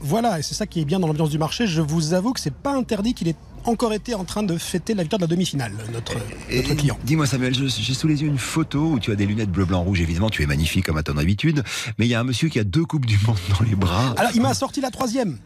Voilà, 0.00 0.38
et 0.38 0.42
c'est 0.42 0.54
ça 0.54 0.66
qui 0.66 0.80
est 0.80 0.84
bien 0.84 0.98
dans 0.98 1.06
l'ambiance 1.06 1.30
du 1.30 1.38
marché. 1.38 1.66
Je 1.66 1.80
vous 1.80 2.14
avoue 2.14 2.32
que 2.32 2.40
c'est 2.40 2.54
pas 2.54 2.74
interdit 2.74 3.14
qu'il 3.14 3.28
ait 3.28 3.36
encore 3.64 3.92
été 3.92 4.14
en 4.14 4.24
train 4.24 4.42
de 4.42 4.56
fêter 4.58 4.94
la 4.94 5.02
victoire 5.02 5.18
de 5.18 5.24
la 5.24 5.28
demi-finale, 5.28 5.72
notre, 5.92 6.14
notre 6.54 6.74
client. 6.74 6.98
Dis-moi 7.04 7.26
Samuel, 7.26 7.54
j'ai 7.54 7.94
sous 7.94 8.08
les 8.08 8.22
yeux 8.22 8.28
une 8.28 8.38
photo 8.38 8.92
où 8.92 8.98
tu 8.98 9.12
as 9.12 9.14
des 9.14 9.26
lunettes 9.26 9.50
bleu, 9.50 9.64
blanc, 9.64 9.82
rouge. 9.82 10.00
Évidemment, 10.00 10.30
tu 10.30 10.42
es 10.42 10.46
magnifique 10.46 10.86
comme 10.86 10.96
à 10.96 11.02
ton 11.02 11.16
habitude. 11.16 11.62
Mais 11.98 12.06
il 12.06 12.08
y 12.08 12.14
a 12.14 12.20
un 12.20 12.24
monsieur 12.24 12.48
qui 12.48 12.58
a 12.58 12.64
deux 12.64 12.84
coupes 12.84 13.06
du 13.06 13.18
monde 13.26 13.36
dans 13.58 13.64
les 13.64 13.74
bras. 13.74 14.14
Alors, 14.16 14.32
il 14.34 14.42
m'a 14.42 14.54
sorti 14.54 14.80
la 14.80 14.90
troisième. 14.90 15.38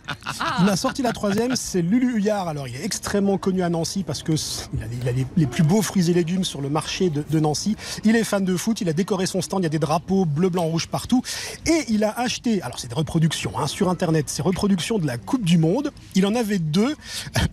Il 0.61 0.65
m'a 0.65 0.77
sorti 0.77 1.03
la 1.03 1.13
troisième, 1.13 1.57
c'est 1.57 1.83
Lulu 1.83 2.19
Huyard. 2.19 2.49
Alors, 2.49 2.69
il 2.69 2.77
est 2.77 2.85
extrêmement 2.85 3.39
connu 3.39 3.63
à 3.63 3.69
Nancy 3.69 4.03
parce 4.03 4.23
que 4.23 4.33
il 4.33 4.83
a, 4.83 4.87
il 5.03 5.09
a 5.09 5.13
les, 5.13 5.27
les 5.37 5.47
plus 5.47 5.63
beaux 5.63 5.83
fruits 5.83 6.11
et 6.11 6.15
légumes 6.15 6.45
sur 6.45 6.61
le 6.61 6.69
marché 6.69 7.11
de, 7.11 7.25
de 7.29 7.41
Nancy. 7.41 7.77
Il 8.05 8.17
est 8.17 8.25
fan 8.25 8.45
de 8.45 8.57
foot, 8.57 8.81
il 8.81 8.89
a 8.89 8.93
décoré 8.93 9.27
son 9.27 9.43
stand, 9.43 9.61
il 9.61 9.65
y 9.65 9.67
a 9.67 9.71
des 9.71 9.79
drapeaux 9.79 10.25
bleu, 10.25 10.49
blanc, 10.49 10.65
rouge 10.65 10.87
partout. 10.87 11.23
Et 11.67 11.85
il 11.89 12.05
a 12.05 12.19
acheté, 12.19 12.63
alors 12.63 12.79
c'est 12.79 12.89
des 12.89 12.95
reproductions 12.95 13.59
hein, 13.59 13.67
sur 13.67 13.89
Internet, 13.91 14.27
c'est 14.29 14.43
reproductions 14.43 14.99
de 14.99 15.07
la 15.07 15.19
Coupe 15.19 15.45
du 15.45 15.59
Monde. 15.59 15.93
Il 16.15 16.27
en 16.27 16.35
avait 16.35 16.59
deux. 16.59 16.97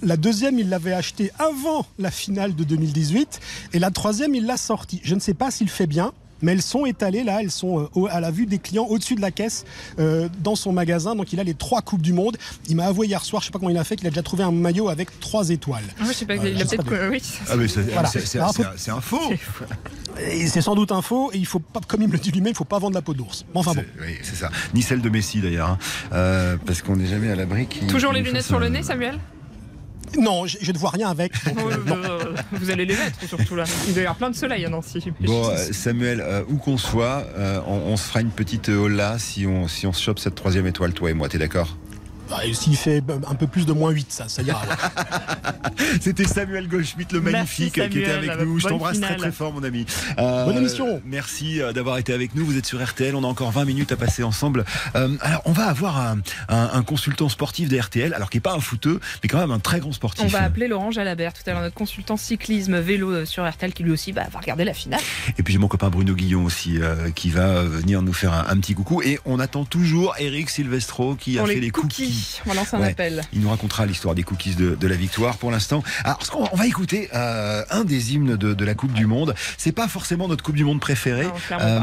La 0.01 0.18
deuxième, 0.18 0.53
il 0.60 0.70
l'avait 0.70 0.93
achetée 0.93 1.32
avant 1.39 1.86
la 1.99 2.12
finale 2.12 2.56
de 2.56 2.64
2018. 2.64 3.39
Et 3.74 3.80
la 3.80 3.91
troisième, 3.91 4.36
il 4.36 4.45
l'a 4.45 4.58
sortie. 4.58 5.01
Je 5.04 5.16
ne 5.16 5.20
sais 5.20 5.34
pas 5.34 5.51
s'il 5.51 5.70
fait 5.70 5.88
bien. 5.88 6.12
mais 6.41 6.51
elles 6.51 6.62
sont 6.62 6.86
étalées 6.86 7.24
là, 7.24 7.38
elles 7.41 7.51
sont 7.51 7.80
euh, 7.80 7.88
au- 7.95 8.08
à 8.08 8.20
la 8.20 8.30
vue 8.30 8.45
des 8.45 8.60
clients 8.60 8.84
au-dessus 8.84 9.16
de 9.16 9.22
la 9.22 9.32
caisse 9.32 9.64
euh, 9.97 10.28
dans 10.43 10.56
son 10.58 10.74
magasin. 10.74 11.16
Donc 11.16 11.32
il 11.32 11.39
a 11.39 11.43
les 11.45 11.54
trois 11.54 11.82
coupes 11.82 12.01
du 12.01 12.12
monde. 12.12 12.36
Il 12.68 12.76
m'a 12.76 12.84
avoué 12.88 13.08
hier 13.08 13.24
soir, 13.24 13.41
je 13.41 13.45
sais 13.45 13.51
pas 13.54 13.60
comment 13.60 13.70
il 13.72 13.78
a 13.78 13.86
fait, 13.86 13.95
qu'il 13.95 14.08
a 14.08 14.10
déjà 14.10 14.24
trouvé 14.24 14.43
un 14.43 14.51
maillot 14.51 14.89
avec 14.89 15.18
trois 15.22 15.51
étoiles. 15.51 15.86
Ah, 16.01 16.04
je 16.06 16.12
sais 16.12 16.26
pas, 16.26 16.34
Euh, 16.34 16.49
il 16.54 16.62
a 16.62 16.66
peut-être. 16.66 17.10
Oui. 17.12 17.22
Ah, 17.49 17.56
mais 17.56 17.70
c'est 17.70 17.84
Voilà. 17.84 18.10
un- 18.10 18.99
faux. 18.99 19.22
C'est 20.47 20.62
sans 20.62 20.76
doute 20.76 20.91
un 20.91 21.01
faux, 21.01 21.32
et 21.34 21.38
il 21.38 21.45
faut 21.45 21.60
pas, 21.60 21.80
comme 21.88 22.01
il 22.01 22.08
me 22.10 22.14
le 22.14 22.20
dit 22.20 22.32
lui-même, 22.32 22.51
il 22.51 22.56
faut 22.58 22.66
pas 22.66 22.78
vendre 22.80 22.95
la 22.95 23.01
peau 23.01 23.14
d'ours. 23.14 23.45
Enfin 23.54 23.74
bon. 23.74 23.84
Oui, 24.01 24.18
c'est 24.24 24.36
ça. 24.36 24.49
Ni 24.74 24.82
celle 24.82 24.99
de 25.01 25.10
Messi 25.10 25.39
d'ailleurs, 25.39 25.70
hein. 25.70 25.78
Euh, 26.12 26.58
parce 26.66 26.82
qu'on 26.82 26.97
n'est 26.97 27.08
jamais 27.08 27.32
à 27.32 27.36
l'abri. 27.38 27.68
Toujours 27.88 28.12
les 28.12 28.22
lunettes 28.22 28.43
sur 28.43 28.60
le 28.60 28.68
nez, 28.68 28.84
Samuel? 28.84 29.18
Non, 30.20 30.45
je, 30.45 30.57
je 30.61 30.72
ne 30.72 30.78
vois 30.78 30.91
rien 30.91 31.09
avec. 31.09 31.34
donc, 31.55 31.57
euh. 31.72 32.24
Euh, 32.24 32.36
Vous 32.51 32.70
allez 32.70 32.86
les 32.86 32.95
mettre 32.95 33.20
surtout 33.28 33.55
là. 33.55 33.64
Il 33.88 33.93
doit 33.93 34.03
y 34.03 34.05
avoir 34.05 34.18
plein 34.18 34.30
de 34.30 34.36
soleil 34.36 34.66
à 34.66 34.70
Nancy. 34.70 35.03
Bon, 35.22 35.49
euh, 35.49 35.57
Samuel, 35.72 36.22
euh, 36.22 36.43
où 36.47 36.57
qu'on 36.57 36.78
soit, 36.78 37.26
euh, 37.38 37.59
on, 37.68 37.74
on 37.74 37.97
se 37.97 38.03
fera 38.03 38.22
une 38.22 38.32
petite 38.32 38.70
hola 38.70 39.18
si 39.20 39.45
on, 39.47 39.68
si 39.68 39.88
on 39.88 39.93
se 39.93 40.01
chope 40.03 40.20
cette 40.20 40.36
troisième 40.36 40.68
étoile, 40.68 40.93
toi 40.93 41.09
et 41.09 41.14
moi, 41.14 41.30
t'es 41.30 41.38
d'accord? 41.38 41.76
Ah, 42.36 42.45
et 42.45 42.53
S'il 42.53 42.75
fait 42.75 43.03
un 43.27 43.36
peu 43.36 43.47
plus 43.47 43.65
de 43.65 43.73
moins 43.73 43.91
8, 43.91 44.07
ça, 44.11 44.27
ça 44.27 44.41
ira. 44.41 44.61
C'était 46.01 46.26
Samuel 46.26 46.68
Goldschmidt, 46.68 47.14
le 47.14 47.22
magnifique, 47.22 47.73
qui 47.73 47.99
était 47.99 48.11
avec 48.11 48.39
nous. 48.39 48.60
Je 48.60 48.68
t'embrasse 48.68 48.99
très 48.99 49.15
très 49.15 49.31
fort, 49.31 49.53
mon 49.53 49.64
ami. 49.64 49.85
Euh, 50.18 50.45
Bonne 50.45 50.57
émission. 50.57 51.01
Merci 51.05 51.61
euh, 51.61 51.73
d'avoir 51.73 51.97
été 51.97 52.14
avec 52.14 52.35
nous. 52.35 52.45
Vous 52.45 52.57
êtes 52.57 52.65
sur 52.65 52.84
RTL. 52.84 53.15
On 53.15 53.23
a 53.23 53.27
encore 53.27 53.51
20 53.51 53.65
minutes 53.65 53.91
à 53.91 53.95
passer 53.95 54.23
ensemble. 54.23 54.65
Euh, 54.95 55.15
alors, 55.22 55.41
on 55.45 55.51
va 55.51 55.65
avoir 55.68 55.97
un, 55.99 56.18
un- 56.49 56.69
un 56.73 56.84
consultant 56.84 57.30
sportif 57.30 57.69
de 57.69 57.77
RTL, 57.77 58.14
alors 58.14 58.30
qui 58.30 58.38
n'est 58.38 58.41
pas 58.41 58.53
un 58.53 58.60
footeux, 58.60 58.99
mais 59.22 59.30
quand 59.30 59.39
même 59.39 59.51
un 59.51 59.60
très 59.60 59.80
grand 59.80 59.91
sportif. 59.91 60.23
On 60.26 60.27
va 60.27 60.41
appeler 60.43 60.68
Laurent 60.68 60.91
Jalabert 60.91 61.34
tout 61.34 61.41
à 61.47 61.53
l'heure, 61.53 61.61
notre 61.61 61.76
consultant 61.76 62.18
cyclisme 62.18 62.80
vélo 62.80 63.11
euh, 63.11 63.26
sur 63.26 63.47
RTL, 63.49 63.73
qui 63.73 63.84
lui 63.84 63.91
aussi 63.91 64.11
bah, 64.14 64.23
va 64.31 64.39
regarder 64.39 64.64
la 64.65 64.73
finale. 64.73 65.01
Et 65.38 65.43
puis 65.43 65.53
j'ai 65.53 65.60
mon 65.60 65.68
copain 65.68 65.89
Bruno 65.89 66.14
Guillon 66.14 66.43
aussi 66.45 66.80
euh, 66.80 67.11
qui 67.11 67.30
va 67.30 67.47
euh, 67.47 67.64
venir 67.68 68.01
nous 68.01 68.14
faire 68.14 68.34
un, 68.34 68.45
un 68.49 68.57
petit 68.57 68.73
coucou. 68.73 69.01
Et 69.03 69.19
on 69.26 69.39
attend 69.39 69.65
toujours 69.65 70.15
Eric 70.19 70.49
Silvestro 70.49 71.15
qui 71.15 71.38
a 71.39 71.45
fait 71.45 71.55
les 71.55 71.60
les 71.64 71.69
cookies. 71.69 72.23
Cookies. 72.24 72.41
On 72.45 72.50
va 72.50 72.56
lancer 72.56 72.76
un 72.76 72.80
Ouais. 72.82 72.91
appel. 72.91 73.24
Il 73.34 73.41
nous 73.41 73.50
racontera 73.50 73.86
l'histoire 73.86 74.16
des 74.16 74.24
cookies 74.24 74.56
de, 74.56 74.76
de 74.76 74.88
la 74.88 74.95
victoire 74.95 75.38
pour 75.38 75.52
l'instant. 75.52 75.84
Alors, 76.04 76.20
ce 76.24 76.32
qu'on- 76.32 76.48
on 76.52 76.56
va 76.56 76.66
écouter 76.68 77.10
euh, 77.14 77.64
un 77.70 77.84
des 77.84 78.14
hymnes 78.14 78.36
de, 78.36 78.54
de 78.54 78.66
la 78.66 78.76
Coupe 78.76 78.94
du 78.94 79.06
Monde. 79.06 79.34
C'est 79.58 79.72
pas 79.72 79.88
forcément 79.88 80.28
notre 80.28 80.44
Coupe 80.44 80.56
du 80.56 80.66
Monde 80.66 80.80
préférée. 80.80 81.28
Euh, 81.52 81.80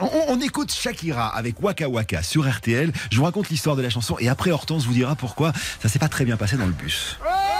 on, 0.00 0.10
on 0.28 0.40
écoute 0.40 0.72
Shakira 0.72 1.28
avec 1.36 1.62
Waka 1.62 1.88
Waka 1.88 2.22
sur 2.22 2.48
RTL. 2.48 2.92
Je 3.10 3.16
vous 3.16 3.24
raconte 3.24 3.48
l'histoire 3.50 3.76
de 3.76 3.82
la 3.82 3.90
chanson 3.90 4.16
et 4.18 4.28
après 4.28 4.50
Hortense 4.50 4.84
vous 4.86 4.92
dira 4.94 5.14
pourquoi 5.14 5.52
ça 5.82 5.88
s'est 5.88 5.98
pas 5.98 6.08
très 6.08 6.24
bien 6.24 6.36
passé 6.36 6.56
dans 6.56 6.66
le 6.66 6.72
bus. 6.72 7.18
You're 7.22 7.59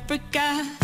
Africa. 0.00 0.79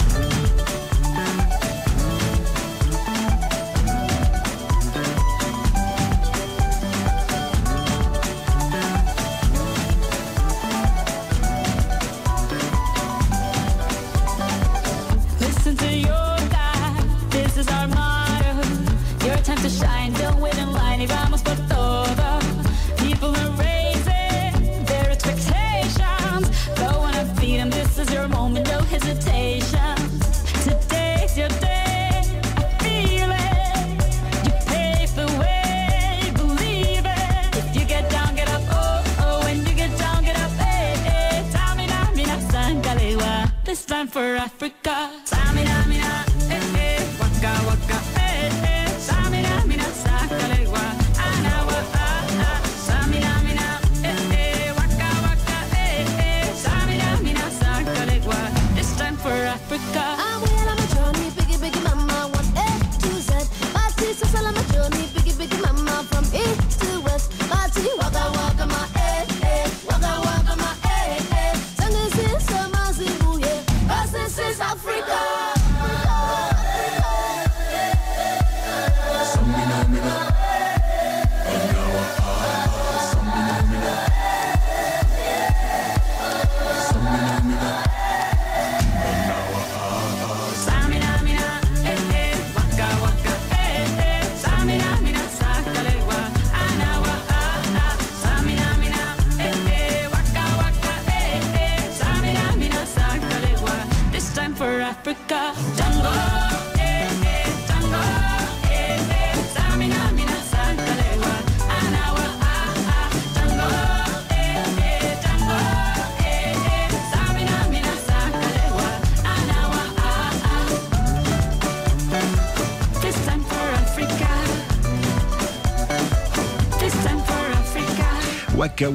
Time 43.96 44.08
for 44.08 44.36
Africa. 44.36 44.75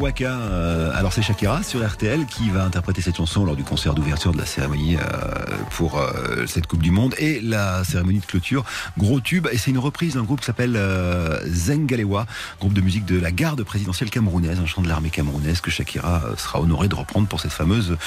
Euh, 0.03 0.91
alors 0.95 1.13
c'est 1.13 1.21
Shakira 1.21 1.61
sur 1.61 1.87
RTL 1.87 2.25
qui 2.25 2.49
va 2.49 2.63
interpréter 2.63 3.01
cette 3.01 3.17
chanson 3.17 3.45
lors 3.45 3.55
du 3.55 3.63
concert 3.63 3.93
d'ouverture 3.93 4.31
de 4.31 4.39
la 4.39 4.47
cérémonie 4.47 4.95
euh, 4.95 5.50
pour 5.71 5.97
euh, 5.99 6.45
cette 6.47 6.67
Coupe 6.67 6.81
du 6.83 6.91
Monde 6.91 7.15
et 7.17 7.39
la 7.41 7.83
cérémonie 7.83 8.19
de 8.19 8.25
clôture. 8.25 8.63
Gros 8.97 9.19
tube 9.19 9.47
et 9.51 9.57
c'est 9.57 9.71
une 9.71 9.77
reprise 9.79 10.13
d'un 10.15 10.23
groupe 10.23 10.39
qui 10.41 10.45
s'appelle 10.45 10.75
euh, 10.75 11.39
Zengalewa, 11.47 12.25
groupe 12.59 12.73
de 12.73 12.81
musique 12.81 13.05
de 13.05 13.19
la 13.19 13.31
garde 13.31 13.63
présidentielle 13.63 14.09
camerounaise, 14.09 14.59
un 14.59 14.65
chant 14.65 14.81
de 14.81 14.87
l'armée 14.87 15.09
camerounaise 15.09 15.61
que 15.61 15.71
Shakira 15.71 16.23
euh, 16.25 16.35
sera 16.37 16.59
honorée 16.61 16.87
de 16.87 16.95
reprendre 16.95 17.27
pour 17.27 17.39
cette 17.39 17.51
fameuse 17.53 17.97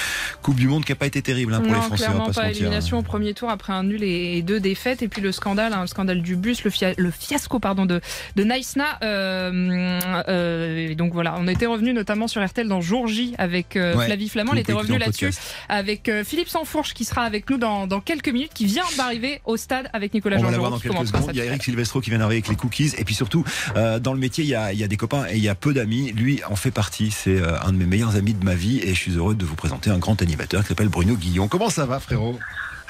Coupe 0.41 0.55
du 0.55 0.67
Monde 0.67 0.85
qui 0.85 0.91
n'a 0.91 0.95
pas 0.95 1.07
été 1.07 1.21
terrible 1.21 1.53
hein, 1.53 1.59
pour 1.61 1.71
non, 1.71 1.75
les 1.75 1.81
Français. 1.81 2.05
on 2.07 2.07
va 2.07 2.13
clairement 2.13 2.25
pas 2.27 2.33
se 2.33 2.39
pas. 2.39 2.45
mentir. 2.47 2.61
Élimination 2.61 2.97
au 2.99 3.03
premier 3.03 3.33
tour 3.33 3.49
après 3.49 3.73
un 3.73 3.83
nul 3.83 4.03
et 4.03 4.41
deux 4.41 4.59
défaites. 4.59 5.01
Et 5.01 5.07
puis 5.07 5.21
le 5.21 5.31
scandale, 5.31 5.73
hein, 5.73 5.81
le 5.81 5.87
scandale 5.87 6.21
du 6.21 6.35
bus, 6.35 6.63
le, 6.63 6.69
fia- 6.69 6.93
le 6.97 7.11
fiasco 7.11 7.59
pardon, 7.59 7.85
de, 7.85 7.99
de 8.35 8.43
Naïsna. 8.43 8.99
Euh, 9.03 10.87
et 10.89 10.95
donc 10.95 11.13
voilà, 11.13 11.35
on 11.37 11.47
était 11.47 11.65
revenu 11.65 11.93
notamment 11.93 12.27
sur 12.27 12.45
RTL 12.45 12.67
dans 12.67 12.81
Jour 12.81 13.07
J 13.07 13.33
avec 13.37 13.73
Ouais, 13.75 13.93
Flavie 14.05 14.29
Flamand. 14.29 14.51
que 14.51 14.55
On 14.55 14.55
vous 14.55 14.61
était 14.61 14.73
pouvez 14.73 14.83
revenu 14.83 14.95
écouter 15.03 15.03
en 15.03 15.27
là-dessus 15.27 15.39
podcast. 15.39 15.55
avec 15.69 16.11
Philippe 16.25 16.49
Sansfourche 16.49 16.93
qui 16.93 17.05
sera 17.05 17.23
avec 17.23 17.49
nous 17.49 17.54
dans, 17.57 17.87
dans 17.87 18.01
quelques 18.01 18.29
minutes, 18.29 18.53
qui 18.53 18.65
vient 18.65 18.83
d'arriver 18.97 19.41
au 19.45 19.57
stade 19.57 19.89
avec 19.93 20.13
Nicolas 20.13 20.37
On 20.37 20.41
va 20.41 20.47
Jean 20.47 20.51
l'avoir 20.51 20.71
dans 20.71 20.79
quelques 20.79 21.07
secondes. 21.07 21.29
Il 21.33 21.37
y 21.37 21.41
a 21.41 21.45
Eric 21.45 21.63
Silvestro 21.63 22.01
qui 22.01 22.09
vient 22.09 22.19
d'arriver 22.19 22.37
avec 22.37 22.47
les 22.47 22.55
cookies. 22.55 22.93
Et 22.97 23.03
puis 23.03 23.15
surtout, 23.15 23.43
euh, 23.75 23.99
dans 23.99 24.13
le 24.13 24.19
métier, 24.19 24.43
il 24.43 24.49
y, 24.49 24.55
a, 24.55 24.73
il 24.73 24.79
y 24.79 24.83
a 24.83 24.87
des 24.87 24.97
copains 24.97 25.25
et 25.29 25.37
il 25.37 25.43
y 25.43 25.49
a 25.49 25.55
peu 25.55 25.73
d'amis. 25.73 26.11
Lui 26.11 26.41
en 26.49 26.55
fait 26.55 26.71
partie. 26.71 27.11
C'est 27.11 27.39
euh, 27.39 27.59
un 27.61 27.71
de 27.71 27.77
mes 27.77 27.85
meilleurs 27.85 28.15
amis 28.15 28.33
de 28.33 28.43
ma 28.43 28.55
vie. 28.55 28.79
Et 28.79 28.93
je 28.93 28.99
suis 28.99 29.13
heureux 29.13 29.35
de 29.35 29.45
vous 29.45 29.55
présenter 29.55 29.89
un 29.89 29.97
grand 29.97 30.21
animateur 30.21 30.61
qui 30.61 30.67
s'appelle 30.67 30.89
Bruno 30.89 31.15
Guillon. 31.15 31.47
Comment 31.47 31.69
ça 31.69 31.85
va, 31.85 31.99
frérot? 31.99 32.37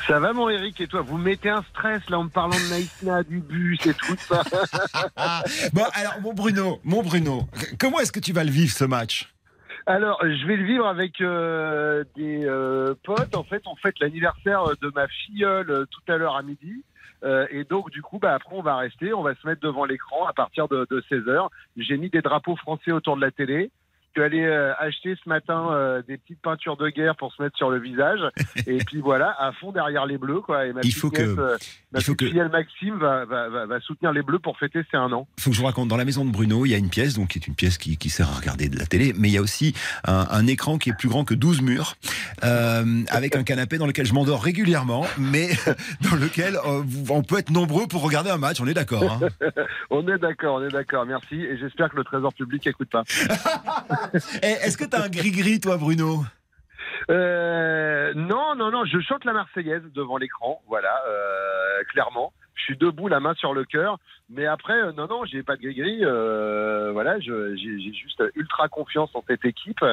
Ça 0.08 0.20
va 0.20 0.34
mon 0.34 0.50
Eric 0.50 0.80
et 0.82 0.88
toi? 0.88 1.02
Vous 1.02 1.18
mettez 1.18 1.50
un 1.50 1.64
stress 1.72 2.02
là 2.10 2.20
en 2.20 2.26
me 2.26 2.30
parlant 2.30 2.56
de 2.56 2.70
Naïsna, 2.70 3.24
du 3.24 3.40
bus 3.40 3.80
et 3.88 3.94
tout 3.94 4.16
ça. 4.28 4.44
Bon, 5.74 5.84
alors, 5.94 6.22
mon 6.22 6.34
Bruno, 6.34 6.80
mon 6.84 7.02
Bruno, 7.02 7.48
comment 7.80 8.00
est-ce 8.00 8.12
que 8.12 8.20
tu 8.20 8.34
vas 8.34 8.44
le 8.44 8.52
vivre 8.52 8.74
ce 8.74 8.84
match? 8.84 9.35
Alors, 9.88 10.20
je 10.24 10.48
vais 10.48 10.56
le 10.56 10.66
vivre 10.66 10.88
avec 10.88 11.22
euh, 11.22 12.04
des 12.16 12.44
euh, 12.46 12.96
potes. 13.04 13.36
En 13.36 13.44
fait, 13.44 13.62
on 13.68 13.76
fête 13.76 14.00
l'anniversaire 14.00 14.64
de 14.82 14.92
ma 14.96 15.08
filleule 15.08 15.70
euh, 15.70 15.86
tout 15.86 16.12
à 16.12 16.18
l'heure 16.18 16.36
à 16.36 16.42
midi. 16.42 16.84
Euh, 17.24 17.46
et 17.52 17.66
donc, 17.66 17.92
du 17.92 18.02
coup, 18.02 18.18
bah, 18.18 18.34
après, 18.34 18.56
on 18.56 18.64
va 18.64 18.78
rester, 18.78 19.14
on 19.14 19.22
va 19.22 19.36
se 19.36 19.46
mettre 19.46 19.62
devant 19.62 19.86
l'écran 19.86 20.26
à 20.26 20.34
partir 20.34 20.68
de, 20.68 20.88
de 20.90 21.02
16h. 21.02 21.50
J'ai 21.78 21.98
mis 21.98 22.10
des 22.10 22.22
drapeaux 22.22 22.56
français 22.56 22.92
autour 22.92 23.16
de 23.16 23.22
la 23.22 23.30
télé. 23.30 23.70
Suis 24.16 24.24
allé 24.24 24.44
euh, 24.46 24.72
acheter 24.80 25.14
ce 25.22 25.28
matin 25.28 25.68
euh, 25.72 26.02
des 26.08 26.18
petites 26.18 26.42
peintures 26.42 26.78
de 26.78 26.88
guerre 26.88 27.18
pour 27.18 27.34
se 27.34 27.42
mettre 27.44 27.58
sur 27.58 27.70
le 27.70 27.80
visage. 27.80 28.22
et 28.66 28.78
puis 28.78 29.02
voilà, 29.02 29.36
à 29.40 29.52
fond 29.52 29.74
derrière 29.74 30.06
les 30.06 30.18
bleus. 30.18 30.40
Quoi. 30.40 30.68
Et 30.68 30.72
ma 30.74 30.80
Il 30.84 30.94
faut 30.94 31.10
que- 31.12 31.22
nièce, 31.22 31.38
euh, 31.38 31.58
ma 31.92 32.00
il 32.00 32.04
faut 32.06 32.16
que- 32.16 32.48
Maxime 32.50 32.98
va, 32.98 33.26
va, 33.26 33.50
va, 33.50 33.66
va 33.66 33.80
soutenir 33.82 34.14
les 34.14 34.22
bleus 34.22 34.40
pour 34.40 34.58
fêter 34.58 34.84
ses 34.90 34.96
un 34.96 35.12
an. 35.12 35.28
faut 35.38 35.50
que 35.50 35.56
je 35.56 35.60
vous 35.60 35.66
raconte. 35.66 35.90
Dans 35.90 35.98
la 35.98 36.06
maison 36.06 36.24
de 36.24 36.32
Bruno, 36.32 36.66
il 36.66 36.70
y 36.70 36.74
a 36.76 36.78
une 36.78 36.90
pièce, 36.90 37.16
donc 37.16 37.28
qui 37.30 37.40
est 37.40 37.46
une 37.48 37.56
pièce 37.56 37.78
qui, 37.78 37.98
qui 37.98 38.10
sert 38.10 38.30
à 38.30 38.36
regarder 38.36 38.70
de 38.70 38.80
la 38.80 38.86
télé, 38.86 39.14
mais 39.18 39.28
il 39.28 39.34
y 39.34 39.38
a 39.38 39.42
aussi 39.42 39.74
un, 40.06 40.26
un 40.32 40.48
écran 40.48 40.78
qui 40.78 40.92
est 40.92 40.98
plus 40.98 41.10
grand 41.10 41.26
que 41.26 41.34
12 41.34 41.62
murs, 41.62 41.96
euh, 42.46 42.86
avec 43.10 43.36
un 43.36 43.44
canapé 43.44 43.78
dans 43.78 43.88
lequel 43.88 44.06
je 44.06 44.14
m'endors 44.14 44.42
régulièrement, 44.42 45.06
mais 45.18 45.50
dans 46.10 46.16
lequel 46.16 46.56
euh, 46.56 46.84
on 47.10 47.22
peut 47.22 47.40
être 47.40 47.52
nombreux 47.52 47.88
pour 47.88 48.02
regarder 48.02 48.30
un 48.30 48.38
match. 48.38 48.62
On 48.62 48.68
est 48.68 48.74
d'accord. 48.74 49.20
hein 49.22 49.50
on 49.90 50.08
est 50.08 50.18
d'accord, 50.20 50.56
on 50.62 50.64
est 50.66 50.72
d'accord, 50.72 51.06
merci. 51.06 51.36
Et 51.42 51.58
j'espère 51.58 51.90
que 51.90 51.98
le 51.98 52.06
Trésor 52.06 52.34
public 52.34 52.66
écoute 52.68 52.90
pas. 52.90 53.04
Eh, 54.44 54.48
Est-ce 54.66 54.78
que 54.78 54.86
tu 54.86 54.96
as 54.96 55.04
un 55.04 55.10
gris-gris, 55.10 55.60
toi, 55.60 55.78
Bruno? 55.78 56.24
Euh, 57.10 58.14
non, 58.16 58.56
non, 58.56 58.72
non, 58.72 58.86
je 58.86 59.00
chante 59.00 59.26
la 59.26 59.34
Marseillaise 59.34 59.84
devant 59.94 60.18
l'écran, 60.18 60.62
voilà, 60.68 61.02
euh, 61.08 61.84
clairement. 61.92 62.34
Je 62.56 62.64
suis 62.64 62.78
debout, 62.78 63.08
la 63.10 63.20
main 63.20 63.34
sur 63.36 63.54
le 63.54 63.66
cœur. 63.66 63.98
Mais 64.30 64.46
après, 64.46 64.74
euh, 64.74 64.92
non, 64.94 65.08
non, 65.08 65.26
j'ai 65.26 65.44
pas 65.44 65.56
de 65.58 65.62
gris-gris. 65.62 66.00
euh, 66.04 66.92
voilà, 66.94 67.20
j'ai 67.20 67.58
juste 67.58 68.24
ultra 68.36 68.70
confiance 68.70 69.10
en 69.14 69.24
cette 69.28 69.46
équipe. 69.46 69.84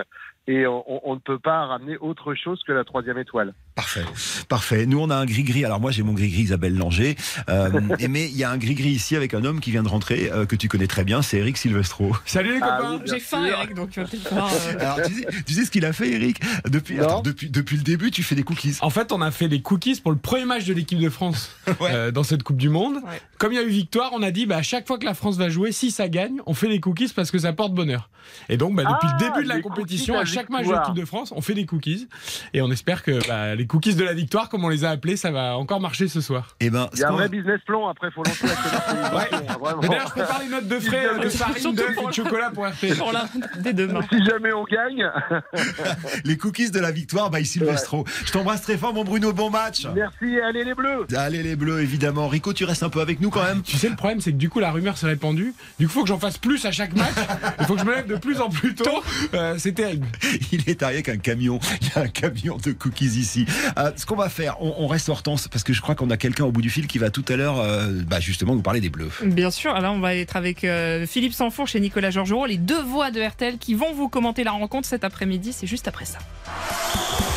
Et 0.49 0.67
on, 0.67 1.15
ne 1.15 1.21
peut 1.21 1.39
pas 1.39 1.67
ramener 1.67 1.97
autre 1.99 2.35
chose 2.35 2.61
que 2.67 2.73
la 2.73 2.83
troisième 2.83 3.17
étoile. 3.17 3.55
Parfait, 3.77 4.03
parfait. 4.49 4.87
Nous, 4.87 4.99
on 4.99 5.09
a 5.09 5.15
un 5.17 5.25
gris-gris. 5.25 5.65
Alors 5.65 5.79
moi, 5.79 5.93
j'ai 5.93 6.03
mon 6.03 6.15
gris-gris 6.15 6.43
Isabelle 6.43 6.77
Langer. 6.77 7.15
Euh, 7.49 7.71
mais 8.11 8.27
il 8.27 8.37
y 8.37 8.43
a 8.43 8.51
un 8.51 8.57
gris-gris 8.59 8.89
ici 8.91 9.15
avec 9.15 9.35
un 9.35 9.45
homme 9.45 9.61
qui 9.61 9.71
vient 9.71 9.85
de 9.85 9.89
rentrer, 9.89 10.31
euh, 10.33 10.45
que 10.45 10.57
tu 10.57 10.69
connais 10.69 10.89
très 10.89 11.05
bien, 11.05 11.23
c'est 11.23 11.39
Eric 11.39 11.57
Silvestro. 11.57 12.17
Salut 12.27 12.55
les 12.55 12.59
Ah 12.61 12.79
copains. 12.81 12.95
oui, 12.97 13.01
J'ai 13.07 13.21
faim. 13.21 13.45
Eric, 13.45 13.75
donc 13.75 13.91
tu 13.91 14.01
vas 14.01 14.07
peut-être 14.07 14.29
pas. 14.29 14.49
euh, 14.53 14.77
Alors, 14.81 15.03
tu 15.07 15.15
sais, 15.15 15.27
tu 15.47 15.53
sais 15.55 15.65
ce 15.65 15.71
qu'il 15.71 15.85
a 15.85 15.93
fait, 15.93 16.11
Eric 16.11 16.41
depuis, 16.69 16.99
attends, 16.99 17.23
depuis, 17.23 17.49
depuis 17.49 17.77
le 17.77 17.85
début, 17.85 18.11
tu 18.11 18.25
fais 18.25 18.35
des 18.35 18.43
cookies. 18.43 18.77
En 18.81 18.91
fait, 18.91 19.13
on 19.13 19.23
a 19.23 19.31
fait 19.31 19.49
des 19.49 19.63
cookies 19.63 20.01
pour 20.01 20.11
le 20.11 20.19
premier 20.19 20.45
match 20.45 20.65
de 20.65 20.75
l'équipe 20.75 20.99
de 20.99 21.09
France 21.09 21.53
Ouais. 21.81 21.91
euh, 21.95 22.11
dans 22.11 22.25
cette 22.25 22.43
Coupe 22.43 22.57
du 22.59 22.69
Monde. 22.69 22.97
Ouais. 22.97 23.21
Comme 23.39 23.53
il 23.53 23.57
y 23.57 23.59
a 23.59 23.63
eu 23.63 23.69
victoire, 23.71 24.11
on 24.13 24.23
a 24.25 24.33
dit 24.33 24.47
bah, 24.47 24.57
à 24.57 24.63
chaque 24.63 24.89
fois 24.89 24.99
que 24.99 25.05
la 25.05 25.15
France 25.15 25.37
va 25.37 25.49
jouer, 25.49 25.71
si 25.71 25.93
ça 25.93 26.09
gagne, 26.09 26.39
on 26.47 26.55
fait 26.55 26.69
des 26.69 26.81
cookies 26.81 27.13
parce 27.15 27.31
que 27.31 27.39
ça 27.39 27.53
porte 27.53 27.75
bonheur. 27.75 28.11
Et 28.49 28.57
donc, 28.57 28.75
bah, 28.75 28.83
depuis 28.85 29.09
Ah, 29.11 29.17
le 29.21 29.29
début 29.29 29.45
de 29.45 29.49
la 29.49 29.61
compétition, 29.61 30.19
à 30.19 30.25
chaque 30.35 30.51
match 30.51 30.67
de 30.67 30.73
l'équipe 30.73 30.95
de 30.95 31.05
France, 31.05 31.33
on 31.35 31.41
fait 31.41 31.55
des 31.55 31.67
cookies. 31.67 32.09
Et 32.55 32.63
on 32.63 32.71
espère 32.71 33.03
que 33.03 33.27
bah, 33.29 33.55
les 33.55 33.67
cookies 33.67 33.95
de 33.95 34.05
la 34.05 34.15
victoire, 34.15 34.49
comme 34.49 34.65
on 34.65 34.69
les 34.69 34.85
a 34.85 34.91
appelés, 34.91 35.17
ça 35.17 35.31
va 35.31 35.57
encore 35.57 35.81
marcher 35.81 36.09
ce 36.09 36.21
soir. 36.21 36.57
Eh 36.61 36.71
ben, 36.71 36.89
Il 36.95 37.01
y 37.01 37.05
a 37.05 37.09
un 37.09 37.13
vrai 37.13 37.29
business 37.29 37.61
plan. 37.67 37.89
Après, 37.89 38.11
faut 38.11 38.23
lancer 38.23 38.47
la 38.47 38.53
hein, 38.53 39.79
d'ailleurs, 39.81 40.07
je 40.07 40.13
prépare 40.13 40.41
les 40.43 40.49
notes 40.49 40.69
de 40.69 40.79
frais 40.81 41.07
de 41.23 41.29
farine, 41.29 41.75
d'œufs 41.75 41.97
et 42.03 42.07
de 42.07 42.13
chocolat 42.13 42.51
pour 42.51 42.67
RT. 42.67 42.95
pour 42.99 43.13
la- 43.13 43.27
dès 43.61 43.73
demain. 43.73 44.01
Si 44.11 44.25
jamais 44.25 44.53
on 44.53 44.65
gagne, 44.65 45.09
les 46.25 46.37
cookies 46.37 46.71
de 46.71 46.81
la 46.81 46.91
victoire 46.91 47.31
by 47.31 47.45
Silvestro. 47.45 48.05
Je 48.25 48.33
t'embrasse 48.33 48.63
très 48.63 48.77
fort, 48.77 48.95
mon 48.95 49.05
Bruno. 49.05 49.33
Bon 49.33 49.51
match. 49.51 49.87
merci. 49.95 50.39
Allez 50.41 50.65
les 50.65 50.75
bleus. 50.75 51.07
Allez 51.17 51.43
les 51.43 51.57
bleus, 51.57 51.81
évidemment. 51.81 52.29
Rico, 52.29 52.53
tu 52.53 52.65
restes 52.65 52.83
un 52.83 52.91
peu 52.91 53.01
avec 53.01 53.21
nous 53.21 53.31
quand 53.31 53.43
même. 53.45 53.63
Tu 53.63 53.77
sais, 53.77 53.89
le 53.89 53.97
problème, 53.97 54.21
c'est 54.21 54.33
que 54.33 54.37
du 54.37 54.49
coup, 54.49 54.61
la 54.61 54.71
rumeur 54.71 54.97
s'est 54.97 55.07
répandue. 55.07 55.55
Du 55.79 55.87
coup, 55.87 55.93
il 55.93 55.95
faut 55.95 56.03
que 56.03 56.09
j'en 56.09 56.19
fasse 56.19 56.39
plus 56.39 56.65
à 56.67 56.73
chaque 56.73 56.95
match. 56.97 57.13
Il 57.61 57.67
faut 57.67 57.75
que 57.75 57.81
je 57.81 57.85
me 57.85 57.95
lève 57.95 58.07
de 58.07 58.17
plus 58.17 58.41
en 58.41 58.49
plus 58.49 58.75
tôt. 58.75 59.03
Euh, 59.35 59.55
c'est 59.59 59.73
terrible. 59.73 60.07
Il 60.53 60.69
est 60.69 60.83
arrivé 60.83 60.99
avec 60.99 61.09
un 61.09 61.17
camion. 61.19 61.59
Il 61.81 61.89
y 61.89 61.91
a 61.99 62.03
un 62.03 62.09
camion 62.09 62.57
de 62.57 62.73
cookies 62.73 63.07
ici. 63.19 63.47
Euh, 63.79 63.91
ce 63.97 64.07
qu'on 64.07 64.17
va 64.17 64.29
faire, 64.29 64.57
on, 64.61 64.75
on 64.79 64.87
reste 64.87 65.09
Hortense 65.09 65.49
parce 65.49 65.65
que 65.65 65.73
je 65.73 65.81
crois 65.81 65.95
qu'on 65.95 66.11
a 66.11 66.17
quelqu'un 66.17 66.45
au 66.45 66.53
bout 66.53 66.63
du 66.63 66.71
fil 66.71 66.87
qui 66.87 66.99
va 66.99 67.11
tout 67.11 67.25
à 67.29 67.37
l'heure, 67.37 67.59
euh, 67.61 67.89
bah, 68.07 68.21
justement, 68.21 68.55
nous 68.55 68.63
parler 68.63 68.81
des 68.81 68.91
bleus. 68.91 69.11
Bien 69.25 69.51
sûr, 69.51 69.75
alors 69.75 69.95
on 69.95 70.01
va 70.01 70.15
être 70.15 70.37
avec 70.37 70.65
euh, 70.65 71.07
Philippe 71.07 71.33
Sanfourche 71.35 71.75
et 71.75 71.81
Nicolas 71.81 72.11
Georgerot, 72.11 72.47
les 72.47 72.59
deux 72.59 72.83
voix 72.83 73.11
de 73.11 73.21
RTL 73.23 73.59
qui 73.59 73.75
vont 73.75 73.93
vous 73.95 74.09
commenter 74.09 74.45
la 74.45 74.53
rencontre 74.53 74.87
cet 74.89 75.05
après-midi. 75.05 75.53
C'est 75.53 75.67
juste 75.67 75.89
après 75.89 76.05
ça. 76.05 76.19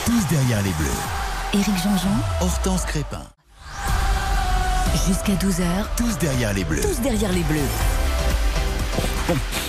Tous 0.06 0.28
derrière 0.30 0.62
les 0.64 0.72
bleus. 0.72 0.92
Éric 1.54 1.76
Jean-Jean, 1.84 2.18
Hortense 2.42 2.84
Crépin. 2.86 3.24
jusqu'à 5.08 5.34
12h, 5.34 5.64
Tous 5.98 6.18
derrière 6.20 6.54
les 6.54 6.64
bleus. 6.64 6.82
tous 6.82 7.00
derrière 7.02 7.32
les 7.32 7.44
bleus. 7.44 7.60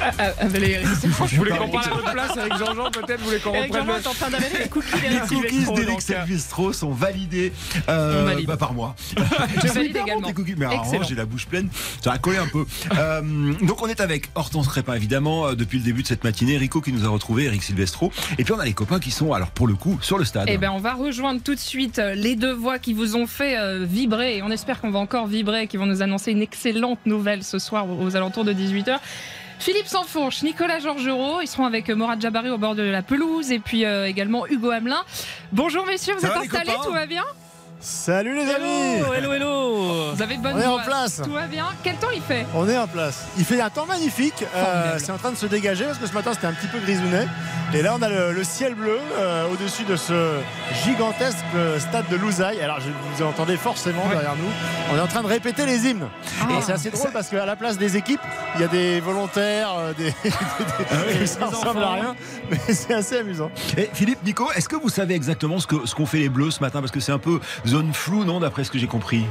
Ah, 0.00 0.12
ah, 0.18 0.46
Vous 0.46 1.36
voulez 1.36 1.50
qu'on 1.50 1.68
parle 1.68 1.86
à 1.86 1.94
votre 1.94 2.12
place 2.12 2.36
avec 2.36 2.56
Jean-Jean 2.56 2.90
Peut-être 2.90 3.20
vous 3.20 3.26
voulez 3.26 3.38
qu'on 3.38 3.52
reprenne 3.52 3.86
le- 3.86 4.08
en 4.08 4.14
train 4.14 4.30
d'avaler 4.30 4.58
les 4.62 4.68
cookies 4.68 4.88
Les 5.10 5.18
cookies 5.20 6.00
Silvestro, 6.00 6.72
sont 6.72 6.90
validés 6.90 7.52
euh, 7.88 8.40
bah, 8.46 8.56
par 8.56 8.74
moi. 8.74 8.94
Je 9.62 9.68
valide 9.68 9.96
également. 9.96 10.26
tes 10.28 10.34
cookies. 10.34 10.54
Mais 10.56 10.66
j'ai 11.08 11.14
la 11.14 11.24
bouche 11.24 11.46
pleine. 11.46 11.68
Ça 12.02 12.12
a 12.12 12.18
collé 12.18 12.38
un 12.38 12.46
peu. 12.46 12.64
Euh, 12.96 13.54
donc 13.62 13.82
on 13.82 13.86
est 13.86 14.00
avec 14.00 14.30
Hortense 14.34 14.68
Crépin 14.68 14.94
évidemment 14.94 15.46
euh, 15.48 15.54
depuis 15.54 15.78
le 15.78 15.84
début 15.84 16.02
de 16.02 16.08
cette 16.08 16.24
matinée. 16.24 16.56
Rico 16.56 16.80
qui 16.80 16.92
nous 16.92 17.04
a 17.04 17.08
retrouvé, 17.08 17.44
Eric 17.44 17.62
Silvestro. 17.62 18.12
Et 18.38 18.44
puis 18.44 18.52
on 18.52 18.58
a 18.58 18.64
les 18.64 18.72
copains 18.72 19.00
qui 19.00 19.10
sont 19.10 19.32
alors 19.32 19.50
pour 19.50 19.66
le 19.66 19.74
coup 19.74 19.98
sur 20.00 20.18
le 20.18 20.24
stade. 20.24 20.46
Eh 20.48 20.58
ben, 20.58 20.70
on 20.70 20.78
va 20.78 20.94
rejoindre 20.94 21.40
tout 21.42 21.54
de 21.54 21.60
suite 21.60 21.98
euh, 21.98 22.14
les 22.14 22.36
deux 22.36 22.52
voix 22.52 22.78
qui 22.78 22.92
vous 22.92 23.16
ont 23.16 23.26
fait 23.26 23.58
euh, 23.58 23.84
vibrer 23.84 24.36
et 24.36 24.42
on 24.42 24.50
espère 24.50 24.80
qu'on 24.80 24.90
va 24.90 24.98
encore 24.98 25.26
vibrer, 25.26 25.66
qui 25.66 25.76
vont 25.76 25.86
nous 25.86 26.02
annoncer 26.02 26.30
une 26.32 26.42
excellente 26.42 26.98
nouvelle 27.06 27.42
ce 27.42 27.58
soir 27.58 27.86
aux, 27.88 28.16
alentours 28.16 28.44
de 28.44 28.52
18h. 28.74 28.98
Philippe 29.58 29.86
Sanfourche, 29.86 30.42
Nicolas 30.42 30.80
Georgerot, 30.80 31.40
ils 31.40 31.46
seront 31.46 31.64
avec 31.64 31.88
euh, 31.88 31.94
Morad 31.94 32.20
Jabari 32.20 32.50
au 32.50 32.58
bord 32.58 32.74
de 32.74 32.82
la 32.82 33.02
pelouse 33.02 33.50
et 33.52 33.60
puis 33.60 33.84
euh, 33.84 34.06
également 34.06 34.46
Hugo 34.46 34.70
Hamelin. 34.70 35.02
Bonjour 35.52 35.86
messieurs, 35.86 36.14
vous 36.14 36.20
Ça 36.20 36.28
êtes 36.28 36.34
va, 36.34 36.40
installés, 36.40 36.72
tout 36.84 36.92
va 36.92 37.06
bien? 37.06 37.24
Salut 37.88 38.34
les 38.34 38.50
amis 38.50 38.96
Hello, 38.96 39.12
hello, 39.12 39.32
hello. 39.34 40.14
Vous 40.14 40.22
avez 40.22 40.38
de 40.38 40.42
bonnes 40.42 40.56
On 40.56 40.60
est 40.60 40.64
en 40.64 40.78
place. 40.78 41.20
Tout 41.22 41.32
va 41.32 41.46
bien 41.46 41.66
Quel 41.82 41.96
temps 41.96 42.08
il 42.14 42.22
fait 42.22 42.46
On 42.54 42.66
est 42.66 42.78
en 42.78 42.86
place. 42.86 43.26
Il 43.36 43.44
fait 43.44 43.60
un 43.60 43.68
temps 43.68 43.84
magnifique. 43.84 44.42
Euh, 44.56 44.94
c'est 44.98 45.12
en 45.12 45.18
train 45.18 45.32
de 45.32 45.36
se 45.36 45.44
dégager 45.44 45.84
parce 45.84 45.98
que 45.98 46.06
ce 46.06 46.14
matin 46.14 46.30
c'était 46.32 46.46
un 46.46 46.54
petit 46.54 46.66
peu 46.68 46.78
grisounet. 46.78 47.26
Et 47.74 47.82
là 47.82 47.94
on 47.98 48.00
a 48.00 48.08
le, 48.08 48.32
le 48.32 48.42
ciel 48.42 48.74
bleu 48.74 48.98
euh, 49.18 49.52
au-dessus 49.52 49.84
de 49.84 49.96
ce 49.96 50.38
gigantesque 50.86 51.36
euh, 51.56 51.78
stade 51.78 52.08
de 52.10 52.16
Lousaille. 52.16 52.58
Alors 52.62 52.80
je, 52.80 52.88
vous 52.88 53.22
entendez 53.22 53.58
forcément 53.58 54.06
derrière 54.08 54.36
nous. 54.36 54.50
On 54.90 54.96
est 54.96 55.00
en 55.00 55.06
train 55.06 55.22
de 55.22 55.26
répéter 55.28 55.66
les 55.66 55.86
hymnes. 55.86 56.08
Ah. 56.40 56.46
Et 56.58 56.62
c'est 56.62 56.72
assez 56.72 56.88
drôle 56.90 57.10
parce 57.12 57.28
qu'à 57.28 57.44
la 57.44 57.56
place 57.56 57.76
des 57.76 57.98
équipes, 57.98 58.20
il 58.54 58.62
y 58.62 58.64
a 58.64 58.68
des 58.68 59.00
volontaires, 59.00 59.68
euh, 59.76 59.92
des, 59.92 60.04
des- 60.24 61.18
des- 61.18 61.26
ça 61.26 61.46
ressemble 61.46 61.82
à 61.82 61.90
rien, 61.92 62.16
mais 62.50 62.58
c'est 62.72 62.94
assez 62.94 63.18
amusant. 63.18 63.50
Et 63.76 63.90
Philippe, 63.92 64.24
Nico, 64.24 64.50
est-ce 64.52 64.70
que 64.70 64.76
vous 64.76 64.88
savez 64.88 65.14
exactement 65.14 65.58
ce 65.58 65.66
qu'ont 65.66 66.06
fait 66.06 66.18
les 66.18 66.28
bleus 66.30 66.50
ce 66.50 66.60
matin? 66.60 66.80
Parce 66.80 66.92
que 66.92 67.00
c'est 67.00 67.12
un 67.12 67.18
peu 67.18 67.40
zone 67.74 67.92
floue, 67.92 68.24
non 68.24 68.38
D'après 68.38 68.62
ce 68.62 68.70
que 68.70 68.78
j'ai 68.78 68.86
compris. 68.86 69.24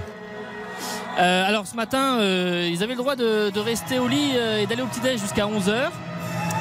Euh, 1.18 1.48
alors 1.48 1.66
ce 1.66 1.78
matin, 1.78 2.18
euh, 2.20 2.70
ils 2.70 2.84
avaient 2.84 2.94
le 2.94 2.98
droit 2.98 3.16
de, 3.16 3.58
rester 3.58 4.00
au 4.00 4.08
lit 4.10 4.32
euh, 4.36 4.60
et 4.60 4.66
d'aller 4.66 4.82
au 4.82 4.88
petit-déj 4.88 5.22
jusqu'à 5.22 5.46
11h. 5.46 5.92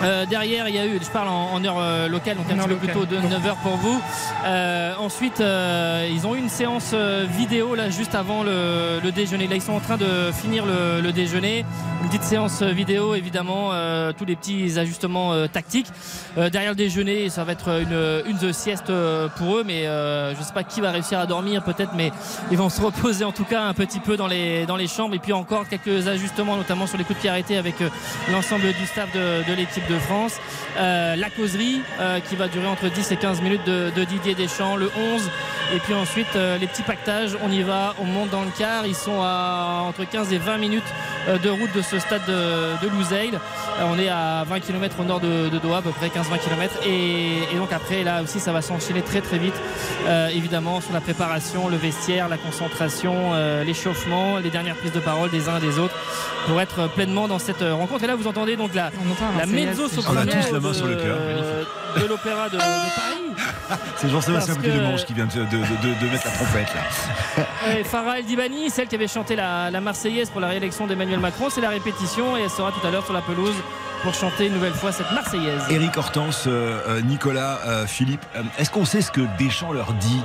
Euh, 0.03 0.27
derrière, 0.27 0.69
il 0.69 0.75
y 0.75 0.79
a 0.79 0.87
eu, 0.87 0.99
je 1.03 1.11
parle 1.11 1.29
en, 1.29 1.53
en 1.53 1.65
heure 1.65 1.77
euh, 1.79 2.09
locale, 2.09 2.37
donc 2.37 2.47
un 2.51 2.57
petit 2.57 2.69
peu 2.69 2.77
plus 2.77 2.89
tôt 2.89 3.07
de 3.07 3.17
locale. 3.17 3.31
9h 3.41 3.55
pour 3.63 3.77
vous. 3.77 4.01
Euh, 4.45 4.95
ensuite, 4.99 5.41
euh, 5.41 6.09
ils 6.11 6.27
ont 6.27 6.35
eu 6.35 6.39
une 6.39 6.49
séance 6.49 6.91
euh, 6.95 7.27
vidéo 7.29 7.75
là 7.75 7.91
juste 7.91 8.15
avant 8.15 8.43
le, 8.43 9.01
le 9.03 9.13
déjeuner. 9.13 9.47
Là, 9.47 9.57
ils 9.57 9.63
sont 9.63 9.73
en 9.75 9.81
train 9.81 9.97
de 9.97 10.31
finir 10.33 10.65
le, 10.67 11.01
le 11.01 11.13
déjeuner. 11.13 11.65
Une 12.03 12.09
petite 12.09 12.25
séance 12.25 12.63
vidéo, 12.63 13.15
évidemment, 13.15 13.71
euh, 13.73 14.13
tous 14.17 14.25
les 14.25 14.35
petits 14.37 14.79
ajustements 14.79 15.33
euh, 15.33 15.47
tactiques. 15.47 15.87
Euh, 16.37 16.51
derrière 16.51 16.73
le 16.73 16.77
déjeuner, 16.77 17.29
ça 17.29 17.45
va 17.45 17.53
être 17.53 17.69
une, 17.81 18.23
une 18.31 18.53
sieste 18.53 18.91
euh, 18.91 19.29
pour 19.37 19.57
eux, 19.59 19.63
mais 19.65 19.87
euh, 19.87 20.35
je 20.35 20.41
ne 20.41 20.45
sais 20.45 20.53
pas 20.53 20.65
qui 20.65 20.81
va 20.81 20.91
réussir 20.91 21.19
à 21.21 21.27
dormir 21.27 21.63
peut-être, 21.63 21.93
mais 21.95 22.11
ils 22.51 22.59
vont 22.59 22.69
se 22.69 22.81
reposer 22.81 23.25
en 23.25 23.33
tout 23.33 23.45
cas 23.45 23.63
un 23.63 23.75
petit 23.75 24.01
peu 24.01 24.17
dans 24.17 24.27
les, 24.27 24.67
dans 24.67 24.77
les 24.77 24.89
chambres. 24.89 25.15
Et 25.15 25.19
puis 25.21 25.33
encore 25.33 25.69
quelques 25.69 26.09
ajustements, 26.09 26.57
notamment 26.57 26.87
sur 26.87 26.99
les 26.99 27.05
coups 27.05 27.19
de 27.19 27.21
pied 27.23 27.31
arrêtés 27.31 27.57
avec 27.57 27.81
euh, 27.81 27.89
l'ensemble 28.33 28.65
du 28.73 28.87
staff 28.87 29.13
de, 29.15 29.49
de 29.49 29.55
l'équipe 29.57 29.87
de 29.93 29.99
France. 29.99 30.41
Euh, 30.79 31.17
la 31.17 31.29
causerie 31.29 31.83
euh, 32.01 32.21
qui 32.21 32.37
va 32.37 32.49
durer 32.49 32.67
entre 32.67 32.89
10 32.89 33.13
et 33.13 33.17
15 33.17 33.43
minutes 33.43 33.65
de, 33.67 33.91
de 33.95 34.05
Didier 34.05 34.35
Deschamps, 34.35 34.77
le 34.77 34.91
11. 34.97 35.31
Et 35.75 35.79
puis 35.79 35.95
ensuite, 35.95 36.35
euh, 36.35 36.59
les 36.59 36.67
petits 36.67 36.83
pactages, 36.83 37.37
on 37.43 37.51
y 37.51 37.63
va, 37.63 37.95
on 38.01 38.05
monte 38.05 38.31
dans 38.31 38.43
le 38.43 38.51
car. 38.57 38.87
Ils 38.87 38.95
sont 38.95 39.21
à 39.23 39.85
entre 39.87 40.05
15 40.05 40.33
et 40.33 40.39
20 40.39 40.59
minutes 40.59 40.83
de 41.43 41.51
route 41.51 41.73
de 41.75 41.83
ce 41.83 41.99
stade 41.99 42.23
de, 42.27 42.85
de 42.85 42.91
Lusail. 42.97 43.39
On 43.81 43.99
est 43.99 44.09
à 44.09 44.45
20 44.45 44.61
km 44.61 44.97
au 45.01 45.05
nord 45.05 45.21
de, 45.21 45.49
de 45.49 45.59
Doha, 45.59 45.79
à 45.79 45.83
peu 45.83 45.91
près 45.91 46.09
15-20 46.09 46.39
km. 46.43 46.75
Et, 46.85 47.43
et 47.53 47.57
donc 47.57 47.73
après, 47.73 48.03
là 48.03 48.23
aussi, 48.23 48.41
ça 48.41 48.53
va 48.53 48.61
s'enchaîner 48.61 49.03
très 49.03 49.21
très 49.21 49.39
vite. 49.39 49.55
Évidemment, 50.35 50.81
sur 50.81 50.93
la 50.93 51.01
préparation, 51.01 51.69
le 51.69 51.77
vestiaire, 51.77 52.29
la 52.29 52.39
concentration, 52.39 53.33
l'échauffement, 53.65 54.39
les 54.39 54.51
dernières 54.51 54.77
prises 54.77 54.93
de 54.93 55.01
parole 55.01 55.31
des 55.31 55.49
uns 55.49 55.59
et 55.59 55.61
des 55.61 55.79
autres 55.79 55.95
pour 56.47 56.61
être 56.61 56.89
pleinement 56.89 57.29
dans 57.29 57.39
cette 57.39 57.63
rencontre. 57.63 58.03
Et 58.03 58.07
là, 58.09 58.17
vous 58.17 58.27
entendez 58.27 58.57
donc 58.57 58.75
la, 58.75 58.91
la 59.39 59.47
mezzo 59.81 60.03
On 60.09 60.17
a 60.17 60.27
tous 60.27 60.53
la 60.53 60.61
main 60.61 60.73
sur 60.73 60.87
le 60.87 60.97
cœur. 60.97 61.19
de 62.01 62.07
l'opéra 62.07 62.49
de, 62.49 62.57
de 62.57 62.59
Paris. 62.59 63.79
C'est 63.97 64.09
Jean-Sébastien 64.09 64.55
Parce 64.55 64.65
Coutet 64.67 64.77
de 64.77 64.83
que- 64.83 64.91
Manche 64.91 65.05
qui 65.05 65.15
vient 65.15 65.27
de, 65.27 65.31
de- 65.33 65.45
de- 65.45 66.01
de 66.07 66.11
mettre 66.11 66.25
la 66.27 66.33
trompette 66.33 66.69
là. 66.75 67.75
Et 67.79 67.85
Farah 67.85 68.19
El 68.19 68.25
Dibani, 68.25 68.71
celle 68.71 68.89
qui 68.89 68.95
avait 68.95 69.09
chanté 69.09 69.37
la, 69.37 69.71
la 69.71 69.81
Marseillaise 69.81 70.31
pour 70.31 70.41
la 70.41 70.49
réélection 70.49 70.87
d'Emmanuel 70.87 71.21
Macron, 71.21 71.49
c'est 71.51 71.61
la 71.61 71.69
répétition 71.71 72.37
et 72.37 72.43
elle 72.43 72.51
sera 72.51 72.73
tout 72.73 72.87
à 72.87 72.91
l'heure 72.91 73.05
sur 73.05 73.15
la 73.15 73.21
pelouse 73.23 73.55
pour 74.03 74.15
chanter 74.15 74.47
une 74.47 74.55
nouvelle 74.55 74.73
fois 74.75 74.91
cette 74.93 75.11
Marseillaise. 75.13 75.63
Eric 75.71 75.97
Hortense, 75.97 76.45
euh, 76.47 76.81
euh, 76.89 77.01
Nicolas, 77.03 77.61
euh, 77.67 77.87
Philippe, 77.87 78.25
est-ce 78.59 78.71
qu'on 78.71 78.85
sait 78.85 79.01
ce 79.01 79.11
que 79.13 79.21
Deschamps 79.39 79.73
leur 79.73 79.93
dit? 79.95 80.21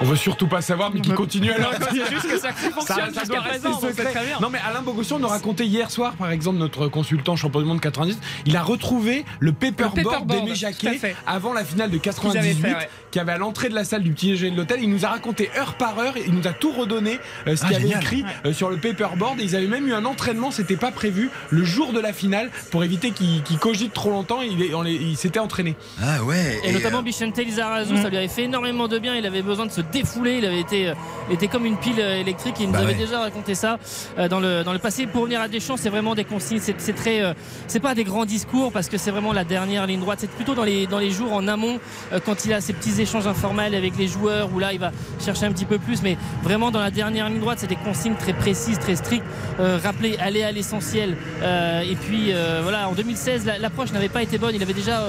On 0.00 0.04
veut 0.04 0.16
surtout 0.16 0.46
pas 0.46 0.60
savoir, 0.60 0.92
mais 0.92 1.00
qui 1.00 1.10
continue 1.10 1.50
à 1.50 1.58
Non, 1.60 1.68
c'est 1.90 2.10
juste 2.10 2.28
que 2.28 2.38
ça 2.38 2.52
fonctionne 2.52 3.06
jusqu'à 3.06 3.24
doit 3.26 3.40
présent, 3.42 3.78
rester 3.78 4.02
secret. 4.02 4.12
Non, 4.40 4.48
mais 4.50 4.58
Alain 4.68 4.82
Bogossian 4.82 5.18
nous 5.18 5.28
racontait 5.28 5.66
hier 5.66 5.90
soir, 5.90 6.14
par 6.14 6.30
exemple, 6.30 6.58
notre 6.58 6.88
consultant 6.88 7.36
champion 7.36 7.60
du 7.60 7.66
monde 7.66 7.80
90, 7.80 8.16
il 8.46 8.56
a 8.56 8.62
retrouvé 8.62 9.24
le 9.40 9.52
paperboard 9.52 9.96
paperboard, 9.96 10.26
d'Aimé 10.26 10.54
Jacquet 10.54 11.00
avant 11.26 11.52
la 11.52 11.64
finale 11.64 11.90
de 11.90 11.96
qu'ils 11.96 12.12
98, 12.12 12.38
avaient 12.38 12.54
fait, 12.54 12.74
ouais. 12.74 12.88
qui 13.10 13.18
avait 13.18 13.32
à 13.32 13.38
l'entrée 13.38 13.68
de 13.68 13.74
la 13.74 13.84
salle 13.84 14.02
du 14.02 14.12
petit 14.12 14.28
déjeuner 14.28 14.52
de 14.52 14.56
l'hôtel. 14.56 14.80
Il 14.82 14.90
nous 14.90 15.04
a 15.04 15.08
raconté 15.08 15.50
heure 15.58 15.74
par 15.74 15.98
heure, 15.98 16.14
il 16.16 16.32
nous 16.32 16.46
a 16.46 16.52
tout 16.52 16.70
redonné, 16.72 17.18
euh, 17.46 17.56
ce 17.56 17.64
Ah, 17.64 17.68
qu'il 17.68 17.76
avait 17.76 17.86
génial. 17.88 18.02
écrit 18.02 18.24
euh, 18.44 18.52
sur 18.52 18.70
le 18.70 18.76
paperboard. 18.76 19.40
Et 19.40 19.44
ils 19.44 19.56
avaient 19.56 19.66
même 19.66 19.88
eu 19.88 19.92
un 19.94 20.04
entraînement, 20.04 20.50
c'était 20.50 20.76
pas 20.76 20.92
prévu, 20.92 21.30
le 21.50 21.64
jour 21.64 21.92
de 21.92 22.00
la 22.00 22.12
finale, 22.12 22.50
pour 22.70 22.84
éviter 22.84 23.10
qu'il 23.10 23.58
cogite 23.58 23.92
trop 23.92 24.10
longtemps. 24.10 24.40
Il, 24.42 25.16
s'était 25.16 25.40
entraîné. 25.40 25.74
Ah 26.00 26.22
ouais. 26.22 26.60
Et, 26.64 26.72
notamment 26.72 27.02
Bichente 27.02 27.36
Lizarazu, 27.36 27.94
Mm. 27.94 28.02
ça 28.02 28.08
lui 28.08 28.16
avait 28.16 28.28
fait 28.28 28.44
énormément 28.44 28.88
de 28.88 28.98
bien. 28.98 29.14
Il 29.16 29.26
avait 29.26 29.42
besoin 29.42 29.66
de 29.66 29.72
se 29.72 29.80
défouler. 29.92 30.38
Il 30.38 30.44
avait 30.44 30.60
été, 30.60 30.88
euh, 30.88 30.94
il 31.28 31.34
était 31.34 31.48
comme 31.48 31.66
une 31.66 31.76
pile 31.76 32.00
euh, 32.00 32.20
électrique. 32.20 32.56
Il 32.60 32.66
nous 32.66 32.72
Bah 32.72 32.78
avait 32.80 32.88
ouais. 32.92 32.94
déjà 32.94 33.20
raconté 33.20 33.54
ça 33.54 33.78
euh, 34.18 34.28
dans 34.28 34.40
le 34.40 34.62
dans 34.64 34.72
le 34.72 34.78
passé. 34.78 35.06
Pour 35.06 35.24
venir 35.24 35.40
à 35.40 35.48
Deschamps, 35.48 35.76
c'est 35.76 35.88
vraiment 35.90 36.14
des 36.14 36.24
consignes. 36.24 36.60
C'est 36.60 36.74
c'est 36.80 36.92
très, 36.94 37.34
c'est 37.66 37.80
pas 37.80 37.94
des 37.94 38.04
grands 38.04 38.24
discours 38.24 38.72
parce 38.72 38.88
que 38.88 38.98
c'est 38.98 39.10
vraiment 39.10 39.32
la 39.32 39.44
dernière 39.44 39.86
ligne 39.86 40.00
droite. 40.00 40.18
C'est 40.20 40.30
plutôt 40.30 40.54
dans 40.54 40.64
les 40.64 40.86
dans 40.86 40.98
les 40.98 41.10
jours 41.10 41.32
en 41.32 41.46
amont 41.48 41.78
quand 42.24 42.44
il 42.44 42.52
a 42.52 42.60
ces 42.60 42.72
petits 42.72 43.00
échanges 43.00 43.26
informels 43.26 43.74
avec 43.74 43.96
les 43.98 44.08
joueurs 44.08 44.50
où 44.54 44.58
là 44.58 44.72
il 44.72 44.78
va 44.78 44.90
chercher 45.24 45.46
un 45.46 45.52
petit 45.52 45.64
peu 45.64 45.78
plus. 45.78 46.02
Mais 46.02 46.16
vraiment 46.42 46.70
dans 46.70 46.80
la 46.80 46.90
dernière 46.90 47.28
ligne 47.28 47.40
droite, 47.40 47.58
c'est 47.60 47.66
des 47.66 47.76
consignes 47.76 48.14
très 48.16 48.32
précises, 48.32 48.78
très 48.78 48.96
strictes. 48.96 49.24
Euh, 49.60 49.78
rappeler, 49.82 50.16
aller 50.18 50.42
à 50.42 50.52
l'essentiel. 50.52 51.16
Euh, 51.42 51.80
et 51.80 51.96
puis 51.96 52.32
euh, 52.32 52.60
voilà, 52.62 52.88
en 52.88 52.92
2016, 52.92 53.44
la- 53.46 53.58
l'approche 53.58 53.92
n'avait 53.92 54.08
pas 54.08 54.22
été 54.22 54.38
bonne. 54.38 54.54
Il 54.54 54.62
avait 54.62 54.72
déjà, 54.72 55.02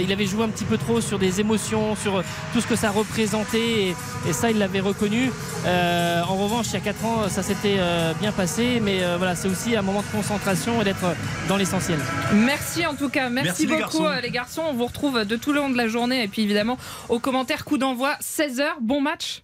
il 0.00 0.12
avait 0.12 0.26
joué 0.26 0.44
un 0.44 0.48
petit 0.48 0.64
peu 0.64 0.76
trop 0.76 1.00
sur 1.00 1.18
des 1.18 1.40
émotions, 1.40 1.96
sur 1.96 2.22
tout 2.52 2.60
ce 2.60 2.66
que 2.66 2.76
ça 2.76 2.90
représentait, 2.90 3.58
et, 3.88 3.94
et 4.28 4.32
ça, 4.32 4.50
il 4.50 4.58
l'avait 4.58 4.80
reconnu. 4.80 5.30
Euh, 5.66 6.22
en 6.22 6.36
revanche, 6.36 6.66
il 6.68 6.74
y 6.74 6.76
a 6.76 6.80
4 6.80 7.04
ans, 7.04 7.28
ça 7.28 7.42
s'était 7.42 7.76
euh, 7.78 8.12
bien 8.20 8.32
passé, 8.32 8.80
mais 8.82 9.02
euh, 9.02 9.16
voilà, 9.16 9.34
c'est 9.34 9.48
aussi 9.48 9.76
un 9.76 9.82
moment 9.82 10.02
de 10.02 10.16
concentration 10.16 10.80
et 10.80 10.84
d'être 10.84 11.14
dans 11.48 11.56
l'essentiel. 11.56 11.98
Merci 12.34 12.86
en 12.86 12.94
tout 12.94 13.08
cas, 13.08 13.28
merci, 13.30 13.48
Merci 13.48 13.66
les 13.66 13.76
beaucoup 13.82 14.02
garçons. 14.02 14.20
les 14.22 14.30
garçons. 14.30 14.62
On 14.68 14.74
vous 14.74 14.86
retrouve 14.86 15.24
de 15.24 15.36
tout 15.36 15.52
le 15.52 15.60
long 15.60 15.70
de 15.70 15.76
la 15.76 15.88
journée 15.88 16.22
et 16.24 16.28
puis 16.28 16.42
évidemment 16.42 16.78
aux 17.08 17.18
commentaires 17.18 17.64
coup 17.64 17.78
d'envoi 17.78 18.14
16h. 18.22 18.64
Bon 18.80 19.00
match. 19.00 19.42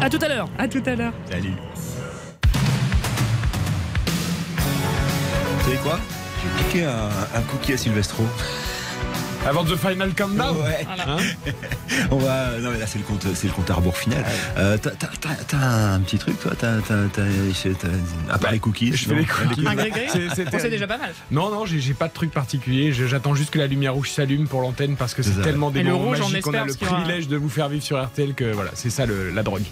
À 0.00 0.08
tout 0.08 0.18
à 0.22 0.28
l'heure. 0.28 0.48
À 0.58 0.66
tout 0.68 0.82
à 0.86 0.94
l'heure. 0.94 1.12
Salut. 1.30 1.52
Vous 5.58 5.64
savez 5.64 5.76
quoi? 5.82 5.98
J'ai 6.42 6.64
piqué 6.64 6.84
un, 6.86 7.08
un 7.38 7.42
cookie 7.42 7.74
à 7.74 7.76
Silvestro. 7.76 8.24
Avant 9.48 9.64
The 9.64 9.74
Final 9.76 10.12
Countdown 10.14 10.56
Ouais. 10.58 10.86
Hein 11.06 11.16
On 12.10 12.18
va. 12.18 12.58
Non 12.60 12.70
mais 12.70 12.78
là 12.78 12.86
c'est 12.86 12.98
le 12.98 13.04
compte, 13.04 13.26
c'est 13.34 13.46
le 13.46 13.52
compte 13.52 13.70
à 13.70 13.74
rebours 13.74 13.96
final. 13.96 14.22
Euh, 14.58 14.76
t'as, 14.80 14.90
t'as- 14.90 15.08
t'as- 15.20 15.44
t'as 15.48 15.58
un 15.58 16.00
petit 16.00 16.18
truc 16.18 16.38
toi? 16.38 16.52
T'as, 16.58 16.76
t'as, 16.80 17.06
t'as, 17.12 17.22
t'as- 17.22 18.32
à 18.34 18.38
part 18.38 18.52
les 18.52 18.58
cookies. 18.58 18.92
Je 18.94 19.08
fais 19.08 19.14
non? 19.14 19.18
les 19.20 19.24
cookies. 19.26 19.64
C'est- 20.34 20.70
déjà 20.70 20.86
pas 20.86 20.98
mal. 20.98 21.12
Non, 21.30 21.50
non, 21.50 21.64
j'ai 21.64 21.80
j'ai 21.80 21.94
pas 21.94 22.08
de 22.08 22.12
truc 22.12 22.30
particulier. 22.30 22.92
J'attends 22.92 23.34
juste 23.34 23.50
que 23.50 23.58
la 23.58 23.66
lumière 23.66 23.94
rouge 23.94 24.10
s'allume 24.10 24.46
pour 24.46 24.60
l'antenne 24.60 24.96
parce 24.96 25.14
que 25.14 25.22
C'est 25.22 25.32
c'est 25.32 25.40
tellement 25.42 25.70
des 25.70 25.80
Et 25.80 25.84
le 25.84 25.92
moments 25.92 26.10
magiques 26.10 26.42
qu'on 26.42 26.54
a 26.54 26.64
le 26.64 26.74
privilège 26.74 27.26
de 27.28 27.36
vous 27.36 27.48
faire 27.48 27.68
vivre 27.68 27.82
sur 27.82 28.00
RTL 28.02 28.34
que 28.34 28.52
voilà, 28.52 28.70
c'est 28.74 28.90
ça 28.90 29.06
le- 29.06 29.30
la 29.30 29.42
drogue. 29.42 29.62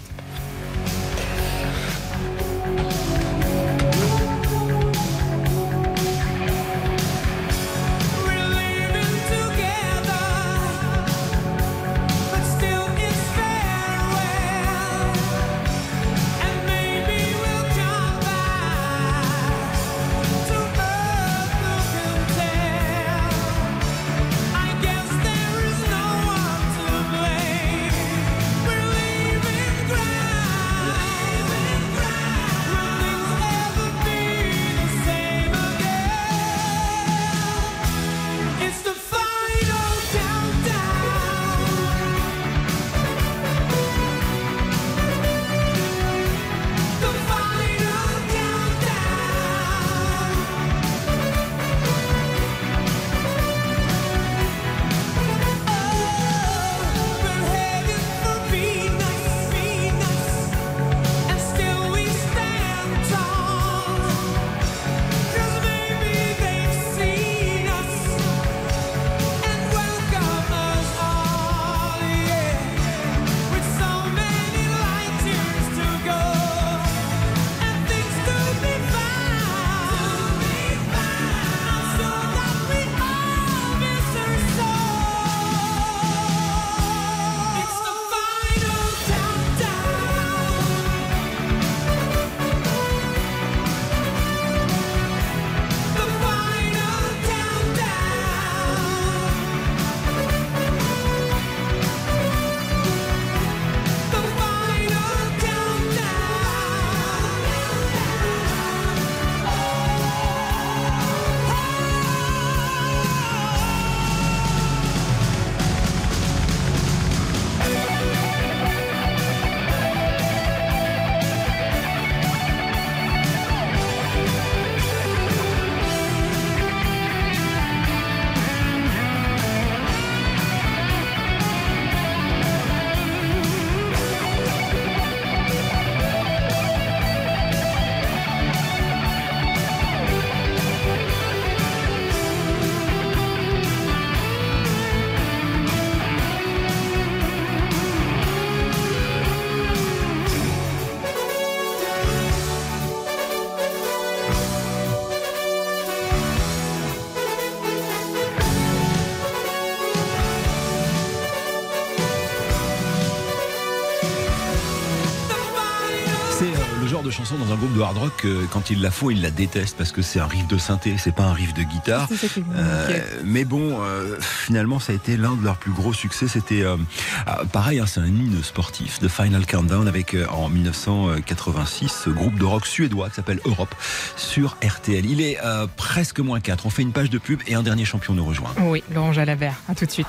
De 167.09 167.13
chanson 167.13 167.35
dans 167.37 167.51
un 167.51 167.55
groupe 167.55 167.75
de 167.75 167.81
hard 167.81 167.97
rock, 167.97 168.25
euh, 168.25 168.45
quand 168.51 168.69
ils 168.69 168.79
la 168.81 168.91
font, 168.91 169.09
ils 169.09 169.21
la 169.21 169.31
détestent 169.31 169.75
parce 169.75 169.91
que 169.91 170.03
c'est 170.03 170.19
un 170.19 170.27
riff 170.27 170.47
de 170.47 170.59
synthé, 170.59 170.95
c'est 170.99 171.11
pas 171.11 171.23
un 171.23 171.33
riff 171.33 171.55
de 171.55 171.63
guitare. 171.63 172.07
Euh, 172.55 172.99
mais 173.23 173.45
bon, 173.45 173.81
euh, 173.81 174.17
finalement, 174.19 174.79
ça 174.79 174.93
a 174.93 174.95
été 174.95 175.17
l'un 175.17 175.35
de 175.35 175.43
leurs 175.43 175.57
plus 175.57 175.71
gros 175.71 175.91
succès. 175.91 176.27
C'était 176.27 176.61
euh, 176.61 176.77
ah, 177.25 177.41
pareil, 177.51 177.79
hein, 177.79 177.85
c'est 177.87 177.99
un 177.99 178.05
hymne 178.05 178.43
sportif 178.43 178.99
de 178.99 179.07
Final 179.07 179.47
Countdown 179.47 179.87
avec 179.87 180.13
euh, 180.13 180.27
en 180.27 180.49
1986 180.49 181.89
ce 182.05 182.09
groupe 182.11 182.37
de 182.37 182.45
rock 182.45 182.67
suédois 182.67 183.09
qui 183.09 183.15
s'appelle 183.15 183.39
Europe 183.45 183.73
sur 184.15 184.57
RTL. 184.63 185.05
Il 185.05 185.21
est 185.21 185.39
euh, 185.43 185.65
presque 185.77 186.19
moins 186.19 186.39
4. 186.39 186.67
On 186.67 186.69
fait 186.69 186.83
une 186.83 186.91
page 186.91 187.09
de 187.09 187.17
pub 187.17 187.41
et 187.47 187.55
un 187.55 187.63
dernier 187.63 187.85
champion 187.85 188.13
nous 188.13 188.25
rejoint. 188.25 188.51
Oui, 188.61 188.83
Laurent 188.93 189.13
Jalabert. 189.13 189.55
À 189.67 189.73
tout 189.73 189.85
de 189.85 189.91
suite. 189.91 190.07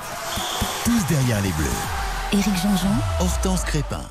Tous 0.85 1.07
derrière 1.09 1.41
les 1.41 1.51
bleus. 1.51 1.65
Éric 2.33 2.55
Jean-Jean, 2.61 2.95
Hortense 3.19 3.63
Crépin. 3.63 4.03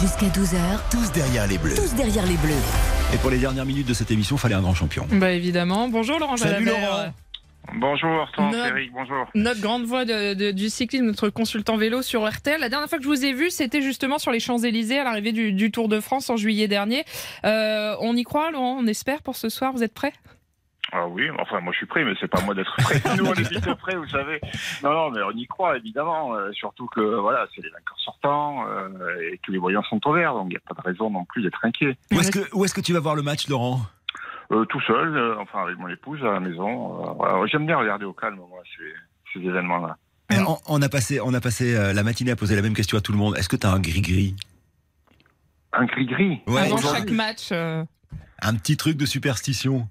Jusqu'à 0.00 0.26
12h, 0.26 0.56
Tous 0.90 1.12
derrière 1.12 1.46
les 1.46 1.58
bleus. 1.58 1.74
tous 1.74 1.94
derrière 1.94 2.24
les 2.26 2.36
bleus. 2.36 2.54
Et 3.14 3.18
pour 3.18 3.30
les 3.30 3.38
dernières 3.38 3.64
minutes 3.66 3.86
de 3.86 3.94
cette 3.94 4.10
émission, 4.10 4.36
fallait 4.36 4.54
un 4.54 4.60
grand 4.62 4.74
champion. 4.74 5.06
Bah 5.12 5.32
évidemment. 5.32 5.88
Bonjour 5.88 6.18
Laurent 6.18 6.36
Salut, 6.36 6.64
Jalabert. 6.64 6.90
Laurent. 6.90 7.12
Bonjour 7.80 8.10
Hortense, 8.10 8.54
Notre- 8.54 8.68
Eric, 8.68 8.92
bonjour. 8.92 9.26
Notre 9.34 9.60
grande 9.60 9.84
voix 9.84 10.04
de- 10.04 10.34
de- 10.34 10.50
du 10.52 10.70
cyclisme, 10.70 11.04
notre 11.04 11.30
consultant 11.30 11.76
vélo 11.76 12.00
sur 12.00 12.24
RTL. 12.28 12.60
La 12.60 12.68
dernière 12.68 12.88
fois 12.88 12.98
que 12.98 13.04
je 13.04 13.08
vous 13.08 13.24
ai 13.24 13.32
vu, 13.32 13.50
c'était 13.50 13.82
justement 13.82 14.18
sur 14.18 14.30
les 14.30 14.38
Champs-Élysées 14.38 15.00
à 15.00 15.04
l'arrivée 15.04 15.32
du, 15.32 15.52
du 15.52 15.72
Tour 15.72 15.88
de 15.88 15.98
France 16.00 16.30
en 16.30 16.36
juillet 16.36 16.68
dernier. 16.68 17.04
Euh, 17.44 17.96
on 18.00 18.16
y 18.16 18.22
croit, 18.22 18.52
Laurent? 18.52 18.76
On 18.80 18.86
espère 18.86 19.20
pour 19.22 19.34
ce 19.36 19.48
soir. 19.48 19.72
Vous 19.72 19.82
êtes 19.82 19.94
prêts? 19.94 20.12
Ah 20.92 21.06
oui, 21.08 21.28
enfin 21.40 21.60
moi 21.60 21.72
je 21.72 21.78
suis 21.78 21.86
prêt, 21.86 22.04
mais 22.04 22.14
c'est 22.20 22.28
pas 22.28 22.40
moi 22.42 22.54
d'être 22.54 22.74
prêt. 22.76 23.00
Nous 23.16 23.26
on 23.26 23.34
est 23.34 23.48
vite 23.50 23.74
prêts, 23.74 23.96
vous 23.96 24.08
savez. 24.08 24.40
Non, 24.84 24.92
non, 24.92 25.10
mais 25.10 25.20
on 25.22 25.32
y 25.32 25.46
croit 25.46 25.76
évidemment. 25.76 26.34
euh, 26.34 26.52
surtout 26.52 26.86
que 26.86 27.00
voilà, 27.00 27.46
c'est 27.54 27.60
les 27.62 27.70
vainqueurs 27.70 27.98
sortants 27.98 28.66
euh, 28.68 28.88
et 29.32 29.38
que 29.44 29.50
les 29.50 29.58
voyants 29.58 29.82
sont 29.90 30.00
au 30.06 30.12
vert, 30.12 30.32
donc 30.34 30.46
il 30.46 30.50
n'y 30.50 30.56
a 30.56 30.60
pas 30.60 30.80
de 30.80 30.86
raison 30.86 31.10
non 31.10 31.24
plus 31.24 31.42
d'être 31.42 31.58
inquiet. 31.64 31.96
Où 32.12 32.20
est-ce 32.20 32.30
que, 32.30 32.54
où 32.54 32.64
est-ce 32.64 32.74
que 32.74 32.80
tu 32.80 32.92
vas 32.92 33.00
voir 33.00 33.16
le 33.16 33.22
match, 33.22 33.48
Laurent? 33.48 33.80
Euh, 34.52 34.64
tout 34.66 34.80
seul, 34.82 35.16
euh, 35.16 35.34
enfin 35.40 35.62
avec 35.64 35.76
mon 35.76 35.88
épouse 35.88 36.22
à 36.24 36.30
la 36.32 36.40
maison. 36.40 37.04
euh, 37.04 37.12
voilà. 37.16 37.44
J'aime 37.46 37.66
bien 37.66 37.78
regarder 37.78 38.04
au 38.04 38.12
calme 38.12 38.36
moi 38.36 38.62
ces, 38.76 38.92
ces 39.40 39.44
événements-là. 39.44 39.96
On, 40.30 40.56
on 40.68 40.82
a 40.82 40.88
passé, 40.88 41.20
on 41.20 41.34
a 41.34 41.40
passé 41.40 41.74
euh, 41.74 41.92
la 41.92 42.02
matinée 42.04 42.30
à 42.30 42.36
poser 42.36 42.54
la 42.54 42.62
même 42.62 42.74
question 42.74 42.96
à 42.96 43.00
tout 43.00 43.10
le 43.12 43.18
monde. 43.18 43.36
Est-ce 43.36 43.48
que 43.48 43.56
tu 43.56 43.66
as 43.66 43.70
un 43.72 43.80
gris-gris? 43.80 44.36
Un 45.72 45.84
gris-gris? 45.86 46.40
Ouais, 46.46 46.62
Avant 46.62 46.76
chaque 46.78 47.10
match. 47.10 47.48
euh, 47.52 47.84
Un 48.40 48.54
petit 48.54 48.76
truc 48.76 48.96
de 48.96 49.04
superstition 49.06 49.88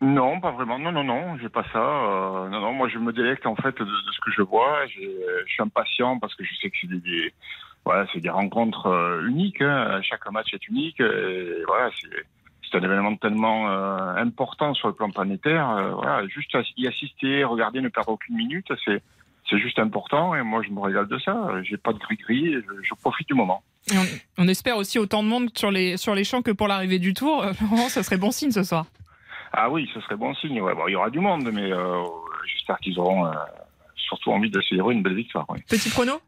Non, 0.00 0.40
pas 0.40 0.50
vraiment. 0.50 0.78
Non, 0.78 0.92
non, 0.92 1.04
non, 1.04 1.38
j'ai 1.38 1.48
pas 1.48 1.64
ça. 1.72 1.78
Euh, 1.78 2.48
non, 2.48 2.60
non, 2.60 2.72
moi 2.72 2.88
je 2.88 2.98
me 2.98 3.12
délecte 3.12 3.46
en 3.46 3.56
fait 3.56 3.76
de, 3.78 3.86
ce 4.12 4.20
que 4.20 4.30
je 4.30 4.42
vois. 4.42 4.86
Je 4.86 5.00
suis 5.46 5.62
impatient 5.62 6.18
parce 6.18 6.34
que 6.34 6.44
je 6.44 6.54
sais 6.56 6.70
que 6.70 6.76
c'est 6.80 6.88
des, 6.88 7.32
voilà, 7.84 8.06
c'est 8.12 8.20
des 8.20 8.30
rencontres 8.30 8.86
euh, 8.86 9.26
uniques. 9.26 9.62
hein. 9.62 10.00
Chaque 10.02 10.30
match 10.30 10.52
est 10.52 10.68
unique. 10.68 11.00
Et 11.00 11.62
voilà, 11.66 11.90
c'est 12.02 12.76
un 12.76 12.82
événement 12.82 13.16
tellement 13.16 13.70
euh, 13.70 14.16
important 14.16 14.74
sur 14.74 14.88
le 14.88 14.94
plan 14.94 15.10
planétaire. 15.10 15.70
Euh, 15.70 15.90
voilà, 15.92 16.26
juste 16.26 16.56
y 16.76 16.86
assister, 16.86 17.44
regarder, 17.44 17.80
ne 17.80 17.88
perdre 17.88 18.10
aucune 18.10 18.36
minute, 18.36 18.72
c'est 18.84 19.02
c'est 19.48 19.58
juste 19.58 19.78
important. 19.78 20.34
Et 20.34 20.42
moi, 20.42 20.62
je 20.66 20.70
me 20.70 20.80
régale 20.80 21.06
de 21.06 21.18
ça. 21.18 21.50
J'ai 21.62 21.76
pas 21.76 21.92
de 21.92 21.98
gris-gris. 21.98 22.54
et 22.54 22.60
Je, 22.82 22.94
profite 22.94 23.28
du 23.28 23.34
moment. 23.34 23.62
on, 24.38 24.48
espère 24.48 24.76
aussi 24.76 24.98
autant 24.98 25.22
de 25.22 25.28
monde 25.28 25.50
sur 25.54 25.70
les, 25.70 25.96
sur 25.96 26.14
les 26.14 26.24
champs 26.24 26.42
que 26.42 26.50
pour 26.50 26.68
l'arrivée 26.68 26.98
du 26.98 27.12
Tour. 27.12 27.42
Euh, 27.42 27.52
Laurent, 27.60 27.88
ça 27.88 28.02
serait 28.02 28.16
bon 28.16 28.30
signe 28.30 28.50
ce 28.50 28.62
soir. 28.62 28.86
Ah 29.56 29.70
oui, 29.70 29.88
ce 29.94 30.00
serait 30.00 30.16
bon 30.16 30.34
signe. 30.34 30.60
Ouais, 30.60 30.74
bon, 30.74 30.88
il 30.88 30.92
y 30.92 30.96
aura 30.96 31.10
du 31.10 31.20
monde, 31.20 31.48
mais 31.52 31.72
euh, 31.72 32.02
j'espère 32.52 32.76
qu'ils 32.78 32.98
auront 32.98 33.26
euh, 33.26 33.32
surtout 33.96 34.32
envie 34.32 34.50
de 34.50 34.60
célébrer 34.62 34.94
une 34.94 35.02
belle 35.02 35.14
victoire. 35.14 35.44
oui. 35.48 35.60
Petit 35.68 35.90
prono 35.90 36.20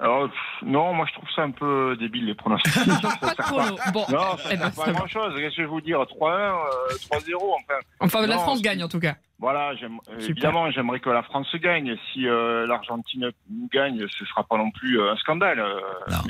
Alors, 0.00 0.28
pff, 0.28 0.62
non, 0.62 0.94
moi 0.94 1.04
je 1.06 1.12
trouve 1.12 1.28
ça 1.36 1.42
un 1.42 1.50
peu 1.50 1.94
débile 2.00 2.26
les 2.26 2.34
pronostics. 2.34 2.72
Pas 3.20 3.34
de 3.34 3.42
prono. 3.42 3.76
Bon, 3.92 4.04
Non, 4.08 4.36
ça 4.38 4.48
eh 4.52 4.56
ben, 4.56 4.70
pas 4.70 4.70
ça 4.70 4.82
à 4.84 4.86
va. 4.86 4.92
grand 4.92 5.06
chose. 5.06 5.34
Qu'est-ce 5.36 5.48
que 5.50 5.56
je 5.56 5.62
vais 5.62 5.68
vous 5.68 5.80
dire 5.82 5.98
3-1, 6.00 6.04
euh, 6.30 6.94
3-0, 7.10 7.34
enfin. 7.36 7.78
Enfin, 8.00 8.26
la 8.26 8.38
France 8.38 8.62
gagne 8.62 8.82
en 8.82 8.88
tout 8.88 9.00
cas. 9.00 9.16
Voilà, 9.42 9.74
j'aime- 9.74 9.98
euh, 10.08 10.20
évidemment, 10.20 10.70
j'aimerais 10.70 11.00
que 11.00 11.10
la 11.10 11.24
France 11.24 11.48
gagne. 11.60 11.96
Si 12.12 12.28
euh, 12.28 12.64
l'Argentine 12.66 13.30
gagne, 13.72 14.06
ce 14.16 14.24
sera 14.24 14.44
pas 14.44 14.56
non 14.56 14.70
plus 14.70 15.00
euh, 15.00 15.10
un 15.12 15.16
scandale. 15.16 15.58
euh, 15.58 15.80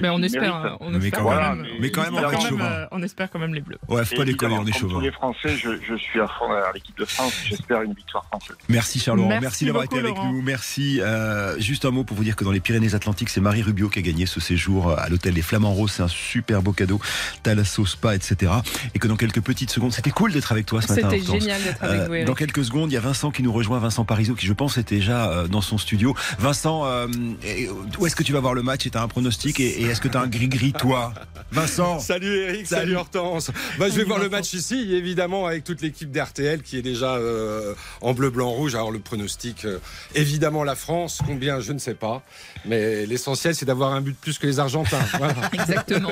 Mais 0.00 0.08
on 0.08 0.22
espère, 0.22 0.56
euh, 0.64 0.70
on 0.80 0.88
Mais 0.90 0.96
espère 0.96 1.18
quand 1.18 1.24
Voilà, 1.24 1.54
même, 1.54 1.62
mais- 1.74 1.78
mais 1.78 1.90
quand 1.90 2.00
même, 2.02 2.14
on 2.14 2.22
quand 2.22 2.42
même, 2.56 2.88
on 2.90 3.02
espère 3.02 3.30
quand 3.30 3.38
même 3.38 3.52
les 3.54 3.60
Bleus. 3.60 3.76
Ouais, 3.86 4.02
faut 4.06 4.16
pas 4.16 4.24
déconner, 4.24 4.54
Évidemment, 4.54 4.62
on 4.62 4.66
est 4.66 4.72
chauvin. 4.78 4.94
tous 4.94 5.00
les 5.00 5.10
Français, 5.12 5.56
je, 5.58 5.70
je 5.86 5.94
suis 5.96 6.20
à 6.22 6.26
fond 6.26 6.48
derrière 6.48 6.72
l'équipe 6.72 6.96
de 6.96 7.04
France. 7.04 7.38
J'espère 7.44 7.82
une 7.82 7.92
victoire 7.92 8.24
française. 8.24 8.56
Merci 8.70 8.98
Charles 8.98 9.18
Laurent, 9.18 9.28
Merci 9.28 9.42
merci, 9.44 9.64
d'avoir 9.66 9.84
été 9.84 9.98
avec 9.98 10.16
Laurent. 10.16 10.32
nous. 10.32 10.40
Merci. 10.40 11.00
Euh, 11.02 11.58
juste 11.60 11.84
un 11.84 11.90
mot 11.90 12.04
pour 12.04 12.16
vous 12.16 12.24
dire 12.24 12.34
que 12.34 12.44
dans 12.44 12.50
les 12.50 12.60
Pyrénées-Atlantiques, 12.60 13.28
c'est 13.28 13.42
Marie 13.42 13.60
Rubio 13.62 13.90
qui 13.90 13.98
a 13.98 14.02
gagné 14.02 14.24
ce 14.24 14.40
séjour 14.40 14.98
à 14.98 15.10
l'hôtel 15.10 15.34
des 15.34 15.42
Flamands 15.42 15.72
Roses. 15.74 15.92
C'est 15.92 16.02
un 16.02 16.08
super 16.08 16.62
beau 16.62 16.72
cadeau. 16.72 16.98
Thalasso 17.42 17.84
Spa, 17.84 18.14
etc. 18.14 18.52
Et 18.94 18.98
que 18.98 19.06
dans 19.06 19.16
quelques 19.16 19.42
petites 19.42 19.70
secondes, 19.70 19.92
c'était 19.92 20.10
cool 20.10 20.32
d'être 20.32 20.50
avec 20.50 20.64
toi 20.64 20.80
ce 20.80 20.88
matin. 20.94 21.10
C'était 21.10 21.38
génial 21.40 21.62
d'être 21.62 21.84
avec 21.84 22.08
vous, 22.08 22.24
dans 22.24 22.34
quelques 22.34 22.64
secondes, 22.64 22.90
il 22.90 22.94
y 22.94 22.96
a 22.96 23.01
Vincent 23.02 23.30
qui 23.32 23.42
nous 23.42 23.52
rejoint, 23.52 23.78
Vincent 23.80 24.04
Parisot, 24.04 24.34
qui 24.34 24.46
je 24.46 24.52
pense 24.52 24.78
était 24.78 24.94
déjà 24.96 25.28
euh, 25.30 25.48
dans 25.48 25.60
son 25.60 25.76
studio. 25.76 26.14
Vincent, 26.38 26.86
euh, 26.86 27.08
et- 27.44 27.68
où 27.98 28.06
est-ce 28.06 28.14
que 28.16 28.22
tu 28.22 28.32
vas 28.32 28.38
voir 28.40 28.54
le 28.54 28.62
match? 28.62 28.86
Et 28.86 28.90
tu 28.90 28.96
as 28.96 29.02
un 29.02 29.08
pronostic 29.08 29.58
Et, 29.60 29.82
et 29.82 29.86
est-ce 29.86 30.00
que 30.00 30.08
tu 30.08 30.16
as 30.16 30.20
un 30.20 30.28
gris-gris, 30.28 30.72
toi? 30.72 31.12
Vincent? 31.50 31.98
Salut 31.98 32.34
Eric, 32.34 32.66
salut, 32.66 32.80
Salut. 32.92 32.96
Hortense. 32.96 33.50
Bah, 33.78 33.86
je 33.90 33.94
vais 33.96 34.04
voir 34.04 34.18
le 34.20 34.28
match 34.28 34.52
ici, 34.54 34.94
évidemment, 34.94 35.46
avec 35.46 35.64
toute 35.64 35.82
l'équipe 35.82 36.10
d'RTL 36.12 36.62
qui 36.62 36.78
est 36.78 36.82
déjà 36.82 37.14
euh, 37.16 37.74
en 38.00 38.14
bleu, 38.14 38.30
blanc, 38.30 38.50
rouge. 38.50 38.74
Alors 38.76 38.92
le 38.92 39.00
pronostic, 39.00 39.64
euh, 39.64 39.78
évidemment 40.14 40.62
la 40.64 40.76
France, 40.76 41.18
combien, 41.26 41.58
je 41.60 41.72
ne 41.72 41.78
sais 41.78 41.94
pas. 41.94 42.22
Mais 42.64 43.04
l'essentiel, 43.06 43.54
c'est 43.56 43.66
d'avoir 43.66 43.92
un 43.92 44.00
but 44.00 44.16
plus 44.16 44.38
que 44.38 44.46
les 44.46 44.60
Argentins. 44.60 44.98
Voilà. 45.18 45.34
Exactement. 45.52 46.10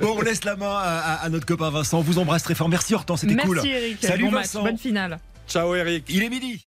Bon, 0.00 0.14
on 0.18 0.20
laisse 0.20 0.44
la 0.44 0.56
main 0.56 0.66
à, 0.76 0.98
à- 0.98 1.24
à 1.24 1.28
notre 1.30 1.46
copain 1.46 1.70
Vincent. 1.70 1.98
On 1.98 2.02
vous 2.02 2.18
embrasse 2.18 2.42
très 2.42 2.54
fort. 2.54 2.68
Merci 2.68 2.94
Hortense, 2.94 3.20
c'était 3.22 3.34
Merci 3.34 3.48
cool. 3.48 3.66
Eric. 3.66 3.98
Salut 4.00 4.24
bon 4.24 4.30
Vincent. 4.32 4.62
match, 4.62 4.70
bonne 4.72 4.78
finale. 4.78 5.18
Ciao 5.52 5.74
Eric. 5.74 6.06
Il 6.08 6.22
est 6.22 6.30
midi. 6.30 6.66